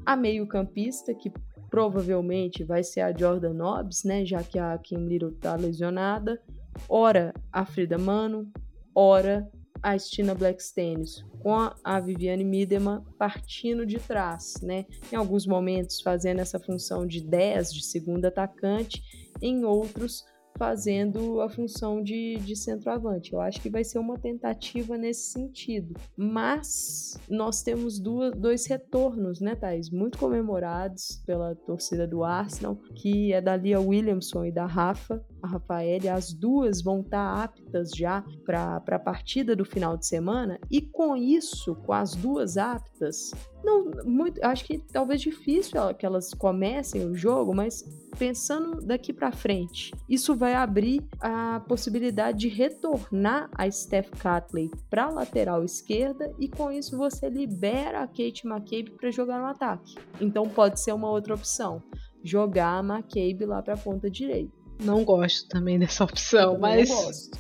a 0.06 0.16
meio-campista, 0.16 1.14
que 1.14 1.32
provavelmente 1.70 2.62
vai 2.62 2.84
ser 2.84 3.00
a 3.00 3.16
Jordan 3.16 3.54
Nobbs, 3.54 4.04
né, 4.04 4.24
já 4.24 4.42
que 4.42 4.58
a 4.58 4.78
Kim 4.78 5.06
Little 5.06 5.30
está 5.30 5.56
lesionada. 5.56 6.40
Ora, 6.88 7.34
a 7.52 7.64
Frida 7.64 7.98
Mano. 7.98 8.50
Ora, 8.94 9.50
a 9.82 9.98
Stina 9.98 10.34
Blackstanis, 10.34 11.24
com 11.44 11.70
a 11.84 12.00
Viviane 12.00 12.42
Miedema 12.42 13.04
partindo 13.18 13.84
de 13.84 13.98
trás, 13.98 14.54
né? 14.62 14.86
Em 15.12 15.16
alguns 15.16 15.46
momentos 15.46 16.00
fazendo 16.00 16.40
essa 16.40 16.58
função 16.58 17.06
de 17.06 17.20
10 17.20 17.70
de 17.74 17.84
segunda 17.84 18.28
atacante, 18.28 19.02
em 19.42 19.62
outros 19.62 20.24
fazendo 20.56 21.40
a 21.40 21.48
função 21.48 22.02
de, 22.02 22.36
de 22.36 22.56
centroavante. 22.56 23.32
Eu 23.32 23.40
acho 23.40 23.60
que 23.60 23.70
vai 23.70 23.84
ser 23.84 23.98
uma 23.98 24.18
tentativa 24.18 24.96
nesse 24.96 25.32
sentido. 25.32 25.94
Mas 26.16 27.18
nós 27.28 27.62
temos 27.62 27.98
duas, 27.98 28.34
dois 28.36 28.66
retornos, 28.66 29.40
né, 29.40 29.54
Thais? 29.54 29.90
Muito 29.90 30.18
comemorados 30.18 31.22
pela 31.26 31.54
torcida 31.54 32.06
do 32.06 32.22
Arsenal, 32.22 32.76
que 32.94 33.32
é 33.32 33.40
da 33.40 33.56
Lia 33.56 33.80
Williamson 33.80 34.44
e 34.44 34.52
da 34.52 34.66
Rafa, 34.66 35.24
a 35.42 35.48
Rafael. 35.48 35.84
As 36.12 36.32
duas 36.32 36.82
vão 36.82 37.00
estar 37.00 37.44
aptas 37.44 37.90
já 37.90 38.24
para 38.44 38.76
a 38.86 38.98
partida 38.98 39.54
do 39.54 39.64
final 39.64 39.96
de 39.96 40.06
semana. 40.06 40.58
E 40.70 40.80
com 40.80 41.16
isso, 41.16 41.74
com 41.76 41.92
as 41.92 42.14
duas 42.14 42.56
aptas, 42.56 43.32
não, 43.64 43.90
muito, 44.04 44.44
acho 44.44 44.64
que 44.64 44.78
talvez 44.78 45.20
difícil 45.20 45.94
que 45.98 46.04
elas 46.04 46.34
comecem 46.34 47.04
o 47.06 47.16
jogo, 47.16 47.54
mas 47.54 47.82
pensando 48.18 48.80
daqui 48.80 49.12
para 49.12 49.32
frente, 49.32 49.92
isso 50.08 50.36
vai 50.36 50.54
abrir 50.54 51.02
a 51.20 51.60
possibilidade 51.66 52.38
de 52.38 52.48
retornar 52.48 53.50
a 53.56 53.68
Steph 53.70 54.10
Catley 54.18 54.70
para 54.90 55.08
lateral 55.08 55.64
esquerda 55.64 56.32
e 56.38 56.48
com 56.48 56.70
isso 56.70 56.96
você 56.96 57.28
libera 57.28 58.02
a 58.02 58.06
Kate 58.06 58.46
McCabe 58.46 58.90
para 58.90 59.10
jogar 59.10 59.40
no 59.40 59.46
ataque. 59.46 59.96
Então 60.20 60.48
pode 60.48 60.80
ser 60.80 60.92
uma 60.92 61.10
outra 61.10 61.34
opção, 61.34 61.82
jogar 62.22 62.78
a 62.78 62.84
McCabe 62.84 63.46
lá 63.46 63.62
para 63.62 63.74
a 63.74 63.78
ponta 63.78 64.10
direita. 64.10 64.52
Não 64.82 65.04
gosto 65.04 65.48
também 65.48 65.78
dessa 65.78 66.04
opção, 66.04 66.58
mas 66.58 66.88
não 66.88 66.96
gosto. 66.96 67.38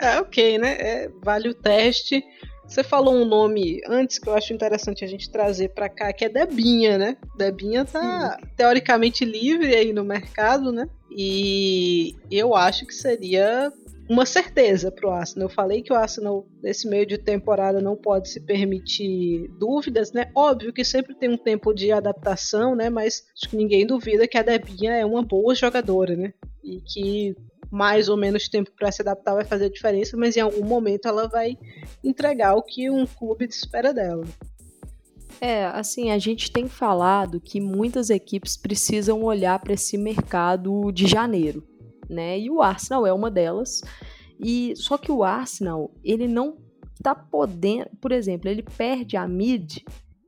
é 0.00 0.20
ok, 0.20 0.58
né? 0.58 0.76
É, 0.78 1.08
vale 1.22 1.48
o 1.48 1.54
teste. 1.54 2.22
Você 2.66 2.82
falou 2.82 3.14
um 3.14 3.24
nome 3.24 3.80
antes 3.86 4.18
que 4.18 4.28
eu 4.28 4.34
acho 4.34 4.52
interessante 4.52 5.04
a 5.04 5.08
gente 5.08 5.30
trazer 5.30 5.68
para 5.68 5.88
cá, 5.88 6.12
que 6.12 6.24
é 6.24 6.28
Debinha, 6.28 6.98
né? 6.98 7.16
Debinha 7.36 7.84
tá 7.84 8.38
Sim. 8.40 8.46
teoricamente 8.56 9.24
livre 9.24 9.74
aí 9.74 9.92
no 9.92 10.04
mercado, 10.04 10.72
né? 10.72 10.88
E 11.10 12.16
eu 12.30 12.54
acho 12.54 12.86
que 12.86 12.94
seria 12.94 13.72
uma 14.08 14.26
certeza 14.26 14.90
para 14.90 15.08
o 15.08 15.12
Arsenal. 15.12 15.48
Eu 15.48 15.54
falei 15.54 15.82
que 15.82 15.92
o 15.92 15.96
Arsenal, 15.96 16.46
nesse 16.62 16.88
meio 16.88 17.06
de 17.06 17.18
temporada, 17.18 17.80
não 17.80 17.96
pode 17.96 18.28
se 18.28 18.40
permitir 18.40 19.48
dúvidas, 19.58 20.12
né? 20.12 20.30
Óbvio 20.34 20.72
que 20.72 20.84
sempre 20.84 21.14
tem 21.14 21.28
um 21.28 21.38
tempo 21.38 21.72
de 21.72 21.90
adaptação, 21.92 22.74
né? 22.74 22.90
Mas 22.90 23.24
acho 23.34 23.50
que 23.50 23.56
ninguém 23.56 23.86
duvida 23.86 24.28
que 24.28 24.38
a 24.38 24.42
Debinha 24.42 24.92
é 24.92 25.04
uma 25.04 25.22
boa 25.22 25.54
jogadora, 25.54 26.16
né? 26.16 26.32
E 26.62 26.80
que 26.80 27.36
mais 27.74 28.08
ou 28.08 28.16
menos 28.16 28.48
tempo 28.48 28.70
para 28.70 28.92
se 28.92 29.02
adaptar 29.02 29.34
vai 29.34 29.44
fazer 29.44 29.68
diferença, 29.68 30.16
mas 30.16 30.36
em 30.36 30.40
algum 30.40 30.64
momento 30.64 31.08
ela 31.08 31.26
vai 31.26 31.58
entregar 32.04 32.54
o 32.54 32.62
que 32.62 32.88
um 32.88 33.04
clube 33.04 33.46
espera 33.46 33.92
dela. 33.92 34.24
É, 35.40 35.66
assim, 35.66 36.12
a 36.12 36.18
gente 36.18 36.52
tem 36.52 36.68
falado 36.68 37.40
que 37.40 37.60
muitas 37.60 38.10
equipes 38.10 38.56
precisam 38.56 39.24
olhar 39.24 39.58
para 39.58 39.72
esse 39.72 39.98
mercado 39.98 40.92
de 40.92 41.08
janeiro, 41.08 41.66
né? 42.08 42.38
E 42.38 42.48
o 42.48 42.62
Arsenal 42.62 43.04
é 43.04 43.12
uma 43.12 43.28
delas. 43.28 43.82
E 44.38 44.72
só 44.76 44.96
que 44.96 45.10
o 45.10 45.24
Arsenal, 45.24 45.90
ele 46.04 46.28
não 46.28 46.56
tá 47.02 47.12
podendo, 47.12 47.90
por 48.00 48.12
exemplo, 48.12 48.48
ele 48.48 48.62
perde 48.62 49.16
a 49.16 49.26
mid, 49.26 49.78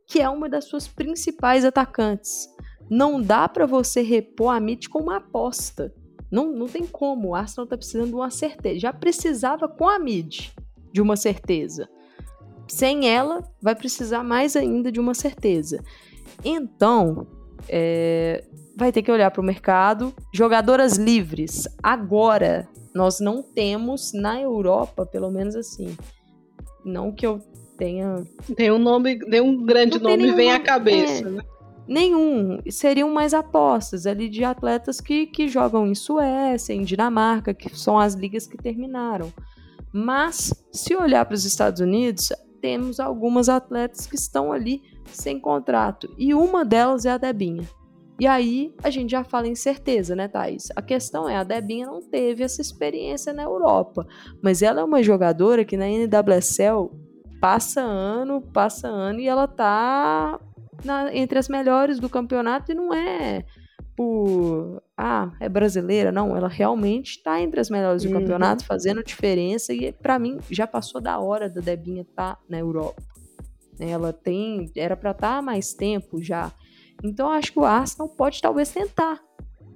que 0.09 0.20
é 0.20 0.28
uma 0.28 0.48
das 0.48 0.64
suas 0.64 0.89
principais 0.89 1.64
atacantes. 1.64 2.48
Não 2.90 3.23
dá 3.23 3.48
para 3.48 3.66
você 3.66 4.02
repor 4.02 4.52
a 4.52 4.59
mid 4.59 4.89
com 4.89 4.98
uma 4.98 5.18
aposta. 5.18 5.94
Não, 6.30 6.52
não 6.52 6.66
tem 6.66 6.86
como. 6.86 7.28
O 7.28 7.34
Arsenal 7.34 7.66
tá 7.66 7.76
precisando 7.76 8.08
de 8.08 8.14
uma 8.14 8.30
certeza. 8.30 8.78
Já 8.78 8.92
precisava 8.92 9.68
com 9.68 9.88
a 9.88 9.98
mid 9.98 10.48
de 10.92 11.00
uma 11.00 11.16
certeza. 11.16 11.88
Sem 12.68 13.08
ela, 13.08 13.42
vai 13.62 13.74
precisar 13.74 14.24
mais 14.24 14.56
ainda 14.56 14.90
de 14.90 14.98
uma 14.98 15.14
certeza. 15.14 15.82
Então, 16.44 17.26
é, 17.68 18.44
vai 18.76 18.90
ter 18.92 19.02
que 19.02 19.10
olhar 19.10 19.30
para 19.30 19.40
o 19.40 19.44
mercado. 19.44 20.12
Jogadoras 20.32 20.96
livres. 20.96 21.68
Agora, 21.82 22.68
nós 22.94 23.20
não 23.20 23.42
temos 23.42 24.12
na 24.12 24.40
Europa, 24.40 25.06
pelo 25.06 25.30
menos 25.30 25.54
assim. 25.54 25.96
Não 26.84 27.12
que 27.12 27.26
eu 27.26 27.40
tenha. 27.76 28.24
Tem 28.56 28.70
um 28.70 28.78
nome, 28.78 29.18
tem 29.18 29.40
um 29.40 29.64
grande 29.64 29.98
nome 29.98 30.32
vem 30.32 30.52
à 30.52 30.58
cabeça, 30.58 31.26
é, 31.26 31.30
né? 31.30 31.42
Nenhum. 31.86 32.60
Seriam 32.70 33.10
mais 33.10 33.32
apostas 33.32 34.06
ali 34.06 34.28
de 34.28 34.44
atletas 34.44 35.00
que, 35.00 35.26
que 35.26 35.48
jogam 35.48 35.86
em 35.86 35.94
Suécia, 35.94 36.72
em 36.72 36.82
Dinamarca, 36.82 37.54
que 37.54 37.76
são 37.78 37.98
as 37.98 38.14
ligas 38.14 38.46
que 38.46 38.56
terminaram. 38.56 39.32
Mas, 39.92 40.52
se 40.72 40.94
olhar 40.94 41.24
para 41.24 41.34
os 41.34 41.44
Estados 41.44 41.80
Unidos, 41.80 42.32
temos 42.60 42.98
algumas 42.98 43.48
atletas 43.48 44.06
que 44.06 44.16
estão 44.16 44.52
ali 44.52 44.82
sem 45.06 45.38
contrato. 45.38 46.12
E 46.18 46.34
uma 46.34 46.64
delas 46.64 47.04
é 47.04 47.10
a 47.10 47.18
Debinha. 47.18 47.68
E 48.18 48.26
aí 48.26 48.74
a 48.82 48.88
gente 48.88 49.10
já 49.10 49.22
fala 49.22 49.46
em 49.46 49.54
certeza, 49.54 50.16
né, 50.16 50.26
Thaís? 50.26 50.68
A 50.74 50.80
questão 50.80 51.28
é, 51.28 51.36
a 51.36 51.44
Debinha 51.44 51.86
não 51.86 52.00
teve 52.00 52.42
essa 52.42 52.62
experiência 52.62 53.32
na 53.32 53.42
Europa, 53.42 54.06
mas 54.42 54.62
ela 54.62 54.80
é 54.80 54.84
uma 54.84 55.02
jogadora 55.02 55.64
que 55.66 55.76
na 55.76 55.86
NWSL 55.86 56.90
passa 57.40 57.82
ano, 57.82 58.40
passa 58.40 58.88
ano 58.88 59.20
e 59.20 59.28
ela 59.28 59.46
tá 59.46 60.40
na, 60.84 61.14
entre 61.14 61.38
as 61.38 61.48
melhores 61.48 61.98
do 61.98 62.08
campeonato 62.08 62.72
e 62.72 62.74
não 62.74 62.92
é 62.92 63.44
por 63.96 64.82
ah, 64.96 65.32
é 65.40 65.48
brasileira, 65.48 66.12
não, 66.12 66.36
ela 66.36 66.48
realmente 66.48 67.12
está 67.12 67.40
entre 67.40 67.58
as 67.60 67.70
melhores 67.70 68.02
do 68.02 68.08
uhum. 68.08 68.20
campeonato, 68.20 68.64
fazendo 68.64 69.02
diferença 69.02 69.72
e 69.72 69.90
para 69.90 70.18
mim 70.18 70.38
já 70.50 70.66
passou 70.66 71.00
da 71.00 71.18
hora 71.18 71.48
da 71.48 71.60
Debinha 71.60 72.02
estar 72.02 72.36
tá 72.36 72.42
na 72.48 72.58
Europa. 72.58 73.02
Ela 73.78 74.12
tem, 74.12 74.70
era 74.76 74.96
para 74.96 75.10
estar 75.12 75.32
tá 75.32 75.38
há 75.38 75.42
mais 75.42 75.72
tempo 75.72 76.22
já. 76.22 76.52
Então 77.02 77.30
acho 77.30 77.52
que 77.52 77.58
o 77.58 77.64
Arsenal 77.64 78.08
pode 78.08 78.40
talvez 78.40 78.70
tentar, 78.70 79.20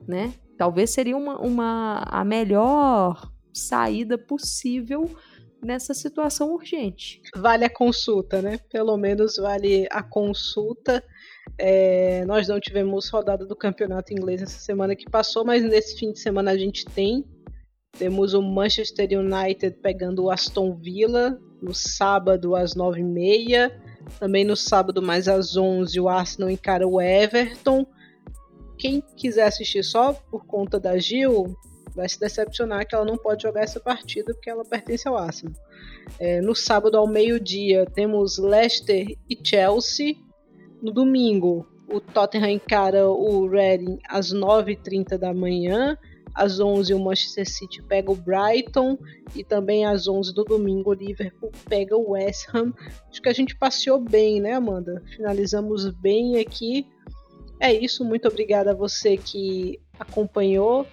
né? 0.06 0.32
Talvez 0.56 0.90
seria 0.90 1.16
uma, 1.16 1.38
uma 1.38 2.02
a 2.06 2.24
melhor 2.24 3.30
saída 3.52 4.18
possível 4.18 5.10
nessa 5.62 5.94
situação 5.94 6.52
urgente. 6.52 7.20
Vale 7.36 7.64
a 7.64 7.70
consulta, 7.70 8.40
né? 8.40 8.58
Pelo 8.70 8.96
menos 8.96 9.36
vale 9.36 9.86
a 9.90 10.02
consulta. 10.02 11.04
É, 11.58 12.24
nós 12.24 12.48
não 12.48 12.60
tivemos 12.60 13.08
rodada 13.08 13.44
do 13.44 13.56
campeonato 13.56 14.12
inglês 14.12 14.42
essa 14.42 14.58
semana 14.58 14.96
que 14.96 15.10
passou, 15.10 15.44
mas 15.44 15.62
nesse 15.62 15.98
fim 15.98 16.12
de 16.12 16.20
semana 16.20 16.52
a 16.52 16.58
gente 16.58 16.84
tem. 16.86 17.24
Temos 17.98 18.34
o 18.34 18.42
Manchester 18.42 19.08
United 19.18 19.78
pegando 19.82 20.24
o 20.24 20.30
Aston 20.30 20.74
Villa 20.76 21.38
no 21.60 21.74
sábado 21.74 22.54
às 22.54 22.74
9h30. 22.74 23.70
Também 24.18 24.44
no 24.44 24.56
sábado, 24.56 25.02
mais 25.02 25.28
às 25.28 25.56
11 25.56 26.00
o 26.00 26.08
Arsenal 26.08 26.50
encara 26.50 26.86
o 26.86 27.00
Everton. 27.00 27.86
Quem 28.78 29.02
quiser 29.16 29.46
assistir 29.46 29.82
só 29.82 30.14
por 30.14 30.46
conta 30.46 30.80
da 30.80 30.96
Gil, 30.96 31.54
vai 32.00 32.08
se 32.08 32.18
decepcionar 32.18 32.86
que 32.86 32.94
ela 32.94 33.04
não 33.04 33.18
pode 33.18 33.42
jogar 33.42 33.62
essa 33.62 33.78
partida 33.78 34.32
porque 34.32 34.48
ela 34.48 34.64
pertence 34.64 35.06
ao 35.06 35.18
Arsenal. 35.18 35.54
É, 36.18 36.40
no 36.40 36.54
sábado 36.54 36.96
ao 36.96 37.06
meio-dia 37.06 37.84
temos 37.84 38.38
Leicester 38.38 39.06
e 39.28 39.38
Chelsea. 39.42 40.16
No 40.82 40.90
domingo 40.90 41.66
o 41.92 42.00
Tottenham 42.00 42.50
encara 42.50 43.06
o 43.06 43.46
Reading 43.46 43.98
às 44.08 44.32
9h30 44.32 45.18
da 45.18 45.34
manhã. 45.34 45.96
Às 46.34 46.58
11 46.58 46.94
o 46.94 46.98
Manchester 47.00 47.46
City 47.46 47.82
pega 47.82 48.10
o 48.10 48.14
Brighton 48.14 48.96
e 49.34 49.44
também 49.44 49.84
às 49.84 50.08
11 50.08 50.32
do 50.32 50.44
domingo 50.44 50.90
o 50.90 50.94
Liverpool 50.94 51.50
pega 51.68 51.96
o 51.96 52.12
West 52.12 52.48
Ham. 52.54 52.72
Acho 53.10 53.20
que 53.20 53.28
a 53.28 53.32
gente 53.34 53.54
passeou 53.56 54.00
bem, 54.00 54.40
né, 54.40 54.52
Amanda? 54.54 55.02
Finalizamos 55.16 55.90
bem 55.90 56.38
aqui. 56.38 56.86
É 57.60 57.74
isso, 57.74 58.04
muito 58.04 58.26
obrigada 58.26 58.70
a 58.70 58.74
você 58.74 59.18
que 59.18 59.78
acompanhou 59.98 60.86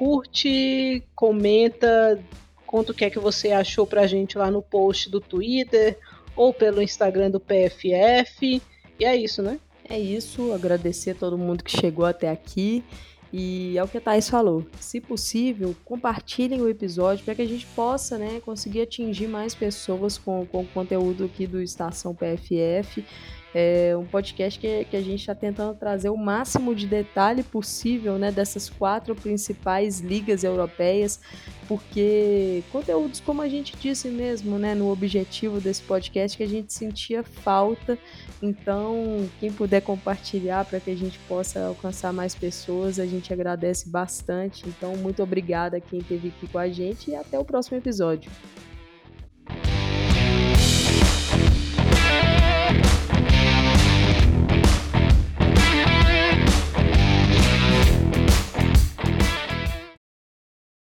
curte, 0.00 1.02
comenta, 1.14 2.18
conta 2.66 2.90
o 2.90 2.94
que 2.94 3.04
é 3.04 3.10
que 3.10 3.18
você 3.18 3.52
achou 3.52 3.86
pra 3.86 4.06
gente 4.06 4.38
lá 4.38 4.50
no 4.50 4.62
post 4.62 5.10
do 5.10 5.20
Twitter 5.20 5.98
ou 6.34 6.54
pelo 6.54 6.80
Instagram 6.80 7.30
do 7.30 7.38
PFF. 7.38 8.62
E 8.98 9.04
é 9.04 9.14
isso, 9.14 9.42
né? 9.42 9.60
É 9.86 9.98
isso, 9.98 10.54
agradecer 10.54 11.10
a 11.10 11.14
todo 11.14 11.36
mundo 11.36 11.62
que 11.62 11.70
chegou 11.70 12.06
até 12.06 12.30
aqui. 12.30 12.82
E 13.30 13.76
é 13.76 13.84
o 13.84 13.88
que 13.88 13.98
a 13.98 14.00
Thais 14.00 14.30
falou. 14.30 14.64
Se 14.80 15.02
possível, 15.02 15.76
compartilhem 15.84 16.62
o 16.62 16.68
episódio 16.68 17.22
para 17.22 17.34
que 17.34 17.42
a 17.42 17.46
gente 17.46 17.66
possa 17.66 18.16
né, 18.16 18.40
conseguir 18.40 18.80
atingir 18.80 19.28
mais 19.28 19.54
pessoas 19.54 20.16
com, 20.16 20.46
com 20.46 20.62
o 20.62 20.66
conteúdo 20.66 21.26
aqui 21.26 21.46
do 21.46 21.60
Estação 21.60 22.14
PFF. 22.14 23.04
É 23.52 23.96
um 23.96 24.04
podcast 24.04 24.60
que, 24.60 24.84
que 24.84 24.96
a 24.96 25.02
gente 25.02 25.20
está 25.20 25.34
tentando 25.34 25.74
trazer 25.74 26.08
o 26.08 26.16
máximo 26.16 26.72
de 26.72 26.86
detalhe 26.86 27.42
possível 27.42 28.16
né, 28.16 28.30
dessas 28.30 28.70
quatro 28.70 29.14
principais 29.14 29.98
ligas 29.98 30.44
europeias, 30.44 31.20
porque 31.66 32.62
conteúdos, 32.70 33.18
como 33.18 33.42
a 33.42 33.48
gente 33.48 33.76
disse 33.76 34.08
mesmo, 34.08 34.56
né, 34.56 34.74
no 34.74 34.90
objetivo 34.90 35.60
desse 35.60 35.82
podcast, 35.82 36.36
que 36.36 36.44
a 36.44 36.48
gente 36.48 36.72
sentia 36.72 37.24
falta. 37.24 37.98
Então, 38.40 39.28
quem 39.40 39.52
puder 39.52 39.80
compartilhar 39.80 40.64
para 40.64 40.78
que 40.78 40.90
a 40.90 40.96
gente 40.96 41.18
possa 41.20 41.66
alcançar 41.66 42.12
mais 42.12 42.36
pessoas, 42.36 43.00
a 43.00 43.06
gente 43.06 43.32
agradece 43.32 43.88
bastante. 43.88 44.68
Então, 44.68 44.96
muito 44.96 45.22
obrigada 45.22 45.78
a 45.78 45.80
quem 45.80 45.98
esteve 45.98 46.28
aqui 46.28 46.46
com 46.46 46.58
a 46.58 46.68
gente 46.68 47.10
e 47.10 47.16
até 47.16 47.36
o 47.36 47.44
próximo 47.44 47.76
episódio. 47.76 48.30